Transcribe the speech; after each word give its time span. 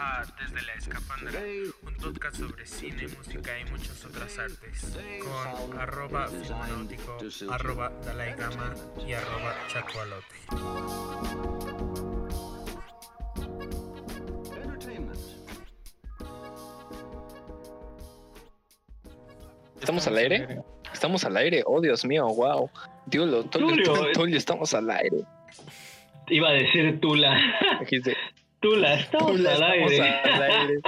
a 0.00 0.24
Desde 0.40 0.66
la 0.66 0.72
Escapandra, 0.74 1.40
un 1.82 1.94
podcast 1.96 2.36
sobre 2.36 2.64
cine, 2.64 3.06
música 3.08 3.58
y 3.58 3.70
muchas 3.70 4.02
otras 4.06 4.38
artes, 4.38 4.96
con 5.20 5.78
arroba 5.78 6.26
filmonáutico, 6.26 7.18
arroba 7.50 7.92
Dalai 8.04 8.34
Gama 8.34 8.74
y 9.06 9.12
arroba 9.12 9.54
Chacualote. 9.68 10.36
¿Estamos 19.80 20.06
al 20.06 20.16
aire? 20.16 20.62
Estamos 20.92 21.24
al 21.24 21.36
aire. 21.36 21.62
Oh, 21.66 21.80
Dios 21.80 22.06
mío, 22.06 22.26
wow. 22.26 22.70
Dios, 23.06 23.50
Tulio, 23.50 24.06
eh. 24.06 24.12
Tulio, 24.14 24.38
estamos 24.38 24.72
al 24.72 24.90
aire. 24.90 25.24
Iba 26.28 26.48
a 26.48 26.52
decir 26.52 27.00
Tula. 27.00 27.36
Dijiste, 27.80 28.16
Tula, 28.60 28.94
estamos 28.94 29.32
Tula, 29.32 29.54
al 29.54 29.62
estamos 29.62 29.90
aire. 29.92 30.20
al 30.24 30.42
aire. 30.42 30.80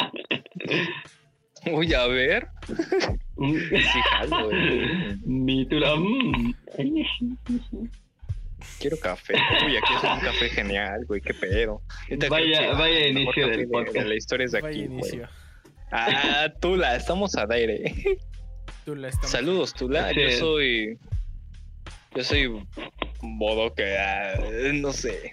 Uy, 1.72 1.94
a 1.94 2.06
ver. 2.06 2.48
Sí, 3.42 4.00
jalo, 4.10 4.44
güey. 4.44 5.16
Mi 5.24 5.66
Tula. 5.66 5.96
mm. 5.96 6.54
Quiero 8.78 8.96
café. 9.00 9.34
Uy, 9.66 9.76
aquí 9.76 9.92
es 9.96 10.02
un 10.04 10.20
café 10.20 10.48
genial, 10.50 11.04
güey. 11.06 11.20
Qué 11.20 11.34
pedo. 11.34 11.82
Vaya- 12.30 12.72
vaya 12.74 13.08
inicio 13.08 13.48
del 13.48 13.60
de- 13.62 13.66
podcast. 13.66 13.96
De 13.96 14.04
la 14.04 14.14
historia 14.14 14.44
es 14.46 14.52
de 14.52 14.60
Vaya 14.60 14.84
aquí, 14.84 14.86
güey. 14.86 15.22
Ah, 15.90 16.52
Tula, 16.60 16.94
estamos 16.94 17.34
al 17.34 17.50
aire. 17.50 17.92
Tú 18.84 18.94
la 18.94 19.08
estamos- 19.08 19.30
Saludos, 19.30 19.74
Tula. 19.74 20.10
Sí. 20.10 20.20
Yo 20.20 20.30
soy. 20.38 20.98
Yo 22.14 22.22
soy 22.24 22.66
Bodoque. 23.22 23.96
ah, 23.98 24.34
no 24.74 24.92
sé. 24.92 25.32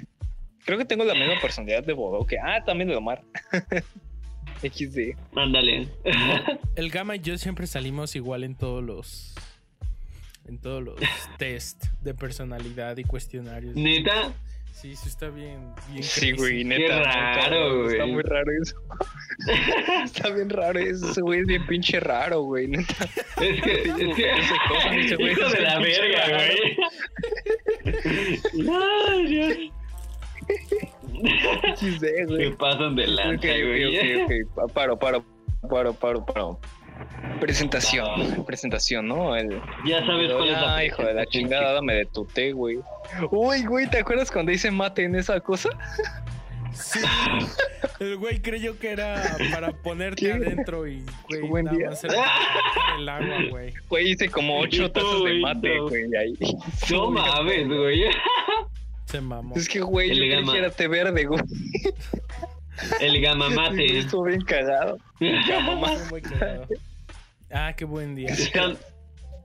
Creo 0.70 0.78
que 0.78 0.86
tengo 0.86 1.04
la 1.04 1.16
misma 1.16 1.34
personalidad 1.42 1.84
de 1.84 1.94
Bodoque. 1.94 2.38
Ah, 2.38 2.64
también 2.64 2.90
de 2.90 2.96
Omar. 2.96 3.24
XD. 4.62 5.16
Ándale. 5.36 5.88
El 6.76 6.92
Gama 6.92 7.16
y 7.16 7.20
yo 7.22 7.40
siempre 7.40 7.66
salimos 7.66 8.16
igual 8.16 8.44
en 8.44 8.54
todos 8.56 8.84
los. 8.84 9.34
En 10.48 10.60
todos 10.62 10.84
los 10.84 10.96
test 11.40 11.86
de 12.04 12.14
personalidad 12.14 12.98
y 12.98 13.04
cuestionarios. 13.04 13.76
Neta, 13.76 14.32
Sí, 14.72 14.96
sí 14.96 15.10
está 15.10 15.30
bien. 15.30 15.74
bien 15.90 16.04
Sí, 16.04 16.28
crazy. 16.28 16.38
güey, 16.38 16.64
neta. 16.64 16.82
Qué 16.84 17.04
raro, 17.04 17.90
Está 17.90 18.04
güey. 18.04 18.14
muy 18.14 18.22
raro 18.22 18.52
eso. 18.62 18.76
está 20.06 20.30
bien 20.30 20.52
raro 20.52 20.78
eso. 20.80 21.10
Ese 21.10 21.22
güey 21.22 21.40
es 21.40 21.48
bien 21.48 21.66
pinche 21.66 22.00
raro, 22.00 22.42
güey. 22.44 22.68
Neta. 22.68 22.94
es 23.42 23.62
que. 23.64 23.82
Es 23.82 23.96
que 23.96 24.30
cosa, 24.70 24.96
hijo 24.96 25.46
es 25.48 25.52
de 25.52 25.62
la 25.62 25.80
verga, 25.80 26.28
güey. 26.28 26.78
Ay, 28.72 29.26
Dios. 29.26 29.58
Se 31.76 32.26
güey. 32.26 32.54
pasan 32.56 32.96
de 32.96 33.04
Ok, 33.04 33.10
lanza, 33.10 33.48
güey. 33.48 33.86
ok, 33.86 34.26
ok, 34.26 34.52
ok. 34.62 34.74
Paro, 34.74 34.98
paro, 34.98 35.26
paro, 35.70 35.94
paro, 35.94 36.26
paro. 36.26 36.60
Presentación, 37.40 38.44
presentación, 38.46 39.08
¿no? 39.08 39.36
El... 39.36 39.62
Ya 39.86 40.06
sabes 40.06 40.32
cuál 40.34 40.50
es 40.50 40.52
la 40.62 40.76
Ah, 40.76 40.84
hijo 40.86 41.04
de 41.04 41.14
la 41.14 41.26
chingada, 41.26 41.74
dame 41.74 41.94
de 41.96 42.06
tu 42.06 42.26
té, 42.26 42.52
güey. 42.52 42.80
Uy, 43.32 43.64
güey, 43.66 43.88
¿te 43.90 44.00
acuerdas 44.00 44.30
cuando 44.32 44.52
hice 44.52 44.70
mate 44.72 45.04
en 45.06 45.16
esa 45.16 45.40
cosa? 45.40 45.70
Sí. 46.74 47.00
El 48.00 48.18
güey 48.18 48.42
creyó 48.42 48.78
que 48.80 48.92
era 48.92 49.38
para 49.52 49.72
ponerte 49.72 50.26
¿Qué? 50.28 50.32
adentro 50.34 50.88
y, 50.88 51.04
güey, 51.30 51.42
buen 51.42 51.66
nada 51.66 51.78
día. 51.78 51.90
más 51.90 52.04
era 52.04 52.16
el 52.98 53.10
agua, 53.10 53.38
güey. 53.50 53.74
Güey, 53.90 54.12
hice 54.12 54.30
como 54.30 54.60
ocho 54.60 54.92
tazas 54.92 55.12
de 55.12 55.20
güey, 55.20 55.42
mate, 55.42 55.80
güey, 55.80 56.04
ahí. 56.16 56.34
No 56.92 57.12
mames, 57.12 57.68
güey. 57.68 58.04
Se 59.10 59.22
mamó. 59.22 59.56
Es 59.56 59.68
que, 59.68 59.80
güey, 59.82 60.12
El 60.12 60.18
yo 60.18 60.22
creí 60.24 60.36
gama. 60.36 60.52
que 60.54 60.60
era 60.60 60.70
té 60.72 60.88
verde, 60.88 61.26
güey. 61.26 61.42
El 63.02 63.22
gamamate. 63.22 63.98
Estuvo 64.00 64.24
bien 64.26 64.42
cagado. 64.42 64.98
Muy 65.20 66.22
cagado. 66.22 66.68
Ah, 67.52 67.74
qué 67.76 67.86
buen 67.86 68.16
día. 68.16 68.30
¿Están- 68.30 68.78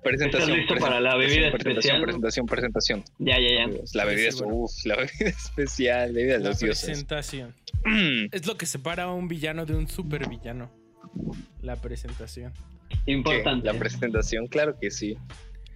Presentación. 0.03 0.59
listo 0.59 0.75
para 0.77 1.01
la 1.01 1.17
bebida 1.17 1.50
presentación, 1.50 1.77
especial? 1.78 2.03
presentación, 2.03 2.47
presentación, 2.47 3.05
Ya, 3.19 3.38
ya, 3.41 3.66
ya. 3.66 3.72
La 3.94 4.05
bebida 4.05 4.25
Sí, 4.33 4.37
es, 4.37 4.43
bueno. 4.43 4.55
uff, 4.56 4.72
la 4.84 4.97
bebida 4.97 5.31
especial, 5.31 6.12
bebida 6.12 6.33
de 6.34 6.38
La 6.41 6.49
los 6.50 6.59
dioses. 6.59 6.84
presentación. 6.84 7.55
Es 8.33 8.47
lo 8.47 8.59
que 8.59 8.67
separa 8.67 9.05
a 9.05 9.12
un 9.15 9.28
villano 9.28 9.65
de 9.65 9.75
un 9.75 9.88
supervillano. 9.88 10.71
La 11.62 11.77
presentación. 11.77 12.53
¿Qué? 13.06 13.12
Importante. 13.12 13.65
La 13.65 13.72
presentación, 13.78 14.47
claro 14.47 14.77
que 14.78 14.91
sí. 14.91 15.17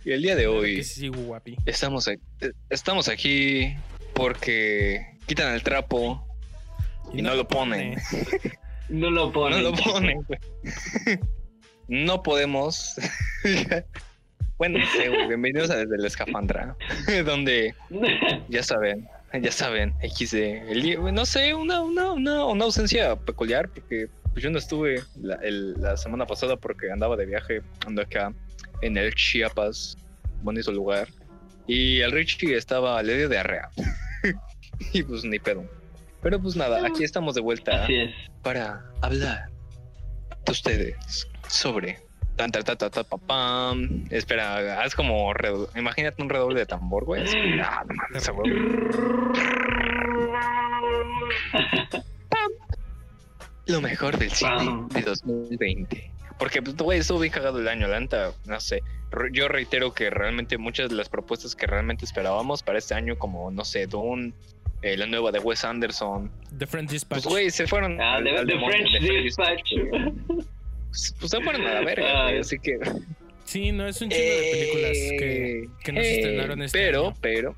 Y 0.04 0.12
el 0.12 0.22
día 0.22 0.36
de 0.36 0.46
hoy 0.46 0.76
que 0.76 0.84
sí, 0.84 1.08
guapi. 1.08 1.56
estamos, 1.66 2.08
aquí, 2.08 2.22
estamos 2.70 3.08
aquí 3.08 3.74
porque 4.14 5.04
quitan 5.26 5.52
el 5.54 5.62
trapo 5.62 6.24
y 7.12 7.22
no 7.22 7.34
lo 7.34 7.46
ponen. 7.46 7.96
No 8.88 9.10
lo 9.10 9.26
No 9.26 9.32
ponen. 9.32 9.62
lo 9.64 9.72
ponen. 9.84 10.20
No 11.88 12.22
podemos. 12.22 12.94
bueno, 14.58 14.78
no 14.78 14.86
sé, 14.92 15.08
güey. 15.08 15.28
Bienvenidos 15.28 15.70
a 15.70 15.76
Desde 15.76 15.98
la 15.98 16.06
Escafandra, 16.06 16.76
donde 17.24 17.74
ya 18.48 18.62
saben, 18.62 19.06
ya 19.42 19.52
saben, 19.52 19.94
XD. 20.02 20.34
El 20.70 20.82
día- 20.82 20.98
no 20.98 21.26
sé, 21.26 21.54
una, 21.54 21.80
una, 21.82 22.12
una, 22.12 22.44
una 22.44 22.64
ausencia 22.64 23.16
peculiar, 23.16 23.68
porque 23.68 24.08
pues, 24.32 24.42
yo 24.42 24.50
no 24.50 24.58
estuve 24.58 25.02
la, 25.20 25.34
el- 25.36 25.74
la 25.80 25.96
semana 25.96 26.26
pasada 26.26 26.56
porque 26.56 26.90
andaba 26.90 27.16
de 27.16 27.26
viaje, 27.26 27.62
ando 27.86 28.02
acá 28.02 28.32
en 28.82 28.96
el 28.96 29.14
Chiapas, 29.14 29.96
bonito 30.42 30.72
lugar. 30.72 31.08
Y 31.66 32.00
el 32.00 32.12
Richie 32.12 32.56
estaba, 32.56 33.02
le 33.02 33.16
dio 33.16 33.28
diarrea. 33.28 33.68
y 34.92 35.02
pues 35.02 35.24
ni 35.24 35.38
pedo. 35.38 35.64
Pero 36.22 36.40
pues 36.40 36.56
nada, 36.56 36.84
aquí 36.86 37.04
estamos 37.04 37.34
de 37.34 37.40
vuelta 37.40 37.84
Así 37.84 37.94
es. 37.94 38.14
para 38.42 38.84
hablar 39.02 39.48
de 40.44 40.52
ustedes 40.52 41.28
sobre 41.48 41.98
tan 42.36 42.50
ta 42.50 42.62
ta 42.62 42.76
ta 42.76 42.90
ta 42.90 43.04
pa, 43.04 43.18
pam. 43.18 44.04
Espera, 44.10 44.80
haz 44.82 44.94
como 44.94 45.32
redo- 45.34 45.68
imagínate 45.76 46.22
un 46.22 46.28
redoble 46.30 46.60
de 46.60 46.66
tambor, 46.66 47.04
güey. 47.04 47.22
Ah, 47.60 47.84
no 47.86 47.94
mames. 47.94 48.28
Lo 53.66 53.82
mejor 53.82 54.16
del 54.16 54.30
cine 54.30 54.86
de 54.94 55.02
2020. 55.02 56.10
Porque, 56.38 56.62
pues, 56.62 56.76
güey, 56.76 56.98
estuvo 57.00 57.18
bien 57.18 57.32
cagado 57.32 57.58
el 57.58 57.68
año, 57.68 57.88
la 57.88 57.98
neta, 58.00 58.32
no 58.46 58.60
sé. 58.60 58.82
Yo 59.32 59.48
reitero 59.48 59.92
que 59.92 60.10
realmente 60.10 60.58
muchas 60.58 60.88
de 60.90 60.94
las 60.94 61.08
propuestas 61.08 61.56
que 61.56 61.66
realmente 61.66 62.04
esperábamos 62.04 62.62
para 62.62 62.78
este 62.78 62.94
año, 62.94 63.18
como, 63.18 63.50
no 63.50 63.64
sé, 63.64 63.86
Dune, 63.86 64.32
eh, 64.82 64.96
la 64.96 65.06
nueva 65.06 65.32
de 65.32 65.38
Wes 65.40 65.64
Anderson, 65.64 66.30
The 66.56 66.66
French 66.66 66.90
Dispatch. 66.90 67.22
pues, 67.24 67.32
güey, 67.32 67.50
se 67.50 67.66
fueron. 67.66 68.00
Ah, 68.00 68.16
al- 68.16 68.24
demonio, 68.46 68.68
French 68.68 69.00
Dispatch. 69.00 69.72
Pues, 69.90 71.14
pues 71.18 71.30
se 71.30 71.40
fueron 71.40 71.66
a 71.66 71.74
la 71.74 71.80
verga, 71.80 72.22
güey, 72.24 72.34
Ay. 72.34 72.38
así 72.40 72.58
que. 72.58 72.78
sí, 73.44 73.72
no, 73.72 73.86
es 73.88 74.00
un 74.00 74.10
chingo 74.10 74.22
de 74.24 74.50
películas 74.52 74.92
que, 74.92 75.58
Eh, 75.64 75.68
que 75.82 75.92
no 75.92 76.00
se 76.00 76.06
eh, 76.08 76.14
estrenaron 76.20 76.62
este 76.62 76.78
Pero, 76.78 77.06
año. 77.08 77.14
pero. 77.20 77.56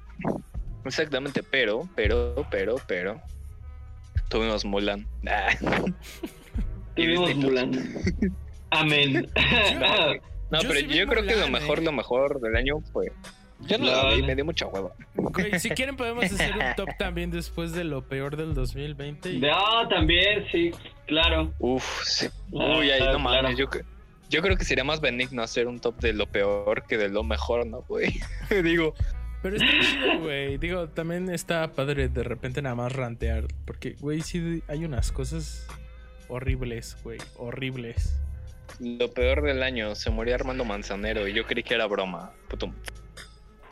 Exactamente, 0.84 1.42
pero, 1.42 1.88
pero, 1.94 2.47
pero, 2.50 2.76
pero. 2.86 3.20
Tuvimos 4.28 4.64
Mulan. 4.64 5.06
Ah. 5.26 5.48
Y 6.97 7.04
Tuvimos. 7.04 7.34
Mulan. 7.36 7.72
Amén. 8.70 9.28
No, 10.50 10.60
Yo 10.62 10.69
pero 10.69 10.81
sí 10.81 10.88
yo 10.98 11.06
creo 11.06 11.22
que 11.25 11.36
lo 11.36 11.47
mejor, 11.47 11.78
eh. 11.78 11.82
lo 11.82 11.92
mejor 11.92 12.41
del 12.41 12.56
año 12.56 12.81
fue. 12.92 13.12
Yo 13.69 13.78
no 13.78 13.84
Lol. 13.86 14.16
vi, 14.16 14.22
me 14.25 14.34
dio 14.34 14.44
mucha 14.44 14.66
hueva. 14.66 14.91
Güey, 15.14 15.60
si 15.60 15.70
quieren 15.70 15.97
podemos 15.97 16.25
hacer 16.32 16.53
un 16.54 16.75
top 16.75 16.88
también 16.98 17.30
después 17.30 17.70
de 17.70 17.84
lo 17.84 18.03
peor 18.03 18.36
del 18.36 18.53
2020. 18.54 19.30
y- 19.30 19.38
No, 19.38 19.86
también, 19.88 20.44
sí, 20.50 20.72
claro. 21.06 21.53
Uf, 21.60 21.84
sí. 22.04 22.28
Claro, 22.50 22.78
Uy, 22.80 22.91
ay, 22.91 22.98
claro, 22.98 23.12
no 23.12 23.19
mames, 23.20 23.41
claro. 23.42 23.56
yo, 23.56 23.66
cre- 23.70 23.84
yo 24.28 24.42
creo 24.42 24.56
que 24.56 24.64
sería 24.64 24.82
más 24.82 25.00
benigno 25.00 25.41
hacer 25.41 25.69
un 25.69 25.78
top 25.78 26.00
de 26.00 26.14
lo 26.14 26.26
peor 26.26 26.82
que 26.88 26.98
de 26.98 27.09
lo 27.10 27.22
mejor, 27.22 27.64
¿no, 27.69 27.82
güey? 27.82 28.19
Digo, 28.64 28.94
Pero 29.42 29.54
está 29.54 29.69
chido, 29.82 30.19
güey. 30.19 30.59
Digo, 30.59 30.88
también 30.88 31.30
está 31.30 31.70
padre 31.75 32.09
de 32.09 32.25
repente 32.25 32.60
nada 32.60 32.75
más 32.75 32.92
rantear. 32.92 33.44
Porque, 33.66 33.94
güey, 34.00 34.20
sí 34.22 34.64
hay 34.66 34.84
unas 34.84 35.12
cosas 35.12 35.64
horribles, 36.28 36.97
güey. 37.04 37.18
Horribles. 37.36 38.18
Lo 38.78 39.11
peor 39.13 39.43
del 39.43 39.63
año, 39.63 39.95
se 39.95 40.11
murió 40.11 40.34
Armando 40.34 40.65
Manzanero 40.65 41.27
y 41.28 41.33
yo 41.34 41.45
creí 41.45 41.63
que 41.63 41.75
era 41.75 41.87
broma. 41.87 42.33
Putum. 42.49 42.72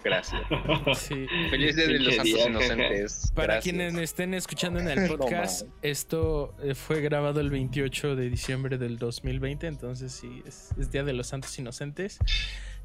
Gracias. 0.04 0.40
Sí. 0.96 1.26
Feliz 1.50 1.74
Día 1.76 1.86
de 1.86 1.98
los 1.98 2.14
Santos 2.14 2.46
Inocentes. 2.46 3.32
Para 3.34 3.54
Gracias. 3.54 3.64
quienes 3.64 3.94
estén 3.96 4.32
escuchando 4.32 4.78
en 4.80 4.88
el 4.88 5.08
podcast, 5.16 5.66
esto 5.82 6.54
eh, 6.62 6.74
fue 6.74 7.00
grabado 7.00 7.40
el 7.40 7.50
28 7.50 8.14
de 8.16 8.30
diciembre 8.30 8.78
del 8.78 8.96
2020, 8.98 9.66
entonces 9.66 10.12
sí, 10.12 10.42
es, 10.46 10.70
es 10.78 10.90
Día 10.92 11.02
de 11.02 11.12
los 11.12 11.26
Santos 11.26 11.58
Inocentes. 11.58 12.18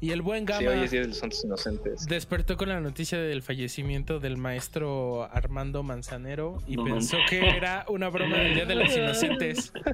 Y 0.00 0.10
el 0.10 0.22
buen 0.22 0.40
Sí, 0.40 0.52
Gama 0.52 0.70
hoy 0.70 0.84
es 0.84 0.90
Día 0.90 1.00
de 1.02 1.08
los 1.08 1.18
Santos 1.18 1.42
Inocentes. 1.44 2.04
despertó 2.06 2.56
con 2.56 2.68
la 2.68 2.80
noticia 2.80 3.16
del 3.16 3.42
fallecimiento 3.42 4.18
del 4.18 4.36
maestro 4.36 5.22
Armando 5.32 5.82
Manzanero 5.84 6.58
y 6.66 6.76
No 6.76 6.84
pensó 6.84 7.16
que 7.30 7.46
era 7.48 7.86
una 7.88 8.08
broma 8.08 8.36
del 8.38 8.54
Día 8.54 8.66
de 8.66 8.74
los 8.74 8.94
Inocentes. 8.94 9.72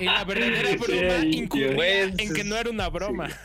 Y 0.00 0.04
la 0.04 0.24
verdadera 0.24 0.76
broma 0.76 1.20
Sí, 1.20 1.30
incurría 1.38 2.04
en 2.04 2.32
que 2.34 2.44
no 2.44 2.56
era 2.56 2.70
una 2.70 2.88
broma. 2.88 3.28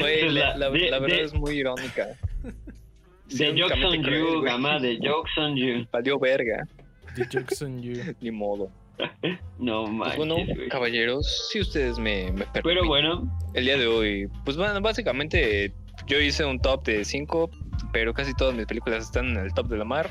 Güey, 0.00 0.30
la, 0.30 0.56
la- 0.56 0.70
de- 0.70 0.90
la 0.90 0.98
verdad 0.98 1.16
de- 1.18 1.22
es 1.22 1.34
muy 1.34 1.58
irónica. 1.58 2.08
De 3.28 3.60
Jokes 3.60 3.84
on 3.84 4.02
You, 4.04 4.42
gama, 4.42 4.78
de 4.78 4.98
Jokes 5.02 5.32
on 5.38 5.56
You. 5.56 5.86
Valió 5.92 6.18
verga, 6.18 6.66
The 7.14 7.24
Jokes 7.32 7.62
on 7.62 7.80
You. 7.82 8.14
ni 8.20 8.30
modo. 8.30 8.70
No 9.58 9.82
Pues 9.84 9.92
manches, 9.94 10.16
bueno, 10.16 10.34
güey. 10.36 10.68
caballeros, 10.68 11.48
si 11.52 11.60
ustedes 11.60 11.98
me, 11.98 12.32
me 12.32 12.46
permiten, 12.46 12.62
Pero 12.62 12.86
bueno, 12.86 13.38
el 13.54 13.64
día 13.66 13.76
de 13.76 13.86
hoy, 13.86 14.28
pues 14.44 14.56
bueno, 14.56 14.80
básicamente 14.80 15.72
yo 16.06 16.18
hice 16.20 16.44
un 16.44 16.58
top 16.60 16.84
de 16.84 17.04
5, 17.04 17.50
pero 17.92 18.14
casi 18.14 18.32
todas 18.34 18.54
mis 18.54 18.66
películas 18.66 19.04
están 19.04 19.26
en 19.30 19.36
el 19.36 19.52
top 19.52 19.68
de 19.68 19.76
la 19.76 19.84
mar. 19.84 20.10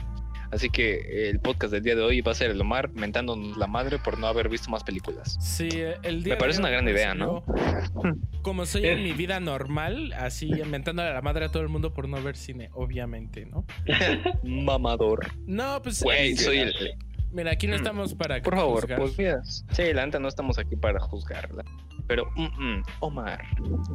Así 0.56 0.69
que 0.69 1.30
el 1.30 1.42
podcast 1.42 1.74
del 1.74 1.84
día 1.84 1.96
de 1.96 2.02
hoy 2.02 2.22
va 2.22 2.31
a 2.31 2.36
ser 2.36 2.50
el 2.50 2.62
Omar 2.62 2.90
mentándonos 2.94 3.57
la 3.57 3.68
madre 3.68 4.00
por 4.00 4.18
no 4.18 4.28
haber 4.28 4.48
visto 4.48 4.69
más 4.69 4.86
películas. 4.86 5.38
Sí, 5.42 5.68
el 6.02 6.24
día 6.24 6.36
Me 6.36 6.40
parece 6.40 6.62
una 6.62 6.69
gran 6.69 6.88
idea, 6.88 7.13
¿no? 7.13 7.44
Como 8.42 8.66
soy 8.66 8.86
en 8.86 9.04
mi 9.04 9.12
vida 9.12 9.42
normal, 9.42 10.13
así 10.13 10.48
inventándole 10.48 11.10
a 11.10 11.13
la 11.13 11.22
madre 11.22 11.44
a 11.46 11.50
todo 11.52 11.62
el 11.62 11.68
mundo 11.68 11.94
por 11.94 12.07
no 12.07 12.24
ver 12.24 12.38
cine, 12.38 12.69
obviamente, 12.74 13.46
¿no? 13.46 13.66
Mamador. 14.44 15.28
No, 15.46 15.81
pues. 15.81 16.02
Güey, 16.02 16.31
eh, 16.31 16.38
soy 16.38 16.60
el... 16.60 16.74
Mira, 17.34 17.51
aquí 17.51 17.68
no 17.68 17.74
Mm. 17.74 17.80
estamos 17.80 18.13
para. 18.13 18.42
Por 18.42 18.56
favor, 18.56 18.88
pues 18.96 19.18
mira. 19.18 19.44
Sí, 19.44 19.94
la 19.94 20.06
neta 20.06 20.19
no 20.19 20.30
estamos 20.30 20.58
aquí 20.58 20.78
para 20.78 21.01
juzgarla. 21.01 21.66
Pero, 22.08 22.30
mm, 22.38 22.44
mm, 22.78 22.84
Omar, 23.01 23.44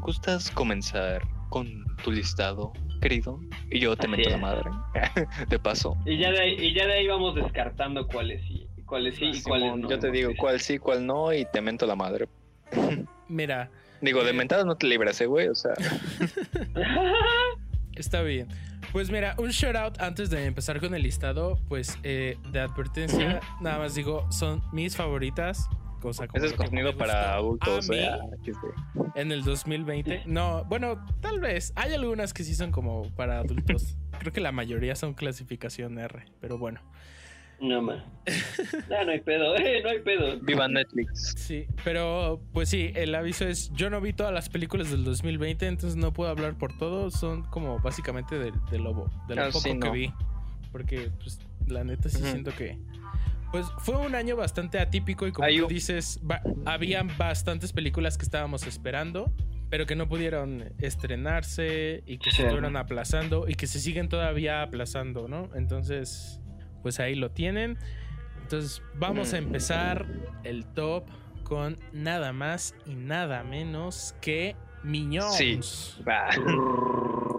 ¿gustas 0.03 0.51
comenzar 0.51 1.23
con 1.49 1.85
tu 2.05 2.11
listado, 2.13 2.75
querido? 3.01 3.41
Y 3.71 3.81
yo 3.81 3.97
te 3.97 4.07
Así 4.07 4.17
meto 4.17 4.31
la 4.31 4.39
madre. 4.39 4.71
de 5.49 5.59
paso. 5.59 5.97
y 6.07 6.19
ya, 6.19 6.31
de 6.31 6.41
ahí, 6.41 6.55
y 6.59 6.75
ya 6.75 6.87
de 6.87 6.93
ahí 6.95 7.07
vamos 7.09 7.35
descartando 7.35 8.07
cuáles 8.07 8.43
sí, 8.47 8.67
cuáles 8.87 9.17
sí 9.17 9.31
y 9.35 9.43
cuáles 9.43 9.77
no. 9.77 9.89
yo 9.89 9.99
te 9.99 10.11
digo 10.11 10.33
cuál 10.37 10.61
sí, 10.61 10.79
cuál 10.79 11.07
no, 11.07 11.33
y 11.33 11.45
te 11.53 11.61
mento 11.61 11.87
la 11.87 11.97
madre. 11.97 12.29
Mira, 13.29 13.71
Digo, 14.01 14.25
de 14.25 14.31
Eh. 14.31 14.33
mentadas 14.33 14.65
no 14.65 14.77
te 14.77 14.87
libras, 14.87 15.21
eh, 15.21 15.27
güey. 15.27 15.49
O 15.49 15.55
sea, 15.55 15.75
está 17.95 18.23
bien. 18.23 18.49
Pues 18.93 19.11
mira, 19.11 19.35
un 19.39 19.51
shout 19.51 19.77
out 19.77 20.01
antes 20.01 20.31
de 20.31 20.47
empezar 20.47 20.81
con 20.81 20.95
el 20.95 21.03
listado, 21.03 21.59
pues 21.69 21.99
eh, 22.03 22.39
de 22.51 22.61
advertencia, 22.61 23.41
nada 23.61 23.79
más 23.79 23.95
digo, 23.95 24.27
son 24.33 24.63
mis 24.73 24.97
favoritas. 24.97 25.69
Cosa 26.01 26.27
como 26.27 26.43
ese 26.43 26.55
es 26.55 26.59
contenido 26.59 26.97
para 26.97 27.35
adultos, 27.35 27.89
a 27.89 27.93
mí 27.93 27.99
eh. 27.99 28.09
ah, 28.11 29.13
en 29.15 29.33
el 29.33 29.45
2020. 29.45 30.23
No, 30.27 30.65
bueno, 30.65 31.05
tal 31.21 31.41
vez. 31.41 31.73
Hay 31.77 31.93
algunas 31.93 32.33
que 32.33 32.43
sí 32.45 32.55
son 32.55 32.73
como 32.73 33.03
para 33.15 33.41
adultos. 33.41 33.97
Creo 34.19 34.33
que 34.33 34.41
la 34.41 34.53
mayoría 34.53 34.95
son 34.97 35.15
clasificación 35.15 35.99
R, 35.99 36.25
pero 36.41 36.59
bueno. 36.59 36.81
No 37.61 37.83
más. 37.83 38.03
No 38.89 39.11
hay 39.11 39.21
pedo, 39.21 39.57
eh, 39.57 39.83
no 39.83 39.91
hay 39.91 40.01
pedo. 40.01 40.41
Viva 40.41 40.69
Netflix. 40.69 41.35
Sí, 41.37 41.67
pero 41.85 42.41
pues 42.53 42.69
sí, 42.69 42.93
el 42.95 43.15
aviso 43.15 43.47
es, 43.47 43.71
yo 43.73 43.91
no 43.91 44.01
vi 44.01 44.13
todas 44.13 44.33
las 44.33 44.49
películas 44.49 44.91
del 44.91 45.05
2020, 45.05 45.67
entonces 45.67 45.97
no 45.97 46.13
puedo 46.13 46.31
hablar 46.31 46.57
por 46.57 46.77
todo, 46.79 47.11
son 47.11 47.43
como 47.45 47.79
básicamente 47.81 48.39
de, 48.39 48.53
de 48.71 48.79
lo, 48.79 49.11
de 49.29 49.35
lo 49.35 49.43
Ah, 49.43 49.47
poco 49.47 49.61
sí, 49.61 49.79
que 49.79 49.91
vi, 49.91 50.13
porque 50.73 51.11
pues 51.21 51.39
la 51.67 51.85
neta 51.85 52.09
sí 52.09 52.23
siento 52.23 52.53
que... 52.53 52.79
Pues 53.53 53.67
fue 53.79 53.97
un 53.97 54.15
año 54.15 54.37
bastante 54.37 54.79
atípico 54.79 55.27
y 55.27 55.33
como 55.33 55.47
tú 55.49 55.67
dices, 55.69 56.21
va- 56.29 56.43
habían 56.67 57.11
bastantes 57.19 57.73
películas 57.73 58.17
que 58.17 58.25
estábamos 58.25 58.67
esperando, 58.67 59.33
pero 59.71 59.87
que 59.87 59.97
no 59.97 60.09
pudieron 60.09 60.73
estrenarse 60.79 62.03
y 62.07 62.19
que 62.19 62.31
se 62.31 62.43
estuvieron 62.43 62.77
aplazando 62.77 63.49
y 63.49 63.55
que 63.55 63.67
se 63.67 63.81
siguen 63.81 64.09
todavía 64.09 64.63
aplazando, 64.63 65.27
¿no? 65.29 65.49
Entonces, 65.55 66.41
pues 66.83 67.01
ahí 67.01 67.15
lo 67.17 67.31
tienen. 67.33 67.77
Entonces 68.43 68.83
vamos 68.95 69.33
a 69.33 69.39
empezar 69.39 70.07
el 70.45 70.65
top 70.67 71.05
con 71.45 71.77
nada 71.93 72.33
más 72.33 72.75
y 72.87 72.95
nada 72.95 73.43
menos 73.43 74.15
que 74.21 74.55
Miñones. 74.85 75.37
Sí. 75.37 76.05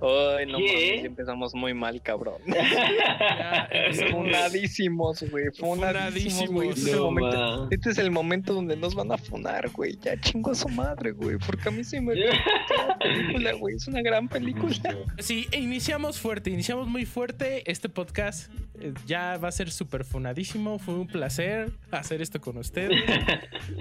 Ay, 0.00 0.46
no 0.46 0.58
mames, 0.60 1.04
empezamos 1.04 1.54
muy 1.54 1.74
mal, 1.74 2.00
cabrón. 2.02 2.36
Ya. 2.46 3.68
Funadísimos, 4.10 5.22
güey. 5.30 5.46
Funadísimos, 5.58 6.50
güey. 6.50 6.68
Este, 6.70 6.80
es 6.82 6.86
el 6.88 6.96
No, 6.96 7.04
momento- 7.04 7.36
ma. 7.38 7.68
este 7.70 7.90
es 7.90 7.98
el 7.98 8.10
momento 8.10 8.54
donde 8.54 8.76
nos 8.76 8.94
van 8.94 9.12
a 9.12 9.18
funar, 9.18 9.70
güey. 9.70 9.96
Ya 10.00 10.18
chingo 10.20 10.50
a 10.52 10.54
su 10.54 10.68
madre, 10.68 11.12
güey. 11.12 11.36
Porque 11.38 11.68
a 11.68 11.72
mí 11.72 11.84
sí 11.84 12.00
me 12.00 12.14
gusta 12.26 12.86
la 12.88 12.98
película, 12.98 13.52
güey. 13.54 13.76
Es 13.76 13.86
una 13.88 14.02
gran 14.02 14.28
película. 14.28 14.74
Sí, 15.18 15.46
e 15.50 15.58
iniciamos 15.60 16.18
fuerte, 16.18 16.50
iniciamos 16.50 16.86
muy 16.88 17.04
fuerte 17.04 17.68
este 17.70 17.88
podcast. 17.88 18.52
eh, 18.80 18.92
Ya 19.06 19.36
va 19.38 19.48
a 19.48 19.52
ser 19.52 19.70
súper 19.70 20.04
funadísimo. 20.04 20.78
Fue 20.78 20.94
un 20.94 21.06
placer 21.06 21.70
hacer 21.90 22.22
esto 22.22 22.40
con 22.40 22.56
ustedes. 22.58 23.02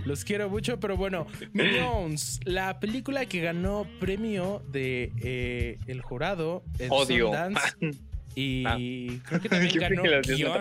Los 0.05 0.23
quiero 0.25 0.49
mucho, 0.49 0.79
pero 0.79 0.97
bueno, 0.97 1.27
Minions, 1.53 2.39
la 2.45 2.79
película 2.79 3.25
que 3.25 3.41
ganó 3.41 3.85
premio 3.99 4.61
de 4.69 5.11
eh, 5.21 5.77
el 5.87 6.01
jurado 6.07 6.63
en 6.79 6.91
Odio. 6.91 7.25
Sundance, 7.27 7.75
y 8.35 8.63
Ah. 8.65 8.77
creo 9.25 9.41
que 9.41 9.49
también 9.49 9.73
ganó 9.79 10.01
que 10.21 10.33
guion. 10.35 10.51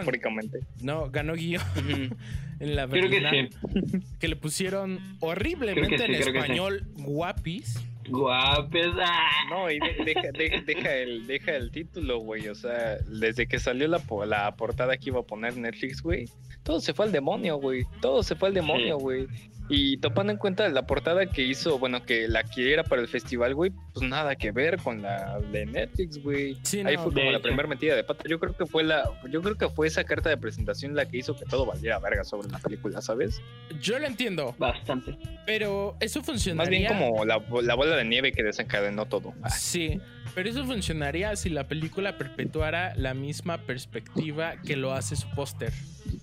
No, 0.82 1.10
ganó 1.10 1.34
guion 1.34 1.62
en 2.60 2.76
la 2.76 2.86
Creo 2.88 3.02
que 3.02 3.20
Berlinale, 3.20 3.50
sí. 3.50 3.98
que 4.18 4.28
le 4.28 4.36
pusieron 4.36 4.98
horriblemente 5.20 5.98
sí, 5.98 6.04
en 6.04 6.12
que 6.12 6.22
sí. 6.22 6.30
español 6.30 6.84
guapis. 6.94 7.78
Guapes. 8.08 8.86
ah. 9.04 9.28
No, 9.50 9.68
y 9.70 9.80
de- 9.80 10.04
deja, 10.04 10.30
de- 10.32 10.62
deja, 10.64 10.94
el, 10.94 11.26
deja 11.26 11.56
el 11.56 11.70
título, 11.72 12.18
güey. 12.20 12.46
O 12.48 12.54
sea, 12.54 12.98
desde 13.08 13.48
que 13.48 13.58
salió 13.58 13.88
la, 13.88 13.98
po- 13.98 14.24
la 14.24 14.54
portada 14.56 14.96
que 14.96 15.10
iba 15.10 15.18
a 15.20 15.24
poner 15.24 15.56
Netflix, 15.56 16.00
güey, 16.02 16.26
todo 16.62 16.78
se 16.80 16.94
fue 16.94 17.06
al 17.06 17.12
demonio, 17.12 17.56
güey. 17.56 17.84
Todo 18.00 18.22
se 18.22 18.36
fue 18.36 18.48
al 18.48 18.54
demonio, 18.54 18.96
Sí. 18.98 19.02
güey. 19.02 19.26
Y 19.68 19.96
tomando 19.96 20.32
en 20.32 20.38
cuenta 20.38 20.68
la 20.68 20.86
portada 20.86 21.26
que 21.26 21.42
hizo, 21.42 21.78
bueno, 21.78 22.04
que 22.04 22.28
la 22.28 22.44
que 22.44 22.72
era 22.72 22.84
para 22.84 23.02
el 23.02 23.08
festival, 23.08 23.54
güey, 23.54 23.72
pues 23.92 24.08
nada 24.08 24.36
que 24.36 24.52
ver 24.52 24.78
con 24.78 25.02
la 25.02 25.40
de 25.40 25.66
Netflix, 25.66 26.22
güey. 26.22 26.56
Sí, 26.62 26.80
Ahí 26.84 26.96
no, 26.96 27.02
fue 27.02 27.12
de 27.14 27.20
como 27.20 27.32
la 27.32 27.40
primera 27.40 27.68
metida 27.68 27.96
de 27.96 28.04
pata. 28.04 28.24
Yo 28.28 28.38
creo 28.38 28.56
que 28.56 28.64
fue 28.66 28.84
la, 28.84 29.10
yo 29.28 29.42
creo 29.42 29.56
que 29.56 29.68
fue 29.68 29.88
esa 29.88 30.04
carta 30.04 30.28
de 30.28 30.36
presentación 30.36 30.94
la 30.94 31.06
que 31.06 31.16
hizo 31.18 31.34
que 31.36 31.44
todo 31.46 31.66
valiera 31.66 31.98
verga 31.98 32.22
sobre 32.22 32.48
la 32.48 32.58
película, 32.60 33.00
¿sabes? 33.02 33.42
Yo 33.80 33.98
lo 33.98 34.06
entiendo, 34.06 34.54
Bastante. 34.58 35.16
pero 35.46 35.96
eso 35.98 36.22
funcionaría. 36.22 36.90
Más 36.90 36.98
bien 36.98 37.10
como 37.10 37.24
la, 37.24 37.42
la 37.62 37.74
bola 37.74 37.96
de 37.96 38.04
nieve 38.04 38.30
que 38.32 38.44
desencadenó 38.44 39.06
todo. 39.06 39.34
Ah, 39.42 39.50
Sí, 39.50 40.00
pero 40.36 40.48
eso 40.48 40.64
funcionaría 40.64 41.34
si 41.34 41.48
la 41.50 41.66
película 41.66 42.16
perpetuara 42.18 42.94
la 42.94 43.14
misma 43.14 43.58
perspectiva 43.58 44.54
que 44.64 44.76
lo 44.76 44.92
hace 44.92 45.16
su 45.16 45.28
póster. 45.30 45.72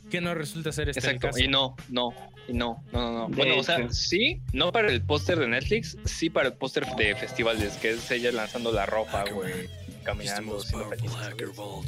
Que 0.10 0.22
no 0.22 0.34
resulta 0.36 0.72
ser 0.72 0.90
este 0.90 1.00
el 1.00 1.06
Exacto. 1.16 1.28
caso. 1.28 1.40
Y 1.44 1.48
no, 1.48 1.76
no, 1.90 2.10
y 2.48 2.54
no, 2.54 2.84
no, 2.92 3.02
no, 3.02 3.12
no. 3.20 3.30
Bueno, 3.30 3.58
o 3.58 3.64
sea, 3.64 3.90
sí, 3.90 4.42
no 4.54 4.72
para 4.72 4.90
el 4.92 5.02
póster 5.02 5.40
de 5.40 5.48
Netflix, 5.48 5.98
sí 6.06 6.30
para 6.30 6.50
el 6.50 6.54
póster 6.54 6.86
de 6.98 7.16
festivales, 7.16 7.74
que 7.78 7.92
es 7.92 8.12
ella 8.12 8.32
lanzando 8.32 8.72
la 8.72 8.86
ropa, 8.86 9.24
güey, 9.32 9.70
caminando. 10.04 10.58
O 10.58 11.84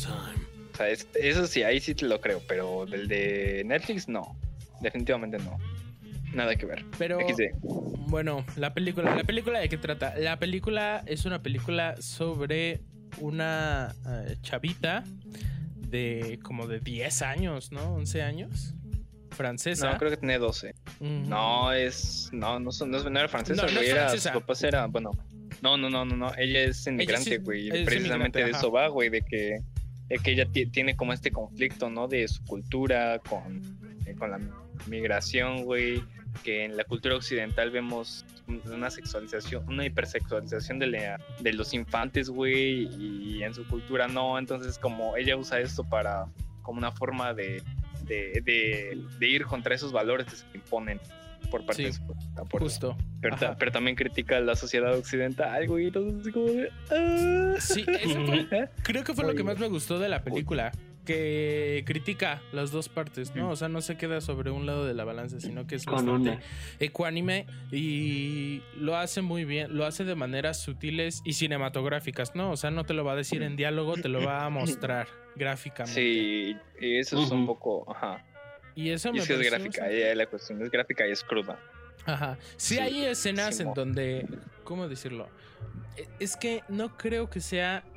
sea, 0.78 0.90
es- 0.90 1.08
eso 1.16 1.48
sí, 1.48 1.64
ahí 1.64 1.80
sí 1.80 1.96
te 1.96 2.06
lo 2.06 2.20
creo, 2.20 2.42
pero 2.48 2.86
del 2.86 3.08
de 3.08 3.64
Netflix, 3.66 4.08
no. 4.08 4.36
Definitivamente 4.82 5.38
no. 5.40 5.58
Nada 6.34 6.56
que 6.58 6.66
ver. 6.66 6.84
Pero 6.98 7.18
XD. 7.20 7.54
bueno, 8.10 8.46
la 8.58 8.74
película, 8.74 9.16
¿la 9.16 9.24
película 9.24 9.60
de 9.60 9.70
qué 9.70 9.78
trata? 9.78 10.16
La 10.18 10.38
película 10.38 11.02
es 11.06 11.24
una 11.26 11.42
película 11.42 11.96
sobre 12.02 12.82
una 13.22 13.96
eh, 14.06 14.36
chavita 14.42 15.06
de 15.96 16.40
como 16.44 16.68
de 16.68 16.80
10 16.80 17.22
años, 17.22 17.72
¿no? 17.72 17.96
11 17.96 18.22
años. 18.22 18.74
Francesa. 19.32 19.92
No, 19.92 19.98
creo 19.98 20.12
que 20.12 20.18
tiene 20.18 20.38
12. 20.38 20.76
Ujú. 21.00 21.10
No, 21.10 21.72
es. 21.74 22.30
No, 22.32 22.60
no, 22.60 22.72
son- 22.72 22.92
no, 22.92 22.98
es- 22.98 23.04
no 23.04 23.20
era 23.20 23.28
francesa, 23.28 23.64
No, 23.64 23.68
no 23.68 23.76
güey. 23.76 23.90
era. 23.90 24.04
francesa. 24.08 24.32
Sus 24.34 24.42
papás 24.42 24.64
eran. 24.64 24.92
Bueno. 24.92 25.12
No, 25.62 25.78
no, 25.78 25.90
no, 25.90 26.06
no, 26.06 26.16
no. 26.16 26.34
Ella 26.38 26.62
es 26.62 26.86
inmigrante, 26.88 27.32
sí- 27.32 27.38
güey. 27.38 27.68
es 27.70 27.86
Precisamente 27.86 28.40
inmigrante, 28.40 28.44
de 28.46 28.52
eso 28.52 28.72
va, 28.72 28.88
güey. 28.88 29.10
De 29.10 29.22
que, 29.22 29.60
de 30.08 30.18
que 30.20 30.32
ella 30.32 30.46
ti- 30.46 30.68
tiene 30.68 30.96
como 30.96 31.12
este 31.14 31.32
conflicto, 31.32 31.90
¿no? 31.90 32.08
De 32.08 32.28
su 32.28 32.44
cultura 32.46 33.20
con, 33.28 33.62
eh, 34.06 34.16
con 34.16 34.32
la 34.32 34.40
migración, 34.88 35.64
güey. 35.64 36.02
Que 36.44 36.66
en 36.66 36.78
la 36.78 36.84
cultura 36.84 37.16
occidental 37.16 37.72
vemos 37.72 38.26
una 38.48 38.90
sexualización, 38.90 39.68
una 39.68 39.86
hipersexualización 39.86 40.80
de, 40.80 40.88
la- 40.88 41.20
de 41.40 41.54
los 41.54 41.74
infantes, 41.74 42.30
güey. 42.30 42.88
Y 42.96 43.44
en 43.44 43.54
su 43.54 43.66
cultura 43.68 44.08
no. 44.08 44.38
Entonces, 44.38 44.78
como 44.78 45.18
ella 45.18 45.36
usa 45.38 45.60
esto 45.60 45.84
para. 45.84 46.26
como 46.62 46.78
una 46.80 46.92
forma 46.92 47.34
de. 47.34 47.62
De, 48.04 48.40
de, 48.46 49.02
de 49.18 49.28
ir 49.28 49.46
contra 49.46 49.74
esos 49.74 49.92
valores 49.92 50.28
que 50.28 50.36
se 50.36 50.46
imponen 50.54 51.00
por 51.50 51.66
parte 51.66 51.82
Sí, 51.82 51.86
de 51.88 51.94
su 51.94 52.06
cultura, 52.06 52.44
por- 52.44 52.62
Justo. 52.62 52.96
pero, 53.58 53.72
también 53.72 53.96
critica 53.96 54.40
la 54.40 54.56
sociedad 54.56 54.96
occidental, 54.96 55.66
güey. 55.68 55.88
Entonces, 55.88 56.32
como 56.32 56.46
de. 56.48 56.70
ah. 56.92 57.56
Sí, 57.60 57.84
eso 57.88 58.26
fue- 58.26 58.70
creo 58.84 59.04
que 59.04 59.14
fue 59.16 59.26
lo 59.26 59.34
que 59.34 59.44
más 59.44 59.58
me 59.58 59.68
gustó 59.70 59.98
de 59.98 60.08
la 60.10 60.24
película. 60.24 60.72
Que 61.06 61.84
critica 61.86 62.42
las 62.52 62.72
dos 62.72 62.90
partes, 62.90 63.36
¿no? 63.36 63.48
Mm. 63.48 63.52
O 63.52 63.56
sea, 63.56 63.70
no 63.70 63.82
se 63.82 63.96
queda 63.98 64.22
sobre 64.22 64.50
un 64.52 64.66
lado 64.66 64.86
de 64.86 64.94
la 64.94 65.04
balanza, 65.04 65.40
sino 65.40 65.68
que 65.68 65.76
es 65.76 65.86
Con 65.86 65.96
bastante 65.96 66.30
una. 66.32 66.40
ecuánime 66.80 67.46
y 67.72 68.62
lo 68.78 68.98
hace 68.98 69.22
muy 69.22 69.46
bien, 69.46 69.76
lo 69.78 69.86
hace 69.86 70.04
de 70.04 70.16
maneras 70.16 70.60
sutiles 70.62 71.22
y 71.26 71.34
cinematográficas, 71.34 72.36
¿no? 72.36 72.52
O 72.52 72.58
sea, 72.58 72.72
no 72.72 72.84
te 72.86 72.94
lo 72.94 73.04
va 73.06 73.14
a 73.14 73.16
decir 73.16 73.44
en 73.44 73.56
diálogo, 73.56 73.96
te 73.96 74.10
lo 74.10 74.24
va 74.24 74.46
a 74.46 74.50
mostrar 74.50 75.08
gráficamente. 75.36 75.94
Sí, 76.02 76.56
y 76.82 76.98
eso 76.98 77.22
es 77.24 77.32
un 77.32 77.46
poco. 77.46 77.86
Ajá. 77.94 78.24
Y 78.76 78.90
eso 78.90 79.10
Y 79.10 79.14
me 79.14 79.20
es 79.20 79.28
que 79.28 79.34
es 79.34 79.40
pareció 79.40 79.58
gráfica, 79.60 79.84
hay 79.86 80.16
la 80.16 80.26
cuestión 80.28 80.62
es 80.62 80.70
gráfica 80.72 81.08
y 81.08 81.12
es 81.12 81.24
cruda. 81.24 81.60
Ajá. 82.06 82.38
Sí, 82.58 82.76
Sí, 82.76 82.80
hay 82.82 83.06
escenas 83.06 83.60
en 83.60 83.74
donde, 83.74 84.26
¿cómo 84.64 84.88
decirlo? 84.88 85.30
E- 85.98 86.08
Es 86.20 86.36
que 86.36 86.62
no 86.68 86.98
creo 86.98 87.30
que 87.30 87.40
sea, 87.40 87.78
eh, 87.78 87.84
eh, 87.88 87.95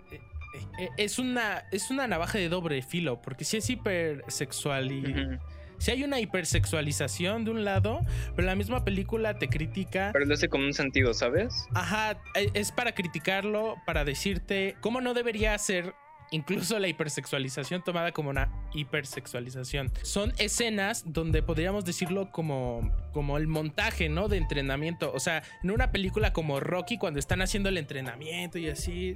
es 0.96 1.18
una, 1.18 1.64
es 1.72 1.90
una 1.90 2.06
navaja 2.06 2.38
de 2.38 2.48
doble 2.48 2.82
filo, 2.82 3.20
porque 3.20 3.44
si 3.44 3.58
es 3.58 3.68
hipersexual 3.70 4.92
y... 4.92 5.38
Si 5.78 5.92
hay 5.92 6.02
una 6.02 6.18
hipersexualización 6.18 7.44
de 7.44 7.52
un 7.52 7.64
lado, 7.64 8.00
pero 8.34 8.46
la 8.46 8.56
misma 8.56 8.84
película 8.84 9.38
te 9.38 9.48
critica. 9.48 10.10
Pero 10.12 10.24
lo 10.24 10.34
hace 10.34 10.48
con 10.48 10.62
un 10.62 10.74
sentido, 10.74 11.14
¿sabes? 11.14 11.54
Ajá, 11.72 12.20
e- 12.34 12.50
es 12.54 12.72
para 12.72 12.96
criticarlo, 12.96 13.76
para 13.86 14.04
decirte 14.04 14.74
cómo 14.80 15.00
no 15.00 15.14
debería 15.14 15.56
ser 15.56 15.94
incluso 16.30 16.78
la 16.78 16.88
hipersexualización 16.88 17.82
tomada 17.84 18.12
como 18.12 18.30
una 18.30 18.50
hipersexualización. 18.74 19.92
Son 20.02 20.32
escenas 20.38 21.04
donde 21.06 21.42
podríamos 21.42 21.84
decirlo 21.84 22.30
como, 22.32 22.92
como 23.12 23.38
el 23.38 23.46
montaje, 23.46 24.08
¿no? 24.08 24.28
De 24.28 24.36
entrenamiento. 24.36 25.12
O 25.12 25.20
sea, 25.20 25.42
en 25.62 25.70
una 25.70 25.92
película 25.92 26.32
como 26.32 26.60
Rocky, 26.60 26.98
cuando 26.98 27.20
están 27.20 27.40
haciendo 27.40 27.68
el 27.68 27.78
entrenamiento 27.78 28.58
y 28.58 28.68
así, 28.68 29.14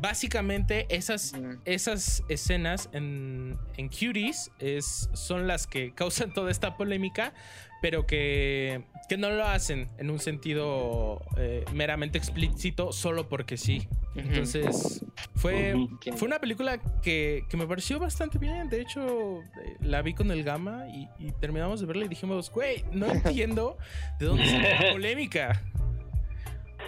básicamente 0.00 0.86
esas, 0.94 1.34
esas 1.64 2.22
escenas 2.28 2.88
en, 2.92 3.56
en 3.76 3.88
Cuties 3.88 4.50
es, 4.58 5.10
son 5.12 5.46
las 5.46 5.66
que 5.66 5.92
causan 5.94 6.32
toda 6.32 6.50
esta 6.50 6.76
polémica, 6.76 7.32
pero 7.80 8.06
que, 8.06 8.82
que 9.08 9.16
no 9.16 9.30
lo 9.30 9.44
hacen 9.44 9.88
en 9.98 10.10
un 10.10 10.18
sentido 10.18 11.22
eh, 11.36 11.64
meramente 11.72 12.18
explícito 12.18 12.92
solo 12.92 13.28
porque 13.28 13.56
sí. 13.56 13.88
Entonces, 14.16 15.04
fue, 15.36 15.76
fue 16.16 16.26
una 16.26 16.40
película 16.40 16.78
que, 17.02 17.44
que 17.48 17.56
me 17.56 17.66
pareció 17.68 18.00
bastante 18.00 18.38
bien. 18.38 18.68
De 18.68 18.80
hecho, 18.80 19.40
eh, 19.40 19.76
la 19.80 20.02
vi 20.02 20.12
con 20.12 20.32
el 20.32 20.42
Gama 20.42 20.86
y, 20.88 21.08
y 21.20 21.30
terminamos 21.32 21.78
de 21.78 21.86
verla 21.86 22.04
y 22.04 22.08
dijimos, 22.08 22.50
güey, 22.50 22.84
no 22.90 23.06
entiendo 23.12 23.78
de 24.18 24.26
dónde 24.26 24.46
sale 24.46 24.74
la 24.74 24.92
polémica. 24.92 25.62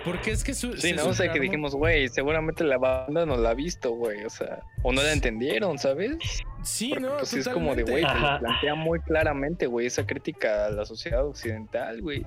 Porque 0.04 0.30
es 0.30 0.42
que 0.44 0.54
su, 0.54 0.72
Sí, 0.76 0.92
no, 0.92 1.06
o 1.06 1.12
sea, 1.14 1.30
que 1.32 1.38
dijimos, 1.40 1.74
güey, 1.74 2.08
seguramente 2.08 2.64
la 2.64 2.78
banda 2.78 3.26
no 3.26 3.36
la 3.36 3.50
ha 3.50 3.54
visto, 3.54 3.90
güey, 3.92 4.24
o 4.24 4.30
sea, 4.30 4.60
o 4.82 4.92
no 4.92 5.02
la 5.02 5.12
entendieron, 5.12 5.78
¿sabes? 5.78 6.16
Sí, 6.62 6.90
Porque, 6.90 7.04
no, 7.04 7.16
pues, 7.18 7.34
es 7.34 7.48
como 7.48 7.74
de, 7.74 7.82
güey, 7.82 8.02
plantea 8.04 8.74
muy 8.74 9.00
claramente, 9.00 9.66
güey, 9.66 9.86
esa 9.86 10.06
crítica 10.06 10.66
a 10.66 10.70
la 10.70 10.84
sociedad 10.86 11.26
occidental, 11.26 12.00
güey. 12.00 12.24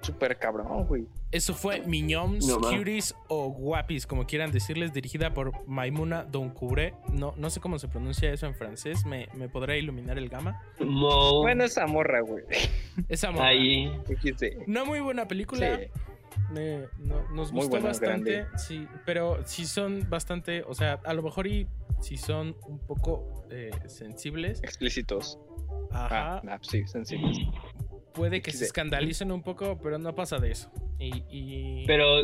Súper 0.00 0.36
cabrón, 0.36 0.84
güey. 0.86 1.06
Eso 1.30 1.54
fue 1.54 1.80
Mignons, 1.82 2.44
No, 2.48 2.58
ma. 2.58 2.76
Cuties 2.76 3.14
o 3.28 3.50
Guapis, 3.50 4.04
como 4.06 4.26
quieran 4.26 4.50
decirles, 4.50 4.92
dirigida 4.92 5.32
por 5.32 5.52
Maimuna 5.68 6.24
Doncouré. 6.24 6.94
No, 7.12 7.34
no 7.36 7.50
sé 7.50 7.60
cómo 7.60 7.78
se 7.78 7.86
pronuncia 7.86 8.32
eso 8.32 8.46
en 8.46 8.54
francés, 8.56 9.06
me, 9.06 9.28
me 9.34 9.48
podrá 9.48 9.76
iluminar 9.76 10.18
el 10.18 10.28
Gama. 10.28 10.60
Mo- 10.80 11.42
Bueno, 11.42 11.62
esa 11.62 11.86
morra, 11.86 12.20
güey. 12.20 12.42
Esa 13.08 13.30
morra. 13.30 13.46
ahí. 13.46 13.96
No 14.66 14.84
muy 14.86 14.98
buena 15.00 15.28
película. 15.28 15.78
Sí. 15.78 15.84
Me- 16.50 16.86
no- 16.98 17.28
nos 17.32 17.50
buena, 17.52 17.86
bastante, 17.88 18.32
grande. 18.32 18.46
sí, 18.58 18.86
pero 19.06 19.38
sí 19.46 19.64
son 19.66 20.08
bastante, 20.10 20.62
o 20.66 20.74
sea, 20.74 21.00
a 21.04 21.14
lo 21.14 21.22
mejor 21.22 21.46
y 21.46 21.66
si 22.00 22.16
son 22.16 22.56
un 22.66 22.78
poco 22.78 23.46
eh, 23.50 23.70
sensibles, 23.86 24.62
Explícitos. 24.62 25.38
ajá, 25.90 26.36
Ah, 26.38 26.42
ah, 26.48 26.58
sí, 26.62 26.86
sencillos. 26.86 27.38
puede 28.12 28.42
que 28.42 28.50
se 28.52 28.64
escandalicen 28.64 29.30
un 29.32 29.42
poco, 29.42 29.78
pero 29.82 29.98
no 29.98 30.14
pasa 30.14 30.38
de 30.38 30.50
eso. 30.50 30.70
Y, 30.98 31.24
y- 31.30 31.86
Pero, 31.86 32.20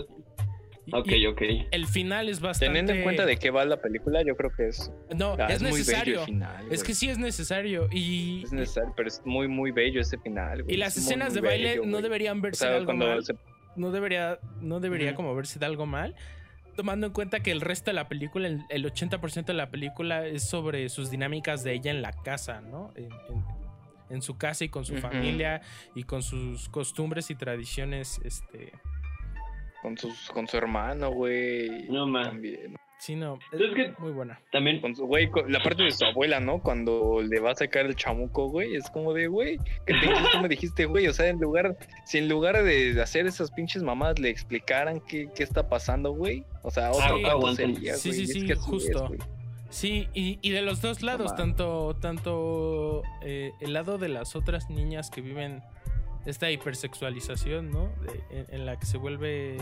y- 0.87 0.95
ok, 0.95 1.09
y 1.09 1.27
ok. 1.27 1.43
el 1.71 1.87
final 1.87 2.29
es 2.29 2.41
bastante. 2.41 2.67
Teniendo 2.67 2.93
en 2.93 3.03
cuenta 3.03 3.25
de 3.27 3.37
qué 3.39 3.51
va 3.51 3.65
la 3.65 3.81
película, 3.81 4.23
yo 4.23 4.37
creo 4.37 4.51
que 4.57 4.69
es, 4.69 4.93
no, 5.17 5.37
ah, 5.39 5.47
es 5.49 5.57
es 5.57 5.63
muy 5.63 5.71
bello 5.71 5.79
necesario. 5.79 6.21
el 6.21 6.27
final. 6.27 6.67
Es 6.71 6.83
que 6.85 6.95
sí 6.95 7.09
es 7.09 7.19
necesario 7.19 7.89
y, 7.91 8.43
Es 8.45 8.53
necesario, 8.53 8.93
pero 8.97 9.09
es 9.09 9.23
muy, 9.25 9.49
muy 9.49 9.71
bello 9.71 10.01
ese 10.01 10.19
final. 10.19 10.63
güey. 10.65 10.75
y 10.75 10.79
las 10.79 10.97
Es 10.97 11.05
escenas 11.05 11.31
muy 11.33 11.41
de 11.43 11.49
baile 11.49 11.69
bello, 11.71 11.87
no 11.87 12.01
deberían 12.03 12.41
verse 12.43 12.65
sea, 12.67 12.75
algo 12.75 12.87
cuando 12.87 13.07
mal. 13.07 13.25
se 13.25 13.35
no 13.79 13.91
debería, 13.91 14.39
no 14.61 14.81
debería 14.81 15.15
como 15.15 15.35
verse 15.35 15.59
de 15.59 15.67
algo 15.67 15.87
mal. 15.87 16.15
Tomando 16.77 17.07
en 17.09 17.13
cuenta 17.13 17.41
que 17.41 17.51
el 17.51 17.61
resto 17.61 17.91
de 17.91 17.95
la 17.95 18.09
película, 18.09 18.47
el, 18.47 18.63
el 18.69 18.85
80% 18.85 19.47
de 19.47 19.55
la 19.55 19.69
película 19.71 20.27
es 20.27 20.45
sobre 20.45 20.89
sus 20.89 21.11
dinámicas 21.11 21.65
de 21.65 21.73
ella 21.73 21.91
en 21.91 22.03
la 22.03 22.13
casa, 22.13 22.61
¿no? 22.61 22.91
En, 22.95 23.05
en- 23.13 23.59
en 24.11 24.23
su 24.23 24.39
casa 24.39 24.65
y 24.65 24.71
con 24.71 24.87
su 24.87 24.95
familia 25.03 25.61
y 25.95 26.05
con 26.05 26.23
sus 26.23 26.71
costumbres 26.71 27.29
y 27.31 27.35
tradiciones, 27.35 28.19
este... 28.25 28.73
con, 29.83 29.99
sus, 29.99 30.31
con 30.31 30.49
su 30.49 30.57
hermano, 30.57 31.11
güey. 31.11 31.87
No, 31.91 32.07
ma. 32.07 32.23
También. 32.23 32.75
Sí, 32.99 33.15
no, 33.15 33.39
es 33.53 33.61
Es 33.61 33.75
que- 33.77 33.95
muy 33.99 34.11
buena. 34.11 34.41
También, 34.51 34.81
Con 34.81 34.95
su, 34.97 35.07
güey, 35.07 35.31
con- 35.31 35.51
la 35.53 35.63
parte 35.63 35.85
de 35.85 35.93
su 35.93 36.05
abuela, 36.05 36.41
¿no? 36.41 36.61
Cuando 36.61 37.23
le 37.23 37.39
va 37.39 37.53
a 37.53 37.55
sacar 37.55 37.87
el 37.87 37.95
chamuco, 37.95 38.49
güey, 38.49 38.75
es 38.75 38.91
como 38.91 39.13
de, 39.15 39.29
güey, 39.29 39.57
que 39.87 39.95
te 39.95 40.09
tú 40.33 40.39
me 40.43 40.49
dijiste, 40.49 40.85
güey, 40.87 41.07
o 41.07 41.13
sea, 41.13 41.29
en 41.29 41.39
lugar, 41.39 41.77
si 42.05 42.19
en 42.19 42.29
lugar 42.29 42.63
de 42.65 43.01
hacer 43.01 43.27
esas 43.27 43.53
pinches 43.53 43.83
mamadas 43.85 44.19
le 44.19 44.31
explicaran 44.31 45.01
qué, 45.01 45.29
qué 45.35 45.45
está 45.45 45.69
pasando, 45.69 46.11
güey, 46.13 46.45
o 46.63 46.71
sea, 46.73 46.91
otro 46.91 47.25
aguanten. 47.31 47.75
sería, 47.77 47.95
Sí, 47.95 48.09
güey, 48.09 48.19
sí, 48.19 48.25
es 48.25 48.33
sí, 48.33 48.47
que 48.47 48.53
es, 48.55 48.59
justo. 48.59 49.11
Sí, 49.71 50.09
y, 50.13 50.39
y 50.43 50.51
de 50.51 50.63
los 50.63 50.81
dos 50.83 51.03
lados, 51.03 51.37
tanto, 51.37 51.95
tanto 52.01 53.03
eh, 53.23 53.53
el 53.61 53.75
lado 53.75 53.99
de 53.99 54.09
las 54.09 54.35
otras 54.35 54.71
niñas 54.71 55.09
que 55.11 55.21
viven 55.21 55.63
esta 56.27 56.51
hipersexualización, 56.51 57.71
¿no? 57.71 57.93
De- 58.03 58.39
en, 58.41 58.47
en 58.55 58.67
la 58.67 58.79
que 58.79 58.87
se 58.87 58.97
vuelve 58.99 59.57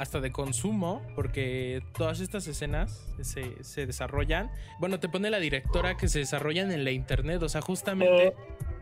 hasta 0.00 0.20
de 0.20 0.32
consumo, 0.32 1.02
porque 1.14 1.82
todas 1.96 2.20
estas 2.20 2.46
escenas 2.48 3.06
se, 3.20 3.62
se 3.62 3.86
desarrollan. 3.86 4.50
Bueno, 4.78 4.98
te 4.98 5.08
pone 5.08 5.28
la 5.30 5.38
directora 5.38 5.96
que 5.96 6.08
se 6.08 6.20
desarrollan 6.20 6.72
en 6.72 6.84
la 6.84 6.90
internet, 6.90 7.42
o 7.42 7.48
sea, 7.48 7.60
justamente 7.60 8.34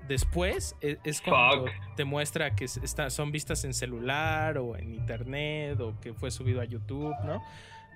después 0.06 0.76
e- 0.80 0.98
es, 1.04 1.20
cuando 1.20 1.66
Fuck. 1.66 1.70
te 1.96 2.04
muestra 2.04 2.54
que 2.54 2.64
es- 2.66 2.76
está- 2.78 3.10
son 3.10 3.32
vistas 3.32 3.64
en 3.64 3.74
celular 3.74 4.58
o 4.58 4.76
en 4.76 4.94
internet 4.94 5.78
o 5.80 5.98
que 6.00 6.14
fue 6.14 6.30
subido 6.30 6.60
a 6.60 6.64
YouTube, 6.64 7.14
¿no? 7.24 7.42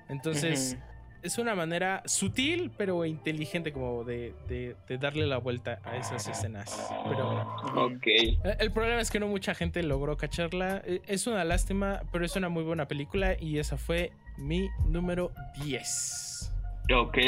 Entonces. 0.09 0.77
Es 1.23 1.39
una 1.39 1.55
manera 1.55 2.03
sutil 2.07 2.71
pero 2.77 3.05
inteligente 3.05 3.73
como 3.73 4.05
de, 4.05 4.35
de- 4.49 4.77
de 4.89 4.99
darle 4.99 5.27
la 5.27 5.39
vuelta 5.39 5.81
a 5.85 5.97
esas 5.97 6.27
escenas. 6.29 6.91
Pero 7.09 7.43
ok. 7.77 8.07
eh, 8.07 8.39
el 8.59 8.71
problema 8.73 9.01
es 9.01 9.11
que 9.11 9.21
no 9.21 9.27
mucha 9.29 9.55
gente 9.55 9.83
logró 9.83 10.17
cacharla. 10.17 10.83
Eh, 10.85 11.01
Es 11.07 11.27
una 11.27 11.45
lástima, 11.45 12.03
pero 12.13 12.25
es 12.25 12.35
una 12.37 12.49
muy 12.49 12.65
buena 12.65 12.87
película 12.89 13.37
y 13.41 13.59
esa 13.59 13.77
fue 13.77 14.13
mi 14.39 14.69
número 14.89 15.31
10. 15.63 16.53
Ok. 16.95 17.19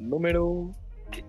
Número. 0.00 0.70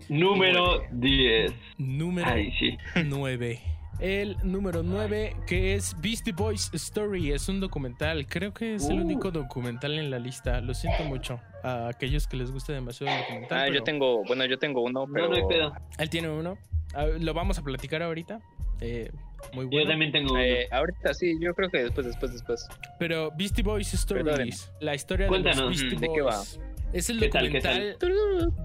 Número 0.09 0.81
10. 0.91 1.53
Número 1.77 2.29
Ay, 2.29 2.51
sí. 2.59 2.77
9. 3.05 3.61
El 3.99 4.37
número 4.43 4.81
9, 4.81 5.35
que 5.45 5.75
es 5.75 5.93
Beastie 6.01 6.31
Boys 6.31 6.69
Story, 6.73 7.31
es 7.33 7.49
un 7.49 7.59
documental. 7.59 8.25
Creo 8.27 8.53
que 8.53 8.75
es 8.75 8.87
el 8.87 8.99
Uh. 8.99 9.03
único 9.03 9.29
documental 9.31 9.97
en 9.99 10.09
la 10.09 10.19
lista. 10.19 10.61
Lo 10.61 10.73
siento 10.73 11.03
mucho 11.03 11.41
a 11.63 11.89
aquellos 11.89 12.25
que 12.27 12.37
les 12.37 12.49
guste 12.51 12.71
demasiado 12.71 13.13
el 13.13 13.21
documental. 13.21 13.57
Ah, 13.59 13.65
yo 13.67 13.71
pero 13.73 13.83
tengo, 13.83 14.23
bueno, 14.23 14.45
yo 14.45 14.57
tengo 14.57 14.81
uno, 14.83 15.05
pero. 15.13 15.25
No, 15.27 15.31
no 15.31 15.35
hay 15.37 15.43
pedo. 15.49 15.73
Él 15.97 16.09
tiene 16.09 16.29
uno. 16.29 16.57
Ah, 16.93 17.07
Lo 17.19 17.33
vamos 17.33 17.57
a 17.59 17.61
platicar 17.61 18.01
ahorita. 18.01 18.39
Eh, 18.81 19.11
muy 19.53 19.65
Yo 19.65 19.71
bueno. 19.71 19.89
también 19.89 20.11
tengo 20.13 20.31
uno. 20.31 20.41
Eh, 20.41 20.69
ahorita 20.71 21.13
sí, 21.13 21.37
yo 21.41 21.53
creo 21.53 21.69
que 21.69 21.79
después, 21.83 22.07
después, 22.07 22.31
después. 22.31 22.67
Pero 22.99 23.31
Beastie 23.37 23.63
Boys 23.63 23.93
Stories, 23.93 24.23
Perdónenme. 24.25 24.55
la 24.79 24.95
historia 24.95 25.25
de 25.25 25.29
Cuéntanos. 25.29 25.57
los 25.59 25.69
Beastie 25.81 25.99
¿De 25.99 26.07
Boys. 26.07 26.17
qué 26.17 26.21
va? 26.21 26.65
Es 26.93 27.09
el 27.09 27.19
¿Qué 27.19 27.27
tal, 27.29 27.43
documental 27.51 27.97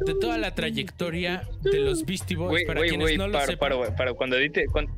de 0.07 0.15
toda 0.19 0.39
la 0.39 0.55
trayectoria 0.55 1.43
de 1.61 1.81
los 1.81 2.07
Beastie 2.07 2.37
Boys. 2.37 2.51
Güey, 2.51 2.67
para 2.67 2.81
güey, 2.81 2.89
quienes 2.91 3.05
güey, 3.09 3.19
no 3.19 3.27
lo 3.27 3.33
para, 3.35 3.47
sepan. 3.47 3.71
para, 3.79 3.97
para 3.97 4.15
cuando 4.15 4.37
edite, 4.39 4.65
cuando, 4.73 4.93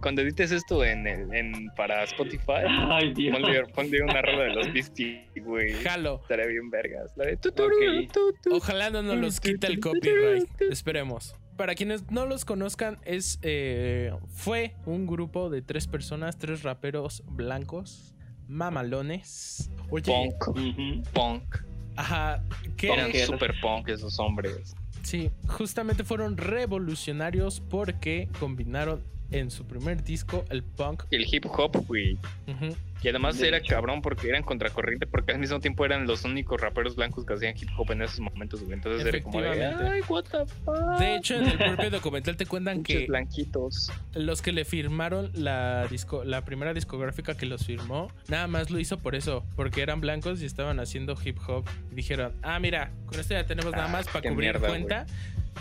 cuando 0.00 0.22
edites 0.22 0.52
esto 0.52 0.84
en, 0.84 1.06
el- 1.06 1.34
en 1.34 1.68
para 1.76 2.04
Spotify, 2.04 2.64
Ay, 2.68 3.12
Dios. 3.14 3.36
ponle, 3.38 3.64
ponle 3.74 4.02
una 4.02 4.22
rola 4.22 4.44
de 4.44 4.54
los 4.54 4.72
Beastie, 4.72 5.24
güey. 5.42 5.72
Jalo. 5.82 6.20
Estaría 6.22 6.46
bien 6.46 6.70
vergas. 6.70 7.12
La 7.16 7.24
de 7.26 7.34
Ok. 7.34 8.52
Ojalá 8.52 8.90
no 8.90 9.02
nos 9.02 9.16
los 9.16 9.40
quita 9.40 9.66
el 9.66 9.80
copyright. 9.80 10.48
Esperemos. 10.70 11.34
Para 11.56 11.74
quienes 11.74 12.10
no 12.10 12.26
los 12.26 12.44
conozcan, 12.44 12.98
es 13.04 13.38
eh, 13.42 14.12
fue 14.28 14.74
un 14.84 15.06
grupo 15.06 15.48
de 15.48 15.62
tres 15.62 15.86
personas, 15.86 16.38
tres 16.38 16.62
raperos 16.62 17.22
blancos, 17.26 18.14
mamalones. 18.46 19.70
Oye, 19.90 20.04
Punk, 20.04 21.10
punk. 21.12 21.56
ajá, 21.96 22.42
que 22.76 22.92
Eran 22.92 23.10
super 23.14 23.54
punk 23.62 23.88
esos 23.88 24.18
hombres. 24.18 24.74
Sí, 25.02 25.30
justamente 25.46 26.04
fueron 26.04 26.36
revolucionarios 26.36 27.60
porque 27.60 28.28
combinaron 28.40 29.02
en 29.30 29.50
su 29.50 29.66
primer 29.66 30.02
disco 30.04 30.44
el 30.50 30.62
punk. 30.62 31.04
El 31.10 31.26
hip 31.32 31.46
hop, 31.46 31.84
güey. 31.86 32.18
Ujú. 32.46 32.76
Y 33.02 33.08
además 33.08 33.38
De 33.38 33.46
era 33.48 33.58
hecho. 33.58 33.74
cabrón 33.74 34.00
porque 34.02 34.28
eran 34.28 34.42
contracorriente, 34.42 35.06
porque 35.06 35.32
al 35.32 35.38
mismo 35.38 35.60
tiempo 35.60 35.84
eran 35.84 36.06
los 36.06 36.24
únicos 36.24 36.60
raperos 36.60 36.96
blancos 36.96 37.24
que 37.26 37.34
hacían 37.34 37.54
hip 37.56 37.68
hop 37.76 37.90
en 37.92 38.02
esos 38.02 38.20
momentos, 38.20 38.60
güey. 38.62 38.72
Entonces 38.72 39.06
era 39.06 39.20
como 39.22 39.40
de, 39.42 39.64
ay, 39.64 40.00
what 40.08 40.24
the 40.24 40.46
fuck. 40.64 40.98
De 40.98 41.16
hecho, 41.16 41.36
en 41.36 41.46
el 41.46 41.58
propio 41.58 41.90
documental 41.90 42.36
te 42.36 42.46
cuentan 42.46 42.82
que 42.82 43.06
blanquitos. 43.06 43.92
los 44.14 44.40
que 44.42 44.50
le 44.52 44.64
firmaron 44.64 45.30
la 45.34 45.86
disco, 45.88 46.24
la 46.24 46.44
primera 46.44 46.72
discográfica 46.74 47.36
que 47.36 47.46
los 47.46 47.64
firmó, 47.66 48.10
nada 48.28 48.46
más 48.46 48.70
lo 48.70 48.80
hizo 48.80 48.98
por 48.98 49.14
eso, 49.14 49.44
porque 49.56 49.82
eran 49.82 50.00
blancos 50.00 50.40
y 50.42 50.46
estaban 50.46 50.80
haciendo 50.80 51.16
hip 51.22 51.38
hop. 51.46 51.64
Y 51.92 51.96
dijeron, 51.96 52.32
ah, 52.42 52.58
mira, 52.58 52.90
con 53.06 53.20
esto 53.20 53.34
ya 53.34 53.44
tenemos 53.46 53.72
nada 53.72 53.84
Ah, 53.84 53.88
más 53.88 54.06
para 54.06 54.22
cubrir 54.22 54.36
mierda, 54.52 54.68
cuenta. 54.68 55.06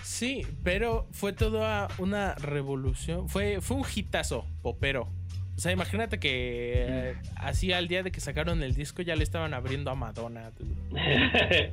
Sí, 0.04 0.46
pero 0.64 1.08
fue 1.12 1.34
toda 1.34 1.88
una 1.98 2.36
revolución. 2.36 3.28
Fue, 3.30 3.60
fue 3.62 3.78
un 3.78 3.84
hitazo 3.96 4.46
popero. 4.62 5.10
O 5.56 5.60
sea, 5.60 5.72
imagínate 5.72 6.20
que 6.20 6.74
eh, 6.76 7.16
así 7.38 7.72
al 7.72 7.88
día 7.88 8.04
de 8.04 8.12
que 8.12 8.20
sacaron 8.20 8.62
el 8.62 8.74
disco 8.76 9.02
ya 9.02 9.16
le 9.16 9.24
estaban 9.24 9.54
abriendo 9.54 9.92
a 9.92 9.96
Madonna. 9.96 10.52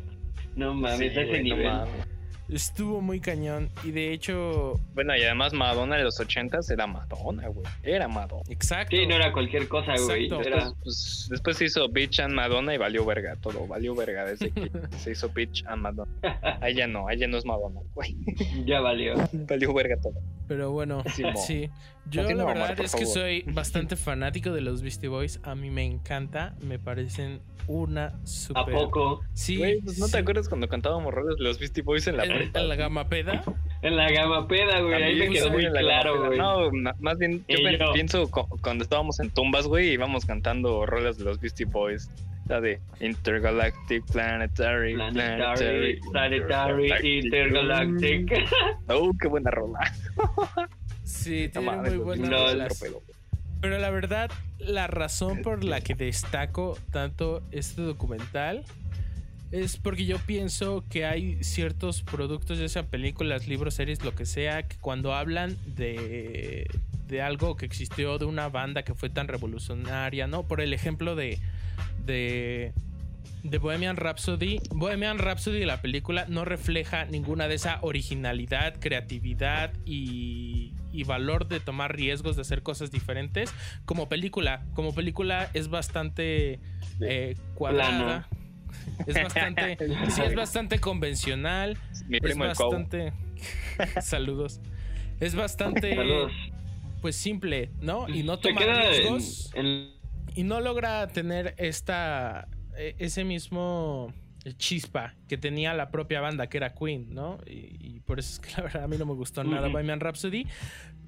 No 0.55 0.75
mames, 0.75 0.99
Sí, 0.99 1.05
ese 1.07 1.25
güey, 1.25 1.39
no 1.49 1.57
nivel. 1.57 1.67
mames. 1.73 2.07
Estuvo 2.53 3.01
muy 3.01 3.21
cañón. 3.21 3.71
Y 3.83 3.91
de 3.93 4.13
hecho, 4.13 4.79
Bueno, 4.95 5.17
y 5.17 5.23
además 5.23 5.53
Madonna 5.53 5.97
de 5.97 6.05
los 6.05 6.21
ochentas 6.21 6.69
era 6.71 6.87
Madonna, 6.87 7.49
güey. 7.49 7.67
Era 7.83 8.09
Madonna. 8.09 8.43
exacto. 8.49 8.95
Sí, 8.97 9.07
no 9.07 9.15
era 9.15 9.33
cualquier 9.33 9.69
cosa, 9.69 9.95
güey. 10.07 10.27
Era... 10.27 10.39
Después, 10.41 10.75
pues, 10.83 11.27
después 11.31 11.57
se 11.57 11.65
hizo 11.67 11.89
Bitch 11.89 12.21
and 12.21 12.35
Madonna 12.35 12.75
y 12.75 12.79
valió 12.79 13.05
verga 13.05 13.37
todo. 13.37 13.67
Valió 13.67 13.95
verga 13.95 14.25
desde 14.25 14.51
que 14.51 14.71
se 14.99 15.13
hizo 15.13 15.29
Bitch 15.31 15.65
and 15.67 15.83
Madonna. 15.83 16.13
Ahí 16.61 16.75
ya 16.75 16.87
no, 16.87 17.09
ahí 17.09 17.19
ya 17.19 17.27
no 17.27 17.39
es 17.39 17.45
Madonna, 17.47 17.81
güey. 17.95 18.17
ya 18.67 18.81
valió. 18.81 19.15
Valió 19.33 19.73
verga 19.73 19.97
todo. 20.01 20.15
Pero 20.49 20.71
bueno, 20.73 21.03
Sí. 21.47 21.71
Yo 22.11 22.23
Continúa, 22.25 22.53
la 22.55 22.67
verdad 22.67 22.85
es 22.85 22.93
que 22.95 23.03
favor. 23.07 23.15
soy 23.15 23.43
bastante 23.47 23.95
fanático 23.97 24.51
de 24.53 24.61
los 24.61 24.83
Beastie 24.83 25.09
Boys. 25.09 25.41
A 25.45 25.55
mí 25.55 25.71
me 25.71 25.85
encanta. 25.85 26.57
Me 26.61 26.79
parecen 26.81 27.41
una 27.69 28.07
¿A 28.07 28.27
super. 28.27 28.75
poco? 28.75 29.21
Sí. 29.35 29.57
Güey, 29.57 29.81
pues, 29.83 29.99
¿no 30.01 30.07
sí. 30.07 30.13
te 30.13 30.19
acuerdas 30.19 30.49
cuando 30.49 30.69
cantábamos 30.69 31.15
roles 31.15 31.37
de 31.39 31.45
los 31.45 31.61
Beastie 31.61 31.83
Boys 31.85 32.09
en 32.09 32.17
la 32.17 32.25
En, 32.25 32.42
en 32.55 32.69
la 32.69 32.77
gama 32.77 33.09
peda. 33.09 33.43
En 33.83 33.97
la 33.97 34.11
gama 34.13 34.47
peda, 34.47 34.81
güey. 34.81 35.03
Ahí 35.03 35.17
me 35.19 35.29
quedó 35.31 35.51
muy 35.51 35.67
claro, 35.67 36.27
güey. 36.27 36.39
No, 36.39 36.71
más 37.01 37.19
bien, 37.19 37.45
yo 37.49 37.59
Y 37.59 37.65
pen- 37.65 37.79
yo. 37.81 37.93
pienso 37.93 38.31
cu- 38.31 38.47
cuando 38.63 38.85
estábamos 38.85 39.19
en 39.21 39.31
tumbas, 39.31 39.67
güey, 39.67 39.91
íbamos 39.93 40.25
cantando 40.25 40.87
rolas 40.87 41.19
de 41.19 41.25
los 41.25 41.41
Beastie 41.41 41.67
Boys. 41.67 42.09
La 42.49 42.61
de 42.61 42.81
Intergalactic, 43.01 44.05
Planetary, 44.13 44.95
Planetary, 44.95 46.01
Planetary, 46.11 47.19
Intergalactic. 47.19 48.33
Oh, 48.89 49.13
qué 49.21 49.29
buena 49.29 49.51
rola. 49.51 49.79
Sí, 51.05 51.49
tiene 51.49 51.71
muy 51.71 51.85
pedo, 51.85 52.05
güey. 52.05 52.21
Pero 53.61 53.79
la 53.79 53.91
verdad, 53.91 54.31
la 54.59 54.87
razón 54.87 55.43
por 55.43 55.63
la 55.65 55.81
que 55.81 55.95
destaco 55.95 56.77
tanto 56.91 57.43
este 57.53 57.83
documental 57.83 58.65
es 59.53 59.77
porque 59.77 60.07
yo 60.07 60.19
pienso 60.19 60.83
que 60.89 61.05
hay 61.05 61.45
ciertos 61.45 62.03
productos, 62.03 62.59
ya 62.59 62.69
sean 62.69 62.87
películas, 62.87 63.47
libros, 63.47 63.75
series, 63.75 64.03
lo 64.03 64.15
que 64.15 64.25
sea, 64.25 64.67
que 64.67 64.77
cuando 64.79 65.15
hablan 65.15 65.59
de, 65.67 66.67
de 67.07 67.23
algo 67.23 67.55
que 67.57 67.67
existió, 67.67 68.19
de 68.19 68.25
una 68.25 68.49
banda 68.49 68.83
que 68.83 68.95
fue 68.95 69.11
tan 69.11 69.29
revolucionaria, 69.29 70.27
¿no? 70.27 70.45
Por 70.45 70.63
el 70.63 70.73
ejemplo 70.73 71.15
de, 71.17 71.39
de, 72.07 72.73
de 73.43 73.59
Bohemian 73.59 73.99
Rhapsody. 73.99 74.59
Bohemian 74.71 75.19
Rhapsody, 75.19 75.67
la 75.67 75.83
película, 75.83 76.25
no 76.29 76.47
refleja 76.47 77.05
ninguna 77.05 77.47
de 77.47 77.57
esa 77.57 77.79
originalidad, 77.83 78.81
creatividad 78.81 79.71
y, 79.85 80.73
y 80.93 81.05
valor 81.05 81.47
de 81.47 81.61
tomar 81.61 81.95
riesgos, 81.95 82.37
de 82.37 82.43
hacer 82.43 82.63
cosas 82.63 82.91
diferentes. 82.91 83.53
Como 83.85 84.09
película, 84.09 84.65
como 84.73 84.95
película 84.95 85.51
es 85.53 85.69
bastante 85.69 86.59
eh, 87.03 87.37
cuadrada. 87.55 88.29
Es 89.07 89.15
bastante, 89.23 89.77
sí, 90.11 90.23
es 90.23 90.35
bastante 90.35 90.79
convencional. 90.79 91.77
Mi 92.07 92.17
Es 92.19 92.23
primo 92.23 92.45
Cuau. 92.55 92.71
bastante. 92.71 93.13
Saludos. 94.01 94.61
Es 95.21 95.35
bastante, 95.35 95.95
Saludos. 95.95 96.33
pues 97.01 97.17
simple, 97.17 97.71
¿no? 97.81 98.09
Y 98.09 98.23
no 98.23 98.39
toma 98.39 98.61
en, 98.63 98.77
riesgos 98.77 99.51
en- 99.55 99.91
y 100.35 100.45
no 100.45 100.61
logra 100.61 101.07
tener 101.09 101.55
esta 101.59 102.49
e- 102.77 102.95
ese 102.99 103.25
mismo 103.25 104.13
chispa 104.57 105.15
que 105.29 105.39
tenía 105.39 105.73
la 105.75 105.91
propia 105.91 106.21
banda 106.21 106.49
que 106.49 106.57
era 106.57 106.75
Queen, 106.75 107.15
¿no? 107.15 107.39
Y, 107.47 107.77
y 107.97 108.01
por 108.01 108.19
eso 108.19 108.33
es 108.33 108.39
que 108.41 108.51
la 108.57 108.63
verdad 108.65 108.85
a 108.85 108.89
mí 108.89 108.97
no 108.99 109.07
me 109.07 109.15
gustó 109.15 109.45
nada 109.45 109.63
Ujú. 109.69 109.73
Bohemian 109.73 110.01
Rhapsody, 110.01 110.47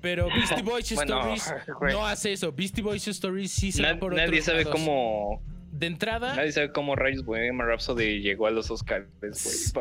pero 0.00 0.28
Beastie 0.28 0.62
Boys 0.62 0.92
Bueno, 0.94 1.34
Stories 1.34 1.54
no 1.92 2.06
hace 2.06 2.32
eso. 2.32 2.52
Beastie 2.52 2.82
Boys 2.82 3.08
Stories 3.08 3.50
sí 3.50 3.72
se 3.72 3.82
Nad- 3.82 3.98
por 3.98 4.14
nadie 4.14 4.28
otros 4.40 4.44
sabe 4.44 4.64
lados. 4.64 4.72
cómo 4.78 5.42
de 5.76 5.86
entrada 5.88 6.36
nadie 6.36 6.52
sabe 6.52 6.70
cómo 6.72 6.94
rayos 6.94 7.24
Bohemian 7.24 7.58
Rhapsody 7.58 8.20
llegó 8.20 8.46
a 8.46 8.50
los 8.50 8.70
Oscars, 8.70 9.08
güey, 9.20 9.32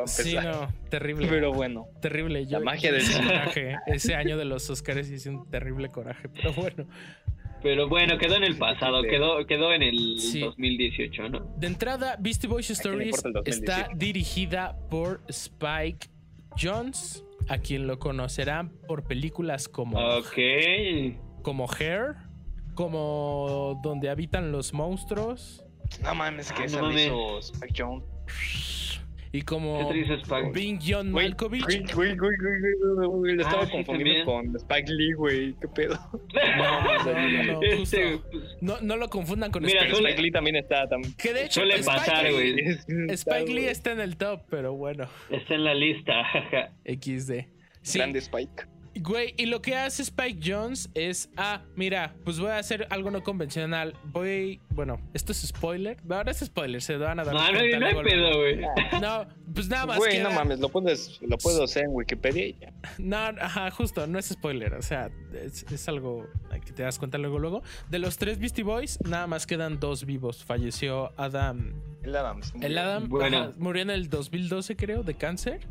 sí, 0.08 0.36
no, 0.36 0.68
terrible. 0.90 1.28
Pero 1.30 1.54
bueno, 1.54 1.88
terrible. 2.02 2.46
Yo, 2.48 2.60
La 2.60 2.66
magia 2.66 2.92
del 2.92 3.04
coraje. 3.12 3.76
Ese 3.88 4.16
año 4.16 4.36
de 4.38 4.46
los 4.46 4.70
Oscars 4.70 5.10
hice 5.10 5.30
un 5.30 5.50
terrible 5.50 5.90
coraje, 5.90 6.30
pero 6.30 6.52
bueno. 6.54 6.88
Pero 7.62 7.88
bueno, 7.88 8.18
quedó 8.18 8.36
en 8.36 8.44
el 8.44 8.58
pasado, 8.58 9.04
quedó, 9.04 9.46
quedó 9.48 9.72
en 9.72 9.84
el 9.84 10.20
Sí. 10.20 10.40
2018, 10.42 11.30
¿no? 11.30 11.40
De 11.58 11.68
entrada, 11.68 12.18
Beastie 12.20 12.50
Boys 12.50 12.70
Stories 12.72 13.06
importa 13.08 13.28
el 13.30 13.34
2017? 13.36 13.72
está 13.82 13.96
dirigida 13.96 14.76
por 14.90 15.22
Spike 15.30 16.08
Jones, 16.62 17.24
a 17.48 17.60
quien 17.60 17.88
lo 17.88 18.00
conocerán 18.00 18.70
por 18.88 19.04
películas 19.06 19.70
como, 19.70 19.98
Ok. 19.98 20.38
como 21.42 21.68
Hair, 21.72 22.16
como 22.76 23.80
Donde 23.84 24.10
habitan 24.10 24.52
los 24.52 24.74
monstruos 24.74 25.64
no 26.02 26.16
mames, 26.16 26.52
que 26.52 26.64
Ah, 26.64 26.66
esa 26.66 26.78
no 26.82 26.88
mames. 26.88 27.06
hizo 27.08 27.40
Spike 27.40 27.74
Jones. 27.78 28.04
y 29.32 29.40
¿Qué 29.40 29.46
como? 29.46 29.92
Being 30.54 30.80
John 30.86 31.12
Malkovich. 31.12 31.64
güey, 31.96 32.16
güey, 32.16 32.16
güey, 32.16 32.36
güey, 32.38 33.36
Lo 33.36 33.44
Ah, 33.44 33.48
estaba 33.48 33.66
sí, 33.66 33.72
confundiendo 33.72 34.26
con 34.26 34.56
Spike 34.56 34.92
Lee, 34.92 35.14
güey. 35.14 35.56
¿Qué 35.60 35.68
pedo? 35.70 35.98
No, 36.58 36.82
no, 36.84 37.04
no, 37.04 37.54
no, 37.54 37.62
Este, 37.64 38.14
justo. 38.18 38.38
No, 38.62 38.80
no 38.82 38.96
lo 38.98 39.10
confundan 39.10 39.52
con 39.52 39.64
Mira, 39.64 39.80
Spike 39.82 39.96
suele- 39.96 40.10
Spike 40.10 40.22
Lee 40.22 40.32
también 40.32 40.56
está. 40.58 40.88
También. 40.88 41.14
Que 41.16 41.34
de 41.34 41.46
hecho, 41.46 41.62
suele 41.62 41.76
Spike 41.80 41.98
pasar, 41.98 42.24
Lee- 42.26 42.32
güey. 42.88 43.10
Spike 43.16 43.54
Lee 43.54 43.66
está 43.66 43.92
en 43.92 44.02
el 44.02 44.18
top, 44.18 44.42
pero 44.50 44.74
bueno, 44.74 45.08
Está 45.32 45.56
en 45.56 45.64
la 45.64 45.74
lista. 45.74 46.14
XD. 46.86 47.48
Sí, 47.82 47.98
Grande 47.98 48.20
Spike. 48.20 48.68
Güey, 48.96 49.34
y 49.38 49.48
lo 49.48 49.62
que 49.62 49.76
hace 49.76 50.04
Spike 50.04 50.40
Jones 50.44 50.90
es, 50.94 51.30
ah, 51.36 51.62
mira, 51.76 52.16
pues 52.24 52.40
voy 52.40 52.52
a 52.52 52.58
hacer 52.58 52.88
algo 52.92 53.10
no 53.10 53.24
convencional. 53.24 53.96
Voy, 54.06 54.62
bueno, 54.70 55.00
esto 55.14 55.32
es 55.32 55.42
spoiler. 55.42 55.98
Ahora 56.10 56.32
es 56.32 56.40
spoiler, 56.40 56.82
se 56.82 56.98
van 56.98 57.20
a 57.20 57.24
dar 57.24 57.34
No, 57.34 57.52
no, 57.52 57.60
cuenta 57.60 57.80
no 57.80 57.86
hay 57.88 58.04
pedo, 58.04 58.38
güey. 58.38 58.62
No, 59.02 59.26
pues 59.54 59.68
nada 59.68 59.88
más. 59.88 59.98
Güey, 59.98 60.22
no 60.22 60.32
mames, 60.32 60.60
lo 60.60 60.70
puedes, 60.70 61.20
lo 61.22 61.38
puedo 61.38 61.64
hacer 61.64 61.86
en 61.86 61.92
Wikipedia 61.92 62.46
y 62.46 62.58
ya. 62.60 62.74
No, 63.00 63.18
ajá, 63.18 63.72
justo, 63.72 64.06
no 64.06 64.20
es 64.20 64.28
spoiler. 64.28 64.76
O 64.76 64.82
sea, 64.82 65.10
es, 65.34 65.64
es 65.72 65.88
algo 65.88 66.28
que 66.64 66.72
te 66.72 66.84
das 66.84 67.00
cuenta 67.00 67.18
luego, 67.18 67.40
luego. 67.40 67.64
De 67.90 68.00
los 68.00 68.18
tres 68.18 68.40
Beastie 68.40 68.64
Boys, 68.64 69.00
nada 69.04 69.26
más 69.28 69.48
quedan 69.48 69.80
dos 69.80 70.06
vivos. 70.06 70.44
Falleció 70.44 71.12
Adam. 71.18 71.74
El 72.04 72.16
Adams. 72.16 72.54
El 72.62 72.78
Adam 72.78 73.08
Bueno. 73.10 73.38
ajá, 73.38 73.54
murió 73.58 73.82
en 73.82 73.90
el 73.90 74.10
2012, 74.10 74.76
creo, 74.76 75.04
de 75.04 75.16
cáncer. 75.16 75.62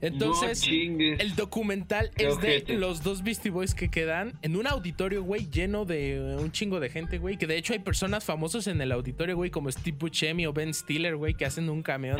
Entonces, 0.00 0.66
no. 0.68 1.16
El 1.18 1.34
documental 1.36 2.10
Qué 2.14 2.28
es 2.28 2.40
de 2.40 2.64
los 2.74 3.02
dos 3.02 3.22
Beastie 3.22 3.50
Boys 3.50 3.74
que 3.74 3.90
quedan 3.90 4.38
en 4.42 4.56
un 4.56 4.66
auditorio, 4.66 5.22
güey, 5.22 5.48
lleno 5.50 5.84
de 5.84 6.36
un 6.38 6.52
chingo 6.52 6.80
de 6.80 6.90
gente, 6.90 7.18
güey. 7.18 7.36
Que 7.36 7.46
de 7.46 7.56
hecho 7.56 7.72
hay 7.72 7.78
personas 7.80 8.24
famosas 8.24 8.66
en 8.66 8.80
el 8.80 8.92
auditorio, 8.92 9.36
güey, 9.36 9.50
como 9.50 9.70
Steve 9.70 9.96
Buscemi 9.98 10.46
o 10.46 10.52
Ben 10.52 10.74
Stiller, 10.74 11.16
güey, 11.16 11.34
que 11.34 11.44
hacen 11.46 11.68
un 11.70 11.82
cameo. 11.82 12.16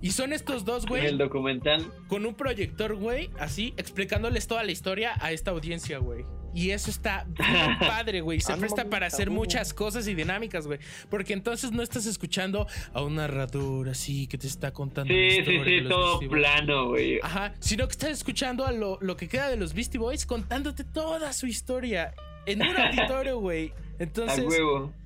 y 0.00 0.10
son 0.10 0.32
estos 0.32 0.64
dos, 0.64 0.86
güey, 0.86 1.06
el 1.06 1.18
documental. 1.18 1.90
con 2.08 2.26
un 2.26 2.34
proyector, 2.34 2.94
güey, 2.96 3.30
así, 3.38 3.74
explicándoles 3.76 4.46
toda 4.46 4.62
la 4.62 4.72
historia 4.72 5.14
a 5.20 5.32
esta 5.32 5.50
audiencia, 5.50 5.98
güey. 5.98 6.24
Y 6.54 6.70
eso 6.70 6.90
está 6.90 7.24
bien 7.28 7.78
padre, 7.80 8.20
güey. 8.20 8.40
Se 8.40 8.52
Ah, 8.52 8.56
presta 8.56 8.84
para 8.84 9.06
hacer 9.06 9.30
muchas 9.30 9.72
cosas 9.72 10.06
y 10.08 10.14
dinámicas, 10.14 10.66
güey. 10.66 10.78
Porque 11.08 11.32
entonces 11.32 11.72
no 11.72 11.82
estás 11.82 12.06
escuchando 12.06 12.66
a 12.92 13.02
un 13.02 13.14
narrador 13.16 13.88
así 13.88 14.26
que 14.26 14.36
te 14.38 14.46
está 14.46 14.72
contando. 14.72 15.12
Sí, 15.12 15.30
sí, 15.44 15.60
sí, 15.64 15.88
todo 15.88 16.18
Beastie 16.18 16.28
plano, 16.28 16.88
güey. 16.88 17.18
Ajá, 17.22 17.54
sino 17.60 17.86
que 17.86 17.92
estás 17.92 18.10
escuchando 18.10 18.66
a 18.66 18.72
lo, 18.72 18.98
lo 19.00 19.16
que 19.16 19.28
queda 19.28 19.48
de 19.48 19.56
los 19.56 19.72
Beastie 19.74 19.98
Boys 19.98 20.26
contándote 20.26 20.84
toda 20.84 21.32
su 21.32 21.46
historia 21.46 22.14
en 22.46 22.60
un 22.62 22.76
auditorio, 22.76 23.38
güey. 23.38 23.72
Entonces, 23.98 24.44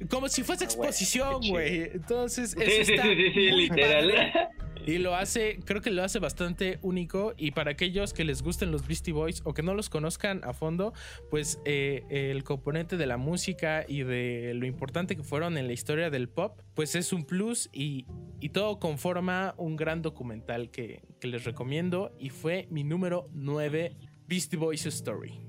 como 0.08 0.28
si 0.28 0.42
fuese 0.42 0.64
exposición, 0.64 1.40
güey. 1.48 1.90
Entonces, 1.94 2.56
eso 2.58 2.84
sí, 2.84 2.92
está 2.92 3.02
sí, 3.02 3.30
sí, 3.34 3.50
literal. 3.52 4.08
padre. 4.10 4.32
Y 4.86 4.98
lo 4.98 5.16
hace, 5.16 5.58
creo 5.64 5.80
que 5.80 5.90
lo 5.90 6.04
hace 6.04 6.20
bastante 6.20 6.78
único. 6.80 7.34
Y 7.36 7.50
para 7.50 7.72
aquellos 7.72 8.12
que 8.12 8.24
les 8.24 8.42
gusten 8.42 8.70
los 8.70 8.86
Beastie 8.86 9.12
Boys 9.12 9.42
o 9.44 9.52
que 9.52 9.62
no 9.62 9.74
los 9.74 9.90
conozcan 9.90 10.42
a 10.44 10.52
fondo, 10.52 10.92
pues 11.28 11.60
eh, 11.64 12.04
el 12.08 12.44
componente 12.44 12.96
de 12.96 13.06
la 13.06 13.16
música 13.16 13.84
y 13.88 14.04
de 14.04 14.52
lo 14.54 14.64
importante 14.64 15.16
que 15.16 15.24
fueron 15.24 15.58
en 15.58 15.66
la 15.66 15.72
historia 15.72 16.08
del 16.08 16.28
pop, 16.28 16.60
pues 16.74 16.94
es 16.94 17.12
un 17.12 17.24
plus 17.24 17.68
y, 17.72 18.06
y 18.40 18.50
todo 18.50 18.78
conforma 18.78 19.54
un 19.56 19.74
gran 19.74 20.02
documental 20.02 20.70
que, 20.70 21.02
que 21.20 21.26
les 21.26 21.44
recomiendo. 21.44 22.14
Y 22.20 22.30
fue 22.30 22.68
mi 22.70 22.84
número 22.84 23.28
9, 23.32 23.96
Beastie 24.28 24.56
Boys 24.56 24.86
Story. 24.86 25.40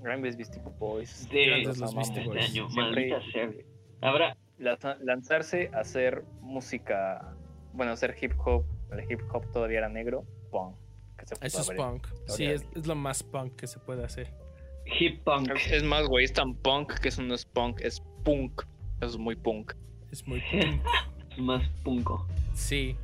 Grandes 0.00 0.36
Beastie 0.36 0.62
Boys. 0.78 1.28
De 1.28 1.46
Grandes 1.46 1.78
los 1.78 1.92
Beastie 1.92 2.24
Boys. 2.24 2.44
año, 2.44 2.70
Siempre-. 2.70 3.66
Habrá. 4.00 4.36
Lanzarse 4.58 5.70
a 5.74 5.80
hacer 5.80 6.24
música, 6.40 7.34
bueno, 7.72 7.92
hacer 7.92 8.16
hip 8.22 8.32
hop, 8.42 8.64
el 8.92 9.10
hip 9.10 9.20
hop 9.32 9.50
todavía 9.52 9.78
era 9.78 9.88
negro, 9.88 10.24
punk. 10.50 10.76
Que 11.18 11.26
se 11.26 11.34
Eso 11.40 11.60
es 11.60 11.70
punk. 11.70 12.06
Sí, 12.26 12.44
es, 12.44 12.66
es 12.74 12.86
lo 12.86 12.94
más 12.94 13.22
punk 13.22 13.56
que 13.56 13.66
se 13.66 13.78
puede 13.78 14.04
hacer. 14.04 14.32
Hip 14.98 15.22
punk. 15.24 15.50
Es 15.70 15.82
más, 15.82 16.06
güey, 16.06 16.24
es 16.24 16.32
tan 16.32 16.54
punk 16.54 16.94
que 16.98 17.08
eso 17.08 17.22
no 17.22 17.34
es 17.34 17.44
punk, 17.44 17.80
es 17.80 18.02
punk. 18.24 18.62
Eso 18.98 19.12
es 19.12 19.18
muy 19.18 19.36
punk. 19.36 19.72
Es 20.12 20.26
muy 20.26 20.40
punk. 20.50 20.82
Más 21.38 21.68
punco. 21.82 22.26
Sí. 22.54 22.96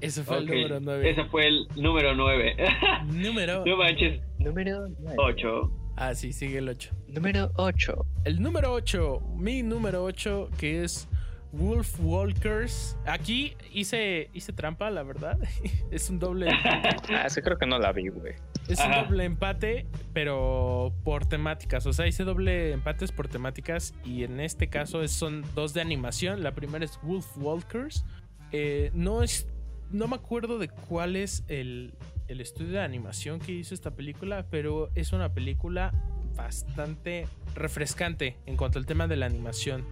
Ese 0.00 0.22
fue 0.22 0.36
Ok, 0.36 0.42
el 0.42 0.48
número 0.48 0.80
9. 0.80 1.10
Ese 1.10 1.24
fue 1.24 1.46
el 1.48 1.68
número 1.76 2.14
9. 2.14 2.56
Número. 3.06 3.64
no 3.64 3.76
manches. 3.76 4.20
Número 4.38 4.88
8. 5.16 5.72
Ah, 5.96 6.14
sí, 6.14 6.32
sigue 6.32 6.58
el 6.58 6.68
8. 6.68 6.94
Número 7.08 7.50
8. 7.56 8.06
El 8.24 8.40
número 8.40 8.72
8, 8.72 9.20
mi 9.34 9.64
número 9.64 10.04
8, 10.04 10.50
que 10.56 10.84
es 10.84 11.08
Wolf 11.52 11.98
Walkers. 12.00 12.96
Aquí 13.06 13.56
hice, 13.72 14.30
hice 14.32 14.52
trampa, 14.52 14.90
la 14.90 15.02
verdad. 15.02 15.38
es 15.90 16.10
un 16.10 16.18
doble. 16.18 16.50
ah, 16.64 17.24
ese 17.26 17.42
creo 17.42 17.58
que 17.58 17.66
no 17.66 17.78
la 17.78 17.92
vi, 17.92 18.08
güey. 18.08 18.34
Es 18.68 18.80
un 18.80 18.92
doble 18.92 19.24
empate, 19.24 19.86
pero 20.12 20.92
por 21.04 21.26
temáticas. 21.26 21.86
O 21.86 21.92
sea, 21.92 22.06
hice 22.06 22.24
doble 22.24 22.72
empates 22.72 23.12
por 23.12 23.28
temáticas. 23.28 23.94
Y 24.04 24.24
en 24.24 24.40
este 24.40 24.68
caso 24.68 25.06
son 25.08 25.44
dos 25.54 25.72
de 25.74 25.80
animación. 25.80 26.42
La 26.42 26.52
primera 26.52 26.84
es 26.84 26.98
Wolf 27.02 27.26
Walkers. 27.36 28.04
Eh, 28.52 28.90
no 28.94 29.22
es. 29.22 29.48
No 29.90 30.06
me 30.06 30.16
acuerdo 30.16 30.58
de 30.58 30.68
cuál 30.68 31.16
es 31.16 31.44
el, 31.48 31.94
el 32.26 32.42
estudio 32.42 32.72
de 32.72 32.80
animación 32.80 33.40
que 33.40 33.52
hizo 33.52 33.74
esta 33.74 33.92
película, 33.92 34.46
pero 34.50 34.90
es 34.94 35.14
una 35.14 35.32
película 35.32 35.94
bastante 36.36 37.26
refrescante 37.54 38.36
en 38.44 38.56
cuanto 38.56 38.78
al 38.78 38.84
tema 38.84 39.06
de 39.06 39.16
la 39.16 39.24
animación. 39.24 39.84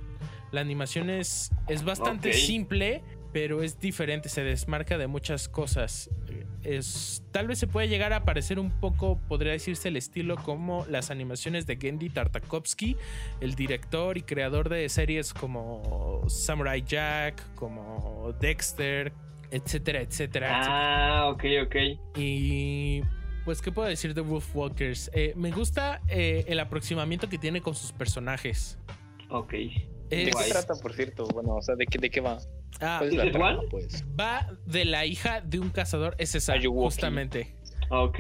La 0.53 0.61
animación 0.61 1.11
es, 1.11 1.51
es 1.69 1.85
bastante 1.85 2.33
simple, 2.33 3.03
pero 3.33 3.63
es 3.63 3.79
diferente, 3.79 4.29
se 4.29 4.43
desmarca 4.45 4.97
de 4.97 5.07
muchas 5.07 5.49
cosas. 5.49 6.11
Es, 6.63 7.23
tal 7.33 7.47
vez 7.47 7.59
se 7.59 7.67
puede 7.67 7.89
llegar 7.89 8.13
a 8.13 8.25
parecer 8.25 8.59
un 8.59 8.71
poco, 8.71 9.21
podría 9.29 9.53
decirse 9.53 9.89
el 9.89 9.97
estilo 9.97 10.37
como 10.37 10.85
las 10.89 11.11
animaciones 11.11 11.67
de 11.67 11.77
Gendy 11.77 12.11
Tartakovsky, 12.11 12.97
el 13.41 13.55
director 13.55 14.17
y 14.17 14.23
creador 14.23 14.69
de 14.69 14.89
series 14.89 15.33
como 15.35 16.25
Samurai 16.29 16.83
Jack, 16.83 17.55
como 17.55 18.35
Dexter, 18.41 19.13
etcétera, 19.51 20.01
etcétera. 20.01 20.63
Ah, 20.65 21.29
ok, 21.29 21.45
ok. 21.65 21.77
Y 22.17 23.03
pues, 23.45 23.63
¿qué 23.63 23.71
puedo 23.71 23.89
decir 23.89 24.15
de 24.15 24.23
Wolfwalkers? 24.23 25.11
Eh, 25.15 25.33
me 25.37 25.53
gusta 25.53 26.01
eh, 26.09 26.45
el 26.49 26.59
aproximamiento 26.59 27.29
que 27.29 27.39
tiene 27.39 27.61
con 27.61 27.75
sus 27.75 27.93
personajes. 27.93 28.79
Ok. 29.29 29.55
¿De 30.11 30.25
qué 30.27 30.51
trata, 30.51 30.75
por 30.75 30.93
cierto? 30.95 31.27
Bueno, 31.27 31.57
o 31.57 31.63
sea, 31.63 31.75
¿de 31.75 31.87
qué, 31.87 31.99
de 31.99 32.11
qué 32.11 32.21
va? 32.21 32.39
Ah, 32.81 32.97
¿Cuál 32.99 33.11
es 33.11 33.15
la 33.17 33.31
trama, 33.33 33.61
pues? 33.71 34.05
Va 34.19 34.49
de 34.67 34.85
la 34.85 35.05
hija 35.07 35.41
de 35.41 35.59
un 35.59 35.71
cazador, 35.71 36.15
es 36.19 36.35
esa, 36.35 36.55
justamente. 36.61 37.55
Ok. 37.91 38.19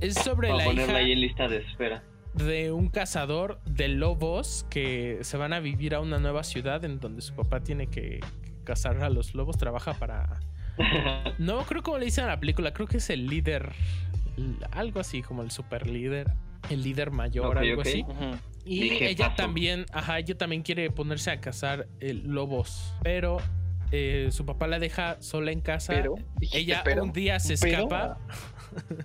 Es 0.00 0.14
sobre 0.14 0.48
Voy 0.48 0.58
la 0.58 0.64
a 0.64 0.66
ponerla 0.66 0.92
hija 0.92 0.98
ahí 1.06 1.12
en 1.12 1.20
lista 1.20 1.48
de 1.48 1.58
espera. 1.58 2.02
de 2.34 2.72
un 2.72 2.88
cazador 2.88 3.60
de 3.64 3.88
lobos 3.88 4.66
que 4.70 5.18
se 5.22 5.36
van 5.36 5.52
a 5.52 5.60
vivir 5.60 5.94
a 5.94 6.00
una 6.00 6.18
nueva 6.18 6.44
ciudad 6.44 6.84
en 6.84 7.00
donde 7.00 7.22
su 7.22 7.34
papá 7.34 7.60
tiene 7.60 7.88
que 7.88 8.20
cazar 8.64 9.02
a 9.02 9.10
los 9.10 9.34
lobos, 9.34 9.56
trabaja 9.56 9.94
para... 9.94 10.40
No, 11.38 11.64
creo 11.64 11.82
como 11.82 11.98
le 11.98 12.04
dicen 12.04 12.24
a 12.24 12.28
la 12.28 12.38
película, 12.40 12.72
creo 12.72 12.86
que 12.86 12.98
es 12.98 13.10
el 13.10 13.26
líder, 13.26 13.72
algo 14.70 15.00
así 15.00 15.22
como 15.22 15.42
el 15.42 15.50
super 15.50 15.88
líder, 15.88 16.32
el 16.70 16.82
líder 16.82 17.10
mayor, 17.10 17.58
algo 17.58 17.80
ok. 17.80 17.86
así. 17.86 18.02
Ujú. 18.02 18.36
Y 18.68 18.88
El 18.98 19.02
ella 19.02 19.34
también, 19.34 19.86
ajá, 19.92 20.18
ella 20.18 20.36
también 20.36 20.62
quiere 20.62 20.90
ponerse 20.90 21.30
a 21.30 21.40
cazar 21.40 21.88
eh, 22.00 22.12
lobos, 22.12 22.92
pero 23.02 23.38
eh, 23.92 24.28
su 24.30 24.44
papá 24.44 24.66
la 24.66 24.78
deja 24.78 25.16
sola 25.22 25.50
en 25.52 25.60
casa. 25.60 25.94
Pero, 25.94 26.14
ella 26.52 26.82
pero, 26.84 27.02
un 27.04 27.12
día 27.12 27.40
se 27.40 27.56
pero- 27.56 27.84
escapa. 27.84 28.18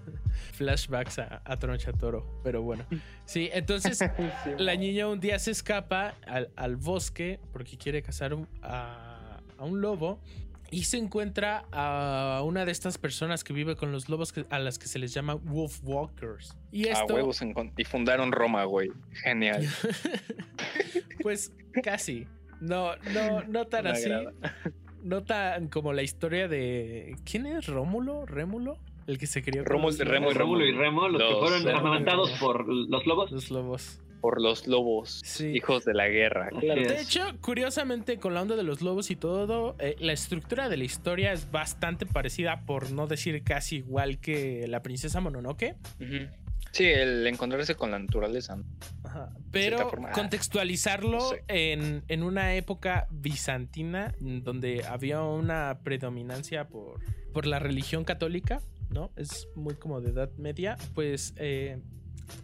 Flashbacks 0.54 1.20
a, 1.20 1.42
a 1.46 1.58
Troncha 1.58 1.94
Toro, 1.94 2.40
pero 2.44 2.62
bueno. 2.62 2.86
Sí, 3.26 3.50
entonces 3.54 4.00
la 4.58 4.76
niña 4.76 5.08
un 5.08 5.20
día 5.20 5.40
se 5.40 5.52
escapa 5.52 6.16
al, 6.28 6.50
al 6.56 6.76
bosque 6.76 7.40
porque 7.52 7.78
quiere 7.78 8.02
cazar 8.02 8.34
un- 8.34 8.48
a, 8.62 9.40
a 9.58 9.64
un 9.64 9.82
lobo 9.82 10.20
y 10.74 10.84
se 10.86 10.98
encuentra 10.98 11.66
a 11.72 12.42
una 12.44 12.66
de 12.66 12.72
estas 12.72 12.98
personas 12.98 13.44
que 13.44 13.54
vive 13.54 13.76
con 13.76 13.92
los 13.92 14.10
lobos 14.10 14.34
que- 14.34 14.46
a 14.50 14.60
las 14.60 14.80
que 14.80 14.88
se 14.88 14.98
les 15.00 15.14
llama 15.14 15.36
Wolf 15.36 15.80
Walkers. 15.84 16.58
Y 16.72 16.88
A 16.88 16.94
esto, 16.94 17.14
huevos 17.14 17.42
en 17.42 17.54
con- 17.54 17.72
y 17.78 17.84
fundaron 17.84 18.32
Roma, 18.32 18.64
güey. 18.66 18.90
Genial. 19.24 19.68
pues 21.22 21.54
casi. 21.84 22.28
No, 22.60 22.96
no, 23.14 23.44
no 23.44 23.66
tan 23.68 23.84
Me 23.86 23.92
así. 23.92 24.06
agrada. 24.12 24.34
No 25.04 25.24
tan 25.24 25.68
como 25.68 25.92
la 25.94 26.02
historia 26.02 26.48
de. 26.48 27.16
¿Quién 27.30 27.46
es 27.46 27.68
Rómulo? 27.68 28.26
¿Rémulo? 28.26 28.78
El 29.06 29.18
que 29.18 29.28
se 29.28 29.44
crió 29.44 29.66
Rómulo-. 29.66 30.06
Remo 30.06 30.32
y 30.32 30.34
Rómulo 30.34 30.66
y 30.66 30.72
Remo, 30.72 31.10
los, 31.10 31.22
que 31.22 31.36
fueron 31.40 31.68
amamantados 31.68 32.32
por 32.40 32.66
los 32.68 33.06
lobos. 33.06 33.32
Los 33.32 33.52
lobos. 33.52 34.00
Por 34.24 34.42
los 34.42 34.68
lobos, 34.68 35.20
Sí. 35.26 35.48
hijos 35.48 35.84
de 35.84 35.94
la 35.94 36.08
guerra. 36.08 36.48
Claro. 36.58 36.82
De 36.82 37.02
hecho, 37.02 37.20
curiosamente, 37.42 38.20
con 38.20 38.34
la 38.34 38.42
onda 38.42 38.56
de 38.56 38.64
los 38.64 38.82
lobos 38.82 39.12
y 39.12 39.18
todo, 39.18 39.76
eh, 39.80 39.98
la 40.00 40.14
estructura 40.14 40.70
de 40.70 40.78
la 40.78 40.86
historia 40.86 41.34
es 41.34 41.52
bastante 41.52 42.06
parecida, 42.06 42.62
por 42.66 42.90
no 42.92 43.06
decir 43.08 43.44
casi 43.44 43.80
igual 43.80 44.20
que 44.20 44.66
la 44.70 44.82
princesa 44.82 45.20
Mononoke. 45.20 45.76
Sí, 46.72 46.86
el 46.86 47.28
encontrarse 47.28 47.76
con 47.76 47.92
la 47.92 48.00
naturaleza. 48.00 48.56
¿no? 48.56 48.64
Ajá. 49.04 49.30
Pero 49.52 49.90
forma, 49.90 50.12
contextualizarlo 50.14 51.12
no 51.18 51.30
sé. 51.32 51.44
en, 51.50 52.04
en 52.08 52.24
una 52.24 52.56
época 52.56 53.08
bizantina 53.12 54.16
donde 54.22 54.86
había 54.88 55.22
una 55.22 55.80
predominancia 55.84 56.70
por, 56.70 57.02
por 57.34 57.46
la 57.46 57.60
religión 57.60 58.06
católica, 58.06 58.62
¿no? 58.90 59.12
Es 59.18 59.50
muy 59.56 59.76
como 59.76 60.00
de 60.00 60.12
edad 60.12 60.32
media, 60.38 60.78
pues 60.96 61.34
eh, 61.36 61.82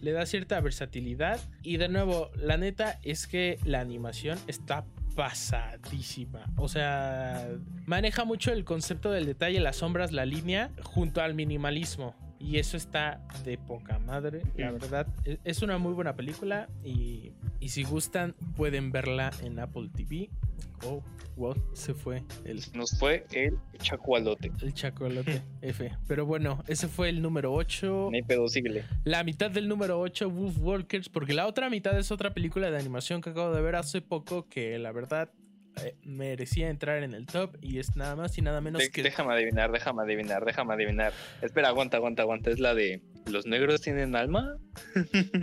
le 0.02 0.12
da 0.12 0.26
cierta 0.26 0.60
versatilidad. 0.62 1.40
Y 1.64 1.78
de 1.78 1.90
nuevo, 1.90 2.32
la 2.36 2.58
neta 2.58 3.00
es 3.04 3.28
que 3.28 3.60
la 3.64 3.80
animación 3.80 4.38
está 4.48 4.86
pasadísima. 5.20 6.46
O 6.58 6.68
sea, 6.68 7.50
maneja 7.86 8.24
mucho 8.26 8.52
el 8.52 8.64
concepto 8.64 9.12
del 9.12 9.26
detalle, 9.26 9.60
las 9.60 9.78
sombras, 9.78 10.12
la 10.12 10.26
línea, 10.26 10.72
junto 10.84 11.22
al 11.22 11.34
minimalismo. 11.34 12.16
Y 12.40 12.58
eso 12.58 12.78
está 12.78 13.22
de 13.44 13.58
poca 13.58 14.00
madre, 14.00 14.44
la 14.56 14.72
verdad. 14.72 15.08
E- 15.26 15.40
Es 15.44 15.62
una 15.62 15.78
muy 15.78 15.94
buena 15.94 16.16
película 16.16 16.70
y, 16.86 17.34
y 17.60 17.70
si 17.70 17.84
gustan 17.84 18.34
pueden 18.56 18.92
verla 18.92 19.32
en 19.44 19.60
Apple 19.60 19.90
TV. 19.94 20.30
Oh, 20.86 21.04
what? 21.36 21.58
Se 21.74 21.94
fue 21.94 22.24
el, 22.46 22.62
Nos 22.74 22.98
fue 22.98 23.26
el 23.34 23.58
chacualote. 23.80 24.50
el 24.62 24.74
chacolote 24.74 25.42
F. 25.62 25.92
Pero 26.08 26.26
bueno, 26.26 26.64
ese 26.68 26.88
fue 26.88 27.10
el 27.10 27.22
número 27.22 27.54
8. 27.54 28.08
No 28.12 28.16
hay 28.16 28.22
pedo, 28.24 28.48
síguele. 28.48 28.86
La 29.04 29.26
mitad 29.26 29.52
del 29.52 29.68
número 29.68 30.00
8, 30.00 30.30
Wolf 30.30 30.58
Walkers, 30.60 31.10
porque 31.10 31.34
la 31.34 31.48
otra 31.48 31.70
mitad 31.70 31.98
es 32.00 32.10
otra 32.12 32.34
película 32.34 32.72
de 32.72 32.78
animación 32.78 33.20
que 33.20 33.32
acabo 33.32 33.54
de 33.54 33.62
ver 33.62 33.76
hace 33.76 34.02
poco 34.02 34.48
que 34.48 34.80
la 34.80 34.94
verdad 34.94 35.09
eh, 35.84 35.96
merecía 36.04 36.70
entrar 36.70 37.04
en 37.04 37.14
el 37.14 37.26
top 37.26 37.56
y 37.62 37.80
es 37.80 37.96
nada 37.96 38.16
más 38.16 38.38
y 38.38 38.42
nada 38.42 38.62
menos 38.62 38.82
De- 38.82 38.92
que... 38.92 39.04
Déjame 39.04 39.34
adivinar, 39.34 39.72
déjame 39.72 40.04
adivinar, 40.04 40.46
déjame 40.46 40.74
adivinar. 40.74 41.14
Espera, 41.42 41.70
aguanta, 41.70 41.98
aguanta, 41.98 42.24
aguanta. 42.24 42.50
Es 42.50 42.60
la 42.60 42.74
de 42.74 43.02
¿Los 43.26 43.46
negros 43.46 43.82
tienen 43.82 44.16
alma? 44.16 44.58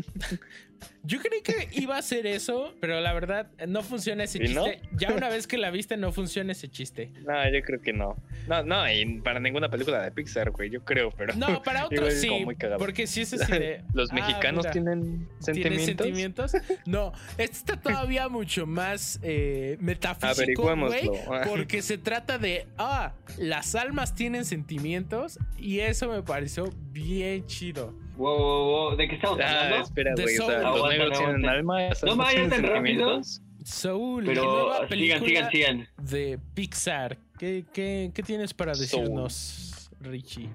Yo 1.03 1.21
creí 1.21 1.41
que 1.43 1.69
iba 1.73 1.97
a 1.97 2.03
ser 2.03 2.27
eso, 2.27 2.75
pero 2.81 3.01
la 3.01 3.13
verdad 3.13 3.51
no 3.67 3.83
funciona 3.83 4.25
ese 4.25 4.41
chiste. 4.41 4.81
Ya 4.93 5.13
una 5.13 5.29
vez 5.29 5.47
que 5.47 5.59
la 5.59 5.71
viste 5.71 5.97
no 5.97 6.13
funciona 6.13 6.53
ese 6.53 6.69
chiste. 6.69 7.13
No, 7.25 7.49
yo 7.51 7.63
creo 7.63 7.81
que 7.81 7.93
no. 7.93 8.17
No, 8.49 8.63
no, 8.63 8.91
y 8.91 9.21
para 9.21 9.41
ninguna 9.41 9.69
película 9.69 10.03
de 10.03 10.11
Pixar, 10.11 10.51
güey, 10.51 10.71
yo 10.71 10.85
creo, 10.85 11.11
pero. 11.11 11.35
No, 11.35 11.63
para 11.63 11.87
otros 11.87 12.15
sí, 12.15 12.45
porque 12.79 13.07
si 13.07 13.23
es 13.23 13.35
así 13.35 13.53
de... 13.53 13.83
¿Los 13.95 14.11
ah, 14.11 14.15
mexicanos 14.15 14.71
tienen 14.71 15.29
¿Tiene 15.45 15.79
sentimientos? 15.79 16.51
sentimientos? 16.51 16.53
No, 16.87 17.13
este 17.39 17.57
está 17.57 17.77
todavía 17.81 18.29
mucho 18.29 18.67
más 18.67 19.19
eh, 19.23 19.77
metafísico, 19.81 20.75
güey, 20.77 21.11
porque 21.49 21.83
se 21.83 21.99
trata 21.99 22.39
de, 22.39 22.67
ah, 22.79 23.15
las 23.39 23.75
almas 23.75 24.15
tienen 24.15 24.45
sentimientos 24.45 25.39
y 25.59 25.81
eso 25.81 26.09
me 26.09 26.23
pareció 26.23 26.71
bien 26.93 27.47
chido. 27.47 27.95
Wow, 28.17 28.37
wow, 28.39 28.65
wow. 28.89 28.97
¿De 28.97 29.09
qué 29.09 29.15
estamos 29.17 29.39
Ah, 29.41 29.65
hablando? 29.65 29.85
espera, 29.85 30.13
güey. 30.15 30.25
O 30.25 30.29
sea, 30.29 30.37
Soul. 30.47 30.53
los 30.63 30.65
Aguanta, 30.77 30.89
negros 30.99 31.19
tienen 31.19 31.47
alma. 31.47 31.79
No 32.05 32.17
vayan 32.17 32.51
tan 32.51 32.63
rápido. 32.63 33.21
Soul, 33.65 34.25
Pero 34.27 34.45
nueva 34.45 34.75
sigan, 34.77 34.89
película 34.89 35.21
sigan, 35.27 35.51
sigan. 35.51 35.89
de 36.11 36.39
Pixar. 36.55 37.19
¿Qué, 37.39 37.65
qué, 37.75 38.11
qué 38.15 38.23
tienes 38.23 38.55
para 38.55 38.73
decirnos, 38.73 39.91
Richie? 40.01 40.49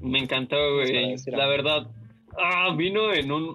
Me 0.00 0.18
encantó, 0.18 0.56
güey. 0.74 1.14
La 1.26 1.46
verdad, 1.46 1.86
ah, 2.38 2.74
vino 2.76 3.12
en 3.12 3.30
un, 3.30 3.54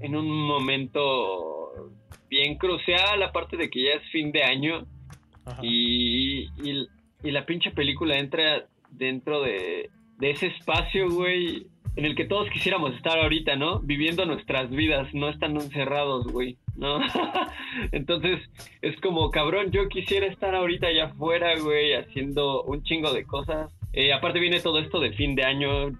en 0.00 0.16
un 0.16 0.26
momento 0.26 1.90
bien 2.28 2.56
crucial, 2.56 3.22
aparte 3.22 3.56
de 3.56 3.68
que 3.70 3.84
ya 3.84 3.92
es 3.94 4.10
fin 4.10 4.32
de 4.32 4.42
año. 4.42 4.86
Y, 5.62 6.48
y, 6.62 6.88
y 7.22 7.30
la 7.30 7.46
pinche 7.46 7.70
película 7.70 8.18
entra 8.18 8.66
dentro 8.90 9.42
de, 9.42 9.90
de 10.18 10.30
ese 10.30 10.46
espacio, 10.48 11.08
güey, 11.10 11.66
en 11.96 12.04
el 12.04 12.14
que 12.14 12.26
todos 12.26 12.48
quisiéramos 12.50 12.94
estar 12.94 13.18
ahorita, 13.18 13.56
¿no? 13.56 13.80
Viviendo 13.80 14.26
nuestras 14.26 14.70
vidas, 14.70 15.12
no 15.14 15.28
estando 15.28 15.60
encerrados, 15.60 16.26
güey, 16.26 16.58
¿no? 16.76 17.00
Entonces, 17.92 18.40
es 18.82 19.00
como, 19.00 19.30
cabrón, 19.30 19.70
yo 19.70 19.88
quisiera 19.88 20.26
estar 20.26 20.54
ahorita 20.54 20.88
allá 20.88 21.06
afuera, 21.06 21.58
güey, 21.58 21.94
haciendo 21.94 22.62
un 22.64 22.82
chingo 22.82 23.12
de 23.12 23.24
cosas. 23.24 23.72
Eh, 23.92 24.12
aparte 24.12 24.40
viene 24.40 24.60
todo 24.60 24.78
esto 24.78 25.00
de 25.00 25.12
fin 25.12 25.34
de 25.34 25.44
año, 25.44 25.92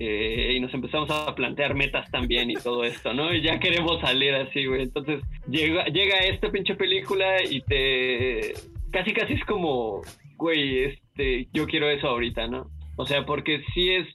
eh, 0.00 0.52
y 0.54 0.60
nos 0.60 0.72
empezamos 0.74 1.10
a 1.10 1.34
plantear 1.34 1.74
metas 1.74 2.08
también 2.12 2.50
y 2.52 2.54
todo 2.54 2.84
esto, 2.84 3.12
¿no? 3.14 3.34
Y 3.34 3.42
ya 3.42 3.58
queremos 3.58 4.00
salir 4.00 4.32
así, 4.32 4.64
güey. 4.66 4.82
Entonces 4.82 5.20
llega, 5.48 5.86
llega 5.86 6.18
esta 6.18 6.52
pinche 6.52 6.76
película 6.76 7.42
y 7.42 7.60
te... 7.62 8.52
Casi, 8.92 9.12
casi 9.12 9.34
es 9.34 9.44
como, 9.44 10.02
güey, 10.36 10.84
este, 10.84 11.48
yo 11.52 11.66
quiero 11.66 11.90
eso 11.90 12.06
ahorita, 12.06 12.46
¿no? 12.46 12.70
O 12.96 13.06
sea, 13.06 13.26
porque 13.26 13.62
sí 13.74 13.90
es, 13.90 14.06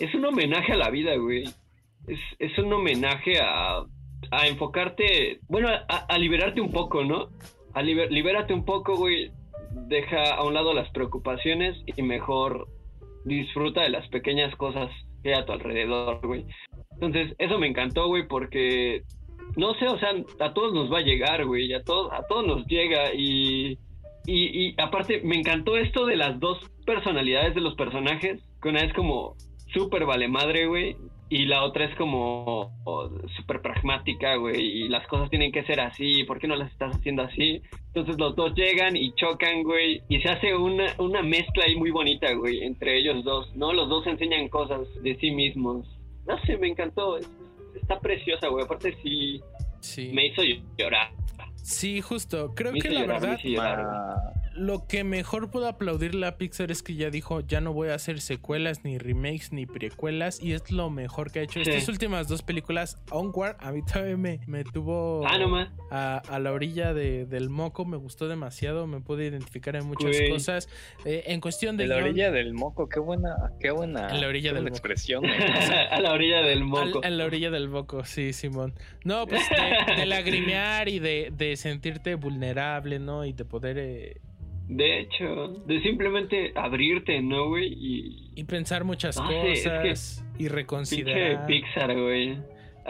es 0.00 0.14
un 0.14 0.24
homenaje 0.24 0.72
a 0.72 0.76
la 0.76 0.90
vida, 0.90 1.16
güey. 1.16 1.44
Es, 2.06 2.20
es 2.38 2.58
un 2.58 2.72
homenaje 2.72 3.40
a, 3.40 3.84
a 4.30 4.46
enfocarte, 4.46 5.40
bueno, 5.48 5.68
a, 5.68 5.82
a 6.08 6.18
liberarte 6.18 6.60
un 6.60 6.72
poco, 6.72 7.04
¿no? 7.04 7.28
a 7.74 7.82
liber- 7.82 8.52
un 8.52 8.64
poco, 8.64 8.96
güey, 8.96 9.30
deja 9.88 10.34
a 10.34 10.44
un 10.44 10.54
lado 10.54 10.72
las 10.74 10.90
preocupaciones 10.90 11.76
y 11.86 12.02
mejor 12.02 12.66
disfruta 13.24 13.82
de 13.82 13.90
las 13.90 14.08
pequeñas 14.08 14.54
cosas 14.56 14.90
que 15.22 15.34
hay 15.34 15.40
a 15.40 15.46
tu 15.46 15.52
alrededor, 15.52 16.26
güey. 16.26 16.44
Entonces, 16.92 17.34
eso 17.38 17.58
me 17.58 17.68
encantó, 17.68 18.08
güey, 18.08 18.26
porque 18.26 19.02
no 19.56 19.74
sé, 19.74 19.86
o 19.86 19.98
sea, 19.98 20.10
a 20.40 20.54
todos 20.54 20.72
nos 20.72 20.92
va 20.92 20.98
a 20.98 21.02
llegar, 21.02 21.44
güey, 21.44 21.72
a 21.72 21.82
todos, 21.84 22.12
a 22.12 22.26
todos 22.26 22.46
nos 22.46 22.66
llega 22.66 23.14
y, 23.14 23.78
y, 24.26 24.68
y 24.68 24.74
aparte 24.78 25.20
me 25.22 25.36
encantó 25.36 25.76
esto 25.76 26.06
de 26.06 26.16
las 26.16 26.40
dos 26.40 26.58
personalidades 26.86 27.54
de 27.54 27.60
los 27.60 27.74
personajes, 27.76 28.40
que 28.60 28.68
una 28.68 28.80
es 28.80 28.92
como 28.94 29.36
súper 29.72 30.04
vale 30.06 30.28
madre, 30.28 30.66
güey, 30.66 30.96
y 31.30 31.44
la 31.44 31.62
otra 31.64 31.84
es 31.84 31.94
como 31.96 32.72
oh, 32.84 33.10
súper 33.36 33.60
pragmática, 33.60 34.36
güey, 34.36 34.60
y 34.60 34.88
las 34.88 35.06
cosas 35.08 35.28
tienen 35.28 35.52
que 35.52 35.62
ser 35.64 35.78
así, 35.80 36.24
¿por 36.24 36.38
qué 36.38 36.48
no 36.48 36.56
las 36.56 36.70
estás 36.72 36.96
haciendo 36.96 37.22
así? 37.22 37.60
Entonces 37.88 38.18
los 38.18 38.34
dos 38.34 38.54
llegan 38.54 38.96
y 38.96 39.12
chocan, 39.14 39.62
güey, 39.62 40.02
y 40.08 40.20
se 40.20 40.28
hace 40.30 40.54
una, 40.54 40.94
una 40.98 41.22
mezcla 41.22 41.64
ahí 41.64 41.76
muy 41.76 41.90
bonita, 41.90 42.32
güey, 42.32 42.62
entre 42.64 42.98
ellos 42.98 43.24
dos, 43.24 43.54
¿no? 43.56 43.72
Los 43.72 43.88
dos 43.90 44.06
enseñan 44.06 44.48
cosas 44.48 44.86
de 45.02 45.16
sí 45.16 45.30
mismos. 45.30 45.86
No 46.26 46.38
sé, 46.44 46.56
me 46.56 46.68
encantó, 46.68 47.18
es- 47.18 47.28
está 47.80 48.00
preciosa, 48.00 48.48
güey, 48.48 48.64
aparte 48.64 48.96
sí 49.02 49.40
Sí. 49.80 50.10
me 50.14 50.26
hizo 50.26 50.42
llorar. 50.78 51.10
Sí, 51.56 52.00
justo. 52.00 52.54
Creo 52.54 52.72
Me 52.72 52.80
que 52.80 52.88
la 52.88 53.00
llorar, 53.00 53.20
me 53.20 53.26
verdad, 53.28 53.42
lo 54.54 54.86
que 54.86 55.04
mejor 55.04 55.50
puedo 55.50 55.66
aplaudirle 55.68 56.26
a 56.26 56.36
Pixar 56.38 56.70
es 56.70 56.82
que 56.82 56.94
ya 56.94 57.10
dijo, 57.10 57.40
ya 57.40 57.60
no 57.60 57.72
voy 57.72 57.88
a 57.88 57.94
hacer 57.94 58.20
secuelas, 58.20 58.84
ni 58.84 58.98
remakes, 58.98 59.52
ni 59.52 59.66
precuelas, 59.66 60.42
y 60.42 60.52
es 60.52 60.70
lo 60.70 60.90
mejor 60.90 61.30
que 61.30 61.40
ha 61.40 61.42
hecho. 61.42 61.62
Sí. 61.62 61.70
Estas 61.70 61.88
últimas 61.88 62.28
dos 62.28 62.42
películas, 62.42 62.98
Onward, 63.10 63.56
a 63.60 63.72
mí 63.72 63.82
también 63.82 64.20
me, 64.20 64.40
me 64.46 64.64
tuvo 64.64 65.26
Ah, 65.26 65.38
no 65.38 65.56
a, 65.90 66.18
a 66.18 66.38
la 66.38 66.52
orilla 66.52 66.92
de- 66.94 67.26
del 67.26 67.50
moco, 67.50 67.84
me 67.84 67.96
gustó 67.96 68.28
demasiado, 68.28 68.86
me 68.86 69.00
pude 69.00 69.26
identificar 69.26 69.76
en 69.76 69.86
muchas 69.86 70.16
cosas. 70.30 70.68
Eh, 71.04 71.24
en 71.26 71.40
cuestión 71.40 71.76
de... 71.76 71.84
de 71.84 71.88
la 71.88 71.96
guion, 71.96 72.08
orilla 72.10 72.30
del 72.30 72.54
moco, 72.54 72.88
qué 72.88 73.00
buena, 73.00 73.34
qué 73.60 73.70
buena, 73.70 74.08
En 74.10 74.20
la 74.20 74.28
orilla 74.28 74.50
qué 74.50 74.56
del 74.56 74.68
expresión. 74.68 75.24
a 75.90 76.00
la 76.00 76.12
orilla 76.12 76.42
del 76.42 76.64
moco. 76.64 77.02
en 77.04 77.18
la 77.18 77.24
orilla 77.24 77.50
del 77.50 77.68
moco, 77.68 78.04
sí, 78.04 78.32
Simón. 78.32 78.74
No, 79.04 79.26
pues 79.26 79.42
de, 79.48 79.94
de 79.96 80.06
lagrimear 80.06 80.88
y 80.88 80.98
de, 80.98 81.32
de 81.36 81.56
sentirte 81.56 82.14
vulnerable, 82.14 82.98
¿no? 82.98 83.24
Y 83.24 83.32
de 83.32 83.44
poder... 83.44 83.78
eh, 83.78 84.20
De 84.68 85.00
hecho, 85.00 85.48
de 85.66 85.80
simplemente 85.82 86.52
abrirte, 86.54 87.20
¿no, 87.22 87.48
güey? 87.48 87.72
Y 87.72 88.32
y 88.36 88.44
pensar 88.44 88.84
muchas 88.84 89.16
No 89.16 89.28
sé, 89.28 89.52
es 89.52 89.62
que 89.64 89.70
cosas 89.88 90.24
y 90.34 90.36
pinche 90.38 90.54
reconsiderar 90.54 91.46
Pixar, 91.46 91.98
güey. 92.00 92.36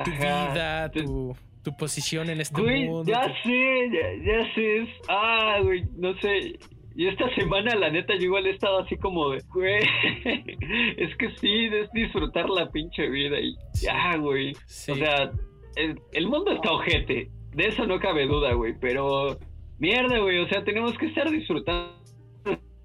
tu 0.05 0.11
vida, 0.11 0.91
tu, 0.91 1.37
tu 1.63 1.77
posición 1.77 2.31
en 2.31 2.41
este 2.41 2.61
Güey, 2.61 2.87
mundo. 2.87 3.11
ya 3.11 3.23
tu- 3.27 3.49
sé, 3.49 3.91
ya, 3.93 4.33
ya 4.33 4.55
sé. 4.55 4.77
es- 4.79 4.89
Ah, 5.09 5.59
güey, 5.63 5.85
no 5.97 6.15
sé. 6.21 6.59
Y 6.97 7.07
esta 7.07 7.33
semana, 7.37 7.77
la 7.77 7.91
neta, 7.91 8.15
yo 8.17 8.25
igual 8.25 8.47
he 8.47 8.51
estado 8.51 8.81
así 8.81 8.97
como 8.97 9.31
de, 9.31 9.41
güey, 9.55 9.79
es 10.97 11.17
que 11.17 11.31
sí, 11.41 11.67
es 11.73 11.91
disfrutar 11.93 12.49
la 12.51 12.71
pinche 12.71 13.09
vida 13.09 13.39
y 13.41 13.55
ya, 13.81 14.17
güey. 14.17 14.53
Sí. 14.67 14.91
O 14.93 14.95
sea, 14.97 15.31
el, 15.77 16.01
el 16.13 16.27
mundo 16.27 16.51
está 16.53 16.73
ojete, 16.73 17.31
de 17.55 17.67
eso 17.67 17.87
no 17.87 18.01
cabe 18.01 18.27
duda, 18.27 18.53
güey, 18.55 18.75
pero 18.81 19.39
mierda, 19.79 20.19
güey, 20.19 20.39
o 20.41 20.49
sea, 20.49 20.65
tenemos 20.65 20.97
que 20.99 21.07
estar 21.07 21.31
disfrutando 21.31 21.95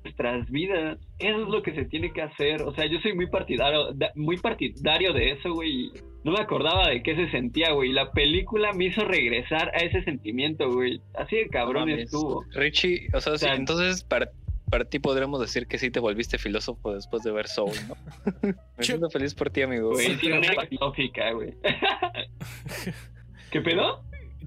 nuestras 0.04 0.50
vidas. 0.52 0.98
Eso 1.20 1.42
es 1.44 1.48
lo 1.48 1.62
que 1.64 1.74
se 1.74 1.86
tiene 1.86 2.12
que 2.12 2.22
hacer. 2.22 2.62
O 2.64 2.74
sea, 2.76 2.86
yo 2.86 3.00
soy 3.00 3.14
muy 3.14 3.28
partidario, 3.28 3.94
da- 3.94 4.12
muy 4.16 4.38
partidario 4.38 5.14
de 5.14 5.32
eso, 5.32 5.54
güey. 5.54 5.92
No 6.24 6.32
me 6.34 6.40
acordaba 6.42 6.90
de 6.90 7.02
qué 7.04 7.16
se 7.16 7.30
sentía, 7.32 7.72
güey. 7.72 7.92
La 7.92 8.12
película 8.12 8.74
me 8.74 8.86
hizo 8.86 9.04
regresar 9.06 9.70
a 9.74 9.78
ese 9.84 10.04
sentimiento, 10.04 10.70
güey. 10.70 11.02
Así 11.16 11.36
de 11.38 11.48
cabrón 11.50 11.90
No 11.90 11.96
estuvo. 11.96 12.44
Richie, 12.54 13.08
o 13.14 13.20
sea, 13.22 13.34
sí, 13.34 13.46
sea, 13.46 13.56
entonces 13.56 14.04
para, 14.04 14.30
para 14.70 14.86
ti 14.86 15.00
podremos 15.00 15.40
decir 15.40 15.68
que 15.68 15.78
sí 15.78 15.90
te 15.92 16.00
volviste 16.00 16.38
filósofo 16.38 16.94
después 16.94 17.24
de 17.24 17.32
ver 17.32 17.48
Soul, 17.48 17.72
¿no? 17.88 17.96
Me 18.78 18.84
siento 18.84 19.10
feliz 19.10 19.34
por 19.34 19.50
ti, 19.50 19.62
amigo. 19.64 19.92
Güey, 19.92 20.08
Sí, 20.12 20.18
tiene 20.18 20.40
una 20.54 20.66
filosófica, 20.66 21.32
güey. 21.32 21.54
¿Qué 23.52 23.62
pedo? 23.62 24.04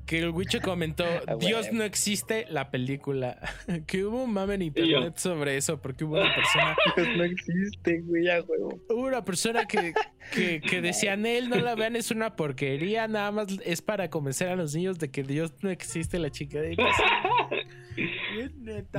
Que 0.07 0.21
el 0.21 0.31
Wicho 0.31 0.61
comentó, 0.61 1.05
Dios 1.40 1.73
no 1.73 1.83
existe, 1.83 2.47
la 2.49 2.71
película. 2.71 3.38
que 3.87 4.05
hubo 4.05 4.23
un 4.23 4.33
mame 4.33 4.55
en 4.55 4.62
internet 4.62 5.16
sobre 5.16 5.57
eso, 5.57 5.81
porque 5.83 6.05
hubo 6.05 6.14
una 6.14 6.33
persona, 6.35 6.77
no 7.16 7.25
existe, 7.25 8.01
güey, 8.03 8.29
a 8.29 8.40
huevo. 8.42 8.81
hubo 8.88 9.07
una 9.07 9.25
persona 9.25 9.66
que, 9.66 9.92
que, 10.33 10.61
que 10.61 10.81
decía, 10.81 11.14
él 11.14 11.49
no 11.49 11.57
la 11.57 11.75
vean, 11.75 11.97
es 11.97 12.12
una 12.12 12.37
porquería, 12.37 13.09
nada 13.09 13.33
más 13.33 13.49
es 13.64 13.83
para 13.83 14.09
convencer 14.09 14.49
a 14.49 14.57
los 14.57 14.75
niños 14.75 14.99
de 14.99 15.11
que 15.11 15.25
Dios 15.25 15.53
no 15.62 15.71
existe, 15.71 16.19
la 16.19 16.31
chica 16.31 16.61
de. 16.61 16.77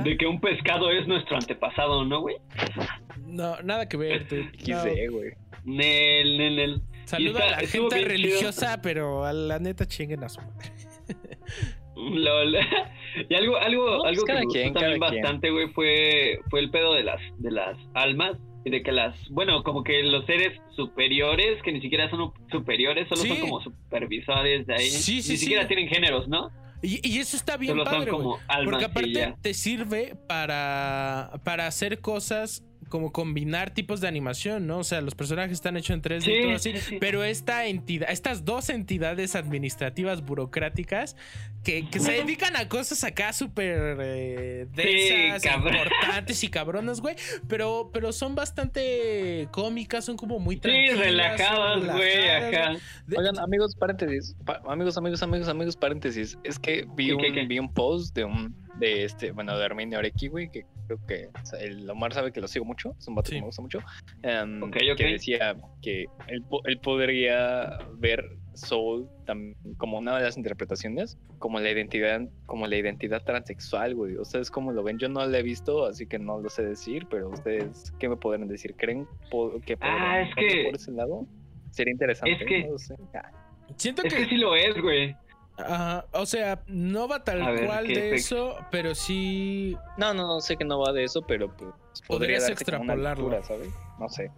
De 0.04 0.16
que 0.16 0.26
un 0.26 0.40
pescado 0.40 0.90
es 0.90 1.06
nuestro 1.06 1.36
antepasado, 1.36 2.04
¿no, 2.04 2.20
güey? 2.20 2.36
No, 3.26 3.60
nada 3.62 3.88
que 3.88 3.96
ver. 3.96 4.26
dude. 4.28 4.44
No. 4.66 4.82
XD, 4.82 5.10
güey. 5.10 5.32
Nel, 5.64 6.38
nel, 6.38 6.56
nel. 6.56 6.82
Saludo 7.04 7.38
a 7.38 7.46
la 7.46 7.58
gente 7.58 7.96
chido. 7.96 8.08
religiosa, 8.08 8.80
pero 8.82 9.24
a 9.24 9.32
la 9.32 9.58
neta 9.58 9.86
chinguen 9.86 10.24
a 10.24 10.28
su 10.28 10.40
madre. 10.40 10.72
Lol. 11.96 12.56
Y 13.28 13.34
algo, 13.34 13.56
algo, 13.56 13.90
No, 13.90 13.98
pues 14.02 14.08
algo 14.12 14.24
que 14.24 14.32
me 14.32 14.44
gustó 14.44 14.60
quien, 14.60 14.74
también 14.74 15.00
bastante, 15.00 15.50
güey, 15.50 15.68
fue, 15.72 16.38
fue 16.50 16.60
el 16.60 16.70
pedo 16.70 16.94
de 16.94 17.02
las, 17.02 17.20
de 17.38 17.50
las 17.50 17.76
almas 17.94 18.36
y 18.64 18.70
de 18.70 18.82
que 18.82 18.92
las, 18.92 19.16
bueno, 19.30 19.64
como 19.64 19.82
que 19.82 20.02
los 20.02 20.24
seres 20.26 20.60
superiores, 20.76 21.60
que 21.62 21.72
ni 21.72 21.80
siquiera 21.80 22.08
son 22.10 22.32
superiores, 22.52 23.08
solo 23.08 23.22
Sí. 23.22 23.28
son 23.28 23.40
como 23.40 23.60
supervisores 23.62 24.66
de 24.66 24.74
ahí. 24.74 24.88
Sí, 24.90 25.22
sí, 25.22 25.32
ni 25.32 25.36
sí. 25.36 25.36
siquiera 25.38 25.66
tienen 25.66 25.88
géneros, 25.88 26.28
¿no? 26.28 26.50
Y, 26.82 27.00
y 27.08 27.18
eso 27.18 27.36
está 27.36 27.56
bien 27.56 27.72
Solo 27.72 27.84
padre, 27.84 28.10
como 28.10 28.38
almas 28.46 28.70
Porque 28.70 28.84
aparte 28.84 29.34
te 29.42 29.54
sirve 29.54 30.14
para, 30.28 31.40
para 31.44 31.66
hacer 31.66 32.00
cosas 32.00 32.62
como 32.88 33.12
combinar 33.12 33.70
tipos 33.72 34.00
de 34.00 34.08
animación, 34.08 34.66
¿no? 34.66 34.78
O 34.78 34.84
sea, 34.84 35.00
los 35.00 35.14
personajes 35.14 35.52
están 35.52 35.76
hechos 35.76 35.94
en 35.94 36.02
3D 36.02 36.38
y 36.38 36.42
todo 36.42 36.54
así. 36.56 36.72
sí, 36.72 36.78
sí. 36.78 36.96
Pero 37.00 37.22
esta 37.24 37.66
entidad, 37.66 38.10
estas 38.10 38.44
dos 38.44 38.68
entidades 38.70 39.34
administrativas 39.36 40.22
burocráticas 40.24 41.16
que, 41.64 41.88
que 41.90 42.00
se 42.00 42.12
dedican 42.12 42.56
a 42.56 42.68
cosas 42.68 43.02
acá 43.04 43.32
súper 43.32 43.96
eh, 44.00 44.66
densas, 44.74 45.44
importantes 45.56 46.42
y 46.44 46.48
cabronas, 46.48 47.00
güey. 47.00 47.16
Pero, 47.48 47.90
pero 47.92 48.12
son 48.12 48.34
bastante 48.34 49.48
cómicas, 49.50 50.04
son 50.04 50.16
como 50.16 50.38
muy 50.38 50.56
Sí, 50.56 50.60
tranquilas. 50.60 50.94
son 50.94 51.02
relajadas, 51.04 51.84
güey, 51.96 52.28
acá. 52.30 52.76
De- 53.06 53.16
Oigan, 53.18 53.38
amigos, 53.38 53.74
paréntesis. 53.76 54.34
Pa- 54.44 54.62
amigos, 54.68 54.96
amigos, 54.96 55.22
amigos, 55.22 55.48
amigos, 55.48 55.76
paréntesis. 55.76 56.38
Es 56.44 56.58
que 56.58 56.86
vi, 56.94 57.08
¿Qué, 57.08 57.14
un, 57.14 57.20
qué, 57.22 57.32
qué? 57.32 57.46
vi 57.46 57.58
un 57.58 57.72
post 57.72 58.14
de 58.14 58.24
un 58.24 58.54
de 58.78 59.04
este, 59.04 59.32
bueno, 59.32 59.56
de 59.58 59.64
Arminio 59.64 60.00
güey, 60.30 60.50
que 60.50 60.64
creo 60.86 60.98
que 61.06 61.28
o 61.42 61.46
sea, 61.46 61.58
el 61.60 61.88
Omar 61.90 62.12
sabe 62.14 62.32
que 62.32 62.40
lo 62.40 62.48
sigo 62.48 62.64
mucho, 62.64 62.94
es 62.98 63.08
un 63.08 63.14
vato 63.14 63.28
Sí. 63.28 63.34
que 63.36 63.40
me 63.40 63.46
gusta 63.46 63.62
mucho. 63.62 63.80
em, 64.22 64.62
Ok, 64.62 64.76
ok. 64.92 64.96
Que 64.96 65.04
decía 65.12 65.56
que 65.82 66.06
él, 66.28 66.42
po- 66.48 66.62
él 66.66 66.78
podría 66.80 67.78
ver 67.94 68.24
Soul 68.54 69.08
tam- 69.24 69.54
como 69.76 69.98
una 69.98 70.16
de 70.16 70.24
las 70.24 70.36
interpretaciones, 70.36 71.16
como 71.38 71.60
la 71.60 71.70
identidad, 71.70 72.22
como 72.46 72.66
la 72.66 72.76
identidad 72.76 73.22
transexual, 73.22 73.94
güey. 73.94 74.16
¿Ustedes 74.16 74.50
cómo 74.50 74.72
lo 74.72 74.82
ven? 74.82 74.98
Yo 74.98 75.08
no 75.08 75.24
la 75.24 75.38
he 75.38 75.42
visto, 75.42 75.86
así 75.86 76.06
que 76.06 76.18
no 76.18 76.40
lo 76.40 76.48
sé 76.48 76.64
decir, 76.64 77.06
pero 77.08 77.28
ustedes, 77.28 77.92
¿qué 78.00 78.08
me 78.08 78.16
podrán 78.16 78.48
decir? 78.48 78.74
¿Creen 78.76 79.06
po- 79.30 79.60
que 79.64 79.74
Ah, 79.74 79.78
podrán 79.78 80.20
es 80.28 80.34
verlo 80.34 80.50
que- 80.52 80.64
por 80.64 80.74
ese 80.74 80.90
lado? 80.92 81.26
Sería 81.70 81.92
interesante. 81.92 82.32
Es 82.32 82.44
que- 82.48 82.64
no 82.64 82.72
lo 82.72 82.78
sé. 82.78 82.94
Ah. 83.14 83.30
Siento 83.76 84.02
Es 84.02 84.12
que 84.14 84.22
que 84.24 84.28
sí 84.30 84.36
lo 84.36 84.56
es, 84.56 84.80
güey. 84.80 85.14
Ajá, 85.58 86.06
o 86.12 86.24
sea, 86.26 86.62
no 86.68 87.08
va 87.08 87.24
tal 87.24 87.42
ver, 87.52 87.66
cual 87.66 87.86
¿qué 87.86 87.94
de 87.94 88.08
efecto? 88.16 88.16
eso, 88.54 88.56
pero 88.70 88.94
sí. 88.94 89.76
No, 89.96 90.14
no, 90.14 90.26
no 90.26 90.40
sé 90.40 90.56
que 90.56 90.64
no 90.64 90.78
va 90.78 90.92
de 90.92 91.04
eso, 91.04 91.22
pero 91.22 91.48
pues 91.56 91.70
podría 92.06 92.38
Podrías 92.38 92.48
extrapolarlo. 92.50 93.42
¿sabes? 93.42 93.68
No 93.98 94.08
sé. 94.08 94.30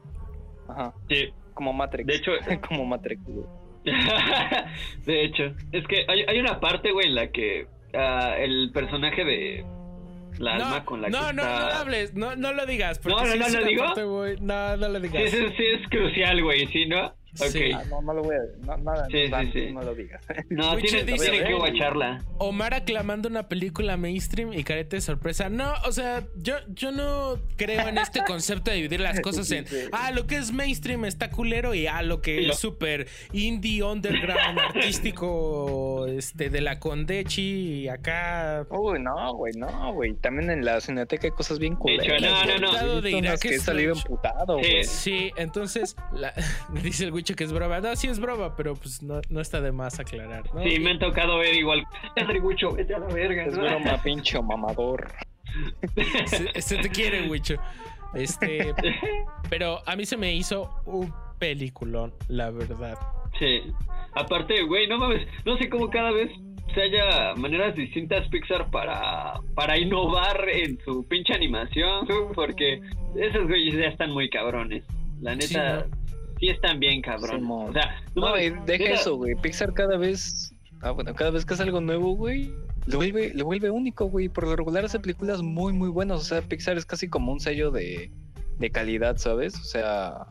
Ajá. 0.68 0.94
Sí. 1.09 1.28
Como 1.54 1.72
Matrix. 1.74 2.06
De 2.06 2.14
hecho, 2.14 2.33
como 2.68 2.87
Matrix. 2.87 3.22
güey. 3.24 3.44
de 5.06 5.24
hecho, 5.24 5.54
es 5.72 5.87
que 5.87 6.04
hay, 6.09 6.22
hay 6.28 6.38
una 6.38 6.61
parte, 6.61 6.92
güey, 6.92 7.06
en 7.09 7.14
la 7.14 7.30
que 7.30 7.66
ah, 7.94 8.35
el 8.38 8.70
personaje 8.72 9.24
de 9.24 9.64
la 10.38 10.59
no, 10.59 10.64
alma 10.66 10.85
con 10.85 11.02
la 11.02 11.09
no, 11.09 11.18
que 11.28 11.33
no, 11.35 11.42
no 11.42 11.42
está... 11.42 11.80
hables, 11.80 12.14
no, 12.14 12.37
no 12.37 12.52
lo 12.52 12.66
digas. 12.66 12.98
Porque 12.98 13.16
No, 13.16 13.24
no, 13.24 13.33
sí 13.33 13.38
no, 13.38 13.46
es 13.46 13.52
¿lo 13.54 13.64
digo? 13.64 13.85
parte 13.85 14.02
No, 14.40 14.76
no 14.76 14.88
lo 14.88 15.00
Sí, 15.00 15.09
digas. 15.09 15.30
sí, 15.30 15.38
sí, 15.56 15.64
es 15.80 15.88
crucial, 15.88 16.42
güey, 16.42 16.66
¿sí, 16.68 16.87
no? 16.87 17.14
Ok. 17.38 17.47
Sí. 17.49 17.71
Ah, 17.73 17.83
no, 17.88 18.03
no 18.03 18.14
lo 18.14 18.23
voy 18.23 18.35
a. 18.37 18.66
No, 18.66 18.77
nada, 18.79 19.07
Sí, 19.11 19.29
no, 19.31 19.40
sí, 19.43 19.51
sí. 19.53 19.73
no 19.73 19.83
lo 19.83 19.95
digas. 19.95 20.25
No, 20.51 20.77
dice- 20.77 21.05
tienen 21.05 21.45
que 21.45 21.55
guacharla. 21.55 22.25
Omar 22.38 22.75
aclamando 22.75 23.29
una 23.29 23.49
película 23.49 23.97
mainstream 23.97 24.53
y 24.53 24.64
careta 24.64 24.97
de 24.97 25.01
sorpresa. 25.01 25.49
No, 25.49 25.73
o 25.87 25.93
sea, 25.93 26.25
yo, 26.37 26.55
yo 26.69 26.90
no 26.93 27.38
creo 27.57 27.87
en 27.88 27.99
este 27.99 28.21
concepto 28.27 28.71
de 28.71 28.79
dividir 28.79 29.01
las 29.01 29.21
cosas 29.21 29.51
en 29.53 29.64
ah, 29.93 30.11
lo 30.11 30.27
que 30.27 30.37
es 30.37 30.53
mainstream 30.53 31.05
está 31.05 31.31
culero 31.31 31.75
y 31.75 31.87
ah, 31.87 32.03
lo 32.03 32.21
que 32.21 32.49
es 32.49 32.59
súper 32.59 33.07
indie, 33.33 33.83
underground, 33.83 34.59
artístico, 35.21 36.07
este, 36.07 36.51
de 36.51 36.61
la 36.61 36.79
Condechi 36.79 37.83
y 37.83 37.88
acá. 37.88 38.66
Uy, 38.71 39.01
no, 39.01 39.35
güey, 39.35 39.53
no, 39.55 39.93
güey. 39.93 40.14
También 40.14 40.51
en 40.51 40.64
la 40.64 40.81
cineteca 40.81 41.27
hay 41.27 41.31
cosas 41.33 41.59
bien 41.59 41.77
culeras. 41.77 42.21
no, 42.21 42.59
no, 42.59 42.73
no. 42.85 43.01
De 43.01 43.11
Irak 43.12 43.40
que 43.40 43.55
he 43.55 43.59
salido 43.59 43.95
emputado, 43.95 44.59
Sí. 44.62 44.71
güey. 44.71 44.85
Sí, 44.85 45.33
entonces 45.37 45.97
la- 46.12 46.35
dice 46.83 47.05
el 47.05 47.11
Que 47.22 47.44
es 47.44 47.52
broma. 47.52 47.80
No, 47.80 47.94
sí 47.96 48.09
es 48.09 48.18
broma, 48.18 48.56
pero 48.56 48.74
pues 48.74 49.02
no, 49.02 49.20
no 49.28 49.40
está 49.40 49.61
de 49.61 49.72
más 49.72 50.00
aclarar. 50.00 50.42
¿no? 50.54 50.62
Sí, 50.62 50.78
me 50.80 50.92
han 50.92 50.98
tocado 50.98 51.38
ver 51.38 51.54
igual. 51.54 51.85
Henry 52.16 52.40
Wicho, 52.40 52.72
vete 52.72 52.94
a 52.94 52.98
la 52.98 53.06
verga. 53.09 53.44
Es 53.44 53.56
broma, 53.56 54.02
pincho 54.02 54.42
mamador. 54.42 55.12
Se, 56.26 56.61
se 56.61 56.76
te 56.78 56.88
quiere, 56.88 57.28
Wicho. 57.28 57.56
Este, 58.14 58.74
pero 59.48 59.80
a 59.87 59.96
mí 59.96 60.04
se 60.04 60.16
me 60.16 60.35
hizo 60.35 60.70
un 60.87 61.12
peliculón, 61.38 62.12
la 62.28 62.50
verdad. 62.50 62.98
Sí. 63.38 63.62
Aparte, 64.14 64.62
güey, 64.64 64.88
no 64.88 64.98
mames, 64.98 65.26
no 65.44 65.56
sé 65.56 65.68
cómo 65.68 65.88
cada 65.90 66.11
vez 66.11 66.30
se 66.74 66.83
haya 66.83 67.35
maneras 67.37 67.74
distintas 67.74 68.28
Pixar 68.28 68.70
para, 68.70 69.35
para 69.54 69.78
innovar 69.78 70.48
en 70.48 70.78
su 70.85 71.06
pinche 71.06 71.35
animación, 71.35 72.06
porque 72.35 72.80
esos 73.16 73.46
güeyes 73.46 73.74
ya 73.74 73.88
están 73.88 74.11
muy 74.11 74.28
cabrones. 74.28 74.85
La 75.20 75.35
neta, 75.35 75.85
sí, 75.85 75.90
están 76.48 76.81
bien. 76.81 77.03
Simón. 77.29 77.70
o 77.70 77.72
sea, 77.72 78.03
no, 78.14 78.31
güey, 78.31 78.53
deja 78.66 78.94
eso, 78.94 79.16
güey. 79.16 79.35
Pixar 79.35 79.74
cada 79.74 79.96
vez. 79.96 80.55
Ah, 80.83 80.92
bueno, 80.92 81.14
cada 81.14 81.31
vez 81.31 81.44
que 81.44 81.55
hace 81.55 81.64
algo 81.64 81.81
nuevo, 81.81 82.16
güey. 82.16 82.53
Lo 82.87 82.96
vuelve, 82.96 83.33
lo 83.35 83.44
vuelve 83.44 83.70
único, 83.70 84.07
güey. 84.07 84.29
Por 84.29 84.46
lo 84.46 84.57
regular 84.57 84.85
hace 84.85 84.98
películas 84.98 85.42
muy, 85.42 85.72
muy 85.72 85.90
buenas. 85.90 86.20
O 86.20 86.24
sea, 86.24 86.40
Pixar 86.40 86.79
es 86.79 86.87
casi 86.87 87.09
como 87.09 87.33
un 87.33 87.40
sello 87.40 87.70
de, 87.70 88.11
de 88.59 88.70
calidad, 88.70 89.18
¿sabes? 89.18 89.55
O 89.57 89.64
sea, 89.64 90.26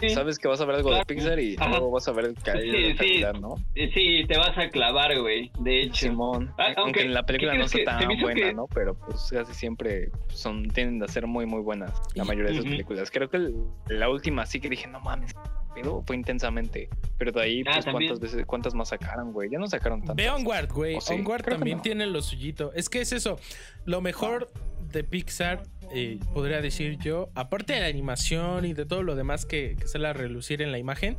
sí. 0.00 0.10
sabes 0.10 0.38
que 0.38 0.48
vas 0.48 0.60
a 0.60 0.64
ver 0.64 0.76
algo 0.76 0.94
de. 0.94 1.04
Pixar 1.04 1.38
y 1.38 1.56
Ajá. 1.58 1.70
luego 1.70 1.90
vas 1.90 2.06
a 2.08 2.12
ver 2.12 2.34
calidad, 2.42 2.74
Sí, 2.74 2.90
sí. 2.90 2.96
calidad 2.96 3.34
¿no? 3.34 3.54
Eh, 3.74 3.90
Sí, 3.94 4.24
te 4.26 4.36
vas 4.38 4.56
a 4.58 4.68
clavar, 4.70 5.18
güey. 5.20 5.50
De 5.60 5.82
hecho. 5.82 6.06
Simón. 6.08 6.52
Ah, 6.58 6.64
aunque, 6.66 6.80
aunque, 6.80 7.02
en 7.02 7.14
la 7.14 7.24
película 7.24 7.52
¿qué 7.52 7.58
no 7.58 7.64
está 7.64 7.84
tan 7.98 8.20
buena, 8.20 8.34
que- 8.48 8.54
¿no? 8.54 8.66
Pero 8.74 8.94
pues 8.94 9.28
casi 9.30 9.54
siempre 9.54 10.10
son, 10.28 10.68
tienden 10.68 11.02
a 11.02 11.08
ser 11.08 11.26
muy, 11.26 11.46
muy 11.46 11.60
buenas 11.62 11.92
la 12.14 12.24
mayoría 12.24 12.50
de 12.52 12.56
sus 12.58 12.64
películas. 12.66 13.10
Creo 13.10 13.28
que 13.30 13.36
el- 13.38 13.56
la 13.88 14.08
última 14.08 14.44
sí 14.46 14.60
que 14.60 14.68
dije, 14.68 14.86
no 14.88 15.00
mames, 15.00 15.34
pero 15.74 16.02
fue 16.06 16.16
intensamente. 16.16 16.88
Pero 17.18 17.32
de 17.32 17.42
ahí, 17.42 17.60
Ah, 17.66 17.70
pues, 17.74 17.84
también. 17.84 18.10
¿cuántas 18.10 18.20
veces, 18.32 18.46
cuántas 18.46 18.74
más 18.74 18.88
sacaron, 18.88 19.32
güey? 19.32 19.50
Ya 19.50 19.58
no 19.58 19.66
sacaron 19.66 20.00
tantas. 20.00 20.16
Ve 20.16 20.28
Onward, 20.30 20.72
güey. 20.72 20.96
¿O 20.96 21.00
sí? 21.00 21.14
Onward 21.14 21.42
también 21.44 21.78
no. 21.78 21.82
tiene 21.82 22.06
lo 22.06 22.20
suyito. 22.22 22.72
Es 22.74 22.88
que 22.88 23.00
es 23.00 23.12
eso. 23.12 23.38
Lo 23.84 24.00
mejor 24.00 24.50
de 24.92 25.02
Pixar, 25.04 25.62
eh, 25.92 26.18
podría 26.34 26.60
decir 26.60 26.98
yo, 26.98 27.28
aparte 27.34 27.72
de 27.74 27.80
la 27.80 27.86
animación 27.86 28.64
y 28.64 28.74
de 28.74 28.86
todo 28.86 29.02
lo 29.02 29.14
demás 29.16 29.46
que, 29.46 29.76
que 29.78 29.86
sale 29.88 30.08
a 30.08 30.12
relucir 30.12 30.62
en 30.62 30.72
la 30.72 30.78
imagen, 30.78 31.16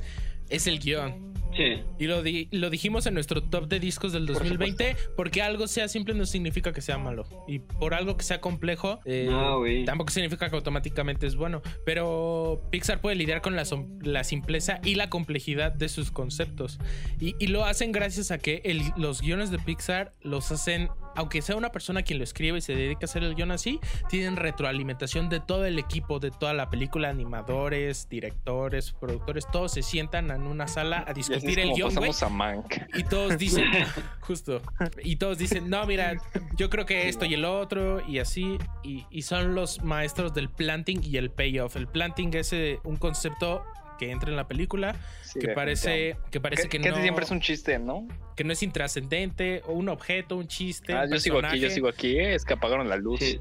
es 0.49 0.67
el 0.67 0.79
guion. 0.79 1.33
Sí. 1.55 1.81
Y 1.97 2.05
lo, 2.05 2.21
di- 2.21 2.47
lo 2.51 2.69
dijimos 2.69 3.05
en 3.07 3.15
nuestro 3.15 3.41
top 3.41 3.67
de 3.67 3.79
discos 3.79 4.13
del 4.13 4.27
2020, 4.27 4.95
porque 5.15 5.41
algo 5.41 5.67
sea 5.67 5.87
simple 5.87 6.13
no 6.13 6.25
significa 6.25 6.71
que 6.71 6.81
sea 6.81 6.97
malo. 6.99 7.25
Y 7.47 7.59
por 7.59 7.93
algo 7.95 8.15
que 8.15 8.23
sea 8.23 8.39
complejo, 8.41 8.99
eh, 9.05 9.27
No, 9.29 9.59
güey. 9.59 9.83
tampoco 9.83 10.11
significa 10.11 10.49
que 10.49 10.55
automáticamente 10.55 11.25
es 11.25 11.35
bueno. 11.35 11.61
Pero 11.85 12.61
Pixar 12.69 13.01
puede 13.01 13.15
lidiar 13.15 13.41
con 13.41 13.55
la, 13.55 13.63
la 14.01 14.23
simpleza 14.23 14.79
y 14.83 14.95
la 14.95 15.09
complejidad 15.09 15.71
de 15.71 15.89
sus 15.89 16.11
conceptos. 16.11 16.79
Y, 17.19 17.35
y 17.39 17.47
lo 17.47 17.65
hacen 17.65 17.91
gracias 17.91 18.29
a 18.29 18.37
que 18.37 18.61
el- 18.63 18.83
los 18.95 19.21
guiones 19.21 19.49
de 19.49 19.57
Pixar 19.57 20.13
los 20.21 20.51
hacen, 20.51 20.89
aunque 21.17 21.41
sea 21.41 21.55
una 21.55 21.71
persona 21.71 22.03
quien 22.03 22.19
lo 22.19 22.23
escribe 22.23 22.59
y 22.59 22.61
se 22.61 22.75
dedica 22.75 23.01
a 23.01 23.05
hacer 23.05 23.23
el 23.23 23.33
guion 23.33 23.49
así, 23.49 23.79
tienen 24.07 24.35
retroalimentación 24.35 25.29
de 25.29 25.39
todo 25.39 25.65
el 25.65 25.79
equipo, 25.79 26.19
de 26.19 26.29
toda 26.29 26.53
la 26.53 26.69
película, 26.69 27.09
animadores, 27.09 28.07
directores, 28.07 28.91
productores, 28.91 29.47
todos 29.51 29.71
se 29.71 29.81
sientan 29.81 30.29
en 30.29 30.43
una 30.43 30.67
sala 30.67 31.03
a 31.07 31.13
discutir 31.13 31.57
el 31.59 31.73
guion, 31.73 31.91
a 31.97 32.29
Mank. 32.29 32.75
Y 32.93 33.03
todos 33.03 33.35
dicen, 33.39 33.65
justo, 34.21 34.61
y 35.03 35.15
todos 35.15 35.39
dicen, 35.39 35.71
no, 35.71 35.83
mira, 35.87 36.17
yo 36.55 36.69
creo 36.69 36.85
que 36.85 37.09
esto 37.09 37.25
y 37.25 37.33
el 37.33 37.45
otro, 37.45 38.07
y 38.07 38.19
así, 38.19 38.59
y, 38.83 39.05
y 39.09 39.23
son 39.23 39.55
los 39.55 39.83
maestros 39.83 40.35
del 40.35 40.49
planting 40.49 41.01
y 41.03 41.17
el 41.17 41.31
payoff. 41.31 41.77
El 41.77 41.87
planting 41.87 42.35
es 42.35 42.53
eh, 42.53 42.79
un 42.83 42.97
concepto 42.97 43.63
que 43.97 44.11
entra 44.11 44.29
en 44.29 44.35
la 44.35 44.47
película, 44.47 44.95
Sí, 45.33 45.39
que 45.39 45.49
parece, 45.49 46.15
que 46.31 46.39
parece 46.39 46.69
que, 46.69 46.79
no, 46.79 46.95
siempre 47.01 47.25
es 47.25 47.31
un 47.31 47.41
chiste, 47.41 47.77
¿no? 47.79 48.07
que 48.35 48.43
no 48.43 48.53
es 48.53 48.61
intrascendente, 48.61 49.63
o 49.65 49.73
un 49.73 49.89
objeto, 49.89 50.37
un 50.37 50.47
chiste. 50.47 50.93
Ah, 50.93 51.03
un 51.05 51.11
yo 51.11 51.19
sigo 51.19 51.39
aquí, 51.39 51.59
yo 51.59 51.69
sigo 51.71 51.87
aquí. 51.87 52.19
eh, 52.19 52.35
Es 52.35 52.45
que 52.45 52.53
apagaron 52.53 52.87
la 52.87 52.95
luz. 52.95 53.19
Sí. 53.19 53.39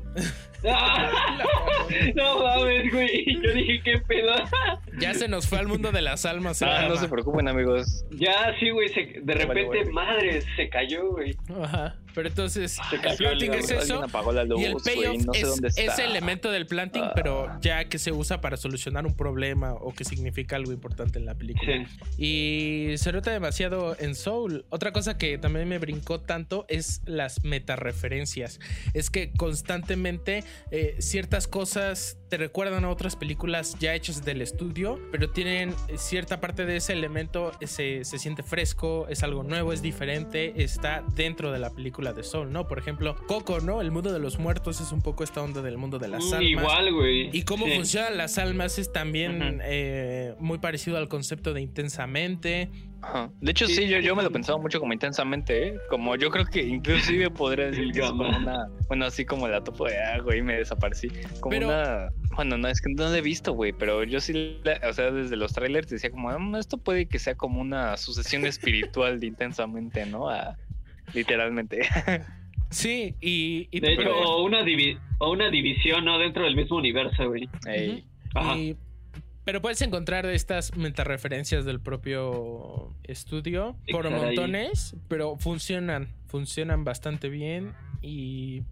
¡Ah! 0.67 1.11
No 2.15 2.43
mames, 2.43 2.93
güey. 2.93 3.41
Yo 3.43 3.53
dije, 3.53 3.81
¿qué 3.85 3.99
pedo? 4.07 4.33
Ya 4.99 5.13
se 5.13 5.29
nos 5.29 5.47
fue 5.47 5.59
al 5.59 5.67
mundo 5.69 5.93
de 5.93 6.01
las 6.01 6.25
almas. 6.25 6.63
Ah, 6.63 6.87
no 6.89 6.97
se 6.97 7.07
preocupen, 7.09 7.47
amigos. 7.49 8.07
Ya, 8.13 8.55
sí, 8.59 8.71
güey. 8.71 8.89
se- 8.89 9.21
De 9.23 9.35
repente, 9.35 9.81
vale. 9.81 9.91
madre, 9.93 10.41
se 10.57 10.71
cayó, 10.71 11.11
güey. 11.11 11.37
Ajá. 11.63 11.97
Pero 12.15 12.29
entonces, 12.29 12.79
Se 12.89 12.97
el 12.97 13.03
planting 13.19 13.53
es 13.53 13.71
eso. 13.71 14.03
apagó 14.03 14.33
la 14.33 14.45
luz, 14.45 14.59
Y 14.63 14.65
el 14.65 14.77
payoff 14.83 15.27
no 15.27 15.35
sé 15.35 15.67
es 15.67 15.77
ese 15.77 16.05
elemento 16.07 16.51
del 16.51 16.67
planting, 16.67 17.03
Ah. 17.05 17.13
pero 17.15 17.61
ya 17.61 17.85
que 17.85 17.99
se 17.99 18.11
usa 18.11 18.41
para 18.41 18.57
solucionar 18.57 19.05
un 19.05 19.15
problema 19.15 19.75
o 19.75 19.93
que 19.93 20.05
significa 20.05 20.57
algo 20.57 20.73
importante 20.73 21.19
en 21.19 21.27
la 21.27 21.35
película. 21.35 21.76
Sí. 21.79 22.23
Y 22.93 22.99
se 22.99 23.13
nota 23.13 23.31
demasiado 23.31 23.97
en 23.99 24.15
Soul. 24.15 24.65
Otra 24.71 24.93
cosa 24.93 25.19
que 25.19 25.37
también 25.39 25.69
me 25.69 25.79
brincó 25.79 26.21
tanto 26.21 26.65
es 26.69 27.03
las 27.05 27.45
metareferencias. 27.45 28.61
Es 28.95 29.11
que 29.11 29.33
constantemente 29.33 30.45
eh, 30.71 30.97
ciertas 30.99 31.47
cosas 31.49 32.19
te 32.29 32.37
recuerdan 32.39 32.85
a 32.85 32.91
otras 32.91 33.15
películas 33.17 33.77
ya 33.79 33.95
hechas 33.95 34.25
del 34.25 34.43
estudio, 34.43 34.99
pero 35.13 35.31
tienen 35.31 35.75
cierta 35.97 36.41
parte 36.41 36.67
de 36.67 36.77
ese 36.77 36.93
elemento, 36.93 37.53
se, 37.65 38.05
se 38.05 38.19
siente 38.19 38.43
fresco, 38.43 39.07
es 39.09 39.23
algo 39.23 39.45
nuevo, 39.45 39.73
es 39.73 39.81
diferente, 39.81 40.55
está 40.63 41.05
dentro 41.15 41.53
de 41.53 41.59
la 41.61 41.71
película 41.71 42.13
de 42.13 42.25
Soul, 42.25 42.51
¿no? 42.53 42.67
Por 42.67 42.79
ejemplo, 42.79 43.15
Coco, 43.29 43.61
¿no? 43.61 43.81
El 43.81 43.91
mundo 43.93 44.13
de 44.13 44.19
los 44.19 44.39
muertos 44.39 44.81
es 44.81 44.91
un 44.91 45.03
poco 45.03 45.23
esta 45.23 45.41
onda 45.43 45.63
del 45.63 45.77
mundo 45.79 45.99
de 46.01 46.09
las 46.09 46.25
Mm, 46.25 46.35
almas. 46.35 46.43
Igual, 46.51 46.93
güey. 46.95 47.31
Y 47.37 47.43
cómo 47.43 47.67
Sí. 47.67 47.73
funcionan 47.77 48.17
las 48.17 48.39
almas 48.39 48.79
es 48.79 48.93
también 48.93 49.37
Ujú. 49.43 49.59
eh, 49.63 50.35
muy 50.41 50.59
parecido 50.59 50.97
al 50.97 51.09
concepto 51.09 51.53
de 51.55 51.61
intensamente. 51.67 52.71
Ajá. 53.03 53.31
De 53.41 53.51
hecho, 53.51 53.67
Sí. 53.67 53.75
sí, 53.75 53.89
yo, 53.89 53.99
yo 54.01 54.17
me 54.17 54.23
lo 54.23 54.31
pensaba 54.31 54.59
mucho 54.59 54.81
como 54.81 54.93
intensamente, 54.93 55.69
¿eh? 55.69 55.79
Como 55.91 56.17
yo 56.17 56.31
creo 56.31 56.45
que 56.47 56.63
inclusive 56.63 57.31
podría 57.31 57.67
decir 57.71 57.93
que 57.93 58.01
es 58.01 58.11
como 58.11 58.29
una... 58.37 58.67
Bueno, 58.89 59.05
así 59.05 59.25
como 59.25 59.47
la 59.49 59.63
topo 59.63 59.87
de 59.87 59.97
agua 60.03 60.35
y 60.37 60.43
me 60.43 60.55
desaparecí. 60.57 61.09
Como 61.41 61.51
Pero- 61.51 61.69
una... 61.69 62.09
Bueno, 62.35 62.59
no, 62.59 62.69
es 62.69 62.81
que 62.81 62.93
no 62.93 63.05
lo 63.09 63.15
he 63.15 63.21
visto, 63.23 63.53
güey, 63.53 63.73
pero 63.73 64.03
yo 64.05 64.21
sí, 64.21 64.59
la- 64.65 64.81
o 64.89 64.93
sea, 64.93 65.11
desde 65.11 65.37
los 65.37 65.53
trailers 65.53 65.89
decía 65.89 66.11
como, 66.11 66.37
"Mm, 66.39 66.57
esto 66.57 66.77
puede 66.79 67.07
que 67.07 67.19
sea 67.19 67.35
como 67.35 67.61
una 67.61 67.97
sucesión 67.97 68.45
espiritual 68.47 69.21
de 69.21 69.27
intensamente, 69.29 70.05
¿no? 70.07 70.29
A- 70.29 70.57
literalmente. 71.15 71.81
Sí, 72.69 73.15
y, 73.21 73.69
y 73.71 73.79
De 73.79 73.93
hecho, 73.93 74.03
pero- 74.03 74.19
o 74.23 74.45
una, 74.45 74.63
divi- 74.63 74.99
o 75.21 75.31
una 75.31 75.49
división, 75.51 76.05
¿no? 76.05 76.19
Dentro 76.19 76.43
del 76.43 76.57
mismo 76.57 76.77
universo, 76.79 77.29
güey. 77.29 77.49
Ey. 77.65 78.05
Ajá. 78.35 78.57
y- 78.59 78.77
pero 79.47 79.63
puedes 79.63 79.81
encontrar 79.81 80.27
estas 80.27 80.77
metareferencias 80.77 81.65
del 81.65 81.81
propio 81.81 82.93
estudio 83.05 83.77
Sí, 83.87 83.93
por 83.93 84.11
montones, 84.11 84.95
pero 85.09 85.37
funcionan, 85.37 86.09
funcionan 86.27 86.85
bastante 86.85 87.29
bien 87.31 87.73
y 88.03 88.63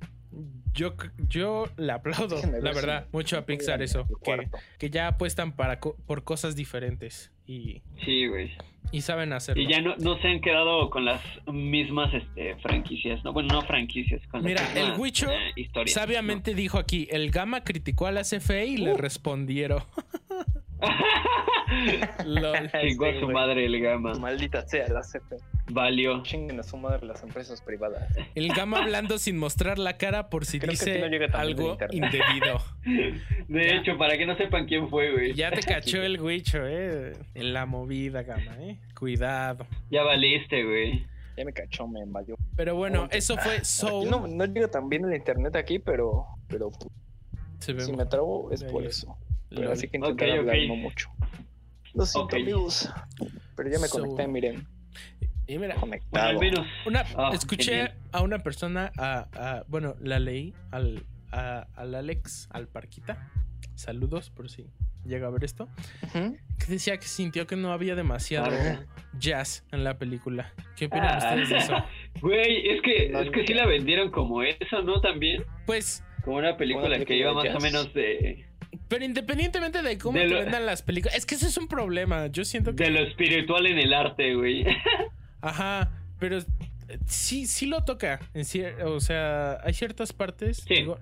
yo, 0.75 0.95
yo 1.29 1.67
le 1.77 1.93
aplaudo, 1.93 2.43
ver 2.43 2.61
la 2.63 2.73
verdad, 2.73 3.07
mucho 3.13 3.39
a 3.39 3.47
Pixar 3.47 3.81
eso, 3.83 4.07
que, 4.25 4.49
que 4.79 4.91
ya 4.91 5.07
apuestan 5.07 5.53
para 5.53 5.79
co- 5.79 5.97
por 6.07 6.25
cosas 6.25 6.57
diferentes 6.57 7.31
y, 7.47 7.81
Sí, 8.05 8.27
güey. 8.27 8.51
y 8.91 9.03
saben 9.03 9.33
hacerlo. 9.33 9.63
Y 9.63 9.69
ya 9.69 9.81
no, 9.81 9.95
no 9.99 10.19
se 10.21 10.27
han 10.27 10.41
quedado 10.41 10.91
con 10.91 11.05
las 11.05 11.21
mismas 11.47 12.13
este, 12.15 12.57
franquicias, 12.57 13.23
¿no? 13.23 13.33
Bueno, 13.33 13.55
no 13.55 13.63
franquicias, 13.63 14.27
con 14.27 14.43
Mira, 14.43 14.63
el 14.75 14.99
Huicho 14.99 15.31
eh. 15.31 15.69
Sabiamente 15.87 16.53
dijo 16.55 16.79
aquí, 16.79 17.07
el 17.13 17.31
Gama 17.31 17.63
criticó 17.63 18.09
a 18.09 18.13
la 18.13 18.23
CFE 18.23 18.67
y 18.67 18.77
le 18.79 18.95
Uh. 18.95 18.97
respondieron. 18.97 19.81
Chingó 22.21 23.07
a 23.07 23.13
Sí, 23.13 23.19
su 23.21 23.25
güey. 23.27 23.35
madre 23.35 23.65
el 23.67 23.81
gama. 23.81 24.15
Maldita 24.15 24.67
sea 24.67 24.89
la 24.89 25.03
CP. 25.03 25.37
Valió. 25.71 26.23
Chinguen 26.23 26.61
a 26.61 26.63
su 26.63 26.77
madre 26.77 27.07
las 27.07 27.23
empresas 27.23 27.61
privadas. 27.63 28.07
El 28.35 28.53
Gama 28.53 28.79
hablando 28.79 29.19
sin 29.19 29.39
mostrar 29.39 29.79
la 29.79 29.97
cara 29.97 30.29
por 30.29 30.45
si 30.45 30.59
Creo 30.59 30.71
dice 30.73 30.99
no 31.01 31.39
algo 31.39 31.79
indebido. 31.91 32.61
De 32.85 33.69
Ya. 33.69 33.77
hecho, 33.77 33.97
para 33.99 34.17
que 34.19 34.27
no 34.27 34.37
sepan 34.37 34.67
quién 34.67 34.89
fue, 34.89 35.13
güey. 35.13 35.35
Ya 35.35 35.51
te 35.51 35.63
cachó 35.63 36.03
el 36.03 36.21
Huicho, 36.21 36.59
eh. 36.67 37.13
En 37.35 37.53
la 37.53 37.67
movida, 37.67 38.23
Gama, 38.23 38.57
eh. 38.61 38.79
Cuidado. 38.99 39.67
Ya 39.91 40.03
valiste, 40.03 40.65
güey. 40.65 41.07
Ya 41.37 41.45
me 41.45 41.53
cachó, 41.53 41.89
me 41.89 42.01
invadió. 42.01 42.37
Pero 42.57 42.77
bueno, 42.77 43.09
eso 43.11 43.37
fue 43.39 43.57
Aquí 43.57 43.65
Soul. 43.65 44.09
no, 44.09 44.27
no 44.29 44.45
llega 44.45 44.69
tan 44.69 44.89
bien 44.89 45.05
el 45.05 45.15
internet 45.17 45.57
aquí, 45.57 45.79
pero, 45.81 46.27
pero 46.47 46.71
pues, 46.71 47.85
si 47.87 47.93
me 47.93 48.07
trabo 48.07 48.53
es 48.53 48.63
por 48.65 48.85
es. 48.85 48.99
eso. 48.99 49.17
Pero 49.51 49.73
así 49.73 49.89
que 49.89 49.97
intentar 49.99 50.29
Ok, 50.31 50.39
hablar 50.39 50.57
ok. 50.57 50.63
no 50.69 50.77
mucho. 50.77 51.09
Lo 51.95 52.07
siento, 52.07 52.37
Ok. 52.37 52.43
amigos. 52.43 52.91
Pero 53.57 53.71
ya 53.71 53.79
me 53.79 53.87
So- 53.89 53.99
conecté, 54.01 54.27
miren. 54.29 54.67
Y 55.47 55.59
mira, 55.59 55.75
Conectado. 55.77 56.41
una, 56.87 57.05
Ah, 57.17 57.31
escuché 57.35 57.93
a 58.13 58.23
una 58.23 58.39
persona, 58.39 58.91
a, 58.97 59.29
a- 59.35 59.65
bueno, 59.69 59.95
la 60.01 60.19
leí 60.19 60.55
al, 60.71 61.05
a- 61.33 61.67
al 61.77 61.95
Alex, 61.95 62.49
al 62.51 62.67
Parquita. 62.67 63.31
Saludos 63.75 64.31
por 64.31 64.49
si 64.49 64.67
llega 65.05 65.27
a 65.27 65.31
ver 65.31 65.45
esto. 65.45 65.69
Que 66.13 66.67
decía 66.67 66.97
que 66.97 67.07
sintió 67.07 67.47
que 67.47 67.57
no 67.57 67.73
había 67.73 67.95
demasiado 67.95 68.47
Ah. 68.51 68.81
jazz 69.19 69.65
en 69.71 69.85
la 69.85 69.99
película. 69.99 70.53
¿Qué 70.77 70.87
opinan 70.87 71.09
Ah, 71.13 71.19
ustedes 71.19 71.49
de 71.51 71.57
eso? 71.59 71.75
Güey, 72.23 72.69
es 72.71 72.81
que, 72.83 73.11
No, 73.11 73.21
es 73.21 73.31
que 73.31 73.47
sí 73.47 73.53
la 73.53 73.67
vendieron 73.67 74.11
como 74.11 74.43
eso, 74.43 74.83
¿no? 74.83 75.01
También. 75.03 75.45
Pues 75.67 76.03
Como 76.25 76.39
una 76.39 76.57
película 76.57 76.87
Una 76.97 77.05
que 77.05 77.17
iba 77.19 77.35
más 77.35 77.55
o 77.55 77.61
menos 77.61 77.93
de. 77.93 78.47
Pero 78.89 79.05
independientemente 79.05 79.83
de 79.83 79.99
cómo 79.99 80.19
De 80.19 80.25
te 80.27 80.31
lo- 80.31 80.41
vendan 80.41 80.67
las 80.67 80.83
películas, 80.83 81.17
es 81.17 81.27
que 81.27 81.35
ese 81.37 81.47
es 81.47 81.57
un 81.57 81.69
problema. 81.69 82.27
Yo 82.29 82.45
siento 82.45 82.75
que. 82.75 82.85
De 82.85 82.91
lo 82.91 83.01
espiritual 83.01 83.67
en 83.67 83.79
el 83.79 83.93
arte, 83.95 84.35
güey. 84.35 84.65
Ajá, 85.41 85.91
pero 86.19 86.39
eh, 86.39 86.45
sí, 87.07 87.47
sí 87.47 87.67
lo 87.67 87.85
toca. 87.85 88.21
En 88.35 88.43
cier- 88.43 88.83
o 88.85 89.01
sea, 89.01 89.59
hay 89.65 89.73
ciertas 89.75 90.13
partes. 90.13 90.59
Sí. 90.69 90.75
digo, 90.75 90.99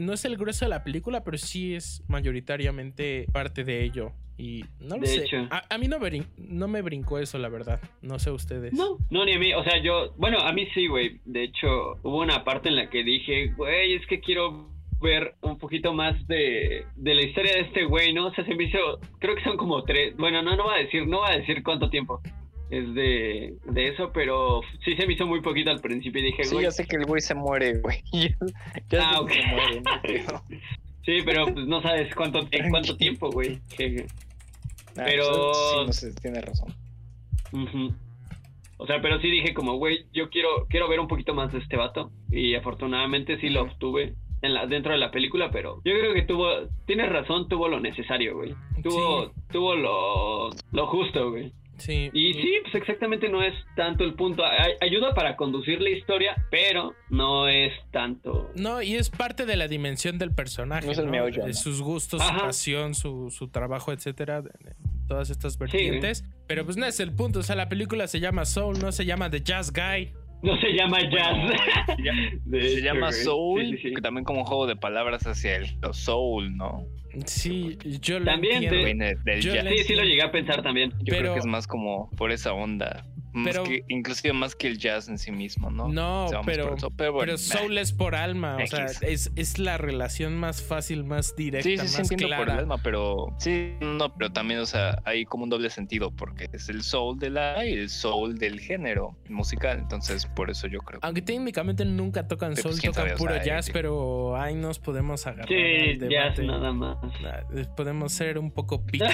no 0.00 0.12
es 0.12 0.24
el 0.24 0.36
grueso 0.36 0.64
de 0.64 0.70
la 0.70 0.82
película, 0.84 1.22
pero 1.24 1.38
sí 1.38 1.74
es 1.74 2.02
mayoritariamente 2.08 3.26
parte 3.32 3.64
de 3.64 3.82
ello. 3.84 4.12
Y 4.38 4.64
no 4.80 4.96
lo 4.96 5.02
De 5.02 5.06
sé. 5.06 5.24
hecho. 5.24 5.36
A, 5.50 5.62
a 5.72 5.78
mí 5.78 5.86
no 5.88 5.98
me, 6.00 6.08
brin- 6.10 6.26
no 6.36 6.66
me 6.66 6.82
brincó 6.82 7.18
eso, 7.18 7.38
la 7.38 7.48
verdad. 7.48 7.80
No 8.00 8.18
sé 8.18 8.30
ustedes. 8.30 8.72
No, 8.72 8.98
no, 9.10 9.24
ni 9.24 9.34
a 9.34 9.38
mí. 9.38 9.52
O 9.54 9.62
sea, 9.62 9.80
yo, 9.80 10.14
bueno, 10.16 10.40
a 10.40 10.52
mí 10.52 10.66
sí, 10.74 10.86
güey. 10.88 11.20
De 11.24 11.44
hecho, 11.44 12.00
hubo 12.02 12.20
una 12.20 12.42
parte 12.42 12.68
en 12.68 12.76
la 12.76 12.90
que 12.90 13.04
dije, 13.04 13.52
güey, 13.56 13.94
es 13.94 14.06
que 14.06 14.20
quiero 14.20 14.71
ver 15.02 15.34
un 15.42 15.58
poquito 15.58 15.92
más 15.92 16.26
de, 16.26 16.86
de 16.96 17.14
la 17.14 17.22
historia 17.22 17.52
de 17.54 17.60
este 17.60 17.84
güey, 17.84 18.12
¿no? 18.14 18.28
O 18.28 18.34
sea, 18.34 18.44
se 18.46 18.54
me 18.54 18.64
hizo, 18.64 18.78
creo 19.18 19.34
que 19.36 19.42
son 19.44 19.56
como 19.58 19.82
tres, 19.84 20.16
bueno, 20.16 20.40
no, 20.42 20.56
no 20.56 20.66
va 20.66 20.76
a 20.76 20.78
decir, 20.78 21.06
no 21.06 21.20
va 21.20 21.30
a 21.32 21.36
decir 21.36 21.62
cuánto 21.62 21.90
tiempo 21.90 22.20
es 22.70 22.94
de, 22.94 23.54
de 23.66 23.88
eso, 23.88 24.10
pero 24.14 24.62
sí 24.84 24.96
se 24.96 25.06
me 25.06 25.12
hizo 25.12 25.26
muy 25.26 25.42
poquito 25.42 25.70
al 25.70 25.80
principio 25.80 26.22
y 26.22 26.26
dije, 26.26 26.44
Sí, 26.44 26.54
güey, 26.54 26.64
ya 26.64 26.70
sé 26.70 26.86
que 26.86 26.96
el 26.96 27.04
güey 27.04 27.20
se 27.20 27.34
muere, 27.34 27.74
güey. 27.80 27.98
Ya, 28.88 29.10
Ah, 29.10 29.12
sé 29.14 29.18
ok. 29.20 29.28
que 29.28 29.34
se 29.42 29.46
muere, 29.48 29.80
no 29.82 30.42
sí, 31.04 31.18
pero 31.24 31.44
pues 31.52 31.66
no 31.66 31.82
sabes 31.82 32.14
cuánto, 32.14 32.40
en 32.50 32.70
cuánto 32.70 32.96
tiempo, 32.96 33.30
güey. 33.30 33.58
Que- 33.76 34.06
Ah, 34.96 35.04
Pero- 35.06 35.54
sí, 35.54 35.76
no 35.86 35.92
sé, 35.92 36.12
tiene 36.20 36.40
razón. 36.42 36.74
O 38.78 38.86
sea, 38.86 39.00
pero 39.00 39.20
sí 39.20 39.30
dije 39.30 39.54
como, 39.54 39.74
güey, 39.76 40.06
yo 40.12 40.28
quiero, 40.28 40.66
quiero 40.68 40.88
ver 40.88 40.98
un 41.00 41.08
poquito 41.08 41.34
más 41.34 41.52
de 41.52 41.58
este 41.60 41.76
vato. 41.76 42.10
Y 42.30 42.54
afortunadamente 42.54 43.38
sí 43.40 43.48
lo 43.48 43.62
obtuve 43.62 44.14
en 44.42 44.54
la, 44.54 44.66
dentro 44.66 44.92
de 44.92 44.98
la 44.98 45.10
película, 45.10 45.50
pero 45.50 45.76
yo 45.84 45.92
creo 45.98 46.12
que 46.14 46.22
tuvo, 46.22 46.48
tienes 46.86 47.10
razón, 47.10 47.48
tuvo 47.48 47.68
lo 47.68 47.80
necesario, 47.80 48.36
güey. 48.36 48.54
Tuvo, 48.82 49.26
Sí. 49.26 49.32
tuvo 49.52 49.74
lo, 49.76 50.50
lo 50.72 50.86
justo, 50.88 51.30
güey. 51.30 51.52
Sí. 51.78 52.10
Y 52.12 52.34
sí, 52.34 52.58
pues 52.62 52.74
exactamente 52.76 53.28
no 53.28 53.42
es 53.42 53.54
tanto 53.74 54.04
el 54.04 54.14
punto. 54.14 54.44
Ay- 54.44 54.74
ayuda 54.80 55.14
para 55.14 55.36
conducir 55.36 55.80
la 55.80 55.90
historia, 55.90 56.36
pero 56.50 56.94
no 57.10 57.48
es 57.48 57.72
tanto. 57.90 58.50
No, 58.54 58.82
y 58.82 58.94
es 58.94 59.10
parte 59.10 59.46
de 59.46 59.56
la 59.56 59.66
dimensión 59.66 60.16
del 60.18 60.32
personaje. 60.32 60.86
No 60.86 60.92
es 60.92 60.98
el 60.98 61.06
¿no? 61.06 61.10
meollo, 61.12 61.42
De 61.42 61.48
¿no? 61.48 61.54
Sus 61.54 61.80
gustos, 61.80 62.22
su 62.22 62.28
pasión, 62.38 62.94
su, 62.94 63.30
su 63.30 63.48
trabajo, 63.48 63.90
etcétera. 63.92 64.44
Todas 65.08 65.30
estas 65.30 65.58
vertientes. 65.58 66.24
Pero 66.46 66.64
pues 66.64 66.76
no 66.76 66.86
es 66.86 67.00
el 67.00 67.12
punto. 67.12 67.40
O 67.40 67.42
sea, 67.42 67.56
la 67.56 67.68
película 67.68 68.06
se 68.06 68.20
llama 68.20 68.44
Soul, 68.44 68.78
no 68.78 68.92
se 68.92 69.04
llama 69.04 69.28
The 69.30 69.40
Jazz 69.40 69.72
Guy. 69.72 70.12
No 70.42 70.56
se 70.60 70.72
llama 70.72 70.98
jazz. 71.08 71.52
se 72.50 72.82
llama- 72.82 73.12
Se. 73.12 73.24
Soul, 73.24 73.60
Sí, 73.62 73.76
sí, 73.76 73.88
sí. 73.88 73.94
que 73.94 74.00
también 74.02 74.24
como 74.24 74.40
un 74.40 74.44
juego 74.46 74.66
de 74.66 74.76
palabras 74.76 75.26
hacia 75.26 75.56
el 75.56 75.66
Soul, 75.92 76.56
¿no? 76.56 76.84
Sí, 77.26 77.76
yo 78.00 78.18
lo 78.18 78.24
También 78.24 78.54
entiendo. 78.64 78.78
de- 78.78 78.84
Viene 78.84 79.14
del 79.24 79.40
Yo 79.42 79.54
jazz. 79.54 79.66
Sí, 79.68 79.78
sí 79.84 79.94
lo 79.94 80.02
llegué 80.02 80.22
a 80.22 80.32
pensar 80.32 80.62
también. 80.62 80.90
Yo 81.00 81.04
Pero- 81.06 81.18
creo 81.18 81.32
que 81.34 81.38
es 81.40 81.46
más 81.46 81.66
como 81.66 82.10
por 82.16 82.32
esa 82.32 82.52
onda. 82.54 83.04
Más 83.32 83.48
Pero- 83.52 83.64
que, 83.64 83.82
inclusive 83.88 84.32
más 84.34 84.54
que 84.54 84.66
el 84.68 84.78
jazz 84.78 85.08
en 85.08 85.16
sí 85.18 85.32
mismo, 85.32 85.70
¿no? 85.70 85.88
No, 85.88 86.26
O 86.26 86.28
sea, 86.28 86.38
vamos 86.38 86.52
pero, 86.52 86.74
eso, 86.76 86.90
pero 86.90 87.12
bueno, 87.12 87.26
pero 87.26 87.38
Soul 87.38 87.78
es 87.78 87.92
por 87.92 88.14
alma. 88.14 88.58
O 88.62 88.66
sea, 88.66 88.86
es, 89.02 89.32
es 89.36 89.58
la 89.58 89.78
relación 89.78 90.36
más 90.36 90.62
fácil, 90.62 91.04
más 91.04 91.34
directa, 91.34 91.62
Sí, 91.68 91.78
sí, 91.78 91.88
sí, 91.88 91.98
más 92.02 92.10
entiendo 92.10 92.36
por 92.36 92.40
el 92.40 92.44
clara. 92.44 92.60
alma, 92.60 92.78
pero 92.82 93.34
sí, 93.38 93.74
no, 93.80 94.12
pero 94.14 94.30
también, 94.32 94.60
o 94.60 94.66
sea, 94.66 95.00
hay 95.04 95.24
como 95.24 95.44
un 95.44 95.50
doble 95.50 95.70
sentido, 95.70 96.10
porque 96.10 96.48
es 96.52 96.68
el 96.68 96.82
soul 96.82 97.18
de 97.18 97.30
la 97.30 97.64
y 97.64 97.72
el 97.72 97.88
soul 97.88 98.36
del 98.38 98.60
género 98.60 99.16
musical, 99.28 99.78
entonces 99.78 100.26
por 100.26 100.50
eso 100.50 100.66
yo 100.66 100.80
creo. 100.80 101.00
Aunque 101.02 101.22
técnicamente 101.22 101.84
nunca 101.86 102.28
tocan 102.28 102.54
soul, 102.54 102.72
pues, 102.72 102.80
quién 102.80 102.92
tocan 102.92 103.04
sabe, 103.08 103.14
o 103.14 103.18
puro 103.18 103.34
sea, 103.34 103.44
jazz, 103.44 103.64
sí. 103.66 103.72
pero 103.72 104.36
ahí 104.36 104.54
nos 104.54 104.78
podemos 104.78 105.26
agarrar 105.26 105.48
Sí, 105.48 105.98
jazz 106.10 106.38
nada 106.38 106.72
más. 106.72 106.98
Ah, 107.24 107.40
Podemos 107.76 108.12
ser 108.12 108.38
un 108.38 108.50
poco 108.50 108.84
picky. 108.86 109.04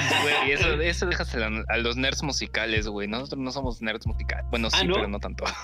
Eso, 0.50 0.72
eso 0.80 1.08
a, 1.08 1.72
a 1.72 1.76
los 1.76 1.96
nerds 1.96 2.22
musicales, 2.24 2.88
güey. 2.88 3.06
Nosotros 3.06 3.40
no 3.40 3.52
somos 3.52 3.80
nerds 3.80 4.06
musicales. 4.08 4.46
Bueno, 4.50 4.70
sí, 4.70 4.78
¿Ah, 4.80 4.84
no? 4.84 4.94
pero 4.94 5.08
no 5.08 5.20
tanto. 5.20 5.44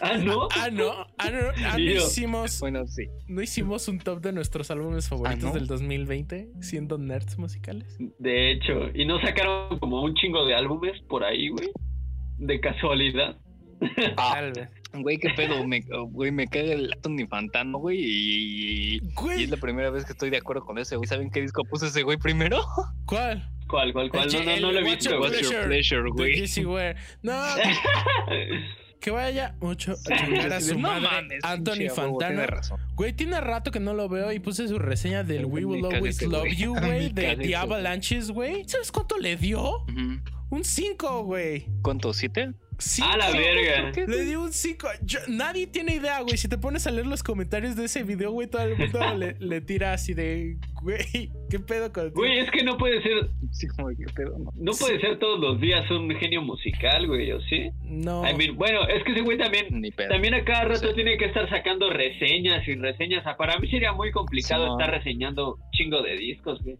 Ah, 0.00 0.16
¿no? 0.16 0.48
Ah, 0.56 0.70
no, 0.70 0.92
ah, 1.18 1.30
no, 1.30 1.38
ah, 1.66 1.76
no 1.76 1.78
hicimos, 1.78 2.60
bueno, 2.60 2.86
sí. 2.86 3.04
no 3.26 3.42
hicimos 3.42 3.88
un 3.88 3.98
top 3.98 4.20
de 4.20 4.32
nuestros 4.32 4.70
álbumes 4.70 5.08
favoritos 5.08 5.44
¿no? 5.44 5.52
del 5.52 5.66
2020 5.66 6.50
siendo 6.60 6.98
nerds 6.98 7.38
musicales. 7.38 7.96
De 8.18 8.52
hecho, 8.52 8.88
y 8.94 9.04
no 9.04 9.20
sacaron 9.20 9.78
como 9.78 10.02
un 10.02 10.14
chingo 10.14 10.46
de 10.46 10.54
álbumes 10.54 11.00
por 11.08 11.24
ahí, 11.24 11.48
güey. 11.48 11.70
De 12.38 12.60
casualidad. 12.60 13.36
Ah, 14.16 14.32
Tal 14.34 14.52
vez. 14.52 14.68
güey, 14.92 15.18
qué 15.18 15.30
pedo. 15.30 15.66
Me, 15.66 15.80
güey, 16.10 16.32
me 16.32 16.46
caga 16.48 16.72
el 16.72 16.92
Anthony 16.92 17.26
Fantano, 17.28 17.78
güey. 17.78 17.98
Y, 18.00 18.96
y 18.96 19.00
Güey, 19.14 19.44
es 19.44 19.50
la 19.50 19.56
primera 19.56 19.90
vez 19.90 20.04
que 20.04 20.12
estoy 20.12 20.30
de 20.30 20.38
acuerdo 20.38 20.64
con 20.64 20.78
ese, 20.78 20.96
güey. 20.96 21.06
¿Saben 21.08 21.30
qué 21.30 21.40
disco 21.40 21.62
puso 21.64 21.86
ese 21.86 22.02
güey 22.02 22.16
primero? 22.18 22.60
¿cuál? 23.06 23.48
¿Cuál, 23.68 23.92
cuál, 23.92 24.10
cuál? 24.10 24.32
No, 24.32 24.42
no, 24.44 24.60
no 24.60 24.72
lo 24.72 24.78
he 24.80 24.82
visto. 24.82 25.10
No. 27.22 27.42
que 29.00 29.10
vaya 29.10 29.54
mucho 29.60 29.94
no. 30.76 30.98
Anthony 31.42 31.88
Fantano. 31.94 32.44
Güey, 32.94 33.12
tiene 33.12 33.40
rato 33.40 33.70
que 33.70 33.80
no 33.80 33.94
lo 33.94 34.08
veo 34.08 34.32
y 34.32 34.38
puse 34.40 34.66
su 34.68 34.78
reseña 34.78 35.22
del 35.22 35.44
We 35.44 35.64
Will 35.64 35.84
Always 35.84 36.16
este 36.16 36.26
Love 36.26 36.56
You, 36.56 36.74
güey, 36.80 37.10
de 37.10 37.36
The 37.36 37.42
este 37.44 37.56
Avalanches, 37.56 38.30
güey. 38.30 38.64
¿Sabes 38.66 38.90
cuánto 38.90 39.18
le 39.18 39.36
dio? 39.36 39.84
Un 40.50 40.64
5, 40.64 41.24
güey. 41.24 41.66
¿Cuánto? 41.82 42.10
¿7? 42.10 42.54
A 43.02 43.16
la 43.16 43.30
verga. 43.32 43.92
Le 44.06 44.24
di 44.24 44.36
un 44.36 44.52
5. 44.52 44.88
Nadie 45.28 45.66
tiene 45.66 45.96
idea, 45.96 46.20
güey. 46.20 46.36
Si 46.36 46.48
te 46.48 46.58
pones 46.58 46.86
a 46.86 46.92
leer 46.92 47.06
los 47.06 47.22
comentarios 47.22 47.74
de 47.74 47.86
ese 47.86 48.04
video, 48.04 48.30
güey, 48.30 48.46
todo 48.46 48.62
el 48.62 48.76
mundo 48.76 49.00
le, 49.40 49.60
tira 49.60 49.92
así 49.92 50.14
de, 50.14 50.58
güey, 50.80 51.30
¿qué 51.50 51.58
pedo 51.58 51.92
con 51.92 52.10
Güey, 52.10 52.38
es 52.38 52.50
que 52.50 52.62
no 52.62 52.78
puede 52.78 53.02
ser. 53.02 53.30
Sí, 53.50 53.66
como, 53.68 53.88
¿qué 53.88 54.06
pedo? 54.14 54.36
No, 54.54 54.72
puede 54.72 55.00
ser 55.00 55.18
todos 55.18 55.40
los 55.40 55.60
días 55.60 55.90
un 55.90 56.08
genio 56.16 56.42
musical, 56.42 57.06
güey, 57.08 57.32
¿o 57.32 57.40
sí? 57.42 57.70
No. 57.82 58.28
I 58.28 58.34
mean, 58.34 58.56
bueno, 58.56 58.86
es 58.86 59.02
que 59.02 59.12
ese 59.12 59.22
güey 59.22 59.38
también. 59.38 59.66
Ni 59.70 59.90
pedo. 59.90 60.10
También 60.10 60.34
a 60.34 60.44
cada 60.44 60.66
rato 60.66 60.94
tiene 60.94 61.18
que 61.18 61.24
estar 61.24 61.48
sacando 61.50 61.90
reseñas 61.90 62.66
y 62.68 62.76
reseñas. 62.76 63.24
Para 63.36 63.58
mí 63.58 63.68
sería 63.68 63.92
muy 63.92 64.12
complicado 64.12 64.78
estar 64.78 64.90
reseñando 64.90 65.58
chingo 65.72 66.00
de 66.02 66.16
discos, 66.16 66.62
güey. 66.62 66.76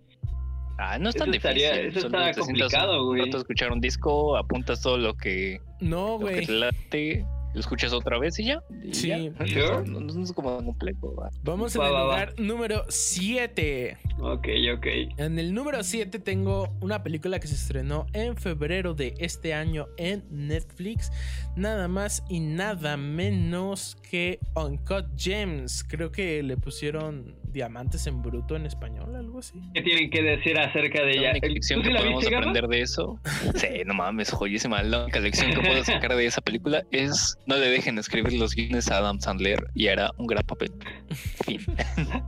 Ah, 0.79 0.99
no 0.99 1.09
es 1.09 1.17
tan 1.17 1.29
Eso 1.31 1.37
estaría- 1.39 1.73
difícil. 1.73 1.99
eso 1.99 2.07
está 2.07 2.33
complicado, 2.41 3.07
güey. 3.07 3.25
rato 3.25 3.39
escuchar 3.39 3.73
un 3.73 3.81
disco, 3.81 4.37
apuntas 4.37 4.81
todo 4.81 4.97
lo 4.97 5.17
que, 5.17 5.61
no, 5.81 6.19
güey. 6.19 6.47
late, 6.47 7.27
lo 7.55 7.61
escuchas 7.61 7.93
otra 7.93 8.19
vez 8.19 8.39
y 8.39 8.45
ya. 8.45 8.63
y 8.85 8.95
Sí. 8.95 9.09
ya. 9.09 9.19
Sure. 9.47 9.89
No, 9.89 10.01
no 10.01 10.23
es 10.23 10.33
como 10.33 10.57
complejo. 10.65 11.15
va. 11.17 11.31
Vamos 11.43 11.75
en 11.75 11.81
Va, 11.81 11.89
el 11.89 11.95
va, 11.95 11.99
va. 12.01 12.05
lugar 12.05 12.35
número 12.39 12.85
7. 12.89 13.97
Ok, 14.21 14.49
ok. 14.77 14.87
En 15.17 15.39
el 15.39 15.53
número 15.55 15.83
7 15.83 16.19
tengo 16.19 16.69
una 16.81 17.03
película 17.03 17.41
que 17.41 17.47
se 17.49 17.55
estrenó 17.55 18.07
en 18.13 18.37
febrero 18.37 18.95
de 18.95 19.15
este 19.19 19.55
año 19.55 19.87
en 19.97 20.25
Netflix. 20.31 21.11
Nada 21.57 21.89
más 21.89 22.23
y 22.29 22.41
nada 22.41 22.97
menos 22.97 23.97
que 24.09 24.39
Uncut 24.55 25.07
Gems. 25.17 25.83
Creo 25.85 26.13
que 26.13 26.43
le 26.43 26.57
pusieron 26.57 27.35
diamantes 27.53 28.07
en 28.07 28.23
bruto 28.23 28.57
en 28.57 28.67
español, 28.67 29.15
algo 29.17 29.39
así. 29.39 29.61
¿Qué 29.75 29.83
tienen 29.83 30.11
que 30.11 30.23
decir 30.23 30.59
acerca 30.59 31.03
de 31.03 31.15
La 31.15 31.21
ella? 31.21 31.31
única 31.31 31.47
¿Tú 31.47 31.53
lección 31.55 31.83
que 31.83 31.91
la 31.91 31.99
podemos 31.99 32.21
viste, 32.21 32.37
aprender 32.37 32.69
de 32.69 32.81
eso. 32.81 33.21
Sí, 33.55 33.69
no 33.87 33.95
mames, 33.95 34.31
joyísima. 34.31 34.83
La 34.83 35.05
única 35.05 35.21
lección 35.21 35.53
que 35.53 35.61
puedo 35.61 35.85
sacar 35.85 36.17
de 36.17 36.27
esa 36.27 36.41
película 36.41 36.85
es 36.91 37.37
no 37.47 37.57
le 37.57 37.69
dejen 37.69 37.99
escribir 37.99 38.39
los 38.39 38.55
guiones 38.55 38.91
a 38.91 38.99
Adam 38.99 39.21
Sandler 39.21 39.71
y 39.75 39.89
hará 39.89 40.13
un 40.19 40.27
gran 40.27 40.45
papel. 40.45 40.73
Fin. 41.45 41.61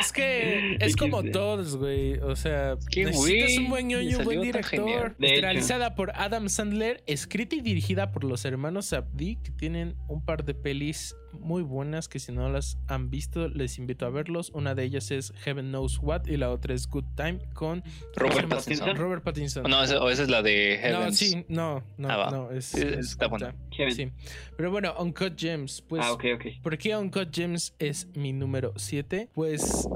Es 0.00 0.12
que 0.12 0.76
es 0.80 0.96
como 0.96 1.22
todos, 1.22 1.76
güey. 1.76 2.14
O 2.18 2.34
sea, 2.34 2.76
que, 2.90 3.04
necesitas 3.04 3.58
un 3.58 3.68
buen 3.68 3.88
ñoño, 3.88 4.02
le 4.02 4.10
y 4.10 4.14
un 4.14 4.24
buen 4.24 4.40
director. 4.40 5.14
Realizada 5.18 5.94
por 5.94 6.12
Adam 6.14 6.48
Sandler, 6.48 7.02
escrita 7.06 7.54
y 7.56 7.60
dirigida 7.60 8.10
por 8.12 8.24
los 8.24 8.44
hermanos 8.44 8.92
Abdi, 8.92 9.36
que 9.36 9.50
tienen 9.50 9.96
un 10.08 10.24
par 10.24 10.44
de 10.44 10.54
pelis 10.54 11.14
muy 11.32 11.62
buenas 11.62 12.08
que 12.08 12.18
si 12.18 12.32
no 12.32 12.48
las 12.48 12.78
han 12.88 13.10
visto 13.10 13.48
les 13.48 13.78
invito 13.78 14.06
a 14.06 14.10
verlos. 14.10 14.50
Una 14.54 14.74
de 14.74 14.84
ellas 14.84 15.10
es 15.10 15.32
Heaven 15.44 15.68
Knows 15.68 15.98
What 16.02 16.26
y 16.26 16.36
la 16.36 16.50
otra 16.50 16.74
es 16.74 16.86
Good 16.88 17.04
Time 17.16 17.38
con 17.54 17.82
Robert 18.16 18.48
Pattinson. 18.48 18.96
Robert 18.96 19.22
Pattinson. 19.22 19.62
No, 19.64 19.82
esa, 19.82 20.02
o 20.02 20.10
esa 20.10 20.22
es 20.24 20.28
la 20.30 20.42
de 20.42 20.78
No, 20.82 20.98
Heavens. 20.98 21.18
sí, 21.18 21.44
no, 21.48 21.82
no, 21.96 22.08
Ah, 22.10 22.28
no, 22.32 22.50
es, 22.50 22.64
Sí, 22.66 22.80
es 22.80 23.10
está 23.10 23.26
buena. 23.28 23.54
Sí. 23.90 24.10
Pero 24.56 24.70
bueno, 24.70 24.94
Uncut 24.98 25.38
Gems, 25.38 25.82
pues 25.82 26.02
ah, 26.04 26.12
ok, 26.12 26.24
ok. 26.34 26.44
¿Por 26.62 26.76
qué 26.78 26.96
Uncut 26.96 27.34
Gems 27.34 27.74
es 27.78 28.08
mi 28.14 28.32
número 28.32 28.72
7? 28.76 29.28
Pues 29.32 29.88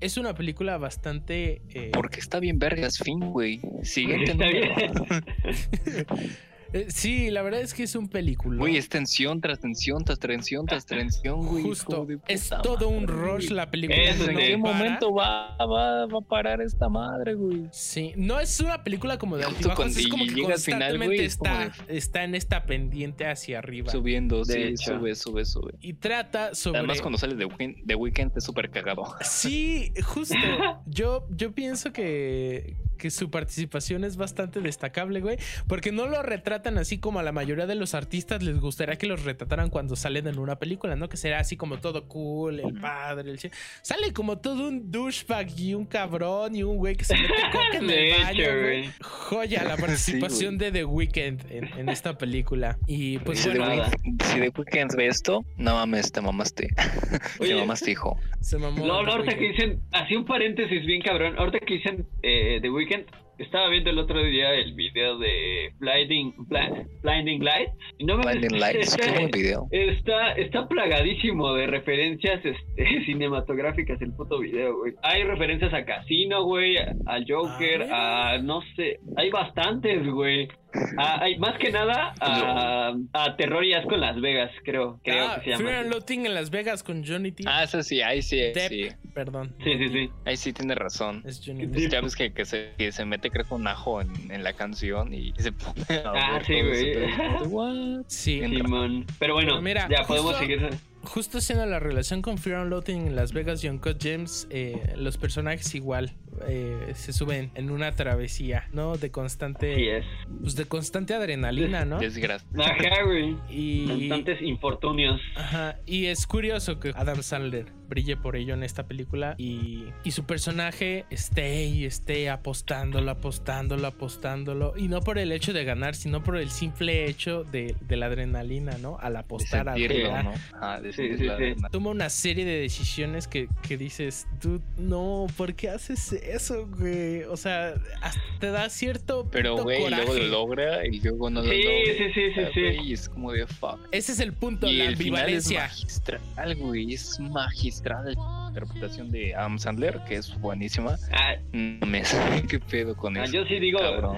es 0.00 0.16
una 0.18 0.34
película 0.34 0.76
bastante... 0.78 1.62
eh, 1.70 1.90
Porque 1.92 2.20
está 2.20 2.38
bien 2.40 2.58
vergas, 2.58 2.98
fin, 2.98 3.20
güey. 3.30 3.60
Siguiente 3.82 4.32
Está 4.32 4.44
número. 4.44 6.14
Eh, 6.74 6.86
sí, 6.88 7.30
la 7.30 7.42
verdad 7.42 7.60
es 7.60 7.72
que 7.72 7.84
es 7.84 7.94
un 7.94 8.08
película. 8.08 8.58
Güey, 8.58 8.76
es 8.76 8.88
tensión 8.88 9.40
tras 9.40 9.60
tensión, 9.60 10.04
tras 10.04 10.18
tensión, 10.18 10.66
tras 10.66 10.84
tensión, 10.84 11.46
güey. 11.46 11.62
Justo. 11.62 12.04
de 12.04 12.18
Es 12.26 12.50
todo 12.64 12.88
un 12.88 13.06
rush 13.06 13.46
güey. 13.46 13.56
la 13.56 13.70
película. 13.70 13.96
Es 14.02 14.20
¿En 14.20 14.34
de- 14.34 14.34
qué 14.34 14.58
para. 14.58 14.74
momento 14.74 15.14
va, 15.14 15.56
va, 15.58 16.06
va 16.06 16.18
a 16.18 16.20
parar 16.28 16.60
esta 16.60 16.88
madre, 16.88 17.34
güey? 17.34 17.68
Sí, 17.70 18.12
no 18.16 18.40
es 18.40 18.58
una 18.58 18.82
película 18.82 19.18
como 19.18 19.36
de 19.36 19.44
altibajos, 19.44 19.96
es 19.96 20.08
como 20.08 20.24
que 20.24 20.30
final, 20.32 20.50
constantemente 20.50 21.06
güey, 21.06 21.20
es 21.20 21.36
como 21.36 21.54
está, 21.54 21.72
está 21.88 22.24
en 22.24 22.34
esta 22.34 22.66
pendiente 22.66 23.26
hacia 23.26 23.58
arriba. 23.60 23.92
Subiendo, 23.92 24.44
De 24.44 24.54
sí, 24.54 24.60
hecho. 24.62 24.98
sube, 24.98 25.14
sube, 25.14 25.44
sube. 25.44 25.74
Y 25.80 25.94
trata 25.94 26.54
sobre... 26.56 26.78
Además, 26.80 27.00
cuando 27.00 27.18
sale 27.18 27.36
de 27.36 27.44
Weekend, 27.44 27.84
de 27.84 27.94
weekend 27.94 28.32
es 28.36 28.42
súper 28.42 28.68
cagado. 28.70 29.04
Sí, 29.20 29.92
justo. 30.04 30.34
Yo, 30.86 31.26
yo 31.30 31.52
pienso 31.52 31.92
que, 31.92 32.76
que 32.98 33.10
su 33.10 33.30
participación 33.30 34.04
es 34.04 34.16
bastante 34.16 34.60
destacable, 34.60 35.20
güey. 35.20 35.38
Porque 35.66 35.92
no 35.92 36.06
lo 36.06 36.22
retratan 36.64 36.78
así 36.78 36.98
como 36.98 37.18
a 37.18 37.22
la 37.22 37.32
mayoría 37.32 37.66
de 37.66 37.74
los 37.74 37.94
artistas 37.94 38.42
les 38.42 38.58
gustaría 38.58 38.96
que 38.96 39.06
los 39.06 39.22
retrataran 39.24 39.68
cuando 39.68 39.96
salen 39.96 40.26
en 40.26 40.38
una 40.38 40.56
película, 40.56 40.96
¿no? 40.96 41.08
Que 41.08 41.16
será 41.16 41.38
así 41.40 41.56
como 41.56 41.78
todo 41.78 42.08
cool, 42.08 42.60
el 42.60 42.74
padre, 42.80 43.30
el... 43.30 43.38
Sale 43.82 44.12
como 44.14 44.38
todo 44.38 44.68
un 44.68 44.90
douchebag 44.90 45.48
y 45.58 45.74
un 45.74 45.84
cabrón 45.84 46.56
y 46.56 46.62
un 46.62 46.76
güey 46.78 46.96
que 46.96 47.04
se 47.04 47.14
mete 47.16 47.34
coca 47.52 47.78
en 47.78 47.90
el 47.90 48.22
baño, 48.22 48.44
güey. 48.62 48.90
Joya 49.02 49.64
la 49.64 49.76
participación 49.84 50.56
de 50.58 50.72
The 50.72 50.84
Weeknd 50.84 51.50
en, 51.50 51.64
en 51.78 51.88
esta 51.90 52.16
película. 52.16 52.78
Y 52.86 53.18
pues 53.18 53.40
si, 53.40 53.50
bueno. 53.50 53.66
Weeknd- 53.66 54.22
si 54.24 54.40
de 54.40 54.48
Weekend 54.48 54.96
ve 54.96 55.06
esto, 55.08 55.44
no 55.58 55.74
mames, 55.74 56.12
te 56.12 56.20
mamaste. 56.22 56.68
te 57.38 57.42
Oye. 57.42 57.56
mamaste, 57.56 57.90
hijo. 57.90 58.18
se 58.40 58.56
mamó. 58.58 58.86
No, 58.86 59.00
The 59.00 59.04
no, 59.04 59.12
ahorita 59.12 59.34
que 59.34 59.40
Weeknd. 59.48 59.52
dicen, 59.64 59.80
así 59.92 60.16
un 60.16 60.24
paréntesis 60.24 60.86
bien 60.86 61.02
cabrón, 61.02 61.34
ahorita 61.38 61.58
que 61.60 61.74
dicen 61.74 62.06
eh, 62.22 62.58
The 62.62 62.70
Weeknd, 62.70 63.04
estaba 63.38 63.68
viendo 63.68 63.90
el 63.90 63.98
otro 63.98 64.22
día 64.22 64.52
el 64.54 64.74
video 64.74 65.18
de 65.18 65.70
Blinding, 65.78 66.34
Bla- 66.48 66.86
Blinding 67.02 67.42
Lights, 67.44 67.72
y 67.98 68.04
no 68.04 68.16
me 68.18 68.24
Blinding 68.24 68.58
Lights, 68.60 68.96
qué 68.96 69.10
buen 69.10 69.30
video. 69.30 69.66
Está, 69.70 70.32
está 70.32 70.66
plagadísimo 70.68 71.52
de 71.54 71.66
referencias 71.66 72.40
este, 72.44 73.04
cinematográficas 73.06 74.00
el 74.02 74.12
puto 74.14 74.38
video, 74.38 74.76
güey. 74.78 74.92
Hay 75.02 75.24
referencias 75.24 75.72
a 75.74 75.84
Casino, 75.84 76.44
güey, 76.44 76.76
a- 76.78 76.94
al 77.06 77.24
Joker, 77.28 77.86
Ah, 77.90 78.32
a 78.34 78.38
no 78.38 78.60
sé, 78.76 78.98
hay 79.16 79.30
bastantes, 79.30 80.06
güey. 80.06 80.48
A- 80.96 81.22
hay 81.22 81.38
más 81.38 81.58
que 81.58 81.70
nada 81.70 82.14
a, 82.20 82.94
a 83.12 83.36
Terror 83.36 83.64
y 83.64 83.74
Asco 83.74 83.94
en 83.94 84.00
Las 84.00 84.20
Vegas, 84.20 84.50
creo, 84.64 85.00
creo 85.04 85.28
Ah, 85.28 85.36
que 85.36 85.44
se 85.44 85.50
llama. 85.50 85.64
Fear 85.70 85.80
and. 85.84 85.92
Loathing 85.92 86.26
en 86.26 86.34
Las 86.34 86.50
Vegas 86.50 86.82
con 86.82 87.04
Johnny 87.06 87.32
T. 87.32 87.44
Ah, 87.46 87.64
eso 87.64 87.82
sí, 87.82 88.00
ahí 88.02 88.22
sí, 88.22 88.38
Depp, 88.38 88.68
sí. 88.68 88.88
Perdón. 89.14 89.54
Sí, 89.62 89.76
sí, 89.78 89.88
sí. 89.88 90.10
Ahí 90.24 90.36
sí 90.36 90.52
tiene 90.52 90.74
razón. 90.74 91.22
Es 91.26 91.40
Johnny. 91.44 91.66
Depp. 91.66 91.90
Ya 91.90 92.00
ves 92.00 92.16
que, 92.16 92.32
que 92.32 92.44
se, 92.44 92.72
que 92.76 92.92
se 92.92 93.04
mete, 93.04 93.30
creo 93.30 93.44
que 93.46 93.54
un 93.54 93.66
ajo 93.66 94.00
en, 94.00 94.10
en 94.30 94.42
la 94.44 94.52
canción 94.54 95.14
y 95.14 95.32
se 95.38 95.52
pone 95.52 95.82
a 96.04 96.10
Ah, 96.14 96.32
ver 96.34 96.44
sí, 96.46 96.60
güey. 96.60 98.04
Sí. 98.08 98.40
Simón. 98.40 99.06
Pero 99.18 99.34
bueno, 99.34 99.50
Pero 99.50 99.62
mira, 99.62 99.88
ya 99.88 100.04
podemos 100.06 100.32
justo- 100.36 100.40
seguir. 100.40 100.68
Justo 101.04 101.36
haciendo 101.36 101.66
la 101.66 101.78
relación 101.80 102.22
con 102.22 102.38
Fear 102.38 102.60
and 102.62 102.70
Loathing 102.70 103.08
en 103.08 103.16
Las 103.16 103.34
Vegas 103.34 103.62
y 103.62 103.68
Uncut 103.68 104.02
Gems, 104.02 104.46
eh, 104.50 104.94
los 104.96 105.18
personajes 105.18 105.74
igual 105.74 106.12
eh, 106.46 106.92
se 106.94 107.12
suben 107.12 107.50
en 107.54 107.70
una 107.70 107.92
travesía, 107.92 108.68
¿no? 108.72 108.96
De 108.96 109.10
constante, 109.10 109.74
Sí 109.76 109.88
es. 109.88 110.04
pues 110.40 110.54
de 110.56 110.64
constante 110.66 111.14
adrenalina, 111.14 111.84
¿no? 111.84 111.98
Desgracia. 111.98 112.46
Ajá, 112.58 113.02
güey. 113.04 113.36
Y, 113.50 113.86
Constantes 113.88 114.42
infortunios. 114.42 115.20
ajá, 115.36 115.76
y 115.86 116.06
es 116.06 116.26
curioso 116.26 116.78
que 116.80 116.92
Adam 116.94 117.22
Sandler 117.22 117.66
brille 117.88 118.16
por 118.16 118.34
ello 118.34 118.54
en 118.54 118.62
esta 118.62 118.86
película 118.86 119.34
y, 119.36 119.84
y 120.04 120.10
su 120.12 120.24
personaje 120.24 121.04
esté 121.10 121.64
y 121.66 121.84
esté 121.84 122.30
apostándolo, 122.30 123.10
apostándolo, 123.10 123.86
apostándolo. 123.86 124.72
Y 124.76 124.88
no 124.88 125.00
por 125.00 125.18
el 125.18 125.30
hecho 125.32 125.52
de 125.52 125.64
ganar, 125.64 125.94
sino 125.94 126.22
por 126.24 126.36
el 126.38 126.50
simple 126.50 127.04
hecho 127.06 127.44
de, 127.44 127.76
de 127.82 127.96
la 127.96 128.06
adrenalina, 128.06 128.78
¿no? 128.78 128.98
Al 129.00 129.16
apostar 129.16 129.68
a 129.68 129.74
sentirlo, 129.74 130.10
ganar. 130.10 130.24
¿no? 130.24 130.32
Ah, 130.60 130.80
Sí, 130.92 131.16
sí, 131.16 131.28
sí. 131.38 131.54
toma 131.70 131.90
una 131.90 132.08
serie 132.10 132.44
de 132.44 132.58
decisiones 132.60 133.28
que, 133.28 133.48
que 133.66 133.76
dices, 133.76 134.26
dude, 134.40 134.64
no, 134.78 135.26
¿por 135.36 135.54
qué 135.54 135.68
haces 135.68 136.12
eso, 136.24 136.66
güey? 136.66 137.22
O 137.24 137.36
sea, 137.36 137.74
hasta 138.02 138.20
te 138.40 138.50
da 138.50 138.68
cierto 138.70 139.28
Pero, 139.30 139.62
güey, 139.62 139.88
luego 139.90 140.14
lo 140.14 140.24
logra 140.24 140.86
y 140.86 141.00
luego 141.00 141.30
no 141.30 141.42
lo 141.42 141.50
Sí, 141.50 141.62
logra. 141.62 141.84
sí, 141.84 142.12
sí, 142.14 142.22
sí, 142.34 142.40
sí. 142.54 142.60
güey, 142.60 142.92
es 142.92 143.08
como 143.08 143.32
de 143.32 143.46
fuck. 143.46 143.78
Ese 143.92 144.12
es 144.12 144.20
el 144.20 144.32
punto, 144.32 144.66
Y 144.68 144.78
la 144.78 144.84
el 144.86 144.96
final 144.96 145.28
es 145.28 145.44
ambivalencia. 145.46 145.60
magistral, 145.62 146.54
güey. 146.56 146.94
Es 146.94 147.20
magistral 147.20 148.14
la 148.14 148.46
interpretación 148.48 149.10
de 149.10 149.34
Adam 149.34 149.58
Sandler, 149.58 150.00
que 150.08 150.16
es 150.16 150.38
buenísima. 150.40 150.96
Ah, 151.12 151.34
No 151.52 151.86
me 151.86 152.02
qué 152.48 152.58
pedo 152.60 152.96
con 152.96 153.16
ah, 153.16 153.24
eso. 153.24 153.32
yo 153.34 153.44
sí 153.46 153.58
digo. 153.58 153.78
cabrón. 153.78 154.16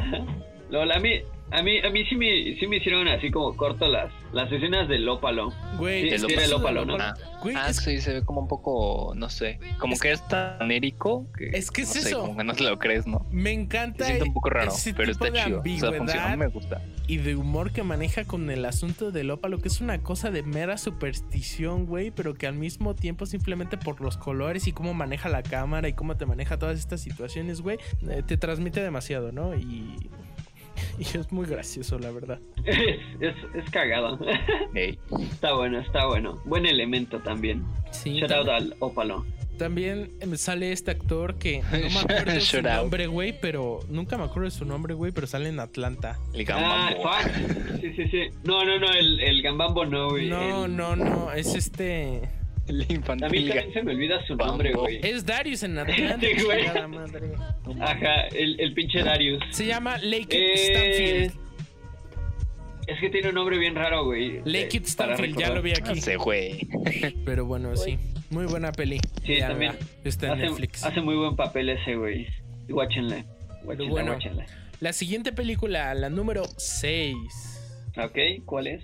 Lol, 0.70 0.90
a 0.90 0.98
mí, 0.98 1.20
a 1.50 1.62
mí, 1.62 1.78
a 1.78 1.90
mí 1.90 2.04
sí 2.06 2.16
me, 2.16 2.56
sí 2.58 2.66
me 2.66 2.76
hicieron 2.78 3.06
así 3.08 3.30
como 3.30 3.56
corto 3.56 3.86
las, 3.86 4.12
las 4.32 4.50
escenas 4.50 4.88
del 4.88 5.08
ópalo. 5.08 5.52
Güey, 5.78 6.18
Sí, 6.18 6.26
era 6.32 6.44
el 6.44 6.52
ópalo, 6.52 6.84
¿no? 6.84 6.96
Güey, 7.42 7.54
Ah, 7.56 7.68
es, 7.70 7.76
sí, 7.76 8.00
se 8.00 8.14
ve 8.14 8.24
como 8.24 8.40
un 8.40 8.48
poco, 8.48 9.12
no 9.16 9.28
sé, 9.28 9.60
como 9.78 9.94
Es- 9.94 10.00
que 10.00 10.10
es 10.12 10.26
tan 10.28 10.70
érico 10.72 11.26
que, 11.36 11.50
Es 11.56 11.70
que 11.70 11.82
es 11.82 11.88
no 11.94 12.02
sé, 12.02 12.08
eso. 12.08 12.20
como 12.22 12.36
que 12.36 12.44
no 12.44 12.54
te 12.54 12.64
lo 12.64 12.78
crees, 12.78 13.06
¿no? 13.06 13.24
me 13.30 13.50
Se 13.50 13.60
encanta 13.60 14.04
siente 14.06 14.24
un 14.24 14.34
poco 14.34 14.50
raro, 14.50 14.70
ese 14.72 14.92
pero 14.94 15.12
tipo 15.12 15.24
está 15.26 15.38
de 15.38 15.44
chido. 15.44 15.60
O 15.60 15.90
sea, 15.90 15.92
funciona, 15.98 16.36
me 16.36 16.46
gusta. 16.48 16.82
y 17.06 17.18
de 17.18 17.36
humor 17.36 17.70
que 17.70 17.82
maneja 17.84 18.24
con 18.24 18.50
el 18.50 18.64
asunto 18.64 19.12
del 19.12 19.30
ópalo, 19.30 19.58
que 19.58 19.68
es 19.68 19.80
una 19.80 19.98
cosa 20.02 20.30
de 20.30 20.42
mera 20.42 20.76
superstición, 20.78 21.86
güey, 21.86 22.10
pero 22.10 22.34
que 22.34 22.46
al 22.46 22.54
mismo 22.54 22.94
tiempo 22.94 23.26
simplemente 23.26 23.76
por 23.76 24.00
los 24.00 24.16
colores 24.16 24.66
y 24.66 24.72
cómo 24.72 24.94
maneja 24.94 25.28
la 25.28 25.42
cámara 25.42 25.88
y 25.88 25.92
cómo 25.92 26.16
te 26.16 26.26
maneja 26.26 26.58
todas 26.58 26.78
estas 26.78 27.00
situaciones, 27.00 27.60
güey, 27.60 27.78
eh, 28.08 28.22
te 28.26 28.36
transmite 28.36 28.82
demasiado, 28.82 29.30
¿no? 29.32 29.54
Y, 29.54 30.10
y 30.98 31.02
es 31.02 31.30
muy 31.32 31.46
gracioso, 31.46 31.98
la 31.98 32.10
verdad. 32.10 32.40
Es, 32.64 32.78
es, 33.20 33.34
es 33.54 33.70
cagado. 33.70 34.18
Está 34.74 35.54
bueno, 35.54 35.78
está 35.80 36.06
bueno. 36.06 36.40
Buen 36.44 36.66
elemento 36.66 37.20
también. 37.20 37.64
Sí, 37.92 38.14
Shout 38.20 38.30
out 38.32 38.48
al 38.48 38.74
ópalo. 38.80 39.24
También 39.58 40.12
me 40.26 40.36
sale 40.36 40.70
este 40.72 40.90
actor 40.90 41.36
que 41.38 41.62
no 41.62 41.78
me 41.78 41.98
acuerdo 42.00 42.32
de 42.32 42.40
su 42.42 42.60
nombre, 42.60 43.06
güey, 43.06 43.34
pero 43.40 43.80
nunca 43.88 44.18
me 44.18 44.24
acuerdo 44.24 44.50
de 44.50 44.50
su 44.50 44.66
nombre, 44.66 44.92
güey, 44.92 45.12
pero 45.12 45.26
sale 45.26 45.48
en 45.48 45.58
Atlanta. 45.60 46.18
el 46.34 46.42
Ah, 46.52 46.90
gambambo. 46.92 47.02
fuck. 47.02 47.80
Sí, 47.80 47.92
sí, 47.96 48.08
sí. 48.10 48.20
No, 48.44 48.64
no, 48.66 48.78
no, 48.78 48.92
el, 48.92 49.18
el 49.20 49.40
gambambo 49.42 49.86
no, 49.86 50.10
güey. 50.10 50.28
No, 50.28 50.66
El- 50.66 50.76
no, 50.76 50.94
no, 50.94 51.32
es 51.32 51.54
este. 51.54 52.28
El 52.68 52.82
A 52.82 52.84
mí 52.84 52.94
infantil. 52.94 53.48
también 53.48 53.72
se 53.72 53.82
me 53.82 53.92
olvida 53.92 54.26
su 54.26 54.36
nombre, 54.36 54.72
güey. 54.72 55.00
Es 55.02 55.24
Darius 55.24 55.62
en 55.62 55.78
Atlanta. 55.78 56.18
Sí, 56.20 56.42
güey. 56.44 56.66
Ajá, 57.80 58.26
el, 58.32 58.58
el 58.60 58.74
pinche 58.74 59.02
Darius. 59.02 59.42
Se 59.50 59.66
llama 59.66 59.98
Lake 59.98 60.26
Eh, 60.30 61.26
Stanfield. 61.28 61.46
Es 62.86 63.00
que 63.00 63.10
tiene 63.10 63.30
un 63.30 63.34
nombre 63.34 63.58
bien 63.58 63.74
raro, 63.74 64.04
güey. 64.04 64.40
Lake 64.44 64.76
Eh, 64.78 64.82
Stanfield, 64.84 65.38
ya 65.38 65.50
lo 65.50 65.60
vi 65.62 65.72
No 65.72 65.78
aquí. 65.90 66.00
sé, 66.00 66.16
güey. 66.16 66.68
Pero 67.24 67.44
bueno, 67.44 67.74
sí. 67.76 67.98
Muy 68.30 68.46
buena 68.46 68.70
peli. 68.72 69.00
Sí, 69.24 69.38
también. 69.40 69.72
Está 70.04 70.26
en 70.26 70.32
Hace, 70.32 70.42
Netflix. 70.42 70.84
hace 70.84 71.00
muy 71.00 71.16
buen 71.16 71.34
papel 71.36 71.68
ese, 71.68 71.96
güey. 71.96 72.26
Guáchenle. 72.68 73.24
Guáchenle, 73.64 73.90
bueno. 73.90 74.12
guáchenle. 74.12 74.44
La 74.80 74.92
siguiente 74.92 75.32
película, 75.32 75.94
la 75.94 76.10
número 76.10 76.44
6. 76.58 77.16
Ok, 77.96 78.18
¿cuál 78.44 78.66
es? 78.68 78.82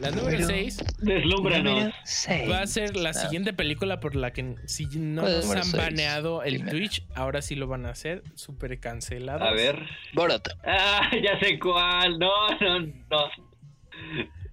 La 0.00 0.10
número 0.10 0.38
Número 0.38 0.46
6 0.46 0.84
Deslúmbranos. 0.98 1.93
Va 2.50 2.60
a 2.60 2.66
ser 2.66 2.96
la 2.96 3.10
Ah. 3.10 3.14
siguiente 3.14 3.52
película 3.52 4.00
por 4.00 4.14
la 4.16 4.32
que 4.32 4.56
si 4.66 4.86
no 4.86 5.22
¿Cuál 5.22 5.34
es 5.40 5.46
nos 5.46 5.56
han 5.56 5.62
seis? 5.64 5.76
baneado 5.76 6.42
el 6.42 6.58
Dime. 6.58 6.70
Twitch, 6.70 7.06
ahora 7.14 7.42
sí 7.42 7.54
lo 7.54 7.66
van 7.66 7.86
a 7.86 7.90
hacer. 7.90 8.22
Súper 8.34 8.78
cancelado. 8.80 9.44
A 9.44 9.52
ver. 9.52 9.82
Borat. 10.14 10.48
Ah, 10.64 11.10
ya 11.22 11.38
sé 11.40 11.58
cuál. 11.58 12.18
No, 12.18 12.30
no, 12.60 12.80
no. 12.80 13.30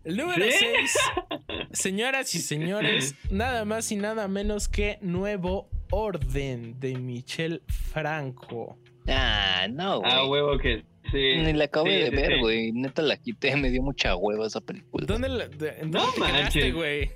El 0.04 0.18
número 0.18 0.44
¿Sí? 0.46 0.52
6, 0.60 0.98
señoras 1.74 2.34
y 2.34 2.40
señores, 2.40 3.16
nada 3.30 3.66
más 3.66 3.92
y 3.92 3.98
nada 3.98 4.28
menos 4.28 4.68
que 4.68 4.98
Nuevo 5.02 5.70
Orden 5.92 6.80
de 6.80 6.96
Michel 6.96 7.62
Franco. 7.68 8.78
Ah, 9.08 9.68
no, 9.70 10.00
güey. 10.00 10.12
Ah, 10.12 10.26
huevo 10.26 10.58
que 10.58 10.84
sí. 11.12 11.36
Ni 11.44 11.54
la 11.54 11.66
acabo 11.66 11.86
Sí, 11.86 11.92
de 11.94 12.10
sí, 12.10 12.16
ver, 12.16 12.34
sí. 12.34 12.40
güey. 12.40 12.72
Neta 12.72 13.02
la 13.04 13.18
quité, 13.18 13.56
me 13.58 13.70
dio 13.70 13.82
mucha 13.84 14.16
hueva 14.16 14.48
esa 14.48 14.62
película. 14.62 15.06
¿Dónde, 15.06 15.30
la, 15.30 15.48
de- 15.48 15.72
dónde 15.82 15.98
No 16.00 16.12
te 16.14 16.22
quedaste, 16.22 16.34
manches. 16.42 16.74
güey? 16.74 17.12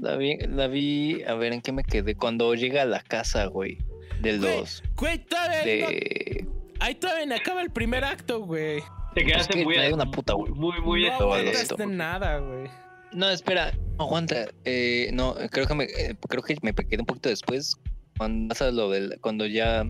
La 0.00 0.16
vi, 0.16 0.36
la 0.38 0.66
vi, 0.68 1.22
a 1.24 1.34
ver 1.34 1.52
en 1.52 1.60
qué 1.60 1.72
me 1.72 1.84
quedé. 1.84 2.14
Cuando 2.14 2.54
llega 2.54 2.82
a 2.82 2.86
la 2.86 3.00
casa, 3.00 3.46
güey. 3.46 3.78
De 4.20 4.36
los. 4.38 4.82
Güey, 4.96 5.18
todavía 5.24 5.58
no- 5.58 5.64
De. 5.90 6.48
ahí 6.80 6.94
todavía 6.96 7.26
no 7.26 7.34
acaba 7.36 7.62
el 7.62 7.70
primer 7.70 8.04
acto, 8.04 8.40
güey. 8.44 8.82
Te 9.14 9.24
quedaste 9.24 9.58
que 9.58 9.64
muy. 9.64 9.74
trae 9.74 9.92
una 9.92 10.10
puta, 10.10 10.34
güey. 10.34 10.52
Muy, 10.52 10.80
muy. 10.80 11.06
no 11.06 11.12
aguantaste 11.14 11.86
nada, 11.86 12.38
güey. 12.38 12.68
No, 13.12 13.30
espera, 13.30 13.72
no, 13.96 14.04
aguanta. 14.04 14.48
Eh, 14.64 15.10
no, 15.12 15.34
creo 15.50 15.66
que 15.66 15.74
me 15.74 15.84
eh, 15.84 16.16
creo 16.28 16.42
que 16.42 16.56
me 16.62 16.74
quedé 16.74 17.00
un 17.00 17.06
poquito 17.06 17.28
después. 17.28 17.76
Cuando 18.18 18.48
pasa 18.48 18.70
lo 18.70 18.90
del. 18.90 19.18
Cuando 19.20 19.46
ya 19.46 19.84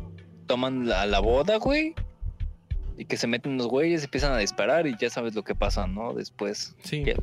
toman 0.46 0.86
la, 0.88 1.06
la 1.06 1.20
boda, 1.20 1.56
güey. 1.56 1.94
Y 2.96 3.04
que 3.04 3.16
se 3.16 3.26
meten 3.28 3.52
unos 3.52 3.68
güeyes, 3.68 4.04
empiezan 4.04 4.32
a 4.32 4.38
disparar 4.38 4.86
y 4.86 4.96
ya 5.00 5.08
sabes 5.08 5.34
lo 5.34 5.42
que 5.44 5.54
pasa, 5.54 5.86
¿no? 5.86 6.12
Después. 6.14 6.74
Sí. 6.82 7.02
Que- 7.04 7.16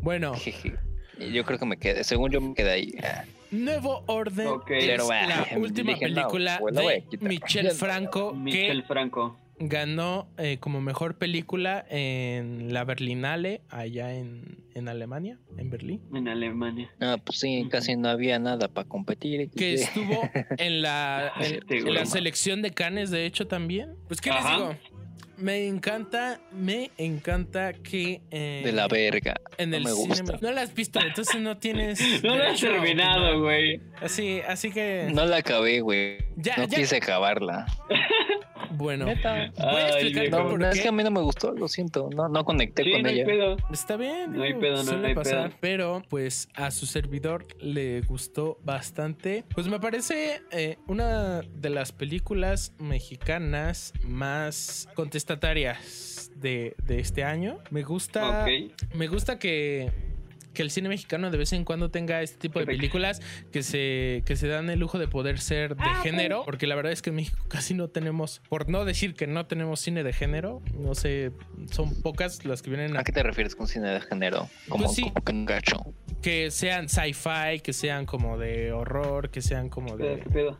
Bueno, 0.00 0.34
jeje. 0.34 0.68
Y 0.68 0.72
Yo 1.18 1.44
creo 1.44 1.58
que 1.58 1.66
me 1.66 1.76
quedé, 1.76 2.04
según 2.04 2.30
yo 2.30 2.40
me 2.40 2.54
quedé 2.54 2.70
ahí. 2.70 2.94
Ah, 3.02 3.24
Nuevo 3.50 4.02
Orden 4.06 4.46
Ok. 4.46 4.70
es 4.70 4.86
Pero, 4.86 5.08
la 5.08 5.46
última 5.58 5.92
dije, 5.92 6.08
no, 6.08 6.14
película 6.14 6.56
pues, 6.58 6.74
de. 6.74 7.04
Michel 7.20 7.70
Franco 7.72 8.32
Michel 8.32 8.80
que 8.80 8.86
Franco. 8.88 9.36
ganó 9.58 10.26
eh, 10.38 10.56
como 10.58 10.80
mejor 10.80 11.18
película 11.18 11.84
en 11.90 12.72
la 12.72 12.84
Berlinale, 12.84 13.60
allá 13.68 14.14
en, 14.14 14.64
en 14.74 14.88
Alemania, 14.88 15.38
en 15.58 15.68
Berlín. 15.68 16.00
En 16.14 16.28
Alemania. 16.28 16.90
Ah, 16.98 17.18
pues 17.22 17.38
sí, 17.40 17.68
casi 17.70 17.94
no 17.94 18.08
había 18.08 18.38
nada 18.38 18.68
para 18.68 18.88
competir. 18.88 19.50
Que 19.50 19.74
estuvo 19.74 20.28
en 20.56 20.80
la, 20.80 21.32
en- 21.40 21.54
Este, 21.56 21.78
en 21.78 21.94
la 21.94 22.06
selección 22.06 22.62
de 22.62 22.70
Cannes, 22.70 23.10
de 23.10 23.26
hecho, 23.26 23.46
también. 23.46 23.96
Pues, 24.08 24.20
¿qué 24.22 24.30
les 24.30 24.38
Ajá. 24.40 24.56
digo? 24.56 24.76
Me 25.36 25.66
encanta, 25.66 26.40
me 26.52 26.90
encanta 26.98 27.72
que... 27.72 28.20
eh, 28.30 28.62
De 28.64 28.72
la 28.72 28.86
verga. 28.88 29.34
En 29.58 29.70
no 29.70 29.76
el 29.78 29.84
me 29.84 29.90
cine 29.90 30.08
gusta. 30.20 30.38
No 30.40 30.52
la 30.52 30.62
has 30.62 30.74
visto, 30.74 31.00
entonces 31.00 31.40
no 31.40 31.56
tienes... 31.58 32.00
No 32.22 32.36
lo 32.36 32.44
has 32.44 32.60
terminado, 32.60 33.40
güey. 33.40 33.80
Así, 34.00 34.40
así 34.46 34.70
que... 34.70 35.08
No 35.12 35.24
la 35.26 35.38
acabé, 35.38 35.80
güey. 35.80 36.18
Ya, 36.36 36.56
no 36.56 36.66
ya. 36.66 36.76
quise 36.78 36.96
acabarla. 36.96 37.66
Bueno, 38.74 39.04
Neta. 39.04 39.52
voy 39.58 39.80
a 39.82 39.96
viejo. 39.96 40.30
No, 40.36 40.48
por 40.48 40.58
no, 40.60 40.70
qué. 40.70 40.76
es 40.78 40.80
que 40.82 40.88
a 40.88 40.92
mí 40.92 41.02
no 41.02 41.10
me 41.10 41.20
gustó, 41.20 41.52
lo 41.52 41.68
siento. 41.68 42.08
No, 42.14 42.28
no 42.28 42.42
conecté 42.44 42.84
Sí, 42.84 42.92
con 42.92 43.02
no 43.02 43.08
hay 43.10 43.16
ella. 43.16 43.26
pedo. 43.26 43.56
Está 43.70 43.96
bien, 43.98 44.32
No 44.32 44.42
hay 44.44 44.54
pedo, 44.54 44.76
no, 44.78 44.84
suele 44.84 45.00
no 45.02 45.06
hay 45.08 45.14
pasar. 45.14 45.48
pedo. 45.50 45.58
Pero, 45.60 46.02
pues, 46.08 46.48
a 46.54 46.70
su 46.70 46.86
servidor 46.86 47.44
le 47.60 48.00
gustó 48.00 48.58
bastante. 48.64 49.44
Pues 49.54 49.66
me 49.68 49.78
parece 49.78 50.40
eh, 50.52 50.78
una 50.86 51.42
de 51.42 51.68
las 51.70 51.92
películas 51.92 52.72
mexicanas 52.78 53.92
más 54.04 54.88
contestatarias 55.26 56.30
de, 56.36 56.74
de 56.84 56.98
este 57.00 57.24
año. 57.24 57.58
Me 57.70 57.82
gusta. 57.82 58.46
Me 58.94 59.08
gusta 59.08 59.38
que. 59.38 59.90
Que 60.54 60.60
el 60.60 60.70
cine 60.70 60.90
mexicano 60.90 61.30
de 61.30 61.38
vez 61.38 61.54
en 61.54 61.64
cuando 61.64 61.90
tenga 61.90 62.20
este 62.20 62.36
tipo 62.36 62.58
de 62.58 62.66
películas 62.66 63.22
que 63.52 63.62
se, 63.62 64.22
que 64.26 64.36
se 64.36 64.48
dan 64.48 64.68
el 64.68 64.80
lujo 64.80 64.98
de 64.98 65.08
poder 65.08 65.38
ser 65.38 65.76
de 65.76 65.84
género. 66.02 66.42
Porque 66.44 66.66
la 66.66 66.74
verdad 66.74 66.92
es 66.92 67.00
que 67.00 67.08
en 67.08 67.16
México 67.16 67.38
casi 67.48 67.72
no 67.72 67.88
tenemos, 67.88 68.42
por 68.50 68.68
no 68.68 68.84
decir 68.84 69.14
que 69.14 69.26
no 69.26 69.46
tenemos 69.46 69.80
cine 69.80 70.02
de 70.04 70.12
género, 70.12 70.60
no 70.74 70.94
sé, 70.94 71.32
son 71.70 71.94
pocas 72.02 72.44
las 72.44 72.60
que 72.60 72.68
vienen 72.68 72.94
a 72.98 73.00
¿A 73.00 73.04
qué 73.04 73.12
te 73.12 73.22
refieres 73.22 73.56
con 73.56 73.66
cine 73.66 73.88
de 73.88 74.00
género? 74.02 74.50
Como, 74.68 74.84
Pues 74.84 74.96
sí. 74.96 75.04
como 75.04 75.24
que 75.24 75.32
un 75.32 75.46
gacho. 75.46 75.78
que 76.20 76.50
sean 76.50 76.90
sci-fi, 76.90 77.60
que 77.62 77.72
sean 77.72 78.04
como 78.04 78.36
de 78.36 78.72
horror, 78.72 79.30
que 79.30 79.40
sean 79.40 79.70
como 79.70 79.96
de... 79.96 80.18
¿Qué 80.20 80.28
pedo? 80.28 80.58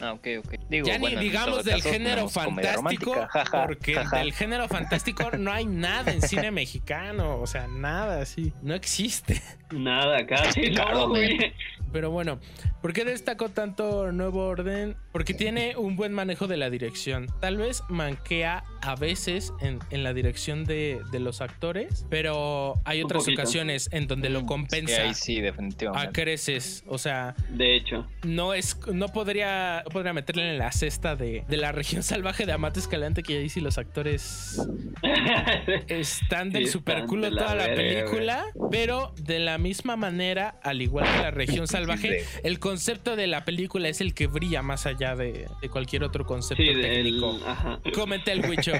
Ah, 0.00 0.12
ok, 0.12 0.26
ok. 0.44 0.54
Digo, 0.68 0.86
Ya 0.86 0.98
bueno, 0.98 1.20
ni 1.20 1.26
digamos 1.26 1.64
del 1.64 1.82
caso, 1.82 1.90
género 1.92 2.28
fantástico, 2.28 3.14
porque 3.66 4.00
del 4.12 4.32
género 4.32 4.68
fantástico 4.68 5.30
no 5.38 5.52
hay 5.52 5.66
nada 5.66 6.12
en 6.12 6.22
cine 6.22 6.50
mexicano, 6.50 7.38
o 7.38 7.46
sea, 7.46 7.66
nada 7.66 8.22
así, 8.22 8.52
no 8.62 8.74
existe. 8.74 9.42
Nada, 9.70 10.26
casi 10.26 10.70
Claro, 10.72 11.00
no, 11.00 11.08
güey. 11.10 11.52
Pero 11.92 12.10
bueno, 12.10 12.38
¿por 12.82 12.92
qué 12.92 13.04
destacó 13.04 13.48
tanto 13.48 14.12
Nuevo 14.12 14.46
Orden? 14.46 14.96
Porque 15.12 15.34
tiene 15.34 15.76
un 15.76 15.96
buen 15.96 16.12
manejo 16.12 16.46
de 16.46 16.56
la 16.56 16.70
dirección. 16.70 17.26
Tal 17.40 17.56
vez 17.56 17.82
manquea 17.88 18.62
a 18.82 18.94
veces 18.96 19.52
en, 19.60 19.78
en 19.90 20.02
la 20.04 20.12
dirección 20.14 20.64
de, 20.64 21.00
de 21.10 21.20
los 21.20 21.40
actores, 21.40 22.06
pero 22.08 22.74
hay 22.84 23.02
otras 23.02 23.26
ocasiones 23.28 23.88
en 23.92 24.06
donde 24.06 24.30
lo 24.30 24.46
compensa. 24.46 24.94
sí, 24.96 25.00
ahí 25.02 25.14
sí, 25.14 25.38
a 25.38 25.42
definitivamente. 25.42 26.12
creces, 26.12 26.84
o 26.86 26.98
sea, 26.98 27.34
De 27.50 27.76
hecho. 27.76 28.06
no 28.24 28.54
es 28.54 28.76
no 28.92 29.08
podría 29.08 29.82
no 29.84 29.90
podría 29.90 30.12
meterle 30.12 30.50
en 30.50 30.58
la 30.58 30.72
cesta 30.72 31.16
de, 31.16 31.44
de 31.48 31.56
la 31.56 31.72
región 31.72 32.02
salvaje 32.02 32.46
de 32.46 32.52
Amate 32.52 32.80
Escalante 32.80 33.22
que 33.22 33.38
ahí 33.38 33.48
sí 33.48 33.60
los 33.60 33.78
actores 33.78 34.60
están 35.88 36.50
del 36.50 36.66
Sí, 36.66 36.72
superculo 36.72 37.22
de 37.26 37.30
la 37.32 37.42
toda 37.42 37.54
la 37.54 37.66
verga, 37.66 37.76
película 37.82 38.44
pero 38.70 39.12
de 39.16 39.38
la 39.38 39.58
misma 39.58 39.96
manera 39.96 40.60
al 40.62 40.82
igual 40.82 41.04
que 41.06 41.22
la 41.22 41.30
región 41.30 41.66
salvaje 41.66 41.79
Sí. 41.98 42.08
el 42.42 42.58
concepto 42.58 43.16
de 43.16 43.26
la 43.26 43.44
película 43.44 43.88
es 43.88 44.00
el 44.00 44.14
que 44.14 44.26
brilla 44.26 44.62
más 44.62 44.86
allá 44.86 45.14
de, 45.16 45.46
de 45.60 45.68
cualquier 45.68 46.04
otro 46.04 46.24
concepto 46.26 46.62
sí, 46.62 46.68
del. 46.74 46.82
técnico 46.82 47.38
Ajá. 47.46 47.80
Comenta 47.94 48.32
el 48.32 48.48
Wicho. 48.48 48.72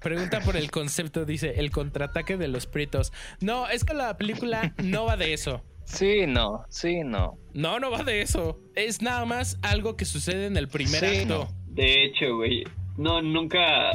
Pregunta 0.00 0.40
por 0.40 0.56
el 0.56 0.70
concepto, 0.70 1.24
dice, 1.24 1.54
el 1.56 1.70
contraataque 1.70 2.36
de 2.36 2.48
los 2.48 2.66
pritos. 2.66 3.12
No, 3.40 3.68
es 3.68 3.84
que 3.84 3.94
la 3.94 4.16
película 4.16 4.74
no 4.82 5.06
va 5.06 5.16
de 5.16 5.32
eso. 5.32 5.62
Sí, 5.84 6.26
no, 6.26 6.64
sí, 6.68 7.00
no. 7.04 7.38
No, 7.54 7.78
no 7.78 7.90
va 7.90 8.02
de 8.02 8.20
eso. 8.20 8.60
Es 8.74 9.02
nada 9.02 9.24
más 9.24 9.58
algo 9.62 9.96
que 9.96 10.04
sucede 10.04 10.46
en 10.46 10.56
el 10.56 10.68
primer 10.68 11.00
Sí, 11.00 11.18
acto. 11.22 11.48
De 11.66 12.04
hecho, 12.04 12.36
güey. 12.36 12.64
No, 12.96 13.22
nunca. 13.22 13.92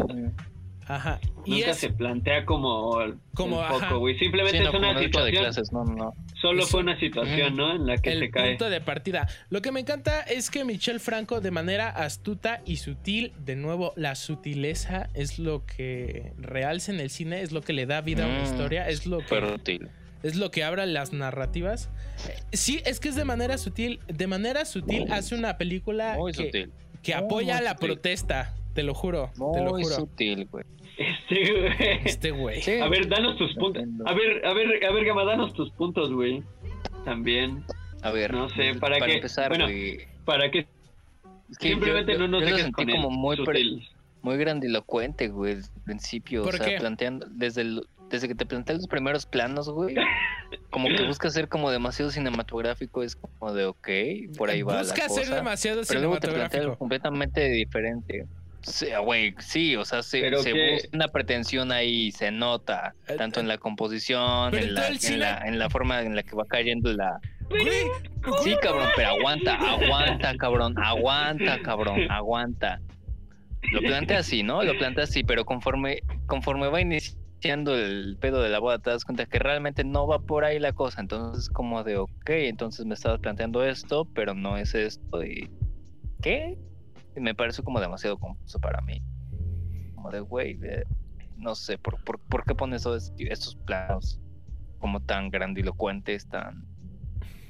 Ajá. 0.88 1.20
Y 1.46 1.52
Nunca 1.52 1.70
es 1.72 1.78
se 1.78 1.90
plantea 1.90 2.46
como, 2.46 3.00
Como, 3.34 3.60
un 3.60 3.64
ajá. 3.66 3.94
güey. 3.94 4.18
Simplemente 4.18 4.58
Sí, 4.58 4.64
no, 4.64 4.70
es 4.72 4.76
una 4.76 4.92
lucha 4.94 5.00
de 5.02 5.06
situación. 5.32 5.44
clases, 5.44 5.72
no, 5.72 5.84
no, 5.86 5.94
no. 5.96 6.14
Solo 6.42 6.60
Eso. 6.64 6.70
fue 6.72 6.80
una 6.82 7.00
situación, 7.00 7.56
¿no? 7.56 7.76
En 7.76 7.86
la 7.86 7.98
que 7.98 8.12
el 8.12 8.20
se 8.20 8.30
cae. 8.32 8.50
punto 8.50 8.70
de 8.70 8.82
partida. 8.82 9.28
Lo 9.50 9.62
que 9.62 9.72
me 9.72 9.80
encanta 9.80 10.22
es 10.22 10.50
que 10.50 10.66
Michelle 10.66 11.00
Franco, 11.00 11.40
de 11.40 11.52
manera 11.52 11.90
astuta 11.90 12.62
y 12.66 12.78
sutil, 12.78 13.32
de 13.46 13.56
nuevo, 13.56 13.94
la 13.96 14.16
sutileza 14.16 15.10
es 15.14 15.40
lo 15.40 15.66
que 15.66 16.34
realza 16.38 16.92
en 16.92 17.00
el 17.00 17.10
cine, 17.10 17.42
es 17.42 17.52
lo 17.52 17.62
que 17.62 17.74
le 17.74 17.86
da 17.86 18.02
vida 18.02 18.26
a 18.26 18.28
una 18.28 18.40
Mm, 18.42 18.44
historia, 18.44 18.90
es 18.90 19.06
lo 19.06 19.20
que 19.20 19.36
útil. 19.38 19.90
es 20.24 20.36
lo 20.36 20.52
que 20.52 20.64
abra 20.64 20.86
las 20.88 21.14
narrativas. 21.14 21.90
Sí, 22.52 22.82
es 22.86 23.00
que 23.00 23.10
es 23.10 23.16
de 23.16 23.26
manera 23.26 23.58
sutil. 23.58 24.00
De 24.08 24.28
manera 24.28 24.66
sutil 24.66 25.12
hace 25.12 25.36
una 25.36 25.58
película 25.58 26.16
Muy 26.18 26.32
que, 26.34 26.46
sutil. 26.46 26.72
que 27.04 27.16
Muy, 27.16 27.24
apoya 27.26 27.56
muy 27.56 27.64
la 27.66 27.72
sutil. 27.74 27.88
protesta. 27.88 28.56
Te 28.74 28.84
lo 28.84 28.94
juro, 28.94 29.32
te 29.34 29.62
lo 29.64 29.72
Muy 29.72 29.84
juro. 29.84 29.96
sutil, 29.96 30.48
güey. 30.48 30.64
Este, 30.98 31.52
güey. 31.52 32.00
Este 32.06 32.32
güey. 32.32 32.62
Sí. 32.62 32.74
A 32.80 32.88
ver, 32.88 33.08
danos 33.08 33.38
tus 33.38 33.54
puntos. 33.56 33.84
A 34.06 34.14
ver, 34.14 34.46
a 34.46 34.54
ver, 34.54 34.86
a 34.86 34.92
ver, 34.92 35.06
Gama, 35.06 35.24
danos 35.26 35.54
tus 35.54 35.72
puntos, 35.72 36.12
güey. 36.14 36.44
También. 37.06 37.64
A 38.04 38.12
ver, 38.12 38.34
No 38.34 38.50
sé, 38.50 38.74
¿para 38.80 39.00
qué? 39.00 39.16
empezar, 39.16 39.50
Bueno, 39.50 39.66
güey. 39.66 40.00
Para 40.26 40.50
que 40.52 40.60
Es 41.50 41.58
que 41.58 41.70
simplemente 41.70 42.14
yo- 42.14 42.20
no 42.20 42.28
nos 42.28 42.44
yo 42.44 42.50
lo 42.52 42.58
sentí 42.58 42.86
con 42.86 42.92
como 42.92 43.10
muy, 43.10 43.36
sutil. 43.38 43.88
muy 44.22 44.38
grandilocuente, 44.38 45.28
güey, 45.30 45.56
desde 45.56 45.74
el 45.76 45.82
principio. 45.84 46.44
¿Por 46.44 46.54
o 46.56 46.58
sea, 46.58 46.66
qué? 46.68 46.78
planteando, 46.78 47.26
desde, 47.32 47.62
el- 47.62 47.88
desde 48.10 48.28
que 48.28 48.36
te 48.36 48.46
planteé 48.46 48.76
los 48.76 48.88
primeros 48.88 49.26
planos, 49.26 49.70
güey, 49.70 49.96
como 50.70 50.88
que 50.90 51.06
busca 51.08 51.30
ser 51.30 51.48
como 51.48 51.72
demasiado 51.72 52.12
cinematográfico, 52.12 53.02
es 53.04 53.16
como 53.16 53.54
de, 53.54 53.66
ok, 53.66 53.88
por 54.38 54.50
ahí 54.50 54.62
va 54.62 54.80
Busca 54.80 55.04
la 55.04 55.10
ser 55.10 55.24
cosa. 55.24 55.36
demasiado 55.36 55.82
pero 55.88 56.00
luego 56.02 56.16
te 56.20 56.28
plantea 56.28 56.42
algo 56.42 56.50
cinematográfico. 56.76 56.78
completamente 56.78 57.50
diferente. 57.50 58.28
Sí, 58.64 58.88
güey, 59.04 59.34
sí, 59.40 59.76
o 59.76 59.84
sea, 59.86 60.04
se, 60.04 60.20
Pero 60.22 60.42
se 60.44 60.54
que- 60.54 60.72
busca 60.74 60.90
una 60.94 61.08
pretensión 61.08 61.72
ahí, 61.72 62.12
se 62.12 62.32
nota, 62.32 62.94
Eh, 63.08 63.16
tanto 63.16 63.40
en 63.40 63.48
la 63.48 63.58
composición, 63.58 64.56
en 64.56 64.76
la, 64.76 64.88
en, 64.90 65.20
la, 65.20 65.38
en 65.48 65.60
la 65.60 65.70
forma 65.70 66.02
en 66.02 66.16
la 66.16 66.24
que 66.24 66.36
va 66.36 66.46
cayendo 66.46 66.94
la... 66.94 67.20
Güey, 67.50 67.64
Sí, 68.44 68.56
cabrón, 68.62 68.88
pero 68.96 69.10
aguanta, 69.10 69.56
aguanta, 69.56 70.36
cabrón, 70.38 70.76
aguanta, 70.78 71.60
cabrón, 71.64 72.00
aguanta. 72.10 72.80
Lo 73.72 73.80
plantea 73.82 74.20
así, 74.20 74.44
¿no? 74.44 74.64
Lo 74.64 74.78
plantea 74.78 75.04
así, 75.06 75.24
pero 75.24 75.44
conforme, 75.44 76.00
conforme 76.28 76.68
va 76.70 76.80
iniciando 76.82 77.76
el 77.76 78.18
pedo 78.22 78.42
de 78.42 78.50
la 78.50 78.60
boda, 78.60 78.80
te 78.80 78.90
das 78.92 79.04
cuenta 79.06 79.26
que 79.26 79.38
realmente 79.40 79.84
no 79.84 80.08
va 80.08 80.20
por 80.20 80.46
ahí 80.46 80.60
la 80.60 80.72
cosa. 80.74 81.02
Entonces, 81.02 81.50
como 81.50 81.84
de, 81.84 81.98
ok, 81.98 82.30
entonces 82.30 82.86
me 82.86 82.94
estabas 82.94 83.20
planteando 83.20 83.64
esto, 83.66 84.06
pero 84.14 84.34
no 84.34 84.58
es 84.58 84.74
esto. 84.76 85.24
¿Y 85.24 85.50
qué? 86.22 86.58
Y 87.16 87.20
me 87.20 87.36
parece 87.36 87.62
como 87.64 87.80
demasiado 87.80 88.18
confuso 88.18 88.60
para 88.60 88.82
mí. 88.82 89.02
Como 89.96 90.10
de, 90.12 90.20
güey, 90.22 90.58
no 91.38 91.56
sé, 91.56 91.78
¿por, 91.78 92.04
por, 92.04 92.20
por 92.20 92.46
qué 92.46 92.56
pones 92.56 92.84
todos 92.84 93.12
estos 93.18 93.56
planos 93.56 94.20
como 94.80 95.00
tan 95.02 95.30
grandilocuentes, 95.30 96.28
tan, 96.30 96.66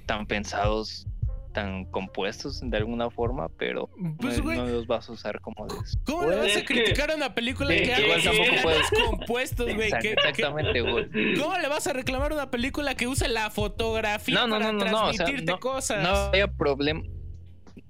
tan 0.05 0.25
pensados, 0.25 1.07
tan 1.53 1.85
compuestos 1.85 2.61
de 2.63 2.77
alguna 2.77 3.09
forma, 3.09 3.49
pero 3.49 3.89
Pues, 4.19 4.41
no, 4.43 4.65
los 4.65 4.87
vas 4.87 5.07
a 5.09 5.11
usar 5.11 5.39
como 5.41 5.67
de 5.67 5.75
eso. 5.83 5.99
¿cómo 6.05 6.23
le 6.23 6.35
vas 6.37 6.45
Pues 6.45 6.57
a 6.57 6.59
que- 6.61 6.65
criticar 6.65 7.11
a 7.11 7.15
una 7.15 7.35
película 7.35 7.69
que 7.69 7.83
igual 7.83 8.23
tampoco 8.23 8.45
planos 8.49 8.63
puedes- 8.63 9.07
compuestos, 9.09 9.75
güey? 9.75 9.91
Que- 10.01 10.13
exactamente, 10.13 10.81
güey. 10.81 11.07
¿Cómo 11.39 11.57
le 11.57 11.67
vas 11.67 11.87
a 11.87 11.93
reclamar 11.93 12.31
a 12.31 12.35
una 12.35 12.51
película 12.51 12.95
que 12.95 13.07
use 13.07 13.27
la 13.27 13.49
fotografía 13.49 14.35
No, 14.35 14.47
no, 14.47 14.59
para 14.59 14.71
no, 14.71 14.79
no, 14.79 14.85
no, 14.85 14.91
o 14.91 15.13
sea, 15.13 15.25
transmitirte 15.25 15.51
no- 15.51 15.59
cosas? 15.59 16.01
No 16.03 16.09
había 16.09 16.47
problema. 16.47 17.01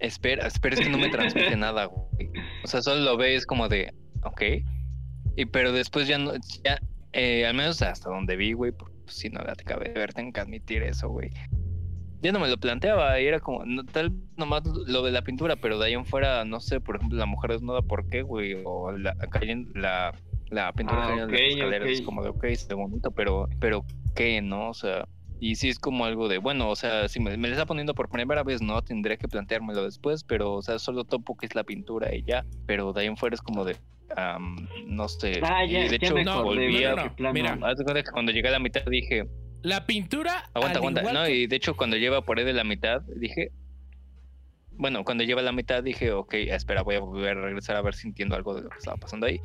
Espera, 0.01 0.47
espera, 0.47 0.75
es 0.75 0.81
que 0.81 0.89
no 0.89 0.97
me 0.97 1.09
transmite 1.09 1.55
nada, 1.55 1.85
güey. 1.85 2.31
O 2.63 2.67
sea, 2.67 2.81
solo 2.81 3.01
lo 3.01 3.17
ves 3.17 3.45
como 3.45 3.69
de, 3.69 3.93
ok. 4.23 4.41
Y 5.37 5.45
pero 5.45 5.71
después 5.71 6.07
ya 6.07 6.17
no, 6.17 6.33
ya, 6.63 6.81
eh, 7.13 7.45
al 7.45 7.53
menos 7.53 7.81
hasta 7.83 8.09
donde 8.09 8.35
vi, 8.35 8.53
güey, 8.53 8.71
porque 8.71 8.97
pues, 9.03 9.15
si 9.15 9.29
no 9.29 9.41
te 9.43 9.63
cabe 9.63 9.91
ver, 9.93 10.13
tengo 10.13 10.33
que 10.33 10.39
admitir 10.39 10.81
eso, 10.81 11.07
güey. 11.07 11.29
Yo 12.23 12.31
no 12.31 12.39
me 12.39 12.47
lo 12.47 12.57
planteaba, 12.57 13.19
y 13.19 13.25
era 13.27 13.39
como, 13.39 13.63
no, 13.65 13.83
tal 13.85 14.11
nomás 14.37 14.63
lo 14.65 15.03
de 15.03 15.11
la 15.11 15.21
pintura, 15.23 15.55
pero 15.55 15.77
de 15.77 15.87
ahí 15.87 15.93
en 15.93 16.05
fuera, 16.05 16.45
no 16.45 16.59
sé, 16.59 16.79
por 16.79 16.95
ejemplo, 16.95 17.17
la 17.17 17.25
mujer 17.25 17.51
desnuda, 17.51 17.81
¿por 17.81 18.07
qué, 18.07 18.23
güey? 18.23 18.57
O 18.63 18.91
la, 18.91 19.15
cayendo, 19.29 19.71
la, 19.79 20.13
la 20.49 20.71
pintura 20.73 21.03
Ah, 21.03 21.23
ok, 21.25 21.31
las 21.31 21.41
escaleras, 21.41 21.89
es 21.89 22.01
como 22.01 22.23
de, 22.23 22.29
ok, 22.29 22.43
está 22.45 22.75
bonito, 22.75 23.11
pero, 23.11 23.49
pero, 23.59 23.85
¿qué, 24.15 24.41
no? 24.41 24.69
O 24.69 24.73
sea, 24.73 25.07
y 25.41 25.55
sí 25.55 25.69
es 25.69 25.79
como 25.79 26.05
algo 26.05 26.27
de, 26.29 26.37
bueno, 26.37 26.69
o 26.69 26.75
sea, 26.75 27.07
si 27.09 27.19
me, 27.19 27.35
me 27.35 27.47
lo 27.47 27.55
está 27.55 27.65
poniendo 27.65 27.95
por 27.95 28.07
primera 28.09 28.43
vez, 28.43 28.61
no, 28.61 28.79
tendría 28.83 29.17
que 29.17 29.27
planteármelo 29.27 29.83
después, 29.83 30.23
pero, 30.23 30.53
o 30.53 30.61
sea, 30.61 30.77
solo 30.77 31.03
topo 31.03 31.35
que 31.35 31.47
es 31.47 31.55
la 31.55 31.63
pintura 31.63 32.13
y 32.15 32.23
ya, 32.23 32.45
pero 32.67 32.93
de 32.93 33.01
ahí 33.01 33.07
en 33.07 33.17
fuera 33.17 33.33
es 33.33 33.41
como 33.41 33.65
de, 33.65 33.75
am, 34.15 34.67
no 34.85 35.07
sé. 35.09 35.39
Ah, 35.43 35.65
ya, 35.65 35.79
y 35.79 35.89
de 35.89 35.97
ya 35.97 36.07
hecho, 36.07 36.13
me 36.13 36.23
no, 36.23 36.43
volví 36.43 36.83
a... 36.85 36.95
no, 36.95 37.03
qué 37.03 37.09
plano. 37.09 37.33
mira. 37.33 37.57
Cuando 38.13 38.31
llegué 38.31 38.49
a 38.49 38.51
la 38.51 38.59
mitad 38.59 38.85
dije, 38.85 39.25
La 39.63 39.85
pintura. 39.87 40.43
aguanta, 40.53 40.77
aguanta, 40.77 41.01
igual 41.01 41.13
no, 41.15 41.25
que- 41.25 41.35
y 41.35 41.47
de 41.47 41.55
hecho 41.55 41.75
cuando 41.75 41.97
lleva 41.97 42.21
por 42.23 42.37
ahí 42.37 42.45
de 42.45 42.53
la 42.53 42.63
mitad, 42.63 43.01
dije, 43.15 43.49
bueno, 44.73 45.03
cuando 45.03 45.23
lleva 45.23 45.41
la 45.41 45.51
mitad 45.51 45.83
dije, 45.83 46.11
ok, 46.11 46.33
espera, 46.35 46.81
voy 46.83 46.95
a 46.95 46.99
volver 46.99 47.37
a 47.37 47.41
regresar 47.41 47.75
a 47.77 47.81
ver 47.81 47.93
si 47.95 48.07
entiendo 48.07 48.35
algo 48.35 48.53
de 48.53 48.61
lo 48.61 48.69
que 48.69 48.77
estaba 48.77 48.97
pasando 48.97 49.25
ahí. 49.25 49.39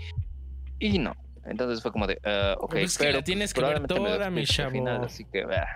y 0.79 0.99
no. 0.99 1.15
Entonces 1.49 1.83
fue 1.83 1.93
como 1.93 2.07
de, 2.07 2.15
uh, 2.25 2.63
ok, 2.65 2.71
Pues 2.73 2.85
es 2.85 2.99
que 2.99 3.05
pero 3.05 3.19
la 3.19 3.25
tienes 3.25 3.55
que 3.55 3.61
ver 3.63 3.87
toda, 3.87 4.31
mi 4.31 4.45
final, 4.47 5.05
así 5.05 5.25
que, 5.25 5.43
ah. 5.43 5.67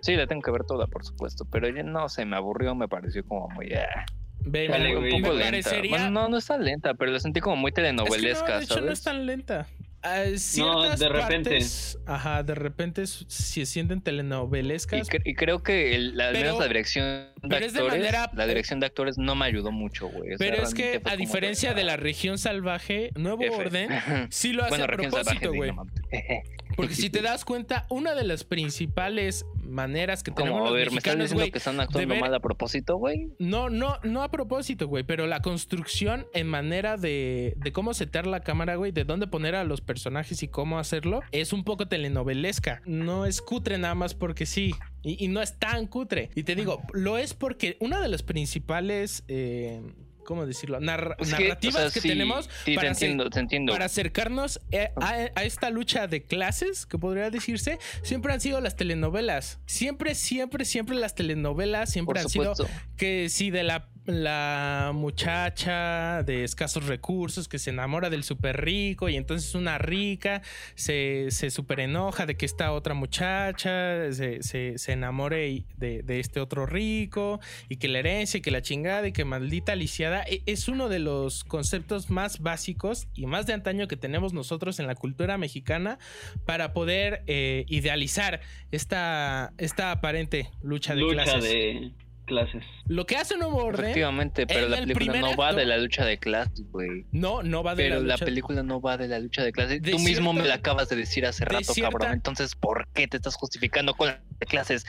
sí, 0.00 0.16
la 0.16 0.26
tengo 0.26 0.42
que 0.42 0.50
ver 0.50 0.64
toda, 0.64 0.86
por 0.86 1.04
supuesto, 1.04 1.44
pero 1.50 1.68
ya 1.68 1.82
no 1.82 2.08
sé, 2.08 2.24
me 2.24 2.36
aburrió, 2.36 2.74
me 2.74 2.88
pareció 2.88 3.24
como 3.26 3.48
muy, 3.48 3.72
ah, 3.74 4.04
Ve, 4.44 4.66
Chale, 4.68 4.88
me- 4.88 4.94
güey. 4.96 5.12
un 5.14 5.22
poco 5.22 5.34
me 5.34 5.38
lenta. 5.50 5.70
parecería- 5.70 5.90
Bueno, 5.90 6.10
no, 6.10 6.28
no 6.28 6.36
está 6.36 6.58
lenta, 6.58 6.94
pero 6.94 7.12
la 7.12 7.20
sentí 7.20 7.40
como 7.40 7.54
muy 7.56 7.68
Es 7.70 7.74
que 7.76 7.80
no, 7.82 7.86
telenovelesca, 8.04 8.58
de 8.58 8.64
hecho 8.64 8.74
¿sabes? 8.74 8.86
no 8.86 8.92
es 8.92 9.02
tan 9.04 9.24
lenta. 9.26 9.66
Ah, 10.04 10.24
ciertas 10.36 10.98
de 10.98 11.08
repente. 11.08 11.50
partes, 11.50 11.98
ajá, 12.06 12.42
de 12.42 12.54
repente 12.56 13.06
se 13.06 13.66
sienten 13.66 13.98
Y, 13.98 14.00
telenovelescas. 14.00 15.08
cre- 15.08 15.22
y 15.24 15.34
creo 15.34 15.62
que 15.62 15.94
el- 15.94 16.16
la, 16.16 16.28
al 16.28 16.32
Pero- 16.32 16.44
menos 16.46 16.60
la 16.60 16.66
dirección 16.68 17.04
de 17.40 17.48
pero 17.48 17.64
es 17.66 17.72
de 17.72 17.78
actores, 17.80 18.00
manera- 18.00 18.30
la 18.34 18.46
dirección 18.46 18.80
de 18.80 18.86
actores 18.86 19.16
no 19.18 19.34
me 19.36 19.44
ayudó 19.46 19.70
mucho, 19.70 20.08
güey. 20.08 20.34
O 20.34 20.38
sea, 20.38 20.50
Pero 20.50 20.62
es 20.62 20.74
que, 20.74 21.00
a 21.04 21.16
diferencia 21.16 21.72
de 21.74 21.82
ah, 21.82 21.84
la 21.84 21.96
región 21.96 22.38
salvaje, 22.38 23.10
Nuevo 23.14 23.42
F. 23.44 23.54
Orden 23.54 23.88
sí 24.30 24.52
lo 24.52 24.62
hace 24.64 24.70
bueno, 24.70 24.84
a 24.84 24.88
propósito, 24.88 25.50
sí, 25.52 25.56
güey. 25.56 25.72
Porque 26.76 26.94
si 26.94 27.10
te 27.10 27.22
das 27.22 27.44
cuenta, 27.44 27.86
una 27.90 28.14
de 28.14 28.24
las 28.24 28.44
principales 28.44 29.44
maneras 29.64 30.22
que 30.22 30.30
tenemos 30.32 30.58
Como, 30.58 30.66
a 30.66 30.70
los 30.70 30.78
ver, 30.78 30.88
me 30.90 30.94
mexicanos, 30.96 31.30
diciendo 31.30 31.50
que 31.52 31.58
están 31.58 31.80
actuando 31.80 32.14
ver- 32.14 32.20
mal 32.20 32.34
a 32.34 32.40
propósito, 32.40 32.96
güey. 32.96 33.28
No, 33.38 33.70
no, 33.70 33.98
no 34.02 34.22
a 34.22 34.30
propósito, 34.30 34.86
güey, 34.88 35.04
pero 35.04 35.26
la 35.26 35.40
construcción 35.40 36.26
en 36.34 36.48
manera 36.48 36.96
de, 36.96 37.54
de 37.56 37.72
cómo 37.72 37.94
setear 37.94 38.26
la 38.26 38.40
cámara, 38.40 38.76
güey, 38.76 38.92
de 38.92 39.04
dónde 39.04 39.26
poner 39.26 39.54
a 39.54 39.64
los 39.64 39.80
personajes 39.80 40.42
y 40.42 40.48
cómo 40.48 40.78
hacerlo, 40.78 41.20
es 41.32 41.52
un 41.52 41.64
poco 41.64 41.88
telenovelesca. 41.88 42.82
No 42.86 43.26
es 43.26 43.40
cutre 43.40 43.78
nada 43.78 43.94
más 43.94 44.14
porque 44.14 44.46
sí. 44.46 44.74
Y, 45.02 45.24
y 45.24 45.28
no 45.28 45.40
es 45.42 45.58
tan 45.58 45.86
cutre. 45.86 46.30
Y 46.34 46.42
te 46.44 46.54
digo, 46.54 46.80
lo 46.92 47.18
es 47.18 47.34
porque 47.34 47.76
una 47.80 48.00
de 48.00 48.08
las 48.08 48.22
principales, 48.22 49.24
eh, 49.28 49.80
¿cómo 50.24 50.46
decirlo? 50.46 50.80
Nar- 50.80 51.16
Es 51.18 51.34
que, 51.34 51.44
narrativas 51.44 51.76
o 51.76 51.78
sea, 51.80 51.90
que 51.90 52.00
sí, 52.00 52.08
tenemos 52.08 52.48
Sí, 52.64 52.74
para 52.74 52.90
hacer- 52.90 53.10
entiendo, 53.10 53.30
te 53.30 53.40
entiendo. 53.40 53.72
para 53.72 53.84
acercarnos 53.86 54.60
eh, 54.70 54.90
a, 55.00 55.10
a 55.34 55.44
esta 55.44 55.70
lucha 55.70 56.06
de 56.06 56.22
clases, 56.24 56.86
que 56.86 56.98
podría 56.98 57.30
decirse, 57.30 57.78
siempre 58.02 58.32
han 58.32 58.40
sido 58.40 58.60
las 58.60 58.76
telenovelas. 58.76 59.58
Siempre, 59.66 60.14
siempre, 60.14 60.64
siempre 60.64 60.96
las 60.96 61.14
telenovelas 61.14 61.90
siempre 61.90 62.14
Por 62.14 62.18
han 62.18 62.28
sido 62.28 62.54
que 62.96 63.28
si 63.28 63.50
de 63.50 63.62
la, 63.62 63.88
la 64.04 64.90
muchacha 64.94 66.22
de 66.24 66.42
escasos 66.42 66.86
recursos 66.86 67.46
que 67.46 67.58
se 67.58 67.70
enamora 67.70 68.10
del 68.10 68.24
súper 68.24 68.64
rico 68.64 69.08
y 69.08 69.16
entonces 69.16 69.54
una 69.54 69.78
rica 69.78 70.42
se, 70.74 71.28
se 71.30 71.50
súper 71.50 71.80
enoja 71.80 72.26
de 72.26 72.36
que 72.36 72.44
esta 72.44 72.72
otra 72.72 72.94
muchacha 72.94 74.12
se, 74.12 74.42
se, 74.42 74.78
se 74.78 74.92
enamore 74.92 75.64
de, 75.76 76.02
de 76.02 76.20
este 76.20 76.40
otro 76.40 76.66
rico 76.66 77.40
y 77.68 77.76
que 77.76 77.88
la 77.88 78.00
herencia 78.00 78.38
y 78.38 78.40
que 78.40 78.50
la 78.50 78.62
chingada 78.62 79.06
y 79.06 79.12
que 79.12 79.24
maldita 79.24 79.76
lisiada 79.76 80.24
e- 80.26 80.42
es 80.46 80.66
uno 80.68 80.88
de 80.88 80.98
los 80.98 81.44
conceptos 81.44 82.10
más 82.10 82.40
básicos 82.40 83.06
y 83.14 83.26
más 83.26 83.46
de 83.46 83.52
antaño 83.52 83.86
que 83.86 83.96
tenemos 83.96 84.32
nosotros 84.32 84.80
en 84.80 84.86
la 84.88 84.94
cultura 84.96 85.38
mexicana 85.38 85.98
para 86.44 86.72
poder 86.72 87.22
eh, 87.26 87.64
idealizar 87.68 88.40
esta, 88.72 89.52
esta 89.58 89.92
aparente 89.92 90.50
lucha 90.62 90.94
de 90.94 91.02
Lucha 91.02 91.24
clases. 91.24 91.44
de 91.44 91.92
clases. 92.32 92.64
Lo 92.86 93.04
que 93.06 93.16
hace 93.16 93.36
Nuevo 93.36 93.58
Orden 93.64 93.84
Efectivamente, 93.84 94.46
pero 94.46 94.68
la 94.68 94.78
el 94.78 94.92
película 94.92 95.20
no 95.20 95.36
va 95.36 95.52
de 95.52 95.66
la 95.66 95.76
lucha 95.78 96.04
de 96.04 96.18
clases, 96.18 96.64
güey. 96.70 97.04
no, 97.12 97.42
no 97.42 97.62
va 97.62 97.74
de 97.74 97.82
Pero 97.84 97.96
la 97.96 98.06
la 98.06 98.14
lucha. 98.14 98.24
película 98.24 98.62
no 98.62 98.80
va 98.80 98.96
de 98.96 99.08
la 99.08 99.18
lucha 99.18 99.42
de 99.44 99.52
clases. 99.52 99.82
De 99.82 99.90
Tú 99.92 99.98
mismo 99.98 100.32
me 100.32 100.44
la 100.44 100.54
acabas 100.54 100.88
de 100.88 100.96
decir 100.96 101.26
hace 101.26 101.44
de 101.44 101.50
rato, 101.50 101.72
cierta- 101.74 101.90
cabrón. 101.92 102.12
Entonces, 102.14 102.54
¿por 102.54 102.88
qué 102.94 103.06
te 103.06 103.18
estás 103.18 103.36
justificando 103.36 103.94
con 103.94 104.08
la 104.08 104.22
de 104.40 104.46
clases? 104.46 104.84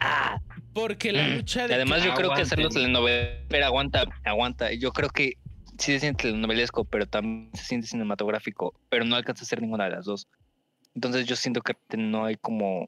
Ah, 0.00 0.40
Porque 0.72 1.10
la 1.12 1.22
Mm. 1.26 1.36
lucha 1.36 1.64
Y 1.64 1.68
de 1.68 1.74
además 1.74 1.98
yo 2.04 2.10
creo 2.14 2.28
que 2.28 2.34
Aguanten. 2.34 2.44
hacerlo 2.46 2.68
telenovela, 2.68 3.30
pero 3.48 3.64
aguanta, 3.66 4.04
aguanta. 4.24 4.72
Yo 4.74 4.92
creo 4.92 5.08
que 5.08 5.38
sí 5.78 5.92
se 5.92 6.00
siente 6.00 6.24
telenovelesco, 6.24 6.84
pero 6.84 7.06
también 7.06 7.50
se 7.54 7.64
siente 7.64 7.86
cinematográfico, 7.86 8.74
pero 8.90 9.04
no 9.04 9.16
alcanza 9.16 9.44
a 9.44 9.46
ser 9.46 9.62
ninguna 9.62 9.84
de 9.84 9.90
las 9.90 10.04
dos. 10.04 10.28
Entonces 10.94 11.26
yo 11.26 11.36
siento 11.36 11.60
que 11.62 11.74
no 11.96 12.24
hay 12.26 12.36
como, 12.36 12.86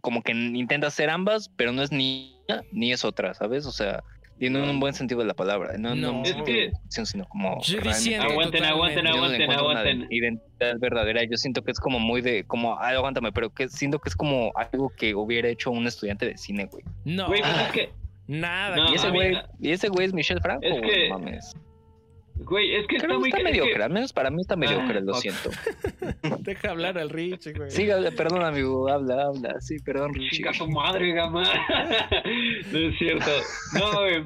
como 0.00 0.22
que 0.22 0.32
intenta 0.32 0.86
hacer 0.88 1.10
ambas, 1.10 1.50
pero 1.56 1.72
no 1.72 1.82
es 1.82 1.92
ni 1.92 2.36
una 2.48 2.62
ni 2.72 2.92
es 2.92 3.04
otra, 3.04 3.34
¿sabes? 3.34 3.66
O 3.66 3.72
sea, 3.72 4.02
tiene 4.38 4.60
un 4.62 4.78
buen 4.80 4.92
sentido 4.92 5.20
de 5.20 5.26
la 5.26 5.34
palabra. 5.34 5.78
No, 5.78 5.94
no, 5.94 6.12
No. 6.12 6.18
en 6.18 6.26
Es 6.26 6.32
sentido 6.32 6.58
de 6.58 7.06
sino 7.06 7.24
como 7.26 7.60
Yo 7.62 7.78
Aguanten, 7.78 8.20
aguanten, 8.64 9.04
no 9.04 9.10
aguanten, 9.10 9.50
aguanten. 9.50 10.06
identidad 10.10 10.78
verdadera. 10.78 11.24
Yo 11.24 11.36
siento 11.38 11.62
que 11.62 11.70
es 11.70 11.80
como 11.80 11.98
muy 11.98 12.20
de, 12.20 12.44
como, 12.44 12.78
ay, 12.78 12.96
aguántame, 12.96 13.32
pero 13.32 13.48
que 13.50 13.68
siento 13.68 13.98
que 13.98 14.10
es 14.10 14.16
como 14.16 14.52
algo 14.54 14.90
que 14.90 15.14
hubiera 15.14 15.48
hecho 15.48 15.70
un 15.70 15.86
estudiante 15.86 16.26
de 16.26 16.36
cine, 16.36 16.66
güey. 16.66 16.84
No, 17.04 17.26
Güey, 17.28 17.40
pues 17.40 17.52
Ah. 17.56 17.62
es 17.66 17.72
que, 17.72 17.90
nada. 18.26 18.76
No, 18.76 18.92
Y 18.92 18.96
ese 18.96 19.10
güey, 19.10 19.38
y 19.58 19.70
ese 19.70 19.88
güey 19.88 20.06
es 20.06 20.12
Michelle 20.12 20.40
Franco, 20.42 20.66
Es 20.66 20.82
que- 20.82 21.08
no 21.08 21.18
mames. 21.18 21.56
Güey, 22.38 22.74
es 22.76 22.86
que 22.86 22.96
Creo 22.96 23.12
está 23.12 23.18
muy... 23.18 23.28
está 23.28 23.38
es 23.38 23.44
que- 23.44 23.50
mediocre, 23.50 23.82
al 23.84 23.92
menos 23.92 24.12
para 24.12 24.30
mí 24.30 24.40
está 24.40 24.56
mediocre, 24.56 25.00
lo 25.00 25.14
fuck. 25.14 25.22
siento. 25.22 25.50
Deja 26.40 26.70
hablar 26.70 26.98
al 26.98 27.10
Rich, 27.10 27.56
güey. 27.56 27.70
Sí, 27.70 27.88
perdón, 28.16 28.44
amigo, 28.44 28.88
habla, 28.88 29.24
habla. 29.24 29.60
Sí, 29.60 29.76
perdón, 29.84 30.14
Richie. 30.14 30.36
Chica 30.38 30.52
su 30.52 30.68
madre, 30.68 31.12
gama. 31.12 31.42
no 32.72 32.78
es 32.78 32.98
cierto. 32.98 33.30
No, 33.78 34.00
güey. 34.00 34.24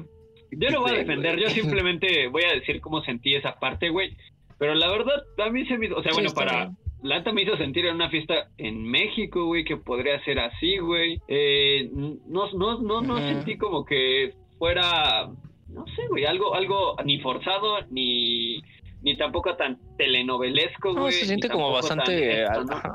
Yo 0.51 0.69
no 0.69 0.81
voy 0.81 0.91
a 0.91 0.95
defender, 0.95 1.39
yo 1.39 1.49
simplemente 1.49 2.27
voy 2.27 2.43
a 2.43 2.53
decir 2.55 2.81
cómo 2.81 3.01
sentí 3.03 3.35
esa 3.35 3.57
parte, 3.59 3.89
güey. 3.89 4.15
Pero 4.59 4.75
la 4.75 4.91
verdad, 4.91 5.23
a 5.37 5.49
mí 5.49 5.65
se 5.65 5.77
me 5.77 5.85
hizo, 5.87 5.95
o 5.95 6.03
sea, 6.03 6.11
Sí, 6.11 6.17
bueno, 6.21 6.33
para... 6.33 6.65
bien. 6.65 6.77
La 7.03 7.17
neta 7.17 7.31
me 7.31 7.41
hizo 7.41 7.57
sentir 7.57 7.87
en 7.87 7.95
una 7.95 8.11
fiesta 8.11 8.49
en 8.59 8.83
México, 8.83 9.45
güey, 9.45 9.63
que 9.63 9.75
podría 9.77 10.23
ser 10.23 10.37
así, 10.37 10.77
güey. 10.77 11.19
Eh, 11.27 11.89
no, 11.93 12.51
no, 12.53 12.79
no, 12.79 13.01
no 13.01 13.17
sentí 13.17 13.57
como 13.57 13.83
que 13.85 14.33
fuera, 14.59 15.27
no 15.73 15.85
sé, 15.87 16.07
güey, 16.09 16.25
algo, 16.25 16.53
algo 16.55 16.95
ni 17.05 17.19
forzado, 17.19 17.79
ni, 17.89 18.61
ni 19.01 19.15
tampoco 19.17 19.55
tan 19.55 19.79
telenovelesco, 19.97 20.91
güey. 20.93 21.03
No, 21.05 21.11
se 21.11 21.25
siente 21.25 21.49
como 21.49 21.71
bastante 21.71 22.45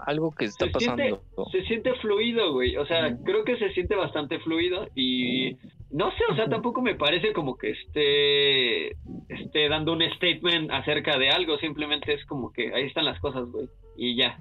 algo 0.06 0.32
que 0.32 0.44
está 0.46 0.66
se 0.66 0.78
siente, 0.78 1.10
pasando. 1.10 1.50
se 1.50 1.62
siente 1.64 1.94
fluido, 1.94 2.52
güey. 2.52 2.76
O 2.76 2.86
sea, 2.86 3.16
creo 3.24 3.44
que 3.44 3.56
se 3.58 3.72
siente 3.72 3.94
bastante 3.96 4.38
fluido 4.40 4.88
y 4.94 5.56
no 5.90 6.10
sé, 6.12 6.24
o 6.30 6.34
sea, 6.36 6.48
tampoco 6.48 6.82
me 6.82 6.94
parece 6.96 7.32
como 7.32 7.56
que 7.56 7.70
esté, 7.70 8.88
esté 9.28 9.68
dando 9.68 9.92
un 9.92 10.02
statement 10.16 10.70
acerca 10.70 11.16
de 11.18 11.30
algo. 11.30 11.58
Simplemente 11.58 12.12
es 12.12 12.24
como 12.26 12.52
que 12.52 12.74
ahí 12.74 12.84
están 12.84 13.04
las 13.04 13.18
cosas, 13.20 13.44
güey. 13.50 13.68
Y 13.96 14.16
ya. 14.16 14.38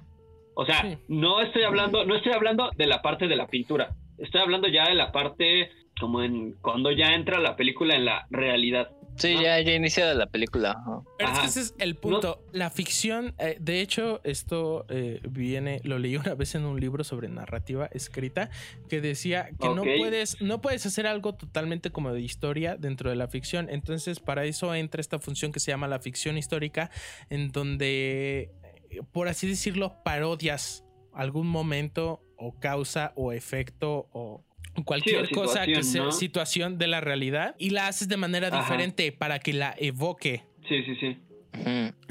O 0.54 0.64
sea, 0.64 0.82
Sí. 0.82 0.96
no 1.08 1.40
estoy 1.40 1.62
hablando, 1.64 2.04
no 2.04 2.16
estoy 2.16 2.32
hablando 2.32 2.70
de 2.76 2.86
la 2.86 3.02
parte 3.02 3.28
de 3.28 3.36
la 3.36 3.46
pintura. 3.46 3.94
Estoy 4.18 4.40
hablando 4.40 4.68
ya 4.68 4.88
de 4.88 4.94
la 4.94 5.12
parte 5.12 5.70
como 5.98 6.22
en 6.22 6.52
cuando 6.60 6.90
ya 6.90 7.14
entra 7.14 7.40
la 7.40 7.56
película 7.56 7.94
en 7.94 8.04
la 8.04 8.26
realidad. 8.30 8.90
Sí, 9.16 9.34
¿no? 9.34 9.42
ya, 9.42 9.58
ya 9.60 9.72
iniciada 9.72 10.12
la 10.12 10.26
película. 10.26 10.76
Pero 11.16 11.30
es 11.30 11.38
Ajá. 11.38 11.40
que 11.40 11.46
ese 11.48 11.60
es 11.60 11.74
el 11.78 11.96
punto. 11.96 12.44
La 12.52 12.68
ficción, 12.68 13.34
eh, 13.38 13.56
de 13.58 13.80
hecho, 13.80 14.20
esto 14.24 14.84
eh, 14.90 15.20
viene, 15.30 15.80
lo 15.84 15.98
leí 15.98 16.16
una 16.16 16.34
vez 16.34 16.54
en 16.54 16.66
un 16.66 16.78
libro 16.78 17.02
sobre 17.02 17.28
narrativa 17.28 17.88
escrita 17.92 18.50
que 18.90 19.00
decía 19.00 19.48
que 19.58 19.68
no 19.70 19.82
puedes, 19.82 20.42
no 20.42 20.60
puedes 20.60 20.84
hacer 20.84 21.06
algo 21.06 21.34
totalmente 21.34 21.90
como 21.90 22.12
de 22.12 22.20
historia 22.20 22.76
dentro 22.76 23.08
de 23.08 23.16
la 23.16 23.28
ficción. 23.28 23.68
Entonces, 23.70 24.20
para 24.20 24.44
eso 24.44 24.74
entra 24.74 25.00
esta 25.00 25.18
función 25.18 25.50
que 25.50 25.60
se 25.60 25.70
llama 25.70 25.88
la 25.88 25.98
ficción 25.98 26.36
histórica, 26.36 26.90
en 27.30 27.52
donde, 27.52 28.50
eh, 28.90 29.00
por 29.12 29.28
así 29.28 29.48
decirlo, 29.48 29.96
parodias 30.04 30.84
algún 31.14 31.46
momento 31.46 32.20
o 32.36 32.58
causa 32.58 33.12
o 33.16 33.32
efecto 33.32 34.08
o 34.12 34.44
cualquier 34.84 35.26
Sí, 35.26 35.32
o 35.34 35.40
cosa 35.42 35.64
que 35.66 35.82
sea 35.82 36.04
¿no? 36.04 36.12
situación 36.12 36.76
de 36.78 36.86
la 36.86 37.00
realidad 37.00 37.54
y 37.58 37.70
la 37.70 37.86
haces 37.88 38.08
de 38.08 38.16
manera 38.16 38.48
Ajá. 38.48 38.58
diferente 38.60 39.10
para 39.12 39.38
que 39.38 39.52
la 39.52 39.74
evoque. 39.78 40.44
Sí, 40.68 40.82
sí, 40.84 40.96
sí. 41.00 41.18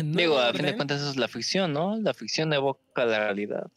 Digo, 0.04 0.40
a 0.40 0.52
fin 0.54 0.66
de 0.66 0.76
cuentas 0.76 1.02
eso 1.02 1.12
es 1.12 1.18
la 1.18 1.28
ficción, 1.28 1.72
¿no? 1.74 1.98
La 1.98 2.14
ficción 2.16 2.52
evoca 2.54 3.06
la 3.06 3.20
realidad. 3.20 3.68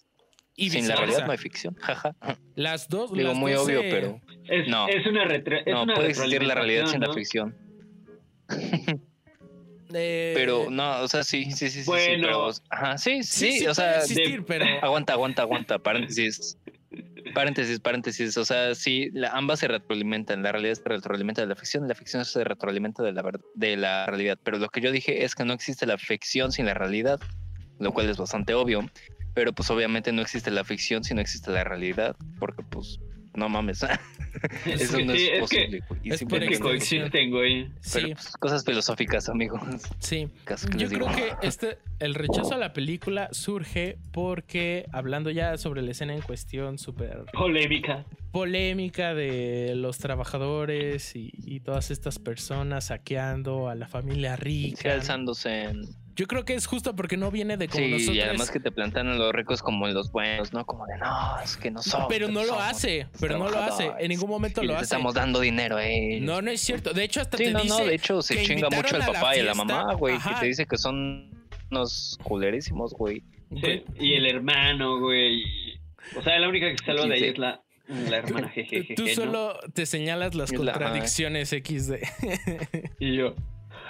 y 0.57 0.70
Sin 0.70 0.88
la 0.88 0.96
realidad 0.96 1.26
no 1.26 1.32
hay 1.32 1.38
ficción. 1.38 1.74
Jaja. 1.80 2.16
Las 2.55 2.88
dos. 2.88 3.12
Digo, 3.12 3.28
las 3.28 3.36
muy 3.36 3.53
dos 3.53 3.66
obvio, 3.66 3.82
se- 3.82 3.90
pero 3.90 4.20
Es, 4.49 4.66
No. 4.68 4.88
es 4.88 5.07
una 5.07 5.24
es 5.24 5.66
no, 5.66 5.82
una 5.82 5.94
puede 5.94 6.09
existir 6.09 6.42
la 6.42 6.55
realidad 6.55 6.86
sin 6.86 7.01
la 7.01 7.12
ficción. 7.12 7.55
eh, 9.95 10.32
Pero 10.34 10.70
no, 10.70 11.01
o 11.03 11.09
sea, 11.09 11.22
sí, 11.24 11.45
sí, 11.53 11.68
sí, 11.68 11.70
sí. 11.70 11.80
sí, 11.82 11.86
Bueno. 11.86 12.26
pero, 12.26 12.51
ajá, 12.70 12.99
sí, 12.99 13.22
sí, 13.22 13.53
sí, 13.53 13.59
sí 13.61 13.66
o 13.66 13.74
sea, 13.74 13.99
existir, 13.99 14.45
pero 14.47 14.64
aguanta, 14.82 15.12
aguanta, 15.14 15.43
aguanta, 15.43 15.78
paréntesis. 15.78 16.57
Paréntesis, 17.34 17.78
paréntesis. 17.80 18.36
O 18.39 18.45
sea, 18.45 18.74
sí, 18.74 19.11
la- 19.12 19.30
ambas 19.32 19.61
se 19.61 19.68
retroalimentan. 19.68 20.43
La 20.43 20.53
realidad 20.53 20.74
se 20.74 20.89
retroalimenta 20.89 21.43
de 21.43 21.47
la 21.49 21.57
ficción 21.57 21.84
y 21.84 21.89
la 21.89 21.95
ficción 21.95 22.24
se 22.24 22.43
retroalimenta 22.45 23.03
de 23.03 23.12
la, 23.12 23.22
de 23.55 23.76
la 23.76 24.07
realidad. 24.07 24.39
Pero 24.43 24.59
lo 24.59 24.68
que 24.68 24.80
yo 24.80 24.91
dije 24.91 25.24
es 25.24 25.34
que 25.34 25.45
no 25.45 25.53
existe 25.53 25.84
la 25.86 25.99
ficción 25.99 26.51
sin 26.53 26.66
la 26.66 26.74
realidad, 26.74 27.20
lo 27.78 27.93
cual 27.93 28.09
es 28.09 28.16
bastante 28.16 28.55
obvio. 28.55 28.89
Pero 29.34 29.53
pues 29.53 29.70
obviamente 29.70 30.11
no 30.12 30.22
existe 30.22 30.51
la 30.51 30.64
ficción 30.64 31.05
si 31.05 31.14
no 31.14 31.20
existe 31.20 31.51
la 31.51 31.62
realidad, 31.64 32.16
porque 32.39 32.62
pues 32.70 32.99
no 33.34 33.49
mames. 33.49 33.80
Es 34.66 34.82
Eso 34.82 34.97
que 34.99 35.05
no 35.05 35.12
es 35.12 35.22
es 35.22 35.41
posible. 35.41 35.80
que 36.03 36.09
es 36.14 36.22
posible. 36.24 36.59
coexisten, 36.61 37.30
güey. 37.30 37.68
Pero 37.93 38.07
sí, 38.09 38.14
pues, 38.14 38.32
cosas 38.39 38.64
filosóficas, 38.64 39.28
amigos. 39.28 39.61
sí. 39.99 40.28
Yo 40.76 40.89
digo. 40.89 41.07
creo 41.07 41.16
que 41.41 41.47
este, 41.47 41.78
el 41.99 42.14
rechazo 42.14 42.55
a 42.55 42.59
la 42.59 42.72
película 42.72 43.28
surge 43.32 43.99
porque, 44.12 44.86
hablando 44.93 45.30
ya 45.30 45.57
sobre 45.59 45.82
la 45.82 45.91
escena 45.93 46.14
en 46.14 46.22
cuestión, 46.22 46.78
súper 46.78 47.24
Polémica. 47.32 48.05
polémica 48.32 49.14
de 49.14 49.72
los 49.76 49.99
trabajadores 49.99 51.14
y, 51.16 51.30
y 51.45 51.61
todas 51.61 51.91
estas 51.91 52.18
personas 52.18 52.86
saqueando 52.86 53.68
a 53.68 53.74
la 53.74 53.86
familia 53.89 54.36
rica. 54.36 54.93
alzándose 54.95 55.64
en 55.64 55.82
Yo 56.19 56.27
creo 56.27 56.45
que 56.45 56.55
es 56.55 56.66
justo 56.66 56.97
porque 56.97 57.16
no 57.16 57.31
viene 57.31 57.57
de 57.57 57.69
como 57.69 57.85
Sí, 57.85 57.91
nosotros. 57.93 58.16
y 58.16 58.21
además 58.21 58.51
que 58.51 58.59
te 58.59 58.73
plantean 58.73 59.07
a 59.07 59.14
los 59.14 59.33
ricos 59.33 59.62
como 59.62 59.87
los 59.87 60.11
buenos, 60.11 60.53
¿no? 60.53 60.66
Como 60.66 60.85
de, 60.87 60.99
no, 60.99 61.39
es 61.45 61.57
que 61.57 61.71
no 61.71 61.81
somos. 61.81 62.09
pero 62.09 62.27
no 62.27 62.43
lo 62.45 62.59
hace, 62.59 63.07
pero 63.21 63.39
no 63.39 63.49
lo 63.49 63.57
hace. 63.59 63.93
En 64.01 64.09
ningún 64.09 64.29
momento 64.29 64.61
y 64.62 64.66
lo 64.66 64.73
les 64.73 64.83
hace. 64.83 64.95
estamos 64.97 65.14
dando 65.14 65.39
dinero, 65.39 65.79
eh. 65.79 66.19
No, 66.21 66.43
no 66.43 66.51
es 66.51 66.61
cierto. 66.61 66.93
De 66.93 67.05
hecho, 67.05 67.21
hasta 67.21 67.39
Sí, 67.39 67.45
te 67.45 67.51
no, 67.53 67.62
dice 67.62 67.79
no, 67.79 67.87
de 67.87 67.95
hecho 67.95 68.21
se 68.21 68.35
que 68.37 68.43
chinga 68.43 68.69
mucho 68.69 68.97
el 68.97 69.07
papá 69.07 69.37
y 69.37 69.43
la 69.43 69.55
mamá, 69.55 69.95
güey, 69.95 70.19
que 70.19 70.35
te 70.41 70.47
dice 70.47 70.66
que 70.66 70.77
son 70.77 71.31
unos 71.71 72.19
culerísimos, 72.25 72.95
güey. 72.95 73.23
Sí, 73.62 73.85
y 74.01 74.14
el 74.14 74.27
hermano, 74.27 74.99
güey. 74.99 75.45
O 76.16 76.23
sea, 76.23 76.37
la 76.41 76.49
única 76.49 76.69
que 76.71 76.79
salva 76.85 77.07
de 77.07 77.14
ahí 77.14 77.25
es 77.25 77.39
la, 77.39 77.62
la 77.87 78.16
hermana 78.16 78.49
jejeje. 78.55 78.95
Tú 78.97 79.05
¿no? 79.05 79.14
solo 79.14 79.59
te 79.73 79.87
señalas 79.87 80.35
las 80.35 80.51
Es 80.53 80.59
la- 80.59 80.73
contradicciones 80.73 81.51
XD. 81.51 81.95
Y 82.99 83.16
yo. 83.16 83.35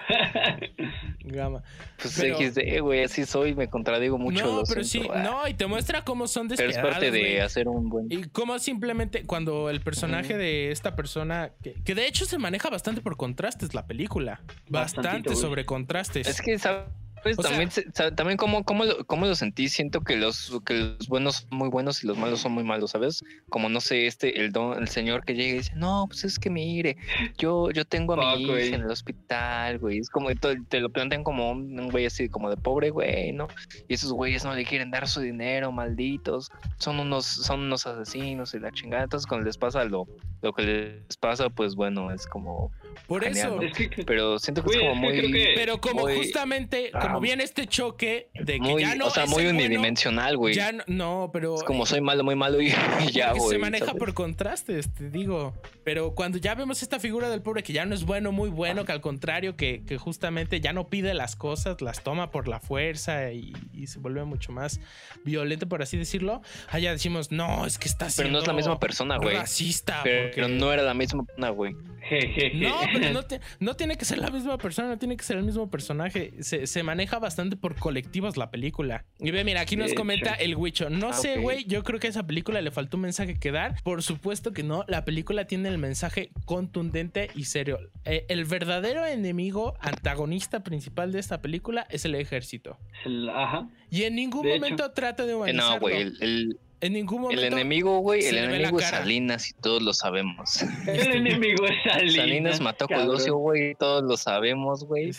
Gama. 1.24 1.62
Pues 2.00 2.16
Pero- 2.18 2.38
XD, 2.38 2.80
güey, 2.80 3.04
así 3.04 3.24
soy, 3.26 3.54
me 3.54 3.68
contradigo 3.68 4.18
mucho. 4.18 4.44
no, 4.44 4.62
pero 4.68 4.84
sí, 4.84 5.02
ah. 5.12 5.22
no, 5.22 5.48
y 5.48 5.54
te 5.54 5.66
muestra 5.66 6.04
cómo 6.04 6.26
son 6.26 6.48
Pero 6.48 6.68
es 6.68 6.76
despiadados. 6.76 6.94
parte 7.04 7.10
de 7.10 7.40
hacer 7.42 7.68
un 7.68 7.88
buen. 7.88 8.06
Y 8.10 8.24
cómo 8.24 8.58
simplemente 8.58 9.24
cuando 9.24 9.70
el 9.70 9.80
personaje 9.80 10.36
de 10.36 10.70
esta 10.70 10.96
persona, 10.96 11.50
que, 11.62 11.74
que 11.84 11.94
de 11.94 12.06
hecho 12.06 12.24
se 12.24 12.38
maneja 12.38 12.70
bastante 12.70 13.00
por 13.00 13.16
contrastes 13.16 13.74
la 13.74 13.86
película, 13.86 14.40
bastante 14.68 15.08
Bastantito, 15.08 15.36
sobre 15.36 15.64
contrastes. 15.66 16.26
Es 16.26 16.40
que, 16.40 16.58
¿sabes? 16.58 16.84
O 17.24 17.42
sea- 17.42 17.50
también, 17.50 17.70
también 18.16 18.36
cómo, 18.36 18.64
cómo, 18.64 18.84
lo, 18.84 19.04
cómo 19.06 19.26
lo 19.26 19.34
sentí, 19.34 19.68
siento 19.68 20.00
que 20.02 20.16
los, 20.16 20.52
que 20.64 20.74
los 20.74 21.08
buenos 21.08 21.46
son 21.48 21.58
muy 21.58 21.68
buenos 21.68 22.02
y 22.02 22.06
los 22.06 22.16
malos 22.16 22.40
son 22.40 22.52
muy 22.52 22.64
malos, 22.64 22.92
¿sabes? 22.92 23.22
Como 23.48 23.68
no 23.68 23.80
sé, 23.80 24.06
este, 24.06 24.40
el 24.40 24.52
don, 24.52 24.78
el 24.78 24.88
señor 24.88 25.24
que 25.24 25.34
llega 25.34 25.50
y 25.50 25.58
dice, 25.58 25.72
no, 25.74 26.06
pues 26.08 26.24
es 26.24 26.38
que 26.38 26.50
mire, 26.50 26.96
yo, 27.36 27.70
yo 27.70 27.84
tengo 27.84 28.14
a 28.14 28.36
mi 28.36 28.42
hija 28.44 28.60
en 28.76 28.82
el 28.82 28.90
hospital, 28.90 29.78
güey. 29.78 29.98
Es 29.98 30.10
como, 30.10 30.28
te, 30.34 30.60
te 30.68 30.80
lo 30.80 30.90
plantean 30.90 31.24
como 31.24 31.50
un, 31.50 31.78
un 31.78 31.90
güey 31.90 32.06
así, 32.06 32.28
como 32.28 32.50
de 32.50 32.56
pobre 32.56 32.90
güey, 32.90 33.32
¿no? 33.32 33.48
Y 33.88 33.94
esos 33.94 34.12
güeyes 34.12 34.44
no 34.44 34.54
le 34.54 34.64
quieren 34.64 34.90
dar 34.90 35.08
su 35.08 35.20
dinero, 35.20 35.72
malditos. 35.72 36.50
Son 36.78 36.98
unos, 37.00 37.26
son 37.26 37.60
unos 37.60 37.86
asesinos 37.86 38.54
y 38.54 38.58
la 38.60 38.70
chingada. 38.72 39.04
Entonces 39.04 39.26
cuando 39.26 39.46
les 39.46 39.58
pasa 39.58 39.84
lo, 39.84 40.06
lo 40.42 40.52
que 40.52 40.62
les 40.62 41.16
pasa, 41.16 41.50
pues 41.50 41.74
bueno, 41.74 42.10
es 42.12 42.26
como, 42.26 42.70
por 43.06 43.22
genial, 43.24 43.46
eso. 43.48 43.56
¿no? 43.56 43.62
Es 43.62 43.72
que. 43.76 44.04
pero 44.04 44.38
siento 44.38 44.62
que 44.62 44.70
es 44.76 44.78
como 44.80 44.94
muy... 44.94 45.12
que- 45.32 45.52
Pero 45.54 45.80
como 45.80 46.02
muy- 46.02 46.16
justamente, 46.16 46.90
como 46.92 47.20
viene 47.20 47.44
este 47.44 47.66
choque 47.66 48.28
de 48.34 48.54
que 48.54 48.60
muy, 48.60 48.82
ya 48.82 48.94
no 48.94 49.06
o 49.06 49.10
sea, 49.10 49.24
es 49.24 49.30
muy 49.30 49.44
bueno, 49.44 49.58
unidimensional, 49.58 50.36
güey. 50.36 50.54
ya 50.54 50.72
no, 50.72 50.84
no, 50.86 51.30
pero 51.32 51.54
Es 51.56 51.62
como 51.62 51.86
soy 51.86 52.00
malo, 52.00 52.24
muy 52.24 52.34
malo 52.36 52.60
y, 52.60 52.66
y 53.08 53.10
ya, 53.12 53.32
güey. 53.32 53.48
se 53.50 53.58
maneja 53.58 53.86
¿sabes? 53.86 53.98
por 53.98 54.14
contrastes, 54.14 54.92
te 54.94 55.10
digo. 55.10 55.54
Pero 55.84 56.14
cuando 56.14 56.38
ya 56.38 56.54
vemos 56.54 56.82
esta 56.82 57.00
figura 57.00 57.30
del 57.30 57.40
pobre 57.42 57.62
que 57.62 57.72
ya 57.72 57.86
no 57.86 57.94
es 57.94 58.04
bueno, 58.04 58.30
muy 58.32 58.50
bueno, 58.50 58.84
que 58.84 58.92
al 58.92 59.00
contrario, 59.00 59.56
que, 59.56 59.82
que 59.86 59.96
justamente 59.96 60.60
ya 60.60 60.72
no 60.72 60.88
pide 60.88 61.14
las 61.14 61.34
cosas, 61.36 61.80
las 61.80 62.02
toma 62.02 62.30
por 62.30 62.46
la 62.48 62.60
fuerza 62.60 63.32
y, 63.32 63.52
y 63.72 63.86
se 63.86 63.98
vuelve 63.98 64.24
mucho 64.24 64.52
más 64.52 64.80
violento, 65.24 65.66
por 65.68 65.82
así 65.82 65.96
decirlo, 65.96 66.42
allá 66.68 66.92
decimos, 66.92 67.32
no, 67.32 67.64
es 67.64 67.78
que 67.78 67.88
está 67.88 68.06
Pero 68.06 68.12
siendo 68.12 68.32
no 68.32 68.38
es 68.42 68.46
la 68.46 68.52
misma 68.54 68.78
persona, 68.78 69.16
güey. 69.16 69.34
racista. 69.36 70.00
Pero, 70.04 70.30
porque... 70.30 70.48
no 70.48 70.72
era 70.72 70.82
la 70.82 70.94
misma 70.94 71.24
persona, 71.24 71.48
güey. 71.50 71.74
Jejeje. 72.08 72.54
No, 72.68 72.77
pero 72.92 73.12
no, 73.12 73.22
te- 73.22 73.40
no 73.60 73.74
tiene 73.74 73.96
que 73.96 74.04
ser 74.04 74.18
la 74.18 74.30
misma 74.30 74.58
persona, 74.58 74.88
no 74.88 74.98
tiene 74.98 75.16
que 75.16 75.24
ser 75.24 75.36
el 75.38 75.44
mismo 75.44 75.70
personaje. 75.70 76.32
Se, 76.40 76.66
se 76.66 76.82
maneja 76.82 77.18
bastante 77.18 77.56
por 77.56 77.74
colectivos 77.76 78.36
la 78.36 78.50
película. 78.50 79.04
Y 79.18 79.30
ve, 79.30 79.44
mira, 79.44 79.60
aquí 79.62 79.76
nos 79.76 79.94
comenta 79.94 80.34
el 80.34 80.56
Huicho. 80.56 80.90
No 80.90 81.08
Ah, 81.10 81.12
sé, 81.12 81.38
güey, 81.38 81.64
yo 81.66 81.82
creo 81.84 81.98
que 82.00 82.06
a 82.06 82.10
esa 82.10 82.26
película 82.26 82.60
le 82.62 82.70
faltó 82.70 82.96
un 82.96 83.02
mensaje 83.02 83.38
que 83.38 83.50
dar. 83.52 83.76
Por 83.82 84.02
supuesto 84.02 84.52
que 84.52 84.62
no, 84.62 84.84
la 84.88 85.04
película 85.04 85.46
tiene 85.46 85.68
el 85.68 85.78
mensaje 85.78 86.30
contundente 86.44 87.30
y 87.34 87.44
serio. 87.44 87.78
Eh, 88.04 88.26
el 88.28 88.44
verdadero 88.44 89.04
enemigo, 89.06 89.74
antagonista 89.80 90.62
principal 90.62 91.12
de 91.12 91.20
esta 91.20 91.40
película 91.42 91.86
es 91.90 92.04
el 92.04 92.14
ejército. 92.14 92.78
El- 93.04 93.28
Ajá. 93.30 93.68
Y 93.90 94.02
en 94.02 94.14
ningún 94.16 94.42
De 94.42 94.54
momento 94.54 94.90
trata 94.92 95.24
de 95.24 95.32
Eh, 95.32 95.34
humanizarlo. 95.34 95.74
no, 95.74 95.80
güey. 95.80 95.96
El, 96.02 96.16
el- 96.22 96.58
En 96.80 96.92
ningún 96.92 97.18
el 97.18 97.36
momento. 97.36 97.46
enemigo, 97.46 97.98
güey. 97.98 98.24
El 98.24 98.38
enemigo 98.38 98.78
es. 98.78 98.86
Salinas 98.86 99.50
y 99.50 99.52
todos 99.54 99.82
lo 99.82 99.92
sabemos. 99.92 100.62
El 100.86 101.12
enemigo 101.12 101.66
es 101.66 101.74
Salinas. 101.84 102.14
Salinas 102.14 102.60
mató 102.60 102.84
a. 102.84 102.88
Colosio, 102.88 103.36
güey. 103.36 103.74
Todos 103.74 104.04
lo 104.04 104.16
sabemos, 104.16 104.84
güey. 104.84 105.10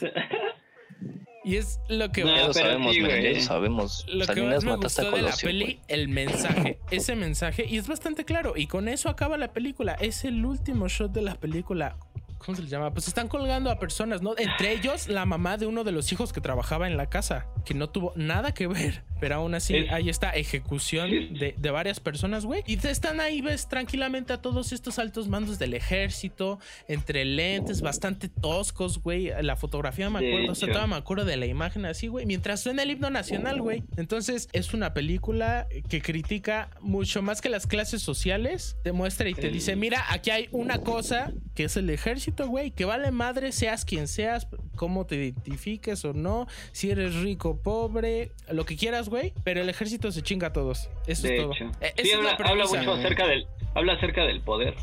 Y 1.44 1.56
es 1.56 1.80
lo 1.88 2.12
que 2.12 2.24
No, 2.24 2.36
Ya 2.36 2.48
lo 2.48 2.54
sabemos, 2.54 2.94
sí, 2.94 3.02
man, 3.02 3.22
ya 3.22 3.32
lo 3.32 3.42
sabemos. 3.42 4.06
Lo 4.08 4.20
que 4.20 4.26
Salinas 4.26 4.64
más 4.64 4.78
me 4.78 4.84
gustó 4.84 5.02
de 5.04 5.12
la 5.12 5.18
Colosio, 5.18 5.48
peli, 5.48 5.80
el 5.88 6.08
mensaje, 6.10 6.80
ese 6.92 7.16
mensaje, 7.16 7.66
y 7.66 7.78
es 7.78 7.88
bastante 7.88 8.26
claro, 8.26 8.54
y 8.56 8.68
con 8.68 8.88
eso 8.88 9.10
acaba 9.10 9.38
la 9.38 9.52
película, 9.54 9.94
es 10.00 10.26
el 10.26 10.46
último 10.46 10.88
shot 10.90 11.12
de 11.12 11.22
la 11.22 11.36
película. 11.36 11.98
¿Cómo 12.40 12.56
se 12.56 12.64
le 12.64 12.70
llama? 12.70 12.92
Pues 12.94 13.08
están 13.08 13.28
colgando 13.28 13.72
a 13.72 13.80
personas, 13.80 14.22
¿no? 14.22 14.34
Entre 14.38 14.74
ellos, 14.74 15.08
la 15.08 15.26
mamá 15.26 15.58
de 15.58 15.66
uno 15.66 15.84
de 15.84 15.92
los 15.92 16.12
hijos 16.12 16.34
que 16.34 16.40
trabajaba 16.42 16.88
en 16.88 16.98
la 16.98 17.08
casa, 17.10 17.48
que 17.66 17.74
no 17.74 17.90
tuvo 17.90 18.14
nada 18.16 18.54
que 18.54 18.68
ver, 18.68 19.04
pero 19.20 19.36
aún 19.36 19.54
así 19.56 19.76
Es- 19.76 19.92
hay 19.92 20.10
esta 20.10 20.30
ejecución 20.32 21.10
de, 21.12 21.56
de 21.58 21.72
varias 21.72 22.00
personas, 22.00 22.46
güey. 22.46 22.64
Y 22.68 22.78
te 22.78 22.90
están 22.92 23.20
ahí, 23.20 23.42
ves 23.42 23.68
tranquilamente 23.68 24.34
a 24.34 24.42
todos 24.42 24.72
estos 24.72 25.00
altos 25.00 25.28
mandos 25.28 25.60
del 25.60 25.74
ejército, 25.74 26.60
entre 26.88 27.26
lentes 27.26 27.82
bastante 27.82 28.30
toscos, 28.30 29.02
güey. 29.02 29.32
La 29.42 29.56
fotografía 29.56 30.10
me 30.10 30.20
acuerdo, 30.28 30.52
o 30.52 30.56
sea, 30.56 30.68
todavía 30.70 30.88
me 30.88 30.96
acuerdo 30.96 31.26
de 31.26 31.38
la 31.38 31.46
imagen 31.46 31.86
así, 31.86 32.08
güey, 32.08 32.26
mientras 32.26 32.62
suena 32.62 32.84
el 32.84 32.92
himno 32.92 33.10
nacional, 33.10 33.62
güey. 33.62 33.84
Entonces, 33.98 34.50
es 34.54 34.74
una 34.74 34.94
película 34.94 35.68
que 35.90 36.02
critica 36.02 36.70
mucho 36.82 37.22
más 37.22 37.42
que 37.42 37.50
las 37.50 37.68
clases 37.68 38.02
sociales. 38.02 38.78
Te 38.84 38.92
muestra 38.92 39.30
y 39.30 39.34
te 39.34 39.48
El- 39.48 39.54
dice, 39.54 39.76
mira, 39.76 40.04
aquí 40.10 40.30
hay 40.30 40.48
una 40.52 40.80
cosa 40.80 41.34
que 41.56 41.66
es 41.66 41.76
el 41.78 41.90
ejército, 41.90 42.48
güey, 42.48 42.72
que 42.72 42.86
vale 42.86 43.12
madre, 43.12 43.52
seas 43.52 43.84
quien 43.86 44.08
seas, 44.08 44.48
cómo 44.76 45.06
te 45.06 45.16
identifiques 45.16 46.06
o 46.06 46.14
no, 46.14 46.48
si 46.72 46.90
eres 46.90 47.16
rico, 47.16 47.58
pobre, 47.62 48.32
lo 48.52 48.66
que 48.66 48.78
quieras, 48.78 49.09
güey, 49.10 49.34
pero 49.44 49.62
el 49.62 49.70
ejército 49.70 50.12
se 50.12 50.22
chinga 50.22 50.48
a 50.48 50.54
todos. 50.54 50.90
Eso 51.08 51.28
De 51.28 51.36
es 51.36 51.42
todo. 51.42 51.54
hecho. 51.54 51.66
Eh, 51.82 51.94
Sí, 51.98 52.10
esa 52.12 52.20
es 52.34 52.40
habla, 52.40 52.66
mucho 52.66 52.94
acerca 52.94 53.28
del. 53.28 53.48
Habla 53.76 53.94
acerca 53.94 54.24
del 54.26 54.42
poder. 54.42 54.76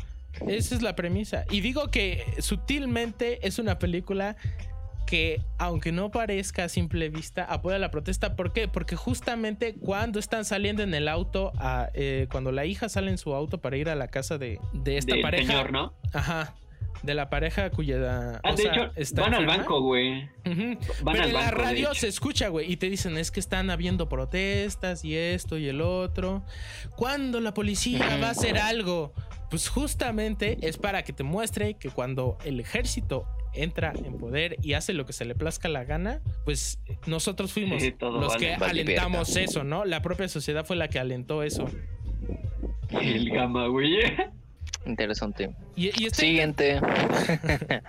Esa 0.47 0.75
es 0.75 0.81
la 0.81 0.95
premisa. 0.95 1.45
Y 1.49 1.61
digo 1.61 1.87
que 1.87 2.23
sutilmente 2.39 3.45
es 3.47 3.57
una 3.59 3.79
película 3.79 4.35
que, 5.07 5.41
aunque 5.57 5.91
no 5.91 6.11
parezca 6.11 6.65
a 6.65 6.69
simple 6.69 7.09
vista, 7.09 7.43
apoya 7.45 7.79
la 7.79 7.89
protesta. 7.91 8.35
¿Por 8.35 8.51
qué? 8.51 8.67
Porque 8.67 8.95
justamente 8.95 9.73
cuando 9.75 10.19
están 10.19 10.43
saliendo 10.45 10.83
en 10.83 10.93
el 10.93 11.07
auto, 11.07 11.53
a, 11.57 11.89
eh, 11.93 12.27
cuando 12.29 12.51
la 12.51 12.65
hija 12.65 12.89
sale 12.89 13.09
en 13.09 13.17
su 13.17 13.33
auto 13.33 13.59
para 13.59 13.77
ir 13.77 13.89
a 13.89 13.95
la 13.95 14.09
casa 14.09 14.37
de, 14.37 14.59
de 14.73 14.97
esta 14.97 15.15
pareja. 15.21 15.47
señor, 15.47 15.71
¿no? 15.71 15.93
Ajá. 16.13 16.53
De 17.03 17.13
la 17.13 17.29
pareja 17.29 17.69
cuya. 17.69 18.39
Ah, 18.43 18.51
de 18.51 18.63
sea, 18.63 18.71
hecho, 18.73 18.91
está 18.95 19.21
van 19.21 19.33
al 19.35 19.45
banco, 19.45 19.81
güey. 19.81 20.29
Van 20.43 20.77
Pero 21.03 21.23
al 21.23 21.27
en 21.29 21.33
la 21.33 21.39
banco, 21.41 21.55
de 21.57 21.63
radio 21.63 21.93
se 21.93 22.07
escucha, 22.07 22.47
güey, 22.49 22.71
y 22.71 22.77
te 22.77 22.89
dicen 22.89 23.17
es 23.17 23.31
que 23.31 23.39
están 23.39 23.69
habiendo 23.69 24.09
protestas 24.09 25.05
y 25.05 25.15
esto 25.15 25.57
y 25.57 25.67
el 25.67 25.81
otro. 25.81 26.43
¿Cuándo 26.95 27.39
la 27.39 27.53
policía 27.53 28.17
va 28.21 28.27
a 28.27 28.31
hacer 28.31 28.57
algo? 28.57 29.13
Pues 29.49 29.69
justamente 29.69 30.57
es 30.61 30.77
para 30.77 31.03
que 31.03 31.13
te 31.13 31.23
muestre 31.23 31.75
que 31.75 31.89
cuando 31.89 32.37
el 32.43 32.59
ejército 32.59 33.25
entra 33.53 33.93
en 33.95 34.17
poder 34.17 34.57
y 34.61 34.73
hace 34.73 34.93
lo 34.93 35.05
que 35.05 35.13
se 35.13 35.23
le 35.25 35.35
plazca 35.35 35.69
la 35.69 35.83
gana, 35.85 36.21
pues 36.45 36.79
nosotros 37.05 37.53
fuimos 37.53 37.81
Sí, 37.81 37.95
los 37.99 38.27
vale. 38.27 38.39
que 38.39 38.53
alentamos 38.55 39.35
eso, 39.37 39.63
¿no? 39.63 39.85
La 39.85 40.01
propia 40.01 40.27
sociedad 40.27 40.65
fue 40.65 40.75
la 40.75 40.89
que 40.89 40.99
alentó 40.99 41.43
eso. 41.43 41.65
El 42.89 43.29
gama, 43.29 43.67
güey. 43.67 43.99
Interesante. 44.87 45.51
Y, 45.75 45.87
y 46.01 46.05
está 46.07 46.21
Siguiente. 46.21 46.79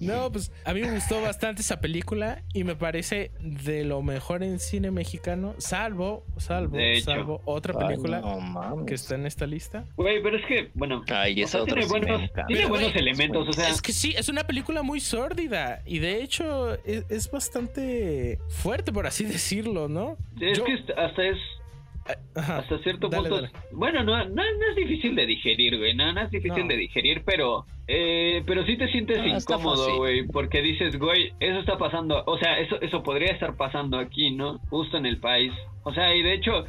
No, 0.00 0.32
pues 0.32 0.50
a 0.64 0.72
mí 0.72 0.80
me 0.80 0.92
gustó 0.92 1.20
bastante 1.20 1.60
esa 1.60 1.78
película 1.78 2.42
y 2.54 2.64
me 2.64 2.74
parece 2.74 3.32
de 3.42 3.84
lo 3.84 4.00
mejor 4.00 4.42
en 4.42 4.58
cine 4.58 4.90
mexicano, 4.90 5.54
salvo, 5.58 6.24
salvo, 6.38 6.78
De 6.78 6.94
hecho. 6.94 7.04
salvo 7.10 7.42
otra 7.44 7.74
Ay, 7.78 7.86
película 7.88 8.20
no 8.22 8.86
que 8.86 8.94
está 8.94 9.16
en 9.16 9.26
esta 9.26 9.46
lista. 9.46 9.84
Güey, 9.96 10.22
pero 10.22 10.38
es 10.38 10.46
que, 10.46 10.70
bueno. 10.72 11.02
Ay, 11.10 11.42
esa 11.42 11.66
tiene 11.66 11.84
buenos, 11.84 12.18
tiene 12.46 12.62
Pero, 12.62 12.68
buenos 12.70 12.96
elementos, 12.96 13.46
o 13.46 13.52
sea. 13.52 13.68
Es 13.68 13.82
que 13.82 13.92
sí, 13.92 14.14
es 14.16 14.30
una 14.30 14.44
película 14.44 14.82
muy 14.82 15.00
sórdida 15.00 15.82
y 15.84 15.98
de 15.98 16.22
hecho 16.22 16.82
es, 16.86 17.04
es 17.10 17.30
bastante 17.30 18.38
fuerte, 18.48 18.92
por 18.92 19.06
así 19.06 19.26
decirlo, 19.26 19.86
¿no? 19.88 20.16
Es 20.40 20.56
Yo- 20.56 20.64
que 20.64 20.78
hasta 20.96 21.24
es. 21.26 21.36
Ajá. 22.34 22.58
Hasta 22.58 22.78
cierto 22.78 23.08
Dale, 23.08 23.28
punto. 23.28 23.42
dale. 23.42 23.52
Bueno, 23.72 24.02
no, 24.04 24.16
no, 24.24 24.34
no 24.34 24.66
es 24.70 24.76
difícil 24.76 25.14
de 25.14 25.26
digerir, 25.26 25.78
güey. 25.78 25.94
No, 25.94 26.12
no 26.12 26.20
es 26.20 26.30
difícil 26.30 26.62
No. 26.62 26.68
de 26.68 26.76
digerir, 26.76 27.22
pero. 27.24 27.66
Eh, 27.88 28.42
pero 28.46 28.64
sí 28.64 28.76
te 28.76 28.88
sientes 28.92 29.18
incómodo, 29.26 29.96
güey. 29.96 30.26
Porque 30.26 30.62
dices, 30.62 30.98
güey, 30.98 31.32
eso 31.40 31.60
está 31.60 31.76
pasando. 31.78 32.22
O 32.26 32.38
sea, 32.38 32.58
eso, 32.60 32.80
eso 32.80 33.02
podría 33.02 33.32
estar 33.32 33.56
pasando 33.56 33.98
aquí, 33.98 34.30
¿no? 34.30 34.58
Justo 34.70 34.96
en 34.96 35.06
el 35.06 35.18
país. 35.18 35.52
O 35.82 35.92
sea, 35.92 36.14
y 36.14 36.22
de 36.22 36.34
hecho. 36.34 36.64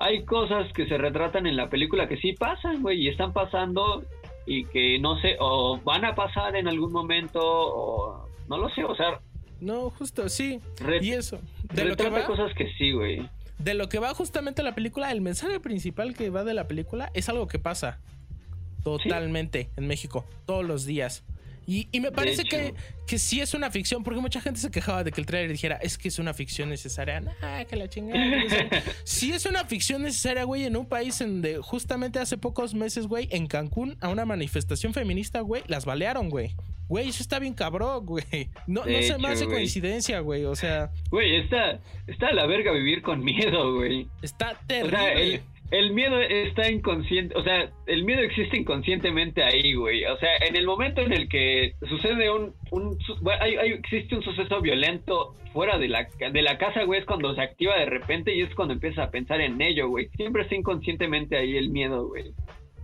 Hay 0.00 0.24
cosas 0.24 0.72
que 0.74 0.86
se 0.86 0.96
retratan 0.96 1.48
en 1.48 1.56
la 1.56 1.68
película 1.70 2.06
que 2.06 2.18
sí 2.18 2.32
pasan, 2.32 2.82
güey, 2.82 3.00
y 3.02 3.08
están 3.08 3.32
pasando 3.32 4.04
y 4.46 4.64
que 4.66 4.96
no 5.00 5.20
sé, 5.20 5.34
o 5.40 5.80
van 5.82 6.04
a 6.04 6.14
pasar 6.14 6.54
en 6.54 6.68
algún 6.68 6.92
momento, 6.92 7.40
o 7.42 8.28
no 8.48 8.58
lo 8.58 8.68
sé, 8.70 8.84
o 8.84 8.94
sea, 8.94 9.18
No, 9.60 9.90
justo, 9.90 10.28
sí. 10.28 10.60
Y 11.02 11.10
eso, 11.10 11.40
de 11.74 11.84
lo 11.84 11.96
que 11.96 12.04
retrata 12.04 12.20
va, 12.20 12.26
cosas 12.26 12.54
que 12.54 12.70
sí, 12.78 12.92
güey. 12.92 13.28
De 13.58 13.74
lo 13.74 13.88
que 13.88 13.98
va 13.98 14.14
justamente 14.14 14.62
la 14.62 14.74
película, 14.74 15.10
el 15.10 15.20
mensaje 15.20 15.60
principal 15.60 16.14
que 16.14 16.30
va 16.30 16.44
de 16.44 16.54
la 16.54 16.68
película 16.68 17.10
es 17.14 17.28
algo 17.28 17.46
que 17.48 17.58
pasa 17.58 18.00
totalmente 18.82 19.70
en 19.76 19.86
México, 19.86 20.24
todos 20.46 20.64
los 20.64 20.84
días. 20.84 21.24
Y, 21.66 21.86
y 21.92 22.00
me 22.00 22.10
parece 22.10 22.44
que, 22.44 22.72
que 23.06 23.18
sí 23.18 23.42
es 23.42 23.52
una 23.52 23.70
ficción, 23.70 24.02
porque 24.02 24.20
mucha 24.20 24.40
gente 24.40 24.58
se 24.58 24.70
quejaba 24.70 25.04
de 25.04 25.12
que 25.12 25.20
el 25.20 25.26
trailer 25.26 25.52
dijera, 25.52 25.76
es 25.76 25.98
que 25.98 26.08
es 26.08 26.18
una 26.18 26.32
ficción 26.32 26.70
necesaria. 26.70 27.20
Nah, 27.20 27.64
que 27.64 27.76
la 27.76 27.90
chingada. 27.90 28.24
sí 29.04 29.32
es 29.32 29.44
una 29.44 29.66
ficción 29.66 30.02
necesaria, 30.02 30.44
güey, 30.44 30.64
en 30.64 30.78
un 30.78 30.86
país 30.86 31.20
en 31.20 31.42
donde 31.42 31.58
justamente 31.58 32.20
hace 32.20 32.38
pocos 32.38 32.72
meses, 32.72 33.06
güey, 33.06 33.28
en 33.32 33.48
Cancún, 33.48 33.98
a 34.00 34.08
una 34.08 34.24
manifestación 34.24 34.94
feminista, 34.94 35.40
güey, 35.42 35.62
las 35.66 35.84
balearon, 35.84 36.30
güey. 36.30 36.54
Güey, 36.88 37.08
eso 37.08 37.22
está 37.22 37.38
bien 37.38 37.54
cabrón, 37.54 38.06
güey. 38.06 38.24
No, 38.66 38.84
no 38.86 39.02
se 39.02 39.18
me 39.18 39.28
hace 39.28 39.44
güey. 39.44 39.56
coincidencia, 39.58 40.20
güey. 40.20 40.44
O 40.44 40.54
sea, 40.54 40.90
Güey, 41.10 41.36
está, 41.36 41.80
está 42.06 42.28
a 42.28 42.32
la 42.32 42.46
verga 42.46 42.72
vivir 42.72 43.02
con 43.02 43.22
miedo, 43.22 43.74
güey. 43.74 44.06
está 44.22 44.52
O 44.52 44.66
terrible. 44.66 44.96
sea, 44.98 45.12
el, 45.12 45.40
el 45.70 45.92
miedo 45.92 46.18
está 46.18 46.70
inconsciente, 46.70 47.36
o 47.36 47.42
sea, 47.44 47.70
el 47.86 48.04
miedo 48.04 48.22
existe 48.22 48.56
inconscientemente 48.56 49.42
ahí, 49.42 49.74
güey. 49.74 50.04
O 50.06 50.16
sea, 50.16 50.30
en 50.48 50.56
el 50.56 50.64
momento 50.64 51.02
en 51.02 51.12
el 51.12 51.28
que 51.28 51.74
sucede 51.90 52.30
un, 52.30 52.54
un 52.70 52.96
bueno, 53.20 53.42
hay, 53.42 53.56
hay- 53.56 53.72
existe 53.72 54.14
un 54.16 54.22
suceso 54.22 54.62
violento 54.62 55.34
fuera 55.52 55.76
de 55.78 55.88
la, 55.88 56.08
de 56.18 56.42
la 56.42 56.56
casa, 56.56 56.84
güey, 56.84 57.00
es 57.00 57.06
cuando 57.06 57.34
se 57.34 57.42
activa 57.42 57.76
de 57.78 57.84
repente 57.84 58.34
y 58.34 58.40
es 58.40 58.54
cuando 58.54 58.72
empiezas 58.72 59.06
a 59.08 59.10
pensar 59.10 59.42
en 59.42 59.60
ello, 59.60 59.88
güey. 59.88 60.08
Siempre 60.16 60.42
está 60.42 60.54
inconscientemente 60.54 61.36
ahí 61.36 61.58
el 61.58 61.68
miedo, 61.68 62.06
güey. 62.08 62.32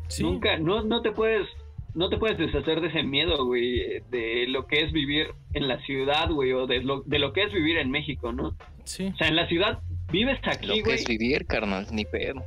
Sí. 0.08 0.22
Nunca, 0.22 0.58
no, 0.58 0.82
no 0.82 1.00
te 1.00 1.10
puedes, 1.12 1.48
no 1.94 2.08
te 2.08 2.16
puedes 2.18 2.38
deshacer 2.38 2.80
de 2.80 2.88
ese 2.88 3.02
miedo, 3.02 3.44
güey, 3.46 4.00
de 4.10 4.46
lo 4.48 4.66
que 4.66 4.80
es 4.80 4.92
vivir 4.92 5.28
en 5.52 5.68
la 5.68 5.80
ciudad, 5.82 6.30
güey, 6.30 6.52
o 6.52 6.66
de 6.66 6.82
lo, 6.82 7.02
de 7.02 7.18
lo 7.18 7.32
que 7.32 7.42
es 7.44 7.52
vivir 7.52 7.78
en 7.78 7.90
México, 7.90 8.32
¿no? 8.32 8.56
Sí. 8.84 9.10
O 9.12 9.16
sea, 9.16 9.28
en 9.28 9.36
la 9.36 9.46
ciudad 9.48 9.78
vives 10.12 10.38
Lo 10.44 10.52
aquí, 10.52 10.68
que 10.68 10.82
güey. 10.82 10.94
es 10.96 11.06
vivir, 11.06 11.46
carnal, 11.46 11.86
ni 11.92 12.04
pedo. 12.04 12.42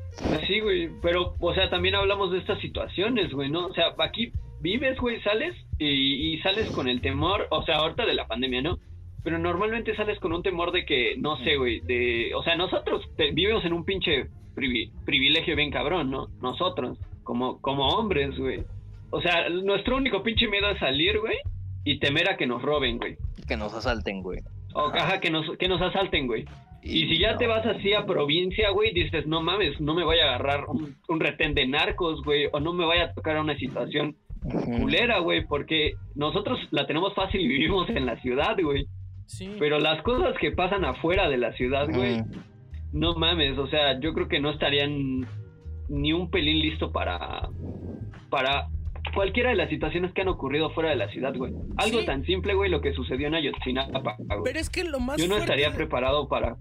Sí, 0.48 0.60
güey, 0.60 0.90
pero, 1.02 1.34
o 1.40 1.54
sea, 1.54 1.70
también 1.70 1.96
hablamos 1.96 2.32
de 2.32 2.40
estas 2.40 2.60
situaciones, 2.62 3.32
güey, 3.32 3.50
¿no? 3.50 3.68
O 3.68 3.74
sea, 3.74 3.94
aquí 4.00 4.32
vives, 4.62 4.98
güey, 5.00 5.22
sales 5.22 5.56
y, 5.80 6.34
y 6.34 6.40
sales 6.42 6.70
con 6.72 6.88
el 6.88 7.02
temor, 7.02 7.48
o 7.50 7.64
sea, 7.64 7.78
ahorita 7.78 8.06
de 8.06 8.14
la 8.16 8.28
pandemia, 8.28 8.62
¿no? 8.62 8.80
Pero 9.24 9.40
normalmente 9.40 9.96
sales 9.96 10.20
con 10.20 10.32
un 10.34 10.44
temor 10.44 10.72
de 10.72 10.86
que, 10.86 11.16
no 11.18 11.38
sé, 11.44 11.58
güey, 11.58 11.80
de, 11.82 12.34
o 12.36 12.44
sea, 12.44 12.56
nosotros 12.56 13.04
te- 13.18 13.32
vivimos 13.32 13.64
en 13.66 13.74
un 13.74 13.84
pinche 13.84 14.28
privi- 14.56 14.92
privilegio 15.06 15.56
bien 15.56 15.72
cabrón, 15.72 16.10
¿no? 16.12 16.28
Nosotros, 16.42 16.98
como, 17.24 17.60
como 17.62 17.88
hombres, 17.90 18.38
güey. 18.38 18.64
O 19.10 19.22
sea, 19.22 19.50
nuestro 19.50 19.98
único 19.98 20.24
pinche 20.24 20.48
miedo 20.48 20.70
es 20.70 20.80
salir, 20.80 21.20
güey, 21.20 21.38
y 21.84 22.00
temer 22.00 22.30
a 22.30 22.38
que 22.38 22.48
nos 22.48 22.62
roben, 22.62 22.98
güey. 22.98 23.18
Que 23.48 23.58
nos 23.58 23.74
asalten, 23.74 24.22
güey. 24.22 24.40
O 24.74 24.88
ajá, 24.88 25.20
que 25.20 25.30
nos, 25.30 25.58
que 25.58 25.68
nos 25.68 25.82
asalten, 25.82 26.28
güey. 26.28 26.46
Y 26.84 27.08
si 27.08 27.20
ya 27.20 27.34
no. 27.34 27.38
te 27.38 27.48
vas 27.48 27.66
así 27.66 27.94
a 27.94 28.06
provincia, 28.06 28.70
güey, 28.70 28.94
dices, 28.94 29.26
no 29.26 29.42
mames, 29.42 29.80
no 29.82 29.94
me 29.94 30.04
vaya 30.04 30.24
a 30.24 30.36
agarrar 30.36 30.66
un, 30.68 30.96
un 31.08 31.20
retén 31.20 31.54
de 31.54 31.68
narcos, 31.68 32.22
güey, 32.24 32.48
o 32.52 32.60
no 32.60 32.74
me 32.74 32.86
vaya 32.86 33.06
a 33.06 33.14
tocar 33.14 33.40
una 33.40 33.58
situación 33.58 34.16
culera, 34.80 35.20
güey, 35.20 35.46
porque 35.46 35.94
nosotros 36.16 36.60
la 36.72 36.86
tenemos 36.88 37.14
fácil 37.14 37.42
y 37.42 37.48
vivimos 37.48 37.90
en 37.90 38.06
la 38.06 38.20
ciudad, 38.22 38.56
güey. 38.62 38.88
Sí. 39.26 39.56
Pero 39.60 39.80
las 39.80 40.02
cosas 40.04 40.36
que 40.40 40.52
pasan 40.52 40.86
afuera 40.86 41.30
de 41.30 41.38
la 41.38 41.52
ciudad, 41.54 41.88
güey, 41.90 42.24
no 42.94 43.16
mames, 43.16 43.58
o 43.58 43.68
sea, 43.68 44.00
yo 44.00 44.14
creo 44.14 44.28
que 44.28 44.40
no 44.40 44.52
estarían 44.52 45.28
ni 45.90 46.14
un 46.14 46.30
pelín 46.30 46.60
listo 46.60 46.92
para, 46.92 47.50
para 48.30 48.68
cualquiera 49.18 49.50
de 49.50 49.56
las 49.58 49.70
situaciones 49.70 50.14
que 50.14 50.22
han 50.22 50.30
ocurrido 50.30 50.70
fuera 50.72 50.90
de 50.92 50.96
la 50.96 51.10
ciudad, 51.10 51.36
güey. 51.36 51.54
Algo 51.76 52.00
Sí. 52.00 52.06
tan 52.06 52.24
simple, 52.26 52.54
güey, 52.54 52.70
lo 52.72 52.80
que 52.80 52.94
sucedió 52.94 53.28
en 53.28 53.36
Ayotzinapa, 53.36 54.16
güey. 54.18 54.42
Pero 54.46 54.60
es 54.60 54.70
que 54.70 54.84
lo 54.86 55.00
más 55.02 55.18
Yo 55.18 55.26
no 55.26 55.32
fuerte 55.36 55.44
estaría 55.46 55.70
de- 55.70 55.76
preparado 55.76 56.28
para... 56.30 56.56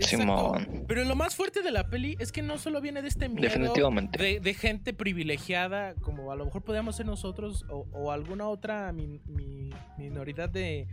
Simón. 0.00 0.84
Pero 0.86 1.04
lo 1.04 1.14
más 1.16 1.34
fuerte 1.36 1.62
de 1.62 1.70
la 1.70 1.88
peli 1.88 2.16
es 2.20 2.32
que 2.32 2.42
no 2.42 2.58
solo 2.58 2.80
viene 2.80 3.02
de 3.02 3.08
este 3.08 3.28
miedo 3.28 3.42
Definitivamente. 3.42 4.22
de, 4.22 4.40
de 4.40 4.54
gente 4.54 4.92
privilegiada, 4.94 5.94
como 5.96 6.30
a 6.32 6.36
lo 6.36 6.44
mejor 6.44 6.62
podríamos 6.62 6.96
ser 6.96 7.06
nosotros 7.06 7.64
o, 7.70 7.86
o 7.92 8.12
alguna 8.12 8.46
otra 8.48 8.92
min- 8.92 9.20
mi- 9.26 9.70
minoridad 9.98 10.48
de, 10.48 10.86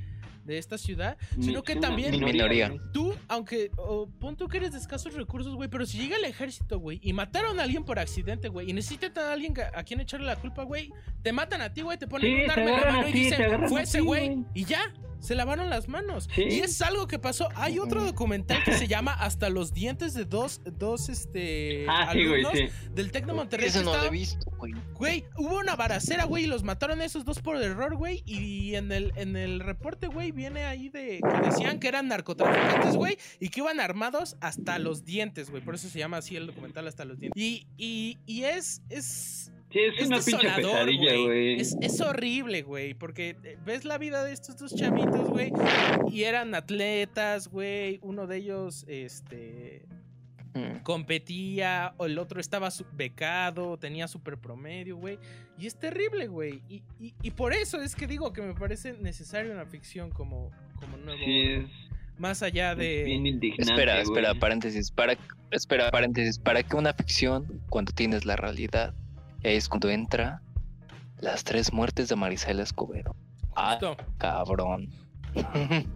de 0.48 0.58
esta 0.58 0.78
ciudad, 0.80 1.18
sino 1.40 1.62
que 1.62 1.76
también 1.76 2.12
Minoría. 2.20 2.74
tú, 2.94 3.14
aunque 3.28 3.70
o, 3.78 4.08
pon 4.20 4.36
tú 4.36 4.48
que 4.48 4.58
eres 4.58 4.72
de 4.72 4.80
escasos 4.80 5.14
recursos, 5.14 5.54
güey, 5.56 5.70
pero 5.70 5.86
si 5.86 5.98
llega 6.00 6.18
el 6.18 6.26
ejército, 6.26 6.80
güey, 6.80 7.00
y 7.04 7.14
mataron 7.14 7.60
a 7.60 7.64
alguien 7.64 7.84
por 7.84 8.00
accidente, 8.00 8.48
güey, 8.50 8.70
y 8.70 8.74
necesitan 8.74 9.12
a 9.18 9.34
alguien 9.34 9.54
a 9.76 9.84
quien 9.84 10.00
echarle 10.00 10.26
la 10.26 10.38
culpa, 10.38 10.64
güey, 10.64 10.92
te 11.22 11.32
matan 11.34 11.62
a 11.62 11.72
ti, 11.74 11.82
güey, 11.82 11.98
te 12.00 12.08
ponen 12.08 12.36
Sí, 12.38 12.44
un 12.46 12.50
arma 12.52 12.64
en 12.64 12.72
la 12.82 12.92
mano 12.94 13.10
y 13.10 13.12
dicen, 13.12 13.68
fue 13.68 13.82
ese 13.84 14.00
güey. 14.02 14.38
y 14.56 14.64
ya. 14.66 14.92
Se 15.20 15.36
lavaron 15.36 15.70
las 15.70 15.88
manos. 15.88 16.30
Sí. 16.34 16.44
Y 16.44 16.60
es 16.60 16.82
algo 16.82 17.08
que 17.08 17.20
pasó. 17.20 17.50
Hay 17.56 17.80
otro 17.80 18.00
Ujú. 18.02 18.10
documental 18.12 18.64
que 18.64 18.74
se 18.74 18.88
llama 18.88 19.14
Hasta 19.14 19.50
los 19.50 19.74
dientes 19.74 20.14
de 20.14 20.26
dos, 20.26 20.62
dos 20.66 21.10
este, 21.10 21.86
Ah, 21.90 22.10
sí, 22.14 22.26
güey, 22.26 22.46
alumnos 22.46 22.54
sí. 22.72 22.90
del 22.94 23.12
Tecno 23.12 23.34
Monterrey. 23.34 23.68
Eso 23.68 23.80
no 23.80 23.86
lo 23.86 23.92
he 23.92 23.96
estaba- 23.96 24.10
visto, 24.12 24.52
güey. 24.58 24.74
Güey, 24.94 25.26
hubo 25.38 25.58
una 25.60 25.76
baracera, 25.76 26.26
güey, 26.26 26.44
y 26.46 26.48
los 26.48 26.64
mataron 26.64 27.02
a 27.02 27.06
esos 27.06 27.26
dos 27.26 27.40
por 27.42 27.62
error, 27.62 27.96
güey. 27.96 28.24
Y 28.26 28.76
en 28.76 28.92
el, 28.92 29.12
en 29.16 29.36
el 29.36 29.60
reporte, 29.60 30.08
güey, 30.08 30.32
viene 30.32 30.64
ahí 30.66 30.90
de 30.90 31.20
que 31.22 31.46
decían 31.48 31.80
que 31.80 31.88
eran 31.88 32.08
narcotraficantes, 32.08 32.96
güey, 32.96 33.18
y 33.40 33.50
que 33.50 33.60
iban 33.62 33.80
armados 33.80 34.38
hasta 34.40 34.78
los 34.80 35.04
dientes, 35.04 35.50
güey. 35.50 35.64
Por 35.64 35.76
eso 35.76 35.90
se 35.90 36.00
llama 36.00 36.18
así 36.18 36.36
el 36.36 36.48
documental 36.48 36.88
Hasta 36.88 37.06
los 37.06 37.20
dientes. 37.20 37.42
Y, 37.42 37.68
y, 37.78 38.18
y 38.26 38.44
es, 38.44 38.82
es, 38.90 39.52
Sí, 39.78 39.84
es, 39.96 40.02
es 40.02 40.08
una 40.08 40.20
pinche 40.20 40.50
pesadilla, 40.56 41.16
güey. 41.26 41.60
Es, 41.60 41.78
es 41.82 42.02
horrible, 42.02 42.62
güey, 42.64 42.94
porque 42.94 43.36
eh, 43.44 43.58
ves 43.66 43.86
la 43.86 43.98
vida 43.98 44.24
de 44.24 44.34
estos 44.34 44.58
dos 44.58 44.76
chavitos, 44.76 45.30
güey, 45.30 45.52
y 46.12 46.24
eran 46.24 46.56
atletas, 46.56 47.48
güey. 47.48 48.00
Uno 48.02 48.28
de 48.28 48.38
ellos, 48.38 48.86
este, 48.88 49.86
Mm. 50.54 50.80
competía, 50.82 51.94
o 51.98 52.08
el 52.08 52.18
otro 52.18 52.42
estaba 52.42 52.70
becado, 52.94 53.78
tenía 53.78 54.08
super 54.08 54.38
promedio, 54.40 54.98
güey. 54.98 55.20
Y 55.60 55.68
es 55.68 55.76
terrible, 55.76 56.28
güey. 56.28 56.64
Y, 56.68 56.82
y- 57.00 57.14
y 57.22 57.32
por 57.32 57.54
eso 57.54 57.80
es 57.82 57.96
que 57.96 58.08
digo 58.08 58.34
que 58.34 58.42
me 58.42 58.56
parece 58.56 58.94
necesaria 58.94 59.52
una 59.54 59.66
ficción 59.68 60.10
como, 60.10 60.50
como 60.80 60.98
nuevo. 60.98 61.20
Sí, 61.24 61.42
es 61.52 61.66
Más 62.18 62.42
allá 62.42 62.74
de. 62.74 63.04
Espera, 63.60 64.02
espera, 64.02 64.34
paréntesis. 64.34 64.90
Para, 64.90 65.16
espera, 65.52 65.92
paréntesis. 65.92 66.40
¿Para 66.40 66.64
qué 66.64 66.76
una 66.76 66.94
ficción 66.94 67.62
cuando 67.70 67.92
tienes 67.92 68.26
la 68.26 68.36
realidad? 68.36 68.96
Es 69.56 69.70
cuando 69.70 69.90
entra 69.90 70.42
las 71.20 71.44
tres 71.44 71.72
muertes 71.74 72.10
de 72.10 72.16
Marisela 72.16 72.64
Escobedo. 72.64 73.16
Ah, 73.56 73.78
Justo. 73.80 73.98
cabrón. 74.18 74.90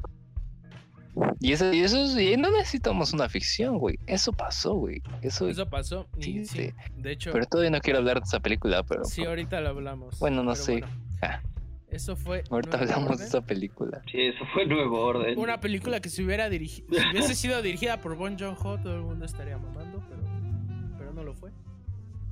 y 1.40 1.52
eso, 1.52 1.74
y 1.74 1.82
eso 1.82 2.04
es- 2.04 2.18
y 2.18 2.38
no 2.38 2.50
necesitamos 2.52 3.12
una 3.14 3.28
ficción, 3.28 3.78
güey. 3.78 4.00
Eso 4.08 4.32
pasó, 4.32 4.74
güey. 4.76 5.02
Eso, 5.22 5.48
Eso 5.50 5.68
pasó. 5.70 6.08
Sí, 6.20 6.46
sí, 6.46 6.70
sí. 6.70 6.74
de 6.98 7.12
hecho, 7.12 7.32
Pero 7.34 7.46
todavía 7.46 7.72
no 7.72 7.82
quiero 7.82 8.00
hablar 8.00 8.20
de 8.20 8.26
esa 8.26 8.40
película, 8.40 8.84
pero 8.84 9.04
sí, 9.04 9.26
ahorita 9.26 9.60
lo 9.62 9.70
hablamos. 9.70 10.18
Bueno, 10.20 10.44
no 10.44 10.56
sé. 10.56 10.80
bueno, 10.82 10.88
Ah. 11.22 11.42
eso 11.90 12.16
fue. 12.16 12.44
ahorita 12.50 12.78
Nuevo 12.78 12.94
hablamos 12.94 13.20
de 13.20 13.26
esa 13.26 13.42
película. 13.42 14.02
Sí, 14.12 14.22
eso 14.22 14.44
fue 14.54 14.66
nuevo 14.66 15.02
orden. 15.02 15.38
Una 15.38 15.60
película 15.60 16.00
que 16.00 16.10
si 16.10 16.24
hubiera 16.24 16.50
dirigido, 16.50 16.88
si 16.98 17.10
hubiese 17.12 17.36
sido 17.36 17.62
dirigida 17.62 17.98
por 18.02 18.16
Bon 18.16 18.40
Joon-ho, 18.40 18.78
todo 18.80 18.96
el 18.96 19.02
mundo 19.02 19.26
estaría 19.26 19.58
mamando, 19.58 20.02
pero. 20.10 20.22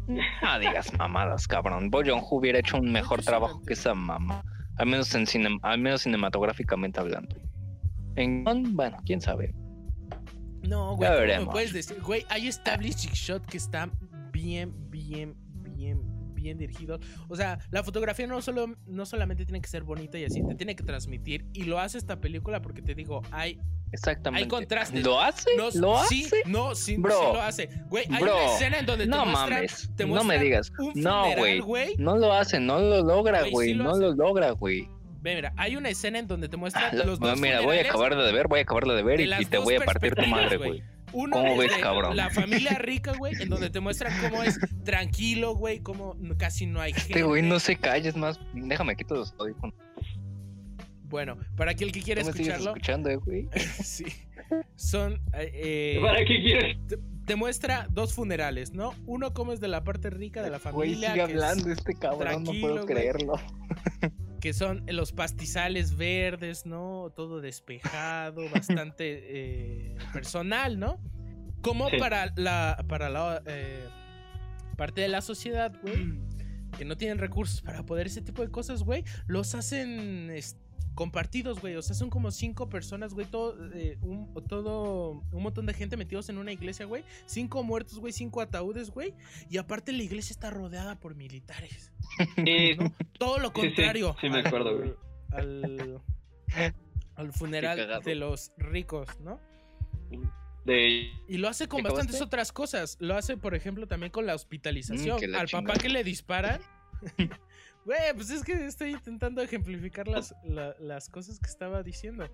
No 0.42 0.60
digas 0.60 0.92
mamadas, 0.98 1.48
cabrón. 1.48 1.90
Bo 1.90 2.04
Joon-ho 2.04 2.28
hubiera 2.32 2.60
hecho 2.60 2.78
un 2.78 2.92
mejor 2.92 3.22
trabajo 3.22 3.62
que 3.66 3.74
esa 3.74 3.94
mamá. 3.94 4.44
Al 4.78 4.88
menos, 4.88 5.14
en 5.14 5.28
cine, 5.28 5.58
al 5.62 5.80
menos 5.80 6.02
cinematográficamente 6.02 7.00
hablando. 7.00 7.36
En 8.16 8.44
bueno, 8.76 8.98
quién 9.06 9.22
sabe. 9.22 9.54
No, 10.68 10.96
güey, 10.96 11.10
¿cómo 11.10 11.20
me 11.20 11.26
veremos. 11.26 11.54
puedes 11.54 11.74
decir? 11.74 12.02
Güey, 12.02 12.26
hay 12.30 12.48
establishing 12.48 13.12
shot 13.14 13.46
que 13.46 13.58
está 13.58 13.90
bien, 14.32 14.74
bien, 14.90 15.36
bien, 15.64 16.02
bien 16.42 16.58
dirigido. 16.58 17.00
O 17.28 17.36
sea, 17.36 17.60
la 17.72 17.84
fotografía 17.84 18.28
no 18.28 18.42
solo 18.42 18.68
no 18.88 19.06
solamente 19.06 19.46
tiene 19.46 19.62
que 19.62 19.68
ser 19.70 19.84
bonita 19.84 20.18
y 20.18 20.26
así, 20.26 20.42
te 20.48 20.56
tiene 20.56 20.76
que 20.76 20.84
transmitir. 20.84 21.46
Y 21.54 21.64
lo 21.64 21.80
hace 21.80 21.98
esta 21.98 22.20
película 22.20 22.62
porque 22.62 22.82
te 22.82 22.96
digo, 22.96 23.22
hay. 23.32 23.60
Exactamente. 23.92 24.44
Hay 24.44 24.48
contrastes. 24.48 25.04
¿Lo 25.04 25.20
hace? 25.20 25.50
No, 25.58 25.70
¿Lo 25.74 26.04
sí, 26.06 26.26
hace? 26.26 26.36
no, 26.46 26.76
sí, 26.76 26.98
Bro. 26.98 27.12
sí 27.12 27.26
lo 27.34 27.42
hace. 27.42 27.70
Güey, 27.90 28.06
hay 28.12 28.22
Bro. 28.22 28.36
una 28.36 28.54
escena 28.54 28.78
en 28.80 28.86
donde 28.86 29.06
te 29.06 29.10
No 29.10 29.26
muestran, 29.26 29.50
mames. 29.50 29.90
te 29.96 30.04
No 30.04 30.10
me 30.10 30.14
muestran 30.16 30.42
digas. 30.44 30.72
un 30.78 30.86
No, 31.02 31.24
funeral, 31.24 31.38
güey. 31.40 31.60
güey. 31.60 31.96
No 31.98 32.18
lo 32.18 32.32
hace, 32.34 32.60
no 32.60 32.80
lo 32.80 33.04
logra, 33.04 33.44
Güey, 33.50 33.70
sí 33.70 33.74
lo 33.74 33.86
no 33.86 33.90
hace. 33.92 34.02
lo 34.02 34.14
logra, 34.14 34.52
güey. 34.52 34.88
Ve, 35.22 35.36
mira, 35.36 35.54
hay 35.58 35.76
una 35.76 35.90
escena 35.90 36.20
en 36.20 36.28
donde 36.28 36.48
te 36.48 36.56
muestran 36.56 36.98
Lo- 36.98 37.04
los 37.04 37.20
dos 37.20 37.38
mira, 37.42 37.60
voy 37.62 37.78
a 37.78 37.82
acabarla 37.82 38.24
de 38.24 38.32
ver, 38.32 38.48
voy 38.48 38.60
a 38.60 38.62
acabarla 38.62 38.94
de 38.94 39.04
ver 39.04 39.18
de 39.18 39.26
y, 39.26 39.42
y 39.42 39.46
te 39.46 39.58
voy 39.58 39.76
a 39.76 39.82
partir 39.82 40.14
tu 40.16 40.26
madre, 40.28 40.56
güey. 40.58 40.84
Uno 41.14 41.36
¿Cómo 41.36 41.54
es 41.54 41.58
ves, 41.70 41.76
de 41.78 41.82
cabrón? 41.82 42.16
La 42.16 42.30
familia 42.30 42.72
rica, 42.80 43.14
güey, 43.18 43.34
en 43.42 43.50
donde 43.50 43.70
te 43.70 43.80
muestran 43.80 44.14
cómo 44.22 44.44
es 44.44 44.60
tranquilo, 44.84 45.56
güey, 45.56 45.80
cómo 45.80 46.16
casi 46.38 46.66
no 46.66 46.82
hay 46.82 46.94
gente. 46.94 47.10
Este 47.10 47.24
güey 47.24 47.42
no 47.42 47.60
se 47.60 47.76
calles 47.76 48.16
más. 48.16 48.40
Déjame 48.54 48.96
quito 48.96 49.16
los 49.16 49.34
audífonos. 49.40 49.76
Bueno, 51.04 51.38
para 51.58 51.72
aquel 51.72 51.92
que 51.92 52.02
quiera 52.02 52.22
escucharlo, 52.22 52.70
escuchando, 52.72 53.10
eh, 53.10 53.16
güey. 53.16 53.50
sí. 53.84 54.06
Son. 54.76 55.14
eh, 55.34 55.52
eh, 55.54 56.00
¿Para 56.02 56.20
qué 56.20 56.42
quieres? 56.42 56.78
Te, 57.30 57.36
muestra 57.36 57.88
dos 57.92 58.14
funerales, 58.14 58.74
¿no? 58.74 58.94
Uno 59.06 59.34
como 59.34 59.54
es 59.54 59.60
de 59.60 59.68
la 59.68 59.84
parte 59.84 60.10
rica 60.10 60.42
de 60.44 60.50
la 60.50 60.58
Güey, 60.60 60.94
familia. 60.96 61.14
sigue 61.14 61.26
que 61.26 61.32
es- 61.34 61.42
hablando 61.44 61.72
este 61.72 61.94
cabrón, 61.96 62.44
no 62.44 62.52
puedo 62.60 62.74
güey. 62.84 62.86
creerlo. 62.86 63.34
que 64.42 64.54
son 64.54 64.84
los 64.88 65.12
pastizales 65.12 65.96
verdes, 65.98 66.66
¿no? 66.66 67.12
Todo 67.16 67.42
despejado, 67.42 68.44
bastante 68.54 69.20
eh, 69.92 69.96
personal, 70.14 70.80
¿no? 70.80 71.00
Como 71.62 71.90
Sí. 71.90 71.98
para 71.98 72.32
la, 72.38 72.84
para 72.88 73.10
la 73.10 73.42
eh, 73.46 73.86
parte 74.78 75.02
de 75.02 75.10
la 75.10 75.22
sociedad, 75.22 75.74
güey. 75.82 76.20
que 76.78 76.86
no 76.86 76.96
tienen 76.96 77.18
recursos 77.18 77.62
para 77.62 77.84
poder 77.84 78.08
ese 78.08 78.22
tipo 78.22 78.42
de 78.44 78.50
cosas, 78.50 78.84
güey, 78.84 79.04
los 79.28 79.56
hacen 79.56 80.30
compartidos, 80.96 81.60
güey. 81.62 81.76
O 81.76 81.82
sea, 81.82 81.96
son 81.96 82.10
como 82.10 82.32
cinco 82.32 82.70
personas, 82.70 83.14
güey. 83.14 83.26
Todo, 83.26 83.56
eh, 83.74 83.98
un, 84.02 84.34
todo, 84.48 85.24
un 85.32 85.44
montón 85.44 85.66
de 85.66 85.74
gente 85.74 85.98
metidos 85.98 86.30
en 86.30 86.38
una 86.38 86.52
iglesia, 86.52 86.86
güey. 86.86 87.04
Cinco 87.26 87.64
muertos, 87.64 88.00
güey. 88.00 88.14
Cinco 88.14 88.42
ataúdes, 88.42 88.90
güey. 88.92 89.14
Y 89.50 89.58
aparte 89.58 89.92
la 89.92 90.04
iglesia 90.04 90.34
está 90.34 90.50
rodeada 90.50 91.00
por 91.00 91.16
militares. 91.16 91.92
Todo 93.20 93.40
lo 93.40 93.54
contrario. 93.54 94.16
Sí, 94.22 94.30
me 94.30 94.40
acuerdo, 94.40 94.78
güey. 94.78 94.94
Al, 95.32 96.02
al, 97.16 97.34
funeral 97.34 98.02
de 98.04 98.16
los 98.16 98.52
ricos, 98.58 99.08
¿no? 99.22 99.40
Y 101.28 101.38
lo 101.38 101.48
hace 101.48 101.68
con 101.68 101.84
bastantes 101.84 102.22
otras 102.22 102.52
cosas. 102.52 102.98
Lo 103.00 103.16
hace, 103.16 103.38
por 103.38 103.56
ejemplo, 103.56 103.88
también 103.88 104.12
con 104.12 104.26
la 104.26 104.36
hospitalización. 104.36 105.20
Mm, 105.32 105.36
Al 105.36 105.48
papá 105.48 105.74
que 105.74 105.90
le 105.90 106.04
disparan. 106.04 106.62
Güey, 107.90 108.14
pues 108.14 108.30
es 108.30 108.44
que 108.44 108.54
estoy 108.68 108.92
intentando 108.92 109.42
ejemplificar 109.42 110.08
las, 110.08 110.36
las 110.78 111.10
cosas 111.10 111.40
que 111.40 111.50
estaba 111.50 111.82
diciendo. 111.82 112.30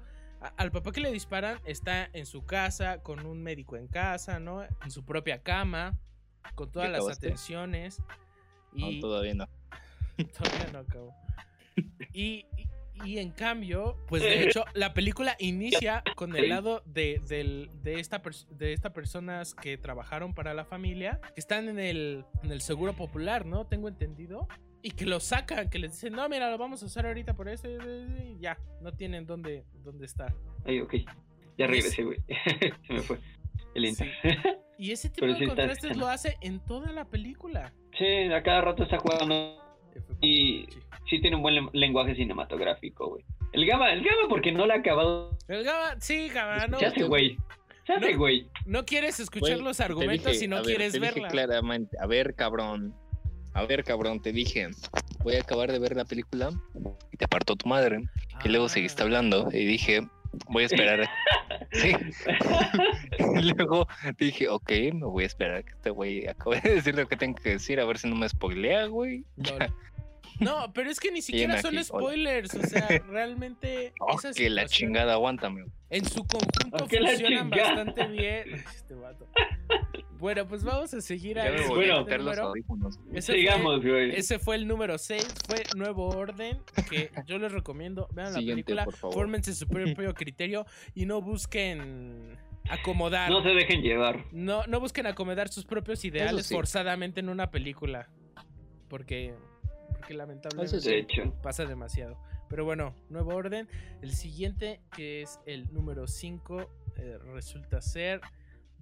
al 0.57 0.69
papá 0.69 0.91
que 0.91 0.99
le 0.99 1.13
disparan 1.13 1.61
está 1.63 2.09
en 2.11 2.25
su 2.25 2.45
casa, 2.45 3.01
con 3.01 3.25
un 3.25 3.41
médico 3.41 3.77
en 3.77 3.87
casa, 3.87 4.37
¿no? 4.41 4.63
En 4.63 4.91
su 4.91 5.05
propia 5.05 5.43
cama, 5.43 5.97
con 6.55 6.69
todas 6.73 6.91
las 6.91 7.07
atenciones. 7.07 8.01
Y... 8.73 8.95
No, 8.95 8.99
todavía 8.99 9.33
no. 9.33 9.47
todavía 10.37 10.71
no 10.73 10.79
acabo. 10.79 11.15
Y, 12.11 12.47
y, 13.05 13.19
en 13.19 13.31
cambio, 13.31 13.97
pues 14.09 14.23
de 14.23 14.43
hecho, 14.43 14.65
la 14.73 14.93
película 14.93 15.37
inicia 15.39 16.03
con 16.15 16.35
el 16.35 16.49
lado 16.49 16.83
de, 16.85 17.21
de, 17.29 17.99
esta 17.99 18.21
de 18.49 18.73
estas 18.73 18.91
personas 18.91 19.55
que 19.55 19.77
trabajaron 19.77 20.33
para 20.33 20.53
la 20.53 20.65
familia, 20.65 21.21
que 21.33 21.39
están 21.39 21.69
en 21.69 21.79
el, 21.79 22.25
en 22.43 22.51
el 22.51 22.59
seguro 22.59 22.91
popular, 22.91 23.45
¿no? 23.45 23.65
Tengo 23.67 23.87
entendido 23.87 24.49
y 24.85 24.91
que 24.91 25.07
lo 25.07 25.19
sacan, 25.19 25.67
que 25.67 25.79
les 25.79 25.93
dicen, 25.93 26.13
no, 26.13 26.29
mira, 26.29 26.51
lo 26.51 26.59
vamos 26.59 26.83
a 26.83 26.85
usar 26.85 27.07
ahorita 27.07 27.33
por 27.33 27.49
eso 27.49 27.67
y 27.67 28.37
ya, 28.39 28.55
no 28.81 28.93
tienen 28.93 29.25
dónde, 29.25 29.65
dónde 29.83 30.05
estar. 30.05 30.31
Ay, 30.63 30.79
ok. 30.79 30.93
Ya 31.57 31.65
regresé, 31.65 32.03
güey. 32.03 32.19
Se 32.85 32.93
me 32.93 33.01
fue 33.01 33.17
el 33.73 33.85
inter. 33.85 34.11
Y 34.77 34.91
ese 34.91 35.09
tipo 35.09 35.25
de 35.25 35.47
contrastes 35.47 35.97
lo 35.97 36.07
hace 36.07 36.37
en 36.41 36.59
toda 36.59 36.91
la 36.91 37.05
película. 37.05 37.73
Sí, 37.97 38.31
a 38.31 38.43
cada 38.43 38.61
rato 38.61 38.83
está 38.83 38.99
jugando. 38.99 39.57
Y 40.21 40.67
sí. 41.09 41.19
tiene 41.19 41.37
un 41.37 41.41
buen 41.41 41.69
lenguaje 41.71 42.13
cinematográfico, 42.13 43.07
güey. 43.07 43.25
El 43.53 43.65
Gama, 43.65 43.91
el 43.91 44.03
Gama 44.03 44.27
porque 44.29 44.51
no 44.51 44.67
lo 44.67 44.73
ha 44.73 44.77
acabado. 44.77 45.35
El 45.47 45.63
Gama, 45.63 45.95
sí, 45.99 46.27
Gama, 46.27 46.67
no. 46.67 46.79
Ya 46.79 46.91
sé, 46.91 47.03
güey. 47.05 47.37
Güey. 48.17 48.49
No, 48.65 48.85
quieres 48.85 49.19
escuchar 49.19 49.59
los 49.59 49.79
argumentos 49.79 50.41
y 50.41 50.47
no 50.47 50.61
quieres 50.61 50.93
te 50.93 50.99
verla. 50.99 51.27
claramente, 51.29 51.95
a 51.99 52.05
ver, 52.05 52.35
cabrón 52.35 52.93
a 53.55 53.65
ver, 53.65 53.85
cabrón, 53.85 54.21
te 54.21 54.33
dije, 54.33 54.67
voy 55.23 55.35
a 55.35 55.39
acabar 55.39 55.71
de 55.71 55.79
ver 55.79 55.95
la 55.95 56.03
película 56.03 56.51
y 57.11 57.17
te 57.17 57.23
apartó 57.23 57.55
tu 57.55 57.69
madre. 57.69 58.03
Y 58.43 58.49
luego 58.49 58.67
seguiste 58.67 59.01
ah. 59.01 59.05
hablando 59.05 59.47
y 59.49 59.65
dije, 59.65 60.01
voy 60.49 60.63
a 60.63 60.65
esperar. 60.65 61.09
sí. 61.71 61.93
y 63.17 63.53
luego 63.53 63.87
dije, 64.17 64.49
ok, 64.49 64.69
me 64.93 65.05
voy 65.05 65.23
a 65.23 65.27
esperar 65.27 65.63
que 65.63 65.71
este 65.71 65.89
güey 65.89 66.27
acabe 66.27 66.59
de 66.59 66.75
decir 66.75 66.95
lo 66.95 67.07
que 67.07 67.15
tengo 67.15 67.35
que 67.41 67.51
decir, 67.51 67.79
a 67.79 67.85
ver 67.85 67.97
si 67.97 68.09
no 68.09 68.15
me 68.17 68.27
spoilea, 68.27 68.87
güey. 68.87 69.23
No, 70.41 70.73
pero 70.73 70.89
es 70.89 70.99
que 70.99 71.11
ni 71.11 71.21
siquiera 71.21 71.61
son 71.61 71.81
spoilers, 71.81 72.53
o 72.55 72.63
sea, 72.63 72.87
realmente. 73.09 73.93
Oh, 74.01 74.17
que 74.35 74.49
la 74.49 74.65
chingada, 74.65 75.13
aguántame. 75.13 75.65
En 75.89 76.03
su 76.03 76.25
conjunto 76.25 76.89
funcionan 76.89 77.49
bastante 77.49 78.07
bien. 78.07 78.53
Este 78.53 78.95
vato. 78.95 79.29
Bueno, 80.25 80.47
pues 80.47 80.63
vamos 80.63 80.91
a 80.91 81.01
seguir 81.01 81.37
a 81.37 81.47
ese 81.49 81.67
bueno, 81.67 82.03
ese 83.13 83.33
Sigamos, 83.33 83.81
fue, 83.83 83.91
güey. 83.91 84.15
Ese 84.15 84.39
fue 84.39 84.55
el 84.55 84.67
número 84.67 84.97
6, 84.97 85.23
fue 85.47 85.61
Nuevo 85.75 86.07
Orden, 86.07 86.63
que 86.89 87.11
yo 87.27 87.37
les 87.37 87.51
recomiendo, 87.51 88.07
vean 88.11 88.33
la 88.33 88.39
película, 88.39 88.87
fórmense 88.87 89.53
su 89.53 89.67
propio 89.67 90.15
criterio 90.15 90.65
y 90.95 91.05
no 91.05 91.21
busquen 91.21 92.39
acomodar. 92.67 93.29
No 93.29 93.43
se 93.43 93.49
dejen 93.49 93.83
llevar. 93.83 94.25
No, 94.31 94.65
no 94.65 94.79
busquen 94.79 95.05
acomodar 95.05 95.49
sus 95.49 95.63
propios 95.63 96.03
ideales 96.05 96.49
forzadamente 96.49 97.19
en 97.19 97.29
una 97.29 97.51
película. 97.51 98.09
Porque 98.89 99.35
que 100.07 100.15
lamentablemente 100.15 101.33
pasa 101.43 101.65
demasiado. 101.65 102.17
Pero 102.49 102.65
bueno, 102.65 102.95
nuevo 103.09 103.35
orden. 103.35 103.69
El 104.01 104.11
siguiente, 104.11 104.81
que 104.95 105.21
es 105.21 105.39
el 105.45 105.71
número 105.71 106.07
5, 106.07 106.67
eh, 106.97 107.19
resulta 107.31 107.79
ser 107.79 108.21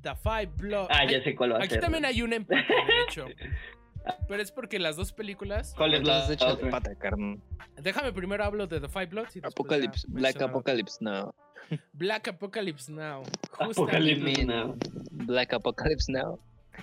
The 0.04 0.16
Five 0.16 0.52
Bloods. 0.58 0.90
Ah, 0.92 1.06
ya 1.10 1.24
sé 1.24 1.34
cuál 1.36 1.54
va 1.54 1.58
a 1.58 1.64
Aquí 1.64 1.80
también 1.80 2.06
hay 2.06 2.22
un 2.22 2.34
empate, 2.34 2.62
de 2.88 3.02
hecho. 3.08 3.26
Pero 4.28 4.42
es 4.42 4.52
porque 4.52 4.80
las 4.80 4.96
dos 4.98 5.14
películas. 5.14 5.74
¿Cuál 5.78 5.94
es 5.94 6.04
la 6.04 6.28
de 6.28 6.38
pata, 6.70 6.94
carne? 6.96 7.40
Déjame 7.78 8.12
primero 8.12 8.44
hablo 8.44 8.68
de 8.68 8.82
The 8.82 8.90
Five 8.90 9.08
Bloods. 9.08 9.40
Apocalypse, 9.44 10.06
Black 10.10 10.42
Apocalypse 10.42 10.98
Now. 11.00 11.34
Black 11.94 12.28
Apocalypse 12.28 12.92
Now. 12.92 13.24
Apocalypse 13.60 14.46
Now. 14.46 14.76
Black 15.12 15.54
Apocalypse 15.54 16.12
Now. 16.12 16.40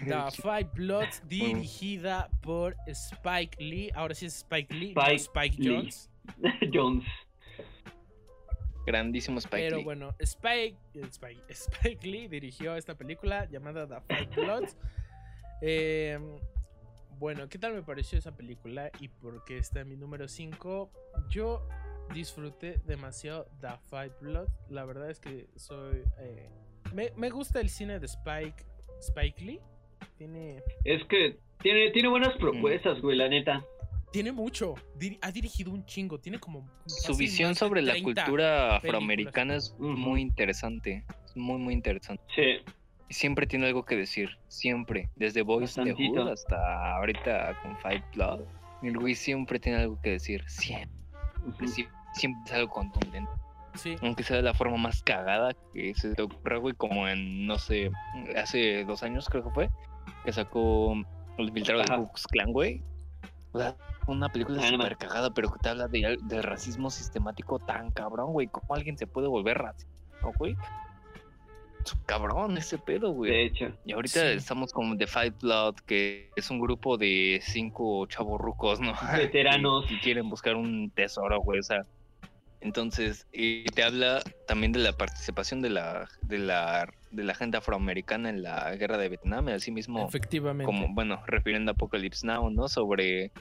The 0.07 0.31
Five 0.43 0.71
Bloods, 0.75 1.23
dirigida 1.29 2.31
por 2.41 2.75
Spike 2.87 3.57
Lee. 3.62 3.91
Ahora 3.95 4.14
sí 4.14 4.27
es 4.27 4.37
Spike 4.39 4.75
Lee, 4.75 4.95
Spike, 4.97 5.18
Spike 5.18 5.57
Jones. 5.59 6.11
Jones. 6.73 7.05
Grandísimo 8.87 9.39
Spike 9.39 9.68
Pero 9.68 9.83
bueno, 9.83 10.14
Spike, 10.18 10.76
Spike, 11.49 12.07
Lee 12.07 12.28
dirigió 12.28 12.76
esta 12.76 12.95
película 12.95 13.47
llamada 13.51 13.87
The 13.87 14.01
Five 14.14 14.37
Bloods. 14.37 14.76
Em, 15.62 16.39
bueno, 17.18 17.49
¿qué 17.49 17.59
tal 17.59 17.74
me 17.74 17.83
pareció 17.83 18.18
esa 18.18 18.35
película? 18.35 18.91
Y 18.99 19.09
porque 19.09 19.59
está 19.59 19.81
en 19.81 19.91
mi 19.91 19.97
número 19.97 20.26
5. 20.26 20.91
Yo 21.28 21.66
disfruté 22.14 22.81
demasiado 22.87 23.47
The 23.61 23.68
Five 23.91 24.12
Bloods. 24.20 24.51
La 24.70 24.85
verdad 24.85 25.11
es 25.11 25.20
que 25.20 25.47
soy. 25.57 26.03
Eh, 26.18 26.49
me, 26.95 27.12
me, 27.16 27.31
gusta 27.31 27.61
el 27.61 27.68
cine 27.68 28.01
de 28.01 28.07
Spike, 28.07 28.64
Spike 29.01 29.45
Lee. 29.45 29.61
Tiene. 30.16 30.62
Es 30.85 31.05
que 31.05 31.39
tiene, 31.62 31.91
tiene 31.91 32.09
buenas 32.09 32.37
propuestas, 32.39 33.01
güey, 33.01 33.16
la 33.16 33.28
neta. 33.28 33.62
Tiene 34.12 34.32
mucho. 34.32 34.74
ha 35.22 35.30
dirigido 35.30 35.70
un 35.70 35.84
chingo. 35.86 36.18
Tiene 36.18 36.38
como. 36.38 36.68
Su 36.86 37.16
visión 37.16 37.54
sobre 37.54 37.82
la 37.82 37.94
cultura 38.02 38.76
afroamericana 38.76 39.56
es 39.56 39.74
muy 39.78 40.20
interesante. 40.20 41.04
Es 41.24 41.36
muy, 41.36 41.58
muy 41.58 41.74
interesante. 41.74 42.22
Sí. 42.34 42.72
Siempre 43.08 43.46
tiene 43.46 43.66
algo 43.66 43.84
que 43.84 43.96
decir. 43.96 44.38
Siempre. 44.48 45.08
Desde 45.16 45.42
Boys 45.42 45.74
the 45.74 45.92
Hood 45.92 46.28
hasta 46.28 46.96
ahorita 46.96 47.58
con 47.62 47.76
Fight 47.78 48.04
Club. 48.12 48.46
El 48.82 48.98
güey 48.98 49.14
siempre 49.14 49.58
tiene 49.58 49.78
algo 49.78 50.00
que 50.00 50.11
decir. 50.11 50.44
Siempre. 50.46 50.88
Siempre 52.14 52.42
es 52.46 52.52
algo 52.52 52.70
contundente. 52.70 53.30
Sí. 53.74 53.96
Aunque 54.02 54.24
sea 54.24 54.36
de 54.36 54.42
la 54.42 54.54
forma 54.54 54.76
más 54.76 55.02
cagada 55.02 55.54
que 55.72 55.94
se 55.94 56.14
te 56.14 56.22
ocurra, 56.22 56.56
güey, 56.56 56.74
como 56.74 57.06
en, 57.06 57.46
no 57.46 57.56
sé, 57.58 57.90
hace 58.36 58.84
dos 58.84 59.04
años 59.04 59.28
creo 59.28 59.44
que 59.44 59.50
fue, 59.50 59.70
que 60.24 60.32
sacó 60.32 60.94
El 61.38 61.52
filtrado 61.52 61.82
de 61.82 61.96
Hooks 61.96 62.26
Clan, 62.26 62.52
güey. 62.52 62.82
Una 64.07 64.28
película 64.28 64.62
ah, 64.62 64.68
súper 64.68 64.96
cagada, 64.96 65.30
pero 65.32 65.51
que 65.51 65.59
te 65.59 65.68
habla 65.68 65.88
de, 65.88 66.18
de, 66.22 66.42
racismo 66.42 66.90
sistemático 66.90 67.59
tan 67.59 67.90
cabrón, 67.90 68.32
güey. 68.32 68.46
¿Cómo 68.46 68.74
alguien 68.74 68.96
se 68.96 69.07
puede 69.07 69.28
volver 69.28 69.59
racista, 69.59 69.90
güey? 70.38 70.57
cabrón 72.07 72.57
ese 72.57 72.78
pedo, 72.78 73.12
güey. 73.12 73.30
De 73.30 73.44
hecho. 73.44 73.72
Y 73.84 73.92
ahorita 73.92 74.32
estamos 74.32 74.72
con 74.72 74.96
The 74.98 75.07
Fight 75.07 75.40
Blood, 75.40 75.76
que 75.86 76.30
es 76.36 76.51
un 76.51 76.61
grupo 76.61 76.96
de 76.96 77.40
cinco 77.42 78.07
chavorrucos, 78.07 78.80
¿no? 78.80 78.92
Veteranos. 79.16 79.86
y, 79.90 79.98
quieren 80.01 80.28
buscar 80.28 80.57
un 80.57 80.90
tesoro, 80.90 81.40
güey. 81.40 81.61
O 81.61 81.62
sea, 81.62 81.84
entonces, 82.61 83.26
y 83.32 83.64
te 83.64 83.82
habla 83.82 84.22
también 84.46 84.72
de 84.72 84.80
la 84.80 84.92
participación 84.92 85.62
de 85.62 85.70
la, 85.70 86.08
de 86.22 86.38
la, 86.38 86.92
de 87.11 87.24
la 87.24 87.34
gente 87.34 87.56
afroamericana 87.56 88.28
en 88.28 88.42
la 88.42 88.74
guerra 88.76 88.98
de 88.98 89.08
Vietnam, 89.08 89.48
así 89.48 89.70
mismo. 89.70 90.06
Efectivamente. 90.06 90.64
Como, 90.64 90.92
bueno, 90.92 91.22
refiriendo 91.26 91.70
a 91.70 91.74
Apocalypse 91.74 92.26
Now, 92.26 92.50
¿no? 92.50 92.68
Sobre 92.68 93.32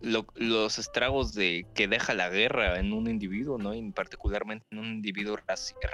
los 0.00 0.78
estragos 0.78 1.34
de 1.34 1.66
que 1.74 1.86
deja 1.86 2.14
la 2.14 2.30
guerra 2.30 2.80
en 2.80 2.92
un 2.92 3.06
individuo, 3.08 3.58
¿no? 3.58 3.74
Y 3.74 3.92
particularmente 3.92 4.66
en 4.70 4.78
un 4.78 4.86
individuo 4.86 5.38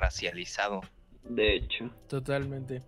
racializado. 0.01 0.81
De 1.25 1.57
hecho. 1.57 1.91
Totalmente. 2.09 2.83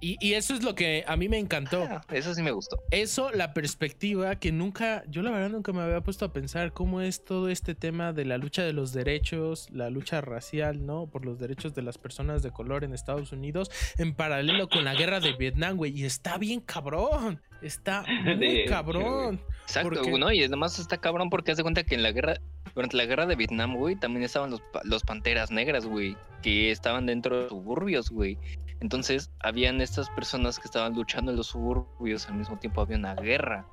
Y, 0.00 0.34
eso 0.34 0.54
es 0.54 0.62
lo 0.62 0.74
que 0.74 1.04
a 1.06 1.16
mí 1.16 1.28
me 1.28 1.38
encantó. 1.38 1.86
Ah, 1.90 2.04
eso 2.12 2.34
sí 2.34 2.42
me 2.42 2.52
gustó. 2.52 2.76
Eso, 2.90 3.30
la 3.32 3.52
perspectiva 3.52 4.36
que 4.36 4.52
nunca, 4.52 5.02
yo 5.08 5.22
la 5.22 5.30
verdad 5.30 5.50
nunca 5.50 5.72
me 5.72 5.82
había 5.82 6.00
puesto 6.00 6.24
a 6.24 6.32
pensar 6.32 6.72
cómo 6.72 7.00
es 7.00 7.24
todo 7.24 7.48
este 7.48 7.74
tema 7.74 8.12
de 8.12 8.24
la 8.24 8.38
lucha 8.38 8.62
de 8.62 8.72
los 8.72 8.92
derechos, 8.92 9.68
la 9.70 9.90
lucha 9.90 10.20
racial, 10.20 10.86
¿no? 10.86 11.06
Por 11.06 11.24
los 11.24 11.38
derechos 11.38 11.74
de 11.74 11.82
las 11.82 11.98
personas 11.98 12.42
de 12.42 12.50
color 12.52 12.84
en 12.84 12.94
Estados 12.94 13.32
Unidos, 13.32 13.70
en 13.98 14.14
paralelo 14.14 14.68
con 14.68 14.84
la 14.84 14.94
guerra 14.94 15.20
de 15.20 15.32
Vietnam, 15.32 15.76
güey. 15.76 15.98
Y 15.98 16.04
está 16.04 16.38
bien 16.38 16.60
cabrón. 16.60 17.40
Está 17.60 18.04
muy 18.36 18.64
cabrón. 18.66 19.40
Exacto, 19.62 20.18
¿no? 20.18 20.32
Y 20.32 20.44
además 20.44 20.78
está 20.78 20.98
cabrón 20.98 21.28
porque 21.28 21.52
hace 21.52 21.62
cuenta 21.62 21.82
que 21.82 21.96
en 21.96 22.02
la 22.02 22.12
guerra, 22.12 22.36
durante 22.74 22.96
la 22.96 23.04
guerra 23.04 23.26
de 23.26 23.34
Vietnam, 23.34 23.74
güey, 23.76 23.96
también 23.96 24.22
estaban 24.22 24.50
los, 24.50 24.62
los 24.84 25.02
panteras 25.02 25.50
negras, 25.50 25.86
güey, 25.86 26.16
que 26.42 26.70
estaban 26.70 27.06
dentro 27.06 27.42
de 27.42 27.48
suburbios, 27.48 28.10
güey. 28.10 28.38
Entonces, 28.80 29.30
habían 29.40 29.80
estas 29.80 30.08
personas 30.10 30.58
que 30.58 30.66
estaban 30.66 30.94
luchando 30.94 31.30
en 31.32 31.36
los 31.36 31.48
suburbios, 31.48 32.28
al 32.28 32.34
mismo 32.36 32.56
tiempo 32.58 32.80
había 32.80 32.96
una 32.96 33.14
guerra. 33.14 33.66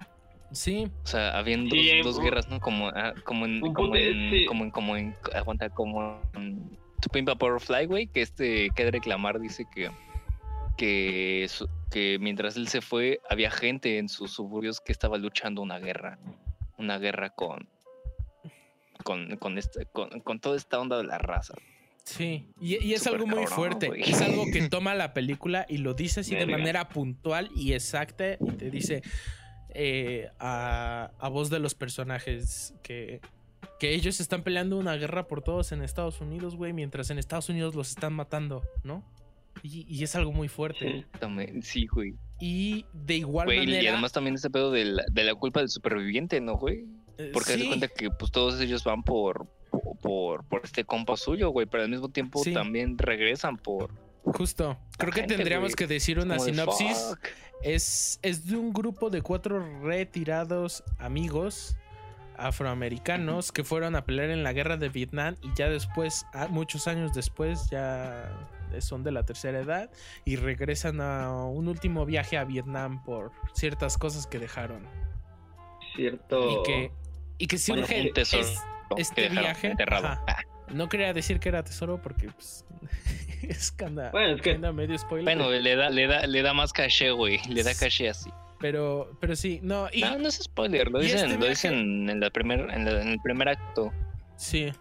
Sí. 0.52 0.90
O 1.04 1.08
sea, 1.08 1.38
habiendo 1.38 1.76
Sí, 1.76 2.02
dos, 2.04 2.18
un- 2.18 2.24
guerras, 2.24 2.48
¿no? 2.48 2.60
Como, 2.60 2.88
ah, 2.90 3.14
como 3.24 3.46
en, 3.46 3.60
como 3.74 3.96
en, 3.96 4.30
sí. 4.32 4.46
como 4.46 4.64
en, 4.64 4.72
como 4.72 4.96
en, 4.98 5.16
aguanta, 5.34 5.70
como 5.70 6.22
en 6.34 6.78
To 7.02 7.10
Pimp 7.12 7.30
a 7.30 7.34
Butterfly, 7.34 7.86
güey, 7.88 8.08
que 8.08 8.22
este 8.22 8.70
Kendrick 8.76 9.06
Lamar 9.06 9.40
dice 9.40 9.66
que, 9.74 9.92
que, 10.78 11.46
su- 11.50 11.70
que 11.92 12.18
mientras 12.20 12.56
él 12.58 12.68
se 12.68 12.82
fue, 12.82 13.20
había 13.30 13.52
gente 13.52 13.98
en 13.98 14.10
sus 14.10 14.32
suburbios 14.32 14.80
que 14.82 14.92
estaba 14.92 15.18
luchando 15.18 15.62
una 15.62 15.78
guerra, 15.80 16.18
una 16.78 16.98
guerra 17.00 17.30
con, 17.30 17.68
con, 19.04 19.36
con, 19.38 19.58
este, 19.58 19.86
con, 19.88 20.10
con 20.22 20.40
toda 20.40 20.58
esta 20.58 20.80
onda 20.80 20.98
de 20.98 21.04
la 21.04 21.18
raza. 21.18 21.54
Sí, 22.06 22.48
y, 22.62 22.84
y 22.86 22.94
es 22.94 23.08
algo 23.08 23.26
muy 23.26 23.46
cabrón, 23.46 23.56
fuerte. 23.56 23.90
Es 23.98 24.22
algo 24.22 24.46
que 24.54 24.62
toma 24.70 24.94
la 24.94 25.14
película 25.14 25.66
y 25.68 25.78
lo 25.80 25.94
dice 25.96 26.20
así 26.22 26.36
de 26.36 26.46
manera 26.46 26.88
puntual 26.90 27.50
y 27.56 27.74
exacta 27.74 28.34
y 28.40 28.52
te 28.58 28.70
dice 28.70 29.02
eh, 29.70 30.30
a, 30.40 31.12
a 31.20 31.30
voz 31.30 31.50
de 31.50 31.60
los 31.60 31.74
personajes 31.74 32.74
que, 32.84 33.22
que 33.80 33.94
ellos 33.96 34.20
están 34.20 34.44
peleando 34.44 34.78
una 34.78 34.96
guerra 34.96 35.28
por 35.28 35.42
todos 35.42 35.72
en 35.72 35.82
Estados 35.82 36.22
Unidos, 36.22 36.56
güey, 36.56 36.74
mientras 36.74 37.10
en 37.10 37.18
Estados 37.18 37.50
Unidos 37.50 37.74
los 37.76 37.90
están 37.90 38.14
matando, 38.14 38.64
¿no? 38.84 39.04
Y, 39.64 39.86
y 39.90 40.04
es 40.04 40.16
algo 40.16 40.32
muy 40.32 40.48
fuerte. 40.48 41.06
Sí. 41.64 41.88
Güey. 41.88 42.14
Y 42.40 42.86
de 42.94 43.16
igual 43.16 43.48
Güey, 43.48 43.64
y 43.64 43.66
manera... 43.68 43.94
además 43.94 44.12
también 44.12 44.36
ese 44.36 44.50
pedo 44.50 44.70
de 44.70 44.86
la, 44.86 45.04
de 45.12 45.24
la 45.24 45.34
culpa 45.34 45.62
del 45.62 45.70
superviviente, 45.70 46.40
¿no, 46.40 46.58
güey? 46.58 46.86
eh, 47.18 47.32
Porque 47.34 47.54
sí, 47.56 47.68
cuenta 47.68 47.88
que 47.88 48.12
pues 48.12 48.32
todos 48.32 48.60
ellos 48.62 48.84
van 48.84 49.02
por, 49.04 49.48
por, 49.96 50.44
por 50.46 50.62
este 50.64 50.84
compa 50.86 51.18
suyo, 51.18 51.50
güey, 51.50 51.66
pero 51.68 51.84
al 51.84 51.90
mismo 51.90 52.10
tiempo 52.10 52.44
Sí. 52.44 52.54
también 52.54 52.98
regresan 52.98 53.58
por... 53.58 53.92
justo. 54.24 54.78
Creo 54.98 55.12
que 55.12 55.22
gente, 55.22 55.36
tendríamos 55.36 55.70
güey. 55.70 55.76
que 55.76 55.88
decir 55.88 56.20
una 56.20 56.36
como 56.38 56.50
sinopsis. 56.50 57.16
Es, 57.64 58.20
es 58.22 58.46
de 58.48 58.58
un 58.58 58.74
grupo 58.74 59.10
de 59.10 59.22
cuatro 59.22 59.60
retirados 59.84 60.84
amigos 61.00 61.76
afroamericanos 62.38 63.52
que 63.52 63.64
fueron 63.64 63.96
a 63.96 64.04
pelear 64.06 64.30
en 64.30 64.44
la 64.44 64.54
guerra 64.54 64.78
de 64.78 64.90
Vietnam 64.90 65.36
y 65.42 65.50
ya 65.56 65.70
después, 65.70 66.26
ah, 66.34 66.48
muchos 66.50 66.88
años 66.88 67.14
después, 67.14 67.70
ya 67.72 68.30
son 68.80 69.04
de 69.04 69.12
la 69.14 69.24
tercera 69.24 69.60
edad 69.62 69.90
y 70.26 70.36
regresan 70.36 71.00
a 71.00 71.34
un 71.46 71.68
último 71.70 72.06
viaje 72.06 72.38
a 72.38 72.44
Vietnam 72.44 73.02
por 73.06 73.32
ciertas 73.54 73.98
cosas 73.98 74.28
que 74.28 74.38
dejaron. 74.38 74.86
Cierto. 75.96 76.50
Y 76.62 76.64
que, 76.64 76.92
y 77.38 77.48
que 77.48 77.58
Bueno, 77.70 77.88
surge 77.88 78.02
un 78.08 78.14
tesoro 78.14 78.44
es- 78.44 78.50
que 78.60 78.75
este 78.98 79.30
viaje, 79.30 79.68
enterrado. 79.72 80.08
ajá. 80.08 80.24
Ah, 80.28 80.38
no 80.74 80.90
quería 80.90 81.14
decir 81.14 81.40
que 81.40 81.50
era 81.50 81.64
tesoro 81.64 82.02
porque 82.02 82.28
pues, 82.30 82.66
es 83.44 83.72
que 83.72 83.86
anda, 83.86 84.12
Bueno, 84.12 84.36
es 84.36 84.42
que- 84.42 84.58
medio 84.58 84.98
spoiler. 84.98 85.24
Bueno, 85.38 85.52
le 85.52 85.76
da, 85.76 85.90
le 85.90 86.08
da, 86.08 86.26
le 86.28 86.42
da 86.42 86.54
más 86.54 86.74
caché, 86.74 87.12
güey. 87.12 87.40
Le 87.50 87.64
da 87.64 87.74
caché 87.76 88.10
así. 88.10 88.30
pero, 88.60 89.12
pero 89.20 89.36
sí, 89.36 89.60
no, 89.62 89.88
y, 89.92 90.02
no, 90.02 90.18
no 90.18 90.28
es 90.28 90.36
spoiler, 90.44 90.90
lo 90.90 91.00
dicen, 91.00 91.32
este 91.32 91.38
lo 91.38 91.46
dicen 91.48 92.10
en 92.10 92.20
la 92.20 92.30
primer, 92.32 92.62
en, 92.72 92.86
la- 92.86 93.02
en 93.02 93.10
el 93.10 93.20
primer 93.22 93.50
acto. 93.50 93.92
Sí. 94.38 94.72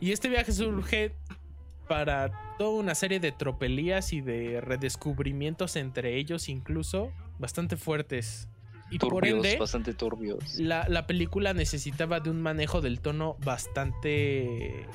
Y 0.00 0.12
este 0.12 0.28
viaje 0.28 0.52
surge 0.52 1.12
para 1.88 2.56
toda 2.58 2.80
una 2.80 2.94
serie 2.94 3.20
de 3.20 3.30
tropelías 3.32 4.12
y 4.12 4.20
de 4.22 4.60
redescubrimientos 4.62 5.76
entre 5.76 6.16
ellos, 6.16 6.48
incluso 6.48 7.12
bastante 7.38 7.76
fuertes. 7.76 8.48
Y 8.94 8.98
por 8.98 9.10
Turbios, 9.10 9.36
ende, 9.44 9.56
bastante 9.58 9.92
turbios. 9.94 10.58
la, 10.58 10.86
la 10.88 11.06
película 11.06 11.52
necesitaba 11.52 12.20
de 12.20 12.30
un 12.30 12.40
manejo 12.40 12.80
del 12.80 13.00
tono 13.00 13.36
bastante 13.44 14.80
eh, 14.82 14.86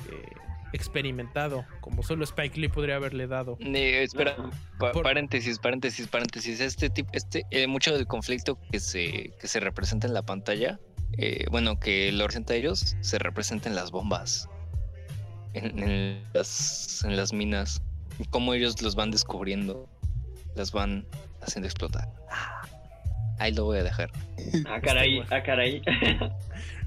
experimentado, 0.72 1.64
como 1.80 2.02
solo 2.02 2.24
Spike 2.24 2.58
Lee 2.60 2.68
podría 2.68 2.96
haberle 2.96 3.26
dado. 3.26 3.58
Eh, 3.60 4.02
espera, 4.02 4.32
Ajá. 4.38 4.50
pa- 4.78 4.92
Por- 4.92 5.02
paréntesis, 5.02 5.58
paréntesis, 5.58 6.06
paréntesis. 6.06 6.60
Este 6.60 6.88
tipo, 6.90 7.10
este, 7.12 7.44
eh, 7.50 7.66
mucho 7.66 7.92
del 7.94 8.06
conflicto 8.06 8.58
que 8.70 8.80
se, 8.80 9.32
que 9.40 9.48
se 9.48 9.60
representa 9.60 10.06
en 10.06 10.14
la 10.14 10.22
pantalla, 10.22 10.78
eh, 11.18 11.44
bueno, 11.50 11.78
que 11.78 12.12
lo 12.12 12.20
representa 12.20 12.54
a 12.54 12.56
ellos, 12.56 12.96
se 13.00 13.18
representa 13.18 13.68
en 13.68 13.74
las 13.74 13.90
bombas, 13.90 14.48
en, 15.54 15.78
en 15.82 16.22
las, 16.32 17.02
en 17.04 17.16
las 17.16 17.32
minas, 17.32 17.82
cómo 18.30 18.54
ellos 18.54 18.80
los 18.80 18.94
van 18.94 19.10
descubriendo, 19.10 19.88
las 20.54 20.70
van 20.72 21.04
haciendo 21.42 21.66
explotar. 21.66 22.08
Ah, 23.40 23.44
Ahí 23.44 23.52
lo 23.54 23.64
voy 23.64 23.78
a 23.78 23.82
dejar. 23.82 24.10
Ah, 24.66 24.80
caray, 24.80 25.18
Este, 25.18 25.34
ah, 25.34 25.42
caray. 25.42 25.82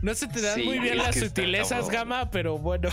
No 0.02 0.14
se 0.14 0.28
te 0.28 0.42
dan 0.42 0.56
Sí, 0.56 0.64
muy 0.64 0.80
bien 0.80 0.98
las 0.98 1.16
sutilezas. 1.16 1.90
Gama, 1.90 2.30
pero 2.30 2.58
bueno. 2.58 2.90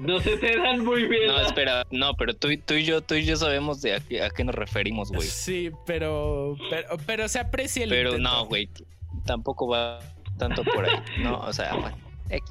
No 0.00 0.18
se 0.20 0.36
te 0.38 0.56
dan 0.58 0.84
muy 0.84 1.06
bien. 1.06 1.26
No, 1.28 1.40
espera, 1.42 1.86
no, 1.90 2.14
pero 2.14 2.34
tú, 2.34 2.50
y- 2.50 2.56
tú 2.58 2.74
y 2.74 2.84
yo, 2.84 3.02
tú 3.02 3.14
y 3.14 3.24
yo 3.24 3.36
sabemos 3.36 3.82
de 3.82 3.94
a 3.96 4.00
qué, 4.00 4.22
a 4.22 4.30
qué 4.30 4.42
nos 4.44 4.54
referimos, 4.54 5.10
güey. 5.12 5.28
Sí, 5.28 5.70
pero, 5.86 6.56
pero, 6.70 6.96
pero 7.06 7.28
se 7.28 7.38
aprecia 7.38 7.84
el 7.84 7.90
Pero 7.90 8.10
intento. 8.10 8.28
no, 8.30 8.46
güey, 8.46 8.68
tampoco 9.26 9.68
va 9.68 9.98
tanto 10.38 10.64
por 10.64 10.84
ahí. 10.88 10.96
No, 11.22 11.38
o 11.40 11.52
sea, 11.52 11.74
bueno, 11.74 11.96
X. 12.30 12.50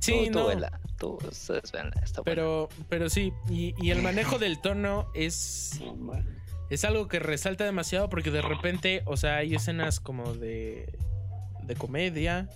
Sí, 0.00 0.24
tú, 0.26 0.32
tú 0.32 0.38
no. 0.40 0.46
vela, 0.48 0.80
tú, 0.98 1.18
ustedes 1.30 1.70
véanla, 1.70 1.94
está 2.02 2.20
buena. 2.22 2.24
Pero, 2.34 2.68
pero 2.88 3.08
sí, 3.08 3.32
y, 3.48 3.74
y 3.80 3.90
el 3.92 4.02
manejo 4.02 4.38
del 4.40 4.60
tono 4.60 5.06
es, 5.14 5.80
No. 5.80 6.14
Es 6.72 6.84
algo 6.84 7.06
que 7.08 7.18
resalta 7.18 7.64
demasiado 7.64 8.08
porque 8.08 8.30
de 8.30 8.42
repente, 8.42 9.02
o 9.04 9.16
sea, 9.16 9.36
hay 9.36 9.54
escenas 9.54 10.00
como 10.00 10.34
de, 10.34 10.86
de 11.64 11.74
comedia. 11.76 12.48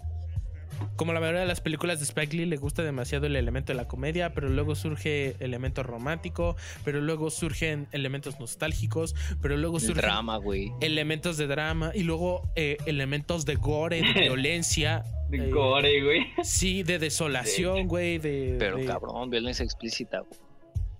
Como 0.96 1.14
la 1.14 1.20
mayoría 1.20 1.40
de 1.40 1.46
las 1.46 1.62
películas 1.62 2.00
de 2.00 2.04
Spike 2.04 2.36
Lee 2.36 2.44
le 2.44 2.56
gusta 2.58 2.82
demasiado 2.82 3.26
el 3.26 3.34
elemento 3.36 3.72
de 3.72 3.76
la 3.78 3.88
comedia, 3.88 4.34
pero 4.34 4.48
luego 4.50 4.74
surge 4.74 5.34
elemento 5.40 5.82
romántico, 5.82 6.54
pero 6.84 7.00
luego 7.00 7.30
surgen 7.30 7.86
elementos 7.92 8.38
nostálgicos, 8.40 9.14
pero 9.40 9.56
luego 9.56 9.80
surgen 9.80 10.02
drama, 10.02 10.36
güey. 10.36 10.72
elementos 10.82 11.38
de 11.38 11.46
drama 11.46 11.92
y 11.94 12.02
luego 12.02 12.42
eh, 12.56 12.76
elementos 12.84 13.46
de 13.46 13.54
gore, 13.54 14.02
de 14.02 14.20
violencia. 14.20 15.04
De 15.30 15.48
eh, 15.48 15.50
gore, 15.50 16.02
güey. 16.02 16.26
Sí, 16.42 16.82
de 16.82 16.98
desolación, 16.98 17.86
güey, 17.88 18.18
de... 18.18 18.56
Pero 18.58 18.76
de- 18.76 18.84
cabrón, 18.84 19.30
violencia 19.30 19.64
explícita, 19.64 20.20
güey. 20.20 20.38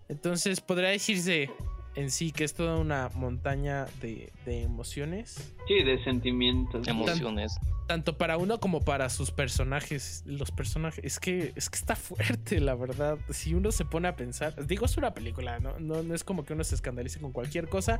Entonces, 0.09 0.60
podría 0.60 0.88
decirse 0.90 1.51
en 1.97 2.10
sí 2.10 2.31
que 2.32 2.44
es 2.44 2.55
toda 2.55 2.77
una 2.78 3.10
montaña 3.14 3.86
de, 4.01 4.32
de 4.44 4.62
emociones, 4.62 5.52
Sí, 5.66 5.82
de 5.82 6.02
sentimientos. 6.05 6.86
Emociones. 6.86 7.56
tanto 7.89 8.16
para 8.18 8.36
uno 8.36 8.60
como 8.60 8.81
para 8.82 9.09
sus 9.10 9.31
personajes. 9.31 10.23
Los 10.27 10.51
personajes, 10.51 11.02
es 11.05 11.18
que, 11.18 11.52
es 11.56 11.68
que 11.70 11.77
está 11.77 11.97
fuerte, 11.97 12.60
la 12.60 12.74
verdad. 12.74 13.18
Si 13.31 13.55
uno 13.55 13.73
se 13.73 13.85
pone 13.85 14.09
a 14.09 14.14
pensar, 14.16 14.66
digo, 14.66 14.86
es 14.86 14.97
una 14.97 15.12
película, 15.14 15.59
¿no? 15.59 15.78
No, 15.81 16.02
no 16.02 16.14
es 16.14 16.23
como 16.23 16.44
que 16.44 16.52
uno 16.52 16.62
se 16.64 16.74
escandalice 16.77 17.18
con 17.20 17.32
cualquier 17.32 17.68
cosa, 17.68 17.98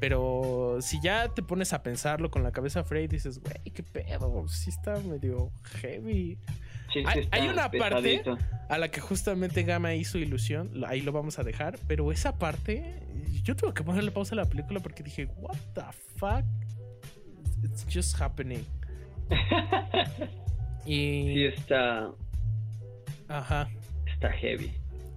pero 0.00 0.78
si 0.80 1.00
ya 1.00 1.28
te 1.28 1.42
pones 1.42 1.72
a 1.72 1.82
pensarlo 1.82 2.30
con 2.30 2.42
la 2.42 2.50
cabeza 2.52 2.82
fría 2.84 3.02
y 3.02 3.08
dices, 3.08 3.40
güey, 3.40 3.56
qué 3.72 3.82
pedo, 3.82 4.46
sí 4.48 4.70
está 4.70 4.98
medio 5.00 5.50
heavy. 5.80 6.38
Sí, 6.94 7.04
sí 7.22 7.28
Hay- 7.32 7.48
una 7.48 7.70
parte- 7.70 8.22
a 8.68 8.78
la 8.78 8.90
que 8.90 9.00
justamente 9.00 9.62
Gama 9.64 9.94
hizo 9.94 10.16
ilusión, 10.18 10.84
ahí 10.86 11.00
lo 11.02 11.12
vamos 11.12 11.38
a 11.38 11.42
dejar, 11.42 11.78
pero 11.86 12.10
esa 12.12 12.38
parte, 12.38 13.00
yo 13.42 13.54
tuve 13.56 13.74
que 13.74 13.82
ponerle 13.82 14.10
pausa 14.10 14.34
a 14.34 14.36
la 14.36 14.44
película 14.46 14.80
porque 14.80 15.02
dije, 15.02 15.26
what 15.36 15.56
the 15.74 15.82
fuck, 16.16 16.44
it's 17.62 17.84
just 17.92 18.18
happening. 18.20 18.64
Y, 20.86 21.32
Sí, 21.34 21.44
está, 21.46 22.10
ajá, 23.28 23.68
está 24.06 24.30
heavy. 24.30 24.70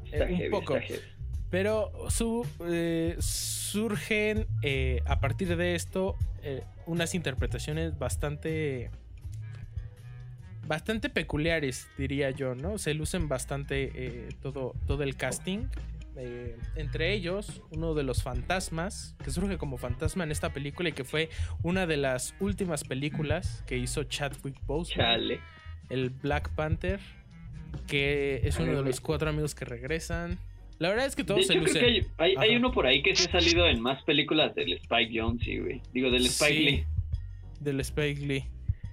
Está 0.05 0.23
Eh, 0.25 0.31
un 0.31 0.37
heavy, 0.37 0.49
poco. 0.49 0.77
está 0.77 0.87
heavy. 0.87 1.03
pero 1.49 1.91
su, 2.09 2.45
eh, 2.65 3.15
surgen 3.19 4.47
eh, 4.63 5.01
a 5.05 5.19
partir 5.19 5.55
de 5.57 5.75
esto 5.75 6.15
unas 6.85 7.13
interpretaciones 7.15 7.99
bastante 7.99 8.89
bastante 10.67 11.09
peculiares 11.09 11.87
diría 11.97 12.29
yo 12.31 12.55
no 12.55 12.77
se 12.77 12.93
lucen 12.93 13.27
bastante 13.27 13.91
eh, 13.95 14.29
todo 14.41 14.73
todo 14.85 15.03
el 15.03 15.15
casting 15.15 15.67
eh, 16.17 16.57
entre 16.75 17.13
ellos 17.13 17.61
uno 17.71 17.93
de 17.93 18.03
los 18.03 18.23
fantasmas 18.23 19.15
que 19.23 19.29
surge 19.31 19.57
como 19.57 19.77
fantasma 19.77 20.23
en 20.23 20.31
esta 20.31 20.51
película 20.51 20.89
y 20.89 20.91
que 20.93 21.03
fue 21.03 21.29
una 21.63 21.85
de 21.87 21.97
las 21.97 22.33
últimas 22.39 22.83
películas 22.83 23.63
que 23.67 23.77
hizo 23.77 24.03
Chadwick 24.03 24.59
Boseman 24.65 25.05
Chale. 25.05 25.39
el 25.89 26.09
Black 26.09 26.49
Panther, 26.55 26.99
que 27.87 28.41
es 28.43 28.57
uno 28.59 28.75
de 28.77 28.81
los 28.83 28.99
cuatro 28.99 29.29
amigos 29.29 29.53
que 29.53 29.65
regresan. 29.65 30.39
La 30.79 30.89
verdad 30.89 31.05
es 31.05 31.15
que 31.15 31.21
De 31.23 31.27
todos 31.27 31.41
hecho, 31.41 31.53
se 31.53 31.53
creo 31.53 31.63
lucen. 31.67 31.81
que 31.81 32.23
hay, 32.23 32.33
hay, 32.35 32.49
hay 32.49 32.55
uno 32.55 32.71
por 32.71 32.85
ahí 32.87 33.01
que 33.03 33.15
se 33.15 33.29
ha 33.29 33.31
salido 33.33 33.67
en 33.67 33.79
más 33.81 34.01
películas 34.03 34.53
del 34.55 34.73
Spike 34.73 35.19
Jonze, 35.21 35.59
güey. 35.59 35.81
Digo, 35.93 36.09
del 36.11 36.25
Spike 36.25 36.53
Sí, 36.53 36.63
Lee. 36.65 36.85
Del 37.59 37.79
Spike 37.79 38.25
Lee. 38.25 38.43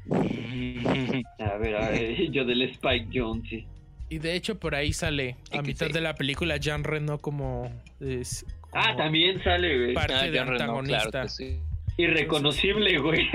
A 1.39 1.57
ver, 1.59 1.77
a 1.77 1.89
ver, 1.91 2.31
yo 2.33 2.45
del 2.45 2.63
Spike 2.63 3.09
Jonze. 3.19 3.67
Y 4.11 4.19
de 4.19 4.35
hecho 4.37 4.59
por 4.59 4.75
ahí 4.75 4.93
sale 4.93 5.37
a 5.51 5.63
mitad 5.63 5.89
de 5.91 6.01
la 6.01 6.15
película 6.15 6.57
Jean 6.59 6.85
Reno 6.85 7.19
como, 7.19 7.71
es, 8.01 8.45
Ah, 8.73 8.95
también 8.97 9.43
sale, 9.43 9.77
güey. 9.79 9.95
parte 9.95 10.15
Ah, 10.15 10.23
de 10.25 10.33
Jean 10.33 10.47
Reno, 10.49 10.61
antagonista. 10.65 11.11
claro 11.11 11.27
que 11.27 11.31
sí. 11.31 11.59
Irreconocible, 11.97 12.99
güey. 12.99 13.29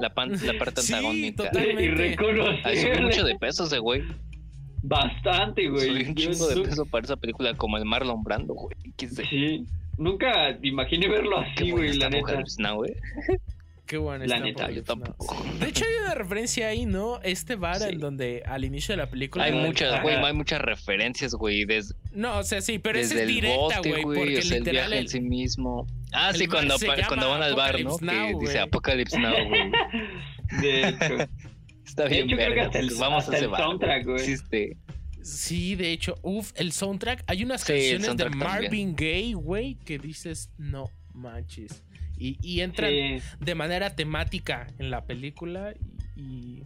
La, 0.00 0.08
pan- 0.14 0.32
la 0.42 0.54
parte 0.58 0.80
Sí, 0.80 0.94
antagónica. 0.94 1.44
totalmente. 1.44 1.84
Irreconocible. 1.84 2.60
Ay, 2.64 2.76
subió 2.78 3.02
mucho 3.02 3.24
de 3.24 3.34
peso 3.38 3.64
ese 3.64 3.78
güey. 3.78 4.02
Bastante, 4.82 5.68
güey. 5.68 5.86
Subió 5.88 6.08
un 6.08 6.14
chingo 6.14 6.48
de 6.48 6.60
peso 6.62 6.86
para 6.86 7.04
esa 7.04 7.16
película 7.16 7.54
como 7.54 7.76
el 7.76 7.84
Marlon 7.84 8.22
Brando, 8.24 8.54
güey. 8.54 8.74
¿Qué 8.96 9.08
sé? 9.08 9.24
Sí. 9.26 9.66
Nunca 9.98 10.56
imaginé 10.62 11.08
verlo 11.08 11.38
así, 11.38 11.70
güey, 11.70 11.94
la 11.96 12.08
neta. 12.10 12.32
Mujer 12.32 12.44
Now, 12.58 12.76
güey. 12.76 12.92
Qué 13.86 13.96
bueno. 13.98 14.24
La 14.26 14.40
neta, 14.40 14.68
yo 14.70 14.82
tampoco. 14.82 15.36
De 15.60 15.68
hecho, 15.68 15.84
hay 15.84 16.04
una 16.04 16.14
referencia 16.14 16.66
ahí, 16.68 16.86
¿no? 16.86 17.20
Este 17.22 17.54
bar 17.54 17.78
Sí. 17.78 17.84
en 17.90 18.00
donde 18.00 18.42
al 18.44 18.64
inicio 18.64 18.92
de 18.94 18.96
la 18.96 19.08
película. 19.08 19.44
Hay 19.44 19.52
muchas, 19.52 20.02
güey, 20.02 20.16
hay 20.16 20.32
muchas 20.32 20.60
referencias, 20.60 21.34
güey, 21.34 21.64
desde, 21.64 21.94
No, 22.12 22.38
o 22.38 22.42
sea, 22.42 22.60
sí, 22.60 22.78
pero 22.80 22.98
esa 22.98 23.14
desde 23.14 23.22
es 23.22 23.28
el 23.28 23.34
directa, 23.36 23.60
bote, 23.78 23.88
güey. 24.02 24.02
Porque 24.02 24.38
o 24.38 24.42
sea, 24.42 24.56
el 24.56 24.64
viaje 24.64 24.98
en 24.98 25.08
sí 25.08 25.20
mismo. 25.20 25.86
Ah, 26.12 26.32
sí, 26.34 26.46
cuando, 26.48 26.74
cuando 27.06 27.28
van 27.30 27.42
al 27.42 27.54
bar, 27.54 27.78
¿no? 27.80 27.96
Que 27.98 28.34
dice. 28.40 28.58
Apocalypse 28.58 29.18
Now, 29.18 29.34
güey. 29.48 29.70
De 30.60 30.88
hecho, 30.88 31.28
Está 31.84 32.06
bien 32.06 32.26
hecho 32.26 32.36
creo 32.36 32.48
que 32.48 32.54
verga. 32.54 32.66
hasta 32.66 32.78
el, 32.80 32.90
Vamos 32.98 33.18
hasta 33.24 33.32
a 33.32 33.36
ese 33.36 33.44
el 33.44 33.50
bar. 33.50 33.60
soundtrack, 33.62 34.04
güey. 34.04 34.16
Existe. 34.16 34.76
Sí, 35.22 35.74
de 35.76 35.92
hecho, 35.92 36.16
uff, 36.22 36.52
el 36.56 36.72
soundtrack. 36.72 37.22
Hay 37.28 37.44
unas 37.44 37.62
Sí, 37.62 37.72
canciones 37.72 38.16
de 38.16 38.30
Marvin 38.30 38.94
Gaye, 38.96 39.34
güey, 39.34 39.76
que 39.84 39.98
dices, 39.98 40.50
no 40.58 40.90
manches. 41.14 41.82
Y, 42.18 42.38
y 42.42 42.60
entran 42.60 42.90
Sí. 42.90 43.18
de 43.40 43.54
manera 43.54 43.94
temática 43.96 44.66
en 44.78 44.90
la 44.90 45.04
película. 45.04 45.74
Y, 46.16 46.20
y, 46.20 46.62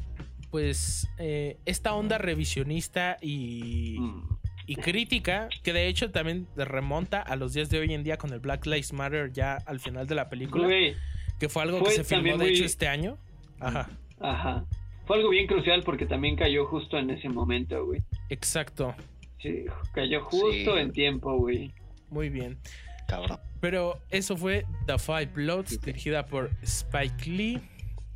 pues 0.50 1.08
eh, 1.18 1.58
esta 1.66 1.94
onda 1.94 2.18
revisionista 2.18 3.16
y, 3.20 3.96
Mm. 4.00 4.22
y 4.66 4.74
crítica, 4.76 5.48
que 5.62 5.72
de 5.72 5.86
hecho 5.88 6.10
también 6.10 6.46
remonta 6.56 7.20
a 7.20 7.36
los 7.36 7.52
días 7.54 7.70
de 7.70 7.78
hoy 7.78 7.92
en 7.94 8.02
día 8.04 8.16
con 8.16 8.32
el 8.32 8.40
Black 8.40 8.66
Lives 8.66 8.92
Matter 8.92 9.32
ya 9.32 9.56
al 9.66 9.80
final 9.80 10.06
de 10.06 10.14
la 10.14 10.28
película, 10.28 10.68
que 11.38 11.48
fue 11.48 11.62
algo 11.62 11.78
fue 11.78 11.88
que 11.90 11.94
se 11.96 12.04
filmó 12.04 12.32
de 12.38 12.44
muy- 12.44 12.48
hecho 12.54 12.64
este 12.64 12.86
año. 12.88 13.16
Ajá, 13.60 13.88
ajá. 14.20 14.64
Fue 15.06 15.16
algo 15.16 15.30
bien 15.30 15.46
crucial 15.48 15.82
porque 15.84 16.06
también 16.06 16.36
cayó 16.36 16.66
justo 16.66 16.96
en 16.98 17.10
ese 17.10 17.28
momento, 17.28 17.84
güey. 17.86 18.02
exacto, 18.28 18.94
Sí, 19.42 19.64
cayó 19.94 20.22
justo 20.24 20.74
Sí. 20.74 20.80
en 20.80 20.92
tiempo, 20.92 21.36
güey. 21.38 21.72
muy 22.10 22.28
bien. 22.28 22.58
Cabrón. 23.10 23.38
Pero 23.60 23.98
eso 24.10 24.36
fue 24.36 24.64
The 24.86 24.98
Five 24.98 25.26
Bloods, 25.34 25.80
dirigida 25.82 26.24
por 26.24 26.50
Spike 26.62 27.28
Lee 27.28 27.60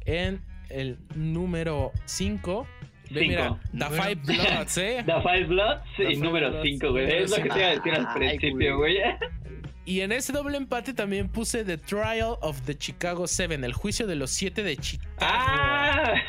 en 0.07 0.41
el 0.71 0.99
número 1.15 1.93
5. 2.07 2.67
Ve, 3.11 3.21
Cinco. 3.21 3.29
mira, 3.29 3.61
The 3.73 3.77
Número- 3.79 4.03
Five 4.03 4.15
Bloods, 4.15 4.79
¿eh? 4.79 5.03
The 5.05 5.13
Five 5.21 5.45
Bloods 5.45 5.83
The 5.97 6.03
y 6.05 6.07
Five 6.07 6.17
número 6.27 6.51
Bloods, 6.51 6.63
5, 6.65 6.91
güey. 6.91 7.13
Es 7.23 7.31
lo 7.31 7.37
que 7.43 7.49
te 7.51 7.59
iba 7.59 7.67
a 7.69 7.71
decir 7.75 7.95
al 7.95 8.15
principio, 8.15 8.77
güey. 8.79 8.97
Y 9.85 10.01
en 10.01 10.13
ese 10.13 10.33
doble 10.33 10.57
empate 10.57 10.95
también 10.95 11.29
puse 11.29 11.63
The 11.65 11.77
Trial 11.77 12.37
of 12.41 12.63
the 12.63 12.75
Chicago 12.75 13.27
Seven, 13.27 13.63
el 13.65 13.75
juicio 13.75 14.07
de 14.07 14.15
los 14.17 14.31
siete 14.31 14.63
de 14.63 14.77
Chicago. 14.79 15.11
¡Ah! 15.21 16.15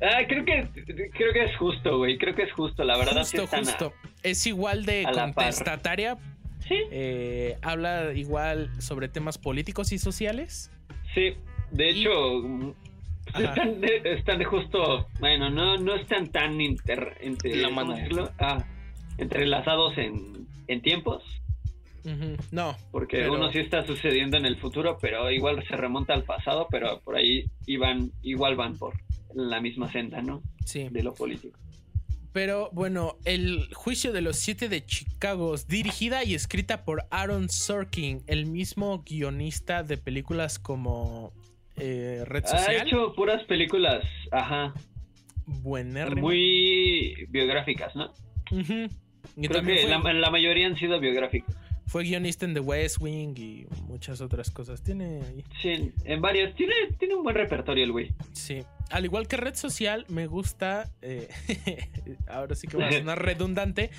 Ah, 0.00 0.18
creo 0.28 0.44
que 0.44 0.68
creo 1.14 1.32
que 1.32 1.44
es 1.44 1.56
justo, 1.56 1.98
güey. 1.98 2.18
Creo 2.18 2.34
que 2.34 2.42
es 2.42 2.52
justo, 2.52 2.82
la 2.84 2.96
verdad. 2.98 3.22
sí 3.24 3.36
justo, 3.38 3.56
justo. 3.56 3.92
Es 4.22 4.46
igual 4.46 4.84
de 4.84 5.04
a 5.06 5.12
la 5.12 5.32
par. 5.32 5.52
Sí, 6.68 6.76
eh, 6.90 7.56
habla 7.62 8.12
igual 8.14 8.70
sobre 8.80 9.08
temas 9.08 9.38
políticos 9.38 9.92
y 9.92 9.98
sociales. 9.98 10.70
sí. 11.14 11.34
De 11.70 11.90
Y- 11.90 12.00
hecho, 12.00 12.74
están, 13.38 13.80
de, 13.82 14.00
están 14.04 14.38
de 14.38 14.44
justo. 14.46 15.06
Bueno, 15.20 15.50
no, 15.50 15.76
no 15.76 15.94
están 15.96 16.28
tan 16.28 16.58
inter, 16.60 17.14
entre- 17.20 17.56
La. 17.56 18.32
Ah, 18.38 18.64
entrelazados 19.18 19.98
en, 19.98 20.46
en 20.66 20.80
tiempos. 20.80 21.22
No, 22.52 22.74
Porque 22.90 23.18
Pero- 23.18 23.34
uno 23.34 23.52
sí 23.52 23.58
está 23.58 23.86
sucediendo 23.86 24.38
en 24.38 24.46
el 24.46 24.56
futuro, 24.56 24.96
pero 24.98 25.30
igual 25.30 25.62
se 25.68 25.76
remonta 25.76 26.14
al 26.14 26.24
pasado, 26.24 26.66
pero 26.70 27.00
por 27.00 27.16
ahí 27.16 27.44
iban, 27.66 28.10
igual 28.22 28.56
van 28.56 28.78
por 28.78 28.94
la 29.34 29.60
misma 29.60 29.92
senda, 29.92 30.22
¿no? 30.22 30.40
sí. 30.64 30.88
De 30.90 31.02
lo 31.02 31.12
político. 31.12 31.58
Pero 32.38 32.70
bueno, 32.72 33.16
el 33.24 33.68
juicio 33.74 34.12
de 34.12 34.20
los 34.20 34.36
siete 34.36 34.68
de 34.68 34.86
Chicago, 34.86 35.56
dirigida 35.66 36.22
y 36.22 36.34
escrita 36.36 36.84
por 36.84 37.02
Aaron 37.10 37.48
Sorkin, 37.48 38.22
el 38.28 38.46
mismo 38.46 39.02
guionista 39.02 39.82
de 39.82 39.96
películas 39.96 40.60
como 40.60 41.32
eh, 41.74 42.22
Red 42.26 42.44
Ha 42.44 42.58
Social. 42.58 42.86
hecho 42.86 43.12
puras 43.16 43.42
películas, 43.46 44.04
ajá, 44.30 44.72
buenérrimo. 45.46 46.20
muy 46.28 47.26
biográficas, 47.28 47.96
¿no? 47.96 48.12
Ujú. 48.52 48.86
Y 49.36 49.48
Creo 49.48 49.58
también 49.58 49.78
que 49.78 49.88
fue, 49.88 50.12
la, 50.12 50.12
la 50.20 50.30
mayoría 50.30 50.68
han 50.68 50.76
sido 50.76 51.00
biográficas. 51.00 51.56
Fue 51.88 52.04
guionista 52.04 52.44
en 52.46 52.54
The 52.54 52.60
West 52.60 52.98
Wing 53.00 53.34
y 53.36 53.66
muchas 53.86 54.20
otras 54.20 54.50
cosas. 54.50 54.82
Tiene 54.82 55.22
ahí- 55.22 55.44
Sí, 55.60 55.90
en 56.04 56.20
varias. 56.20 56.54
Tiene, 56.54 56.74
tiene 56.98 57.14
un 57.16 57.22
buen 57.24 57.34
repertorio 57.34 57.82
el 57.82 57.90
güey. 57.92 58.14
Sí. 58.32 58.62
Al 58.90 59.04
igual 59.04 59.26
que 59.26 59.36
Red 59.36 59.54
Social, 59.56 60.04
me 60.08 60.26
gusta. 60.26 60.90
eh, 61.02 61.28
ahora 62.28 62.54
sí 62.54 62.66
que 62.68 62.76
va 62.76 62.86
a 62.88 62.92
sonar 62.92 63.22
redundante. 63.24 63.90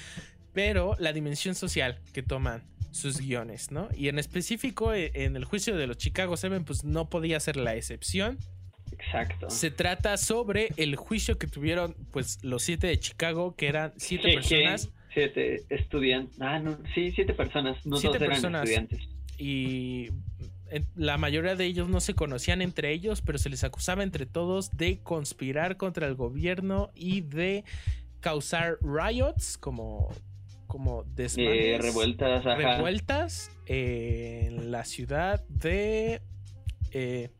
Pero 0.53 0.95
la 0.99 1.13
dimensión 1.13 1.53
social 1.55 1.99
que 2.13 2.23
toman 2.23 2.63
sus 2.91 3.19
guiones, 3.21 3.69
¿no? 3.71 3.87
Y 3.95 4.07
en 4.07 4.17
específico, 4.17 4.93
eh, 4.93 5.11
en 5.13 5.35
el 5.35 5.45
juicio 5.45 5.75
de 5.77 5.85
los 5.85 5.97
Chicago 5.97 6.37
Seven, 6.37 6.65
pues 6.65 6.83
no 6.83 7.09
podía 7.09 7.39
ser 7.39 7.55
la 7.55 7.75
excepción. 7.75 8.39
Exacto. 8.91 9.49
Se 9.51 9.69
trata 9.69 10.17
sobre 10.17 10.69
el 10.77 10.95
juicio 10.95 11.37
que 11.37 11.45
tuvieron, 11.45 11.95
pues, 12.11 12.39
los 12.43 12.63
siete 12.63 12.87
de 12.87 12.99
Chicago, 12.99 13.55
que 13.55 13.67
eran 13.67 13.93
siete 13.97 14.33
personas. 14.33 14.89
Siete 15.13 15.63
estudiantes. 15.69 16.39
Ah, 16.41 16.59
no, 16.59 16.77
sí, 16.93 17.11
siete 17.11 17.33
personas. 17.33 17.83
No 17.85 17.97
Siete 17.97 18.17
todos 18.17 18.21
eran 18.27 18.35
personas. 18.35 18.63
estudiantes. 18.69 18.99
y 19.37 20.09
eh, 20.71 20.83
la 20.95 21.17
mayoría 21.17 21.55
de 21.55 21.65
ellos 21.65 21.89
no 21.89 21.99
se 22.01 22.13
conocían 22.13 22.61
entre 22.61 22.91
ellos, 22.91 23.21
pero 23.21 23.37
se 23.39 23.49
les 23.49 23.63
acusaba 23.63 24.03
entre 24.03 24.25
todos 24.25 24.75
de 24.77 24.99
conspirar 25.01 25.77
contra 25.77 26.05
el 26.07 26.13
gobierno 26.15 26.91
y 26.93 27.21
de 27.21 27.63
causar 28.19 28.77
riots 28.81 29.57
como 29.57 30.09
como 30.67 31.01
Eh, 31.01 31.05
desmanes, 31.15 31.81
revueltas, 31.81 32.45
ajá. 32.45 32.55
revueltas 32.75 33.49
en 33.65 34.69
la 34.69 34.85
ciudad 34.85 35.43
de 35.47 36.21
eh, 36.91 37.31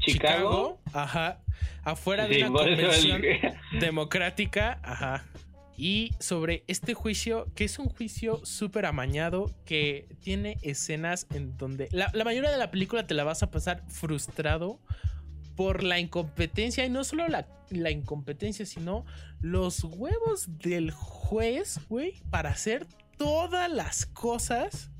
Chicago. 0.00 0.80
Chicago, 0.80 0.80
ajá, 0.92 1.42
afuera 1.84 2.26
de 2.26 2.34
Sí, 2.34 2.42
una 2.42 2.50
por 2.52 2.68
eso 2.68 2.82
convención 2.88 3.24
el- 3.24 3.54
democrática, 3.80 4.80
ajá. 4.82 5.24
Y 5.82 6.12
sobre 6.20 6.62
este 6.66 6.92
juicio, 6.92 7.46
que 7.54 7.64
es 7.64 7.78
un 7.78 7.88
juicio 7.88 8.44
súper 8.44 8.84
amañado, 8.84 9.50
que 9.64 10.14
tiene 10.20 10.58
escenas 10.60 11.26
en 11.34 11.56
donde 11.56 11.88
la, 11.90 12.10
la 12.12 12.22
mayoría 12.22 12.50
de 12.50 12.58
la 12.58 12.70
película 12.70 13.06
te 13.06 13.14
la 13.14 13.24
vas 13.24 13.42
a 13.42 13.50
pasar 13.50 13.82
frustrado 13.88 14.78
por 15.56 15.82
la 15.82 15.98
incompetencia, 15.98 16.84
y 16.84 16.90
no 16.90 17.02
solo 17.02 17.26
la, 17.28 17.48
la 17.70 17.90
incompetencia, 17.90 18.66
sino 18.66 19.06
los 19.40 19.82
huevos 19.84 20.58
del 20.58 20.90
juez, 20.90 21.80
güey, 21.88 22.12
para 22.28 22.50
hacer 22.50 22.86
todas 23.16 23.72
las 23.72 24.04
cosas 24.04 24.90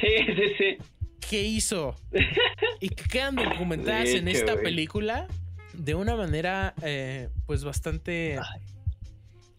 Sí, 0.00 0.24
sí, 0.36 0.42
sí. 0.56 0.78
que 1.18 1.42
hizo. 1.42 1.96
Y 2.80 2.90
que 2.90 3.08
quedan 3.08 3.34
documentadas 3.34 4.10
en 4.10 4.28
esta 4.28 4.54
película 4.54 5.26
de 5.74 5.96
una 5.96 6.14
manera, 6.14 6.74
eh, 6.82 7.28
pues 7.44 7.64
bastante... 7.64 8.38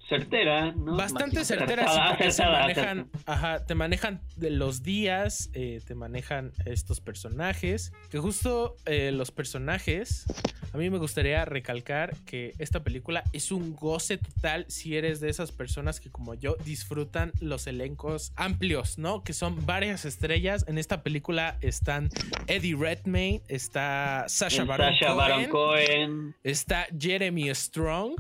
Certera, 0.10 0.72
¿no? 0.72 0.98
Bastante 0.98 1.46
certera, 1.46 1.84
sí, 1.84 2.00
Acertada, 2.00 2.14
acertada, 2.14 2.62
manejan, 2.62 3.10
ajá, 3.26 3.66
te 3.66 3.76
manejan 3.76 4.22
de 4.36 4.50
los 4.50 4.82
días, 4.82 5.52
eh, 5.54 5.82
te 5.86 5.94
manejan 5.94 6.52
estos 6.66 7.00
personajes, 7.00 7.94
que 8.10 8.18
justo 8.18 8.76
eh, 8.86 9.12
los 9.12 9.32
personajes, 9.32 10.26
a 10.74 10.78
mí 10.78 10.90
me 10.90 10.98
gustaría 10.98 11.46
recalcar 11.46 12.16
que 12.26 12.54
esta 12.60 12.84
película 12.84 13.24
es 13.34 13.52
un 13.52 13.76
goce 13.76 14.18
total 14.18 14.66
si 14.68 14.96
eres 14.98 15.20
de 15.20 15.30
esas 15.30 15.52
personas 15.52 16.00
que 16.00 16.12
como 16.12 16.36
yo 16.36 16.56
disfrutan 16.64 17.32
los 17.40 17.66
elencos 17.68 18.34
amplios, 18.36 18.98
¿no? 18.98 19.24
Que 19.24 19.34
son 19.34 19.66
varias 19.66 20.06
estrellas. 20.06 20.66
En 20.68 20.78
esta 20.78 21.02
película 21.02 21.58
están 21.62 22.10
Eddie 22.48 22.76
Redmayne, 22.76 23.42
está 23.48 24.26
Sasha 24.28 24.64
Baron 24.64 24.94
Sacha 24.94 25.14
Baron 25.14 25.46
Cohen. 25.46 26.36
Está 26.44 26.88
Jeremy 26.98 27.54
Strong. 27.56 28.16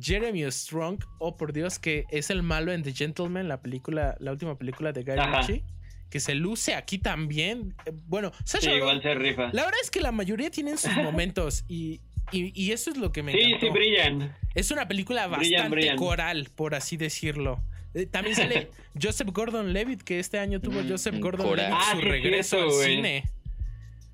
Jeremy 0.00 0.50
Strong, 0.50 0.98
oh 1.18 1.36
por 1.36 1.52
Dios, 1.52 1.78
que 1.78 2.04
es 2.10 2.30
el 2.30 2.42
malo 2.42 2.72
en 2.72 2.82
The 2.82 2.92
Gentleman, 2.92 3.48
la 3.48 3.60
película, 3.60 4.16
la 4.20 4.32
última 4.32 4.56
película 4.58 4.92
de 4.92 5.02
Guy 5.02 5.18
Ajá. 5.18 5.40
Ritchie, 5.40 5.64
que 6.10 6.20
se 6.20 6.34
luce 6.34 6.74
aquí 6.74 6.98
también. 6.98 7.74
Eh, 7.86 7.92
Bueno, 8.06 8.30
Sí, 8.38 8.58
Sasha 8.58 8.72
igual 8.74 9.02
se 9.02 9.14
rifa. 9.14 9.50
la 9.52 9.64
verdad 9.64 9.80
es 9.82 9.90
que 9.90 10.00
la 10.00 10.12
mayoría 10.12 10.50
tienen 10.50 10.78
sus 10.78 10.94
momentos 10.96 11.64
y, 11.68 12.00
y- 12.32 12.52
y 12.60 12.72
eso 12.72 12.90
es 12.90 12.96
lo 12.96 13.12
que 13.12 13.22
me 13.22 13.32
Sí, 13.32 13.38
encantó. 13.40 13.66
sí, 13.66 13.72
brillan. 13.72 14.36
es 14.54 14.70
una 14.70 14.86
película 14.88 15.26
bastante 15.26 15.68
brillan. 15.68 15.96
coral, 15.96 16.48
por 16.54 16.74
así 16.74 16.96
decirlo. 16.96 17.62
Eh, 17.94 18.06
También 18.06 18.36
sale 18.36 18.70
Joseph 19.00 19.28
Gordon-Levitt, 19.32 20.02
que 20.02 20.18
este 20.18 20.38
año 20.38 20.60
tuvo 20.60 20.82
Mm, 20.82 20.88
Joseph 20.90 21.18
Gordon-Levitt 21.18 21.70
coral. 21.70 21.72
Ah, 21.74 21.92
su 21.92 22.00
sí, 22.00 22.02
es 22.06 22.10
regreso 22.12 22.56
cierto, 22.58 22.78
al 22.80 22.84
cine. 22.86 23.24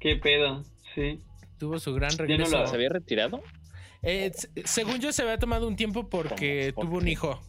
Qué 0.01 0.17
pedo. 0.17 0.65
Sí. 0.95 1.21
Tuvo 1.59 1.79
su 1.79 1.93
gran 1.95 2.11
no 2.17 2.17
lo- 2.19 2.27
regreso. 2.27 2.67
¿Se 2.67 2.75
había 2.75 2.89
retirado? 2.89 3.43
Eh, 4.03 4.33
según 4.65 4.99
yo, 5.01 5.13
se 5.13 5.23
había 5.23 5.39
tomado 5.39 5.69
un 5.69 5.77
tiempo 5.77 6.09
porque 6.09 6.73
¿Cómo? 6.75 6.91
¿Por 6.91 6.91
tuvo 6.91 6.99
un 7.03 7.09
hijo. 7.09 7.41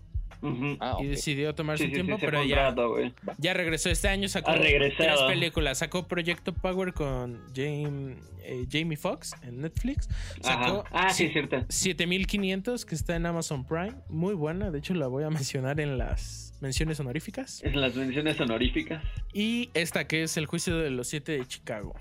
Ah, 0.82 0.98
y 1.00 1.06
decidió 1.08 1.56
tomarse 1.56 1.86
Sí, 1.86 1.86
un 1.86 1.90
sí, 1.92 1.96
tiempo, 1.96 2.16
sí, 2.20 2.26
pero 2.26 2.44
ya, 2.44 2.56
rato, 2.72 2.96
ya 3.38 3.54
regresó. 3.54 3.90
Este 3.90 4.10
año 4.10 4.28
sacó 4.28 4.52
tres 4.54 4.94
películas. 5.26 5.78
Sacó 5.78 6.06
Proyecto 6.06 6.54
Power 6.54 6.94
con 6.94 7.42
Jamie, 7.56 8.18
eh, 8.44 8.66
Jamie 8.70 8.98
Foxx 8.98 9.32
en 9.44 9.62
Netflix. 9.62 10.10
Sacó. 10.42 10.84
Ah, 10.92 11.12
sí, 11.14 11.28
si- 11.28 11.32
cierto. 11.34 11.66
7500 11.70 12.86
que 12.86 12.94
está 12.96 13.16
en 13.16 13.26
Amazon 13.26 13.66
Prime. 13.66 13.94
Muy 14.10 14.34
buena. 14.34 14.70
De 14.70 14.80
hecho, 14.80 14.94
la 14.96 15.08
voy 15.08 15.24
a 15.24 15.30
mencionar 15.30 15.80
en 15.80 15.98
las 15.98 16.54
menciones 16.60 17.00
honoríficas. 17.00 17.64
En 17.64 17.80
las 17.80 17.96
menciones 17.96 18.38
honoríficas. 18.42 19.02
Y 19.34 19.70
esta 19.74 20.08
que 20.08 20.24
es 20.24 20.36
El 20.36 20.46
Juicio 20.48 20.78
de 20.78 20.90
los 20.90 21.08
Siete 21.08 21.38
de 21.38 21.48
Chicago. 21.48 21.96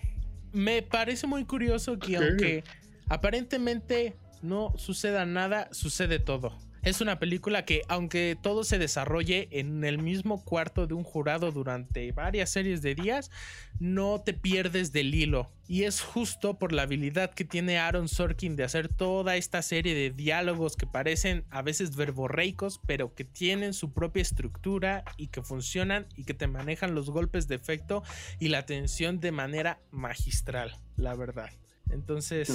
me 0.53 0.83
parece 0.83 1.29
muy 1.29 1.45
curioso 1.45 1.97
que 2.01 2.17
aunque 2.17 2.65
aparentemente 3.09 4.17
no 4.43 4.75
suceda 4.77 5.25
nada, 5.25 5.69
sucede 5.73 6.19
todo. 6.19 6.59
Es 6.83 7.01
una 7.01 7.21
película 7.21 7.65
que, 7.65 7.83
aunque 7.87 8.37
todo 8.43 8.65
se 8.65 8.77
desarrolle 8.77 9.47
en 9.53 9.85
el 9.85 9.99
mismo 9.99 10.45
cuarto 10.45 10.89
de 10.89 10.95
un 10.95 11.05
jurado 11.05 11.53
durante 11.53 12.11
varias 12.11 12.51
series 12.51 12.83
de 12.83 12.97
días, 12.97 13.31
no 13.79 14.21
te 14.21 14.35
pierdes 14.35 14.91
del 14.91 15.15
hilo. 15.15 15.49
Y 15.69 15.85
es 15.85 16.01
justo 16.01 16.59
por 16.59 16.73
la 16.73 16.83
habilidad 16.83 17.35
que 17.35 17.45
tiene 17.45 17.79
Aaron 17.79 18.09
Sorkin 18.09 18.57
de 18.57 18.65
hacer 18.65 18.89
toda 18.89 19.37
esta 19.37 19.63
serie 19.63 19.95
de 19.95 20.11
diálogos 20.11 20.75
que 20.75 20.89
parecen 20.89 21.45
a 21.51 21.63
veces 21.63 21.95
verborreicos, 21.95 22.81
pero 22.85 23.15
que 23.15 23.23
tienen 23.23 23.75
su 23.75 23.93
propia 23.93 24.23
estructura 24.23 25.05
y 25.17 25.29
que 25.29 25.43
funcionan 25.43 26.09
y 26.17 26.25
que 26.25 26.35
te 26.35 26.49
manejan 26.49 26.97
los 26.97 27.11
golpes 27.11 27.47
de 27.47 27.55
efecto 27.55 28.03
y 28.41 28.49
la 28.49 28.67
tensión 28.67 29.21
de 29.21 29.31
manera 29.31 29.81
magistral, 29.93 30.77
la 30.97 31.15
verdad. 31.15 31.51
Entonces... 31.91 32.49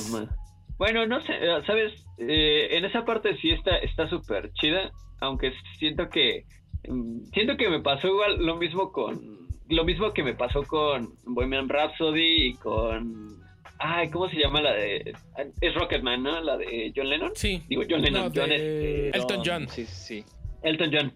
Bueno, 0.78 1.06
no 1.08 1.22
sé, 1.22 1.34
eh, 1.34 1.62
sabes, 1.66 2.06
eh, 2.20 2.70
en 2.72 2.86
esa 2.86 3.04
parte 3.04 3.36
sí 3.38 3.52
está 3.52 3.78
está 3.78 4.08
súper 4.10 4.52
chida, 4.54 4.92
aunque 5.22 5.52
siento 5.80 6.10
que 6.10 6.46
mm, 6.88 7.26
siento 7.34 7.58
que 7.58 7.70
me 7.70 7.82
pasó 7.82 8.08
igual 8.08 8.46
lo 8.46 8.56
mismo 8.58 8.92
con 8.92 9.48
lo 9.70 9.84
mismo 9.84 10.14
que 10.14 10.24
me 10.24 10.34
pasó 10.34 10.64
con 10.64 11.16
Bohemian 11.26 11.68
Rhapsody 11.68 12.48
y 12.48 12.54
con 12.56 13.38
ay, 13.80 14.10
¿cómo 14.10 14.30
se 14.30 14.38
llama 14.38 14.62
la 14.62 14.74
de 14.74 15.14
es 15.62 15.76
Rocketman, 15.76 16.24
¿no? 16.24 16.42
La 16.42 16.58
de 16.58 16.94
John 16.96 17.10
Lennon? 17.10 17.32
Sí. 17.36 17.62
Digo 17.68 17.84
John 17.90 18.02
Lennon, 18.02 18.32
John 18.34 18.52
este, 18.52 19.10
Elton 19.10 19.42
John. 19.46 19.68
Sí, 19.70 19.86
sí. 19.86 20.24
Elton 20.64 20.92
John. 20.92 21.14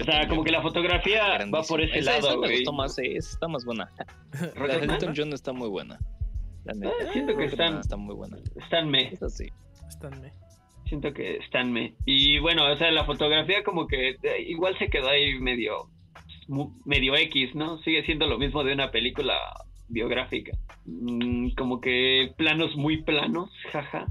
o 0.00 0.04
sea, 0.04 0.28
como 0.28 0.42
que 0.44 0.52
la 0.52 0.62
fotografía 0.62 1.38
va 1.54 1.62
por 1.62 1.80
ese 1.80 2.02
lado, 2.02 2.28
esa 2.28 2.36
me 2.36 2.50
gustó 2.50 2.72
más, 2.72 2.98
eh, 2.98 3.16
está 3.16 3.48
más 3.48 3.64
buena. 3.64 3.90
La 4.56 4.78
de 4.78 4.86
Elton 4.86 5.14
John 5.16 5.32
está 5.32 5.52
muy 5.52 5.68
buena. 5.68 5.98
Ah, 6.68 7.12
siento 7.12 7.36
que 7.36 7.44
están. 7.44 7.78
Está 7.78 7.96
muy 7.96 8.14
buena. 8.14 8.36
Están 8.56 8.88
me. 8.88 9.10
sí. 9.28 9.46
Están 9.88 10.20
me. 10.20 10.32
Siento 10.86 11.12
que 11.12 11.36
están 11.36 11.72
me. 11.72 11.94
Y 12.06 12.38
bueno, 12.38 12.70
o 12.70 12.76
sea, 12.76 12.90
la 12.90 13.04
fotografía 13.04 13.64
como 13.64 13.86
que 13.86 14.10
eh, 14.10 14.42
igual 14.46 14.76
se 14.78 14.88
quedó 14.88 15.08
ahí 15.08 15.38
medio. 15.40 15.88
medio 16.84 17.16
X, 17.16 17.54
¿no? 17.54 17.78
Sigue 17.78 18.04
siendo 18.04 18.26
lo 18.26 18.38
mismo 18.38 18.62
de 18.62 18.74
una 18.74 18.90
película 18.90 19.34
biográfica. 19.88 20.52
Mm, 20.84 21.50
como 21.56 21.80
que 21.80 22.32
planos 22.36 22.76
muy 22.76 23.02
planos, 23.02 23.50
jaja. 23.72 24.06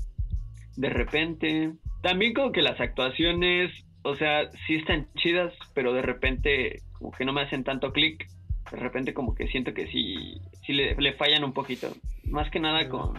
De 0.76 0.90
repente. 0.90 1.74
También 2.02 2.34
como 2.34 2.52
que 2.52 2.64
las 2.64 2.80
actuaciones, 2.80 3.72
o 4.02 4.16
sea, 4.16 4.50
sí 4.66 4.76
están 4.76 5.08
chidas, 5.18 5.54
pero 5.76 5.94
de 5.94 6.02
repente 6.02 6.82
como 6.94 7.12
que 7.12 7.26
no 7.26 7.34
me 7.34 7.42
hacen 7.42 7.64
tanto 7.64 7.94
clic 7.94 8.28
de 8.72 8.78
repente 8.78 9.14
como 9.14 9.36
que 9.36 9.48
siento 9.48 9.74
que 9.74 9.88
sí, 9.88 10.40
sí 10.66 10.74
le, 10.74 11.14
fallan 11.14 11.44
un 11.44 11.54
poquito. 11.54 11.94
Más 12.32 12.50
que 12.50 12.60
nada 12.60 12.88
con 12.90 13.14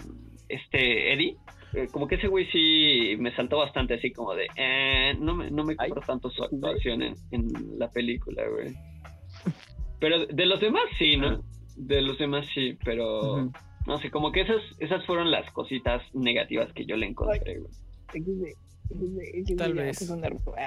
este 0.48 1.12
Eddie. 1.12 1.36
Eh, 1.74 1.88
como 1.90 2.06
que 2.06 2.16
ese 2.16 2.28
güey 2.28 2.46
sí 2.50 3.16
me 3.18 3.34
saltó 3.34 3.58
bastante 3.58 3.94
así 3.94 4.12
como 4.12 4.34
de... 4.34 4.46
Eh, 4.56 5.14
no 5.18 5.34
me, 5.34 5.50
no 5.50 5.64
me 5.64 5.76
compro 5.76 6.02
tanto 6.02 6.30
su 6.30 6.42
actuación 6.44 7.02
en, 7.02 7.16
la 7.78 7.90
película, 7.90 8.42
güey. 8.48 8.74
Pero 9.98 10.26
de 10.26 10.46
los 10.46 10.60
demás 10.60 10.84
sí, 10.98 11.16
¿no? 11.16 11.42
De 11.76 12.02
los 12.02 12.18
demás 12.18 12.46
sí, 12.54 12.76
pero... 12.84 13.50
No 13.86 13.98
sé, 13.98 14.10
como 14.10 14.30
que 14.30 14.42
esas, 14.42 14.62
esas 14.78 15.04
fueron 15.06 15.30
las 15.30 15.50
cositas 15.52 16.02
negativas 16.14 16.72
que 16.72 16.84
yo 16.84 16.96
le 16.96 17.06
encontré, 17.06 17.58
güey. 17.58 17.72
Tal 19.56 19.74
vez. 19.74 20.14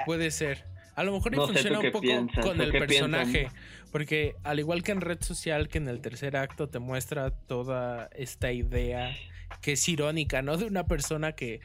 Puede 0.04 0.30
ser. 0.30 0.64
A 0.96 1.04
lo 1.04 1.12
mejor 1.12 1.34
funciona 1.34 1.78
un 1.78 1.92
poco 1.92 2.08
con 2.42 2.60
el 2.60 2.72
personaje. 2.72 3.48
Porque 3.92 4.34
al 4.42 4.58
igual 4.58 4.82
que 4.82 4.92
en 4.92 5.02
Red 5.02 5.22
Social, 5.22 5.68
que 5.68 5.78
en 5.78 5.88
el 5.88 6.00
tercer 6.00 6.36
acto 6.36 6.68
te 6.68 6.78
muestra 6.78 7.30
toda 7.30 8.08
esta 8.14 8.50
idea 8.50 9.14
que 9.60 9.72
es 9.72 9.88
irónica, 9.88 10.42
¿no? 10.42 10.56
De 10.56 10.64
una 10.64 10.86
persona 10.86 11.32
que, 11.32 11.60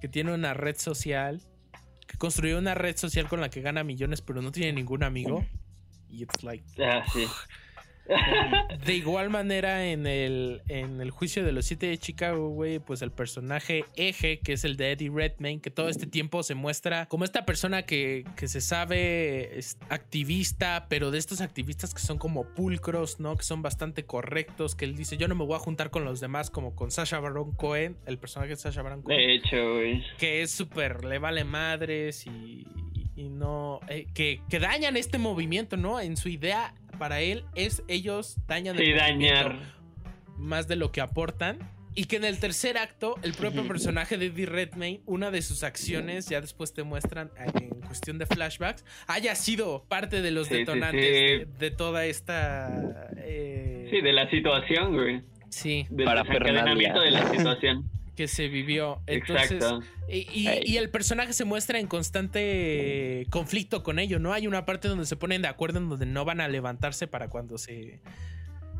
que 0.00 0.08
tiene 0.08 0.32
una 0.32 0.54
red 0.54 0.76
social, 0.76 1.42
que 2.06 2.16
construyó 2.18 2.58
una 2.58 2.74
red 2.74 2.96
social 2.96 3.26
con 3.26 3.40
la 3.40 3.48
que 3.48 3.60
gana 3.60 3.84
millones, 3.84 4.22
pero 4.22 4.42
no 4.42 4.52
tiene 4.52 4.72
ningún 4.72 5.02
amigo. 5.02 5.44
Y 6.10 6.22
it's 6.22 6.42
like. 6.42 6.64
Ah, 6.82 7.04
sí. 7.12 7.26
De 8.84 8.94
igual 8.94 9.30
manera, 9.30 9.86
en 9.86 10.06
el, 10.06 10.62
en 10.68 11.00
el 11.00 11.10
juicio 11.10 11.44
de 11.44 11.52
los 11.52 11.66
siete 11.66 11.86
de 11.86 11.98
Chicago, 11.98 12.48
güey, 12.50 12.78
pues 12.78 13.02
el 13.02 13.10
personaje 13.10 13.84
eje, 13.96 14.40
que 14.40 14.54
es 14.54 14.64
el 14.64 14.76
de 14.76 14.92
Eddie 14.92 15.10
Redmayne, 15.10 15.60
que 15.60 15.70
todo 15.70 15.88
este 15.88 16.06
tiempo 16.06 16.42
se 16.42 16.54
muestra 16.54 17.06
como 17.06 17.24
esta 17.24 17.44
persona 17.44 17.82
que, 17.82 18.24
que 18.36 18.48
se 18.48 18.60
sabe 18.60 19.58
activista, 19.88 20.86
pero 20.88 21.10
de 21.10 21.18
estos 21.18 21.40
activistas 21.40 21.94
que 21.94 22.00
son 22.00 22.18
como 22.18 22.44
pulcros, 22.54 23.20
¿no? 23.20 23.36
Que 23.36 23.42
son 23.42 23.62
bastante 23.62 24.04
correctos, 24.04 24.74
que 24.74 24.84
él 24.84 24.96
dice, 24.96 25.16
yo 25.16 25.28
no 25.28 25.34
me 25.34 25.44
voy 25.44 25.56
a 25.56 25.60
juntar 25.60 25.90
con 25.90 26.04
los 26.04 26.20
demás, 26.20 26.50
como 26.50 26.74
con 26.74 26.90
Sasha 26.90 27.20
Baron 27.20 27.52
Cohen, 27.52 27.96
el 28.06 28.18
personaje 28.18 28.50
de 28.50 28.56
Sasha 28.56 28.82
Baron 28.82 29.02
Cohen. 29.02 29.18
De 29.18 29.34
hecho, 29.34 29.74
güey. 29.74 30.02
Que 30.18 30.42
es 30.42 30.50
súper, 30.50 31.04
le 31.04 31.18
vale 31.18 31.44
madres 31.44 32.26
y, 32.26 32.66
y 33.18 33.30
no, 33.30 33.80
eh, 33.88 34.06
que, 34.14 34.40
que 34.48 34.60
dañan 34.60 34.96
este 34.96 35.18
movimiento, 35.18 35.76
¿no? 35.76 35.98
En 35.98 36.16
su 36.16 36.28
idea 36.28 36.72
para 37.00 37.20
él 37.20 37.44
es 37.56 37.82
ellos 37.88 38.36
dañan 38.46 38.78
sí, 38.78 38.92
dañar 38.92 39.58
más 40.36 40.68
de 40.68 40.76
lo 40.76 40.92
que 40.92 41.00
aportan. 41.00 41.58
Y 41.96 42.04
que 42.04 42.14
en 42.14 42.24
el 42.24 42.38
tercer 42.38 42.78
acto, 42.78 43.16
el 43.22 43.34
propio 43.34 43.66
personaje 43.66 44.18
de 44.18 44.26
Eddie 44.26 44.46
Redmayne, 44.46 45.00
una 45.04 45.32
de 45.32 45.42
sus 45.42 45.64
acciones, 45.64 46.28
ya 46.28 46.40
después 46.40 46.72
te 46.72 46.84
muestran 46.84 47.32
en 47.56 47.70
cuestión 47.80 48.18
de 48.18 48.26
flashbacks, 48.26 48.84
haya 49.08 49.34
sido 49.34 49.84
parte 49.88 50.22
de 50.22 50.30
los 50.30 50.48
detonantes 50.48 51.58
De, 51.58 51.70
toda 51.72 52.04
esta. 52.04 53.08
Eh... 53.16 53.88
Sí, 53.90 54.00
de 54.00 54.12
la 54.12 54.30
situación, 54.30 54.94
güey. 54.94 55.22
Sí. 55.48 55.88
Del 55.90 56.06
Para 56.06 56.22
desencadenamiento 56.22 57.00
de 57.00 57.10
la 57.10 57.28
situación 57.30 57.90
que 58.18 58.26
se 58.26 58.48
vivió. 58.48 59.00
Exacto. 59.06 59.80
Y, 60.08 60.76
el 60.76 60.90
personaje 60.90 61.32
se 61.32 61.44
muestra 61.44 61.78
en 61.78 61.86
constante 61.86 63.28
conflicto 63.30 63.84
con 63.84 64.00
ello, 64.00 64.18
¿no? 64.18 64.32
Hay 64.32 64.48
una 64.48 64.64
parte 64.64 64.88
donde 64.88 65.06
se 65.06 65.14
ponen 65.14 65.40
de 65.40 65.46
acuerdo 65.46 65.78
en 65.78 65.88
donde 65.88 66.04
no 66.04 66.24
van 66.24 66.40
a 66.40 66.48
levantarse 66.48 67.06
para 67.06 67.28
cuando 67.28 67.58
se, 67.58 68.00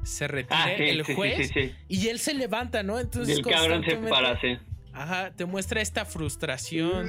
se 0.02 0.26
retire 0.26 0.58
ah, 0.58 0.72
el 0.72 1.04
juez. 1.04 1.52
y 1.86 2.08
él 2.08 2.18
se 2.18 2.34
levanta, 2.34 2.82
¿no? 2.82 2.98
Entonces. 2.98 3.38
el 3.38 3.44
cabrón 3.44 3.84
se 3.84 3.94
para, 3.98 4.40
sí. 4.40 4.58
Ajá, 4.92 5.30
te 5.30 5.44
muestra 5.44 5.80
esta 5.82 6.04
frustración. 6.04 7.06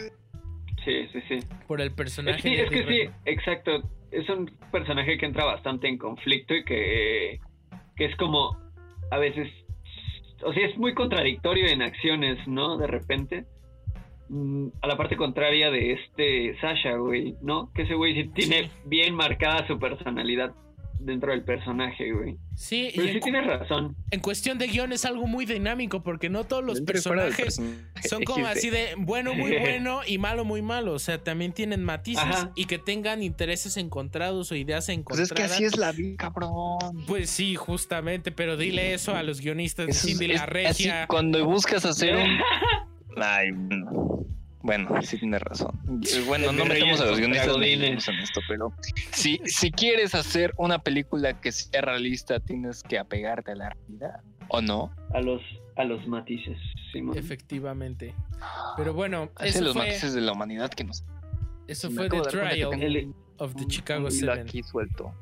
Sí, 0.85 1.07
sí, 1.11 1.21
sí. 1.27 1.39
Por 1.67 1.81
el 1.81 1.91
personaje. 1.91 2.43
Sí, 2.43 2.53
es 2.53 2.69
que 2.69 2.85
sí, 2.85 3.09
exacto. 3.25 3.89
Es 4.11 4.29
un 4.29 4.55
personaje 4.71 5.17
que 5.17 5.25
entra 5.25 5.45
bastante 5.45 5.87
en 5.87 5.97
conflicto 5.97 6.53
y 6.53 6.63
que, 6.63 7.39
que 7.95 8.05
es 8.05 8.15
como 8.17 8.55
a 9.09 9.17
veces 9.17 9.49
o 10.43 10.53
sea, 10.53 10.67
es 10.67 10.77
muy 10.77 10.93
contradictorio 10.93 11.67
en 11.67 11.81
acciones, 11.81 12.47
¿no? 12.47 12.77
De 12.77 12.87
repente. 12.87 13.45
Mm, 14.29 14.67
a 14.81 14.87
la 14.87 14.95
parte 14.95 15.17
contraria 15.17 15.71
de 15.71 15.93
este 15.93 16.55
Sasha, 16.61 16.97
güey, 16.97 17.35
¿no? 17.41 17.71
Que 17.73 17.81
ese 17.81 17.95
güey 17.95 18.13
sí 18.13 18.29
tiene 18.29 18.69
bien 18.85 19.15
marcada 19.15 19.65
su 19.67 19.79
personalidad 19.79 20.53
dentro 20.99 21.31
del 21.31 21.43
personaje, 21.43 22.11
güey. 22.11 22.37
Sí, 22.55 22.91
pero 22.95 23.07
sí 23.07 23.19
tienes 23.21 23.45
razón. 23.45 23.95
En 24.11 24.19
cuestión 24.19 24.57
de 24.57 24.67
guion 24.67 24.91
es 24.91 25.05
algo 25.05 25.27
muy 25.27 25.45
dinámico 25.45 26.03
porque 26.03 26.29
no 26.29 26.43
todos 26.43 26.63
los 26.63 26.81
personajes 26.81 27.61
son 28.07 28.23
como 28.23 28.45
así 28.45 28.69
de 28.69 28.95
bueno 28.97 29.33
muy 29.33 29.57
bueno 29.59 30.01
y 30.05 30.17
malo 30.17 30.45
muy 30.45 30.61
malo. 30.61 30.93
O 30.93 30.99
sea, 30.99 31.23
también 31.23 31.53
tienen 31.53 31.83
matices 31.83 32.47
y 32.55 32.65
que 32.65 32.77
tengan 32.77 33.23
intereses 33.23 33.77
encontrados 33.77 34.51
o 34.51 34.55
ideas 34.55 34.89
encontradas. 34.89 35.29
Pues 35.29 35.45
es 35.45 35.49
que 35.49 35.53
así 35.53 35.63
es 35.63 35.77
la 35.77 35.91
vida, 35.91 36.17
cabrón. 36.17 37.05
Pues 37.07 37.29
sí, 37.29 37.55
justamente, 37.55 38.31
pero 38.31 38.57
dile 38.57 38.93
eso 38.93 39.15
a 39.15 39.23
los 39.23 39.41
guionistas 39.41 39.87
de 39.87 39.93
Cindy 39.93 40.27
La 40.27 40.45
Regia. 40.45 41.07
cuando 41.07 41.45
buscas 41.45 41.85
hacer 41.85 42.15
un... 42.15 42.39
Ay, 43.21 43.51
bueno, 44.61 45.01
sí 45.01 45.17
tienes 45.17 45.41
razón. 45.41 45.79
Bueno, 46.27 46.51
no 46.51 46.65
metemos 46.65 46.99
a 47.01 47.05
los 47.05 47.19
guionistas 47.19 48.07
en 48.07 48.19
esto, 48.19 48.41
pero 48.47 48.73
si, 49.11 49.39
si 49.45 49.71
quieres 49.71 50.15
hacer 50.15 50.53
una 50.57 50.79
película 50.79 51.39
que 51.39 51.51
sea 51.51 51.81
realista, 51.81 52.39
tienes 52.39 52.83
que 52.83 52.99
apegarte 52.99 53.51
a 53.51 53.55
la 53.55 53.69
realidad, 53.69 54.21
¿o 54.49 54.61
no? 54.61 54.91
A 55.13 55.21
los, 55.21 55.41
a 55.75 55.83
los 55.83 56.05
matices, 56.07 56.57
Efectivamente. 57.15 58.15
Pero 58.75 58.93
bueno, 58.93 59.29
es 59.39 59.59
los 59.61 59.75
matices 59.75 60.13
de 60.13 60.21
la 60.21 60.31
humanidad 60.31 60.71
que 60.71 60.83
nos... 60.83 61.03
Eso 61.67 61.91
fue 61.91 62.09
The 62.09 62.21
Trial 62.21 63.13
of 63.37 63.55
the 63.55 63.65
Chicago 63.67 64.09
Seven. 64.09 64.39
aquí 64.39 64.63
suelto. 64.63 65.13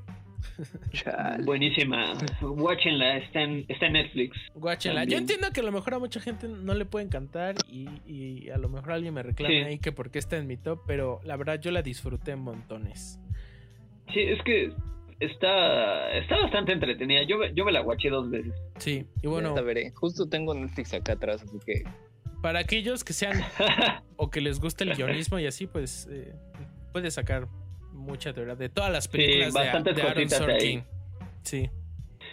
Buenísima. 1.46 2.14
Watchenla, 2.42 3.18
está 3.18 3.42
en, 3.42 3.66
está 3.68 3.88
en 3.88 3.94
Netflix. 3.94 4.38
Watchenla. 4.56 5.06
Yo 5.06 5.18
entiendo 5.18 5.52
que 5.52 5.62
a 5.62 5.64
lo 5.64 5.72
mejor 5.72 5.96
a 5.96 6.00
mucha 6.00 6.20
gente 6.20 6.48
no 6.48 6.74
le 6.74 6.86
puede 6.86 7.06
encantar 7.06 7.56
y, 7.70 8.50
a 8.50 8.58
lo 8.58 8.70
mejor 8.70 8.94
alguien 8.94 9.14
me 9.14 9.24
reclame 9.24 9.66
ahí 9.66 9.80
que 9.80 9.92
porque 9.92 10.20
está 10.20 10.38
en 10.38 10.48
mi 10.48 10.58
top, 10.58 10.82
pero 10.88 11.20
la 11.24 11.36
verdad 11.38 11.60
yo 11.60 11.72
la 11.72 11.82
disfruté 11.82 12.32
en 12.32 12.40
montones. 12.40 13.20
Sí, 14.14 14.22
es 14.22 14.42
que 14.44 14.74
está, 15.20 16.12
está 16.14 16.38
bastante 16.42 16.72
entretenida. 16.72 17.24
Yo, 17.24 17.38
yo 17.54 17.66
me 17.66 17.72
la 17.72 17.82
watché 17.82 18.10
dos 18.10 18.30
veces. 18.30 18.54
Sí, 18.78 19.06
y 19.22 19.28
bueno. 19.28 19.54
veré. 19.64 19.92
Justo 19.92 20.28
tengo 20.28 20.54
Netflix 20.54 20.94
acá 20.94 21.14
atrás, 21.14 21.44
así 21.44 21.58
que. 21.66 21.84
Para 22.42 22.60
aquellos 22.60 23.04
que 23.04 23.14
sean 23.14 23.44
o 24.16 24.30
que 24.30 24.42
les 24.42 24.60
guste 24.60 24.84
el 24.84 24.96
guionismo 24.96 25.40
y 25.40 25.48
así, 25.48 25.66
pues 25.68 26.08
eh, 26.12 26.36
puede 26.94 27.10
sacar 27.10 27.48
mucha 27.98 28.34
teoría 28.34 28.56
de 28.56 28.70
todas 28.70 28.92
las 28.92 29.08
películas 29.08 29.54
de, 29.54 29.94
de 29.94 30.02
Aaron 30.02 30.30
Sorkin. 30.30 30.84
Sí. 31.44 31.70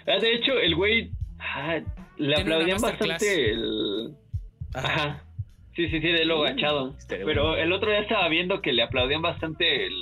Ah, 0.06 0.18
de 0.20 0.34
hecho, 0.34 0.58
el 0.58 0.74
güey. 0.76 1.10
Ah, 1.38 1.80
le 2.16 2.36
aplaudían 2.36 2.80
bastante 2.80 3.50
el. 3.50 4.14
Ajá. 4.74 5.24
Sí, 5.74 5.88
sí, 5.88 6.00
sí, 6.00 6.08
de 6.08 6.24
lo 6.24 6.44
agachado. 6.44 6.94
Pero 7.08 7.56
el 7.56 7.72
otro 7.72 7.90
día 7.90 8.00
estaba 8.00 8.28
viendo 8.28 8.62
que 8.62 8.72
le 8.72 8.82
aplaudían 8.82 9.22
bastante 9.22 9.86
el. 9.86 9.94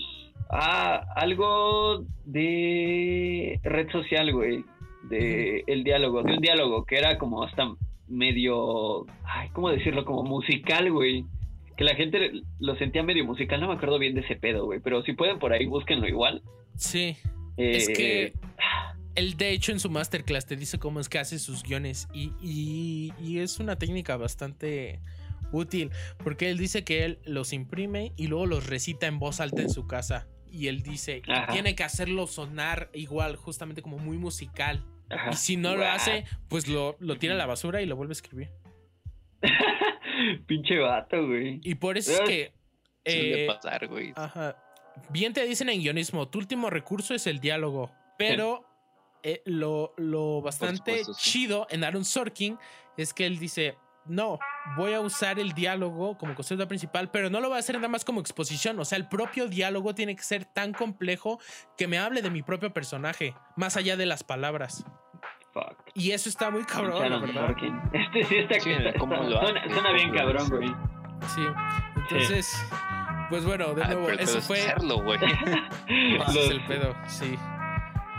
Ah, 0.51 1.07
algo 1.17 2.05
de 2.25 3.59
red 3.63 3.91
social, 3.91 4.33
güey. 4.33 4.65
De 5.05 5.65
el 5.67 5.83
diálogo, 5.83 6.23
de 6.23 6.35
un 6.35 6.41
diálogo 6.41 6.85
que 6.85 6.97
era 6.97 7.19
como 7.19 7.43
hasta 7.43 7.75
medio. 8.09 9.07
Ay, 9.25 9.49
¿cómo 9.53 9.71
decirlo? 9.71 10.05
Como 10.05 10.23
musical, 10.25 10.91
güey. 10.91 11.25
Que 11.77 11.85
la 11.85 11.95
gente 11.95 12.43
lo 12.59 12.77
sentía 12.77 13.03
medio 13.03 13.25
musical, 13.25 13.61
no 13.61 13.69
me 13.69 13.75
acuerdo 13.75 13.99
bien 13.99 14.15
de 14.15 14.21
ese 14.21 14.37
pedo, 14.37 14.67
güey. 14.67 14.81
Pero 14.81 15.03
si 15.03 15.13
pueden 15.13 15.39
por 15.39 15.53
ahí, 15.53 15.67
búsquenlo 15.67 16.09
igual. 16.09 16.43
Sí. 16.77 17.17
es 17.57 17.89
que 17.89 18.25
eh, 18.25 18.33
él 19.15 19.37
de 19.37 19.51
hecho 19.51 19.73
en 19.73 19.81
su 19.81 19.91
masterclass 19.91 20.47
te 20.47 20.57
dice 20.57 20.79
cómo 20.79 21.01
es 21.01 21.09
que 21.09 21.19
hace 21.19 21.39
sus 21.39 21.63
guiones 21.63 22.09
y, 22.15 22.33
y, 23.21 23.39
es 23.39 23.61
una 23.61 23.77
técnica 23.77 24.17
bastante 24.17 25.01
útil 25.53 25.91
porque 26.25 26.51
él 26.51 26.57
dice 26.57 26.83
que 26.83 27.05
él 27.05 27.19
los 27.25 27.53
imprime 27.53 28.13
y 28.17 28.29
luego 28.29 28.47
los 28.47 28.67
recita 28.67 29.07
en 29.07 29.19
voz 29.19 29.41
alta 29.41 29.61
en 29.61 29.69
su 29.69 29.87
casa 29.87 30.27
y 30.53 30.69
él 30.69 30.83
dice 30.83 31.23
que 31.23 31.33
tiene 31.51 31.75
que 31.75 31.83
hacerlo 31.83 32.27
sonar 32.27 32.91
igual, 32.93 33.37
justamente 33.37 33.81
como 33.81 33.99
muy 33.99 34.19
musical. 34.19 34.85
Y 35.31 35.37
si 35.37 35.57
no 35.57 35.77
lo 35.77 35.87
hace, 35.87 36.25
pues 36.49 36.69
lo, 36.69 36.97
tira 37.19 37.35
a 37.35 37.37
la 37.39 37.47
basura 37.47 37.81
y 37.81 37.87
lo 37.87 37.97
vuelve 37.97 38.13
a 38.13 38.13
escribir. 38.13 38.51
Pinche 40.47 40.79
vato, 40.79 41.27
güey. 41.27 41.61
Y 41.63 41.75
por 41.75 41.99
eso 41.99 42.13
es 42.13 42.21
que... 42.21 42.53
Eh, 43.05 43.47
pasar, 43.49 43.89
güey. 43.89 44.13
Ajá. 44.15 44.57
Bien 45.11 45.33
te 45.33 45.45
dicen 45.45 45.69
en 45.69 45.81
guionismo, 45.81 46.29
tu 46.29 46.39
último 46.39 46.71
recurso 46.71 47.15
es 47.15 47.27
el 47.27 47.41
diálogo, 47.41 47.91
pero 48.19 48.65
eh, 49.23 49.43
lo, 49.47 49.93
bastante 50.43 51.03
chido 51.17 51.67
en 51.71 51.85
Aaron 51.85 52.05
Sorkin 52.05 52.59
es 52.97 53.15
que 53.15 53.27
él 53.27 53.39
dice, 53.39 53.77
no, 54.07 54.39
voy 54.77 54.93
a 54.93 55.01
usar 55.01 55.39
el 55.39 55.53
diálogo 55.53 56.19
como 56.19 56.35
concepto 56.35 56.67
principal, 56.69 57.11
pero 57.11 57.31
no 57.31 57.41
lo 57.41 57.49
voy 57.49 57.57
a 57.57 57.61
hacer 57.61 57.77
nada 57.77 57.89
más 57.89 58.05
como 58.05 58.21
exposición. 58.21 58.79
O 58.81 58.85
sea, 58.85 58.99
el 58.99 59.09
propio 59.09 59.49
diálogo 59.49 59.95
tiene 59.95 60.17
que 60.17 60.23
ser 60.23 60.45
tan 60.45 60.73
complejo 60.73 61.41
que 61.77 61.87
me 61.87 61.99
hable 61.99 62.23
de 62.23 62.31
mi 62.31 62.43
propio 62.43 62.73
personaje, 62.73 63.35
más 63.57 63.77
allá 63.77 63.97
de 63.97 64.07
las 64.07 64.25
palabras. 64.25 64.85
Y 65.95 66.13
eso 66.13 66.29
está 66.29 66.51
muy 66.51 66.65
cabrón, 66.65 67.11
la 67.11 67.19
verdad. 67.19 67.55
Este 67.93 68.25
sí 68.25 68.37
está, 68.37 68.61
suena, 68.61 69.93
bien 69.93 70.15
cabrón, 70.15 70.49
güey. 70.49 70.75
Sí, 71.35 71.47
entonces, 71.97 72.67
pues 73.29 73.45
bueno, 73.45 73.75
de 73.75 73.85
nuevo, 73.85 74.11
eso 74.11 74.41
fue. 74.41 74.61
Hacerlo, 74.61 75.03
güey. 75.03 75.19
es 75.89 76.51
el 76.51 76.65
pedo, 76.67 76.95
sí. 77.07 77.39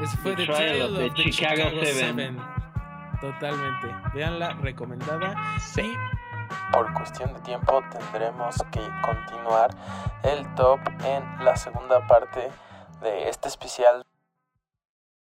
Ese 0.02 0.18
fue 0.18 0.36
The, 0.36 0.46
Trial, 0.46 0.82
of 0.82 0.98
the, 1.16 1.32
Chicago, 1.32 1.70
7. 1.82 2.34
Totalmente. 3.22 3.96
Veanla, 4.14 4.54
recomendada. 4.62 5.36
Sí. 5.60 5.94
Por 6.72 6.92
cuestión 6.94 7.34
de 7.34 7.40
tiempo 7.42 7.82
tendremos 7.92 8.56
que 8.72 8.82
continuar 9.02 9.70
el 10.24 10.46
top 10.56 10.80
en 11.06 11.46
la 11.46 11.56
segunda 11.56 12.06
parte 12.08 12.50
de 13.02 13.30
este 13.30 13.48
especial 13.48 14.04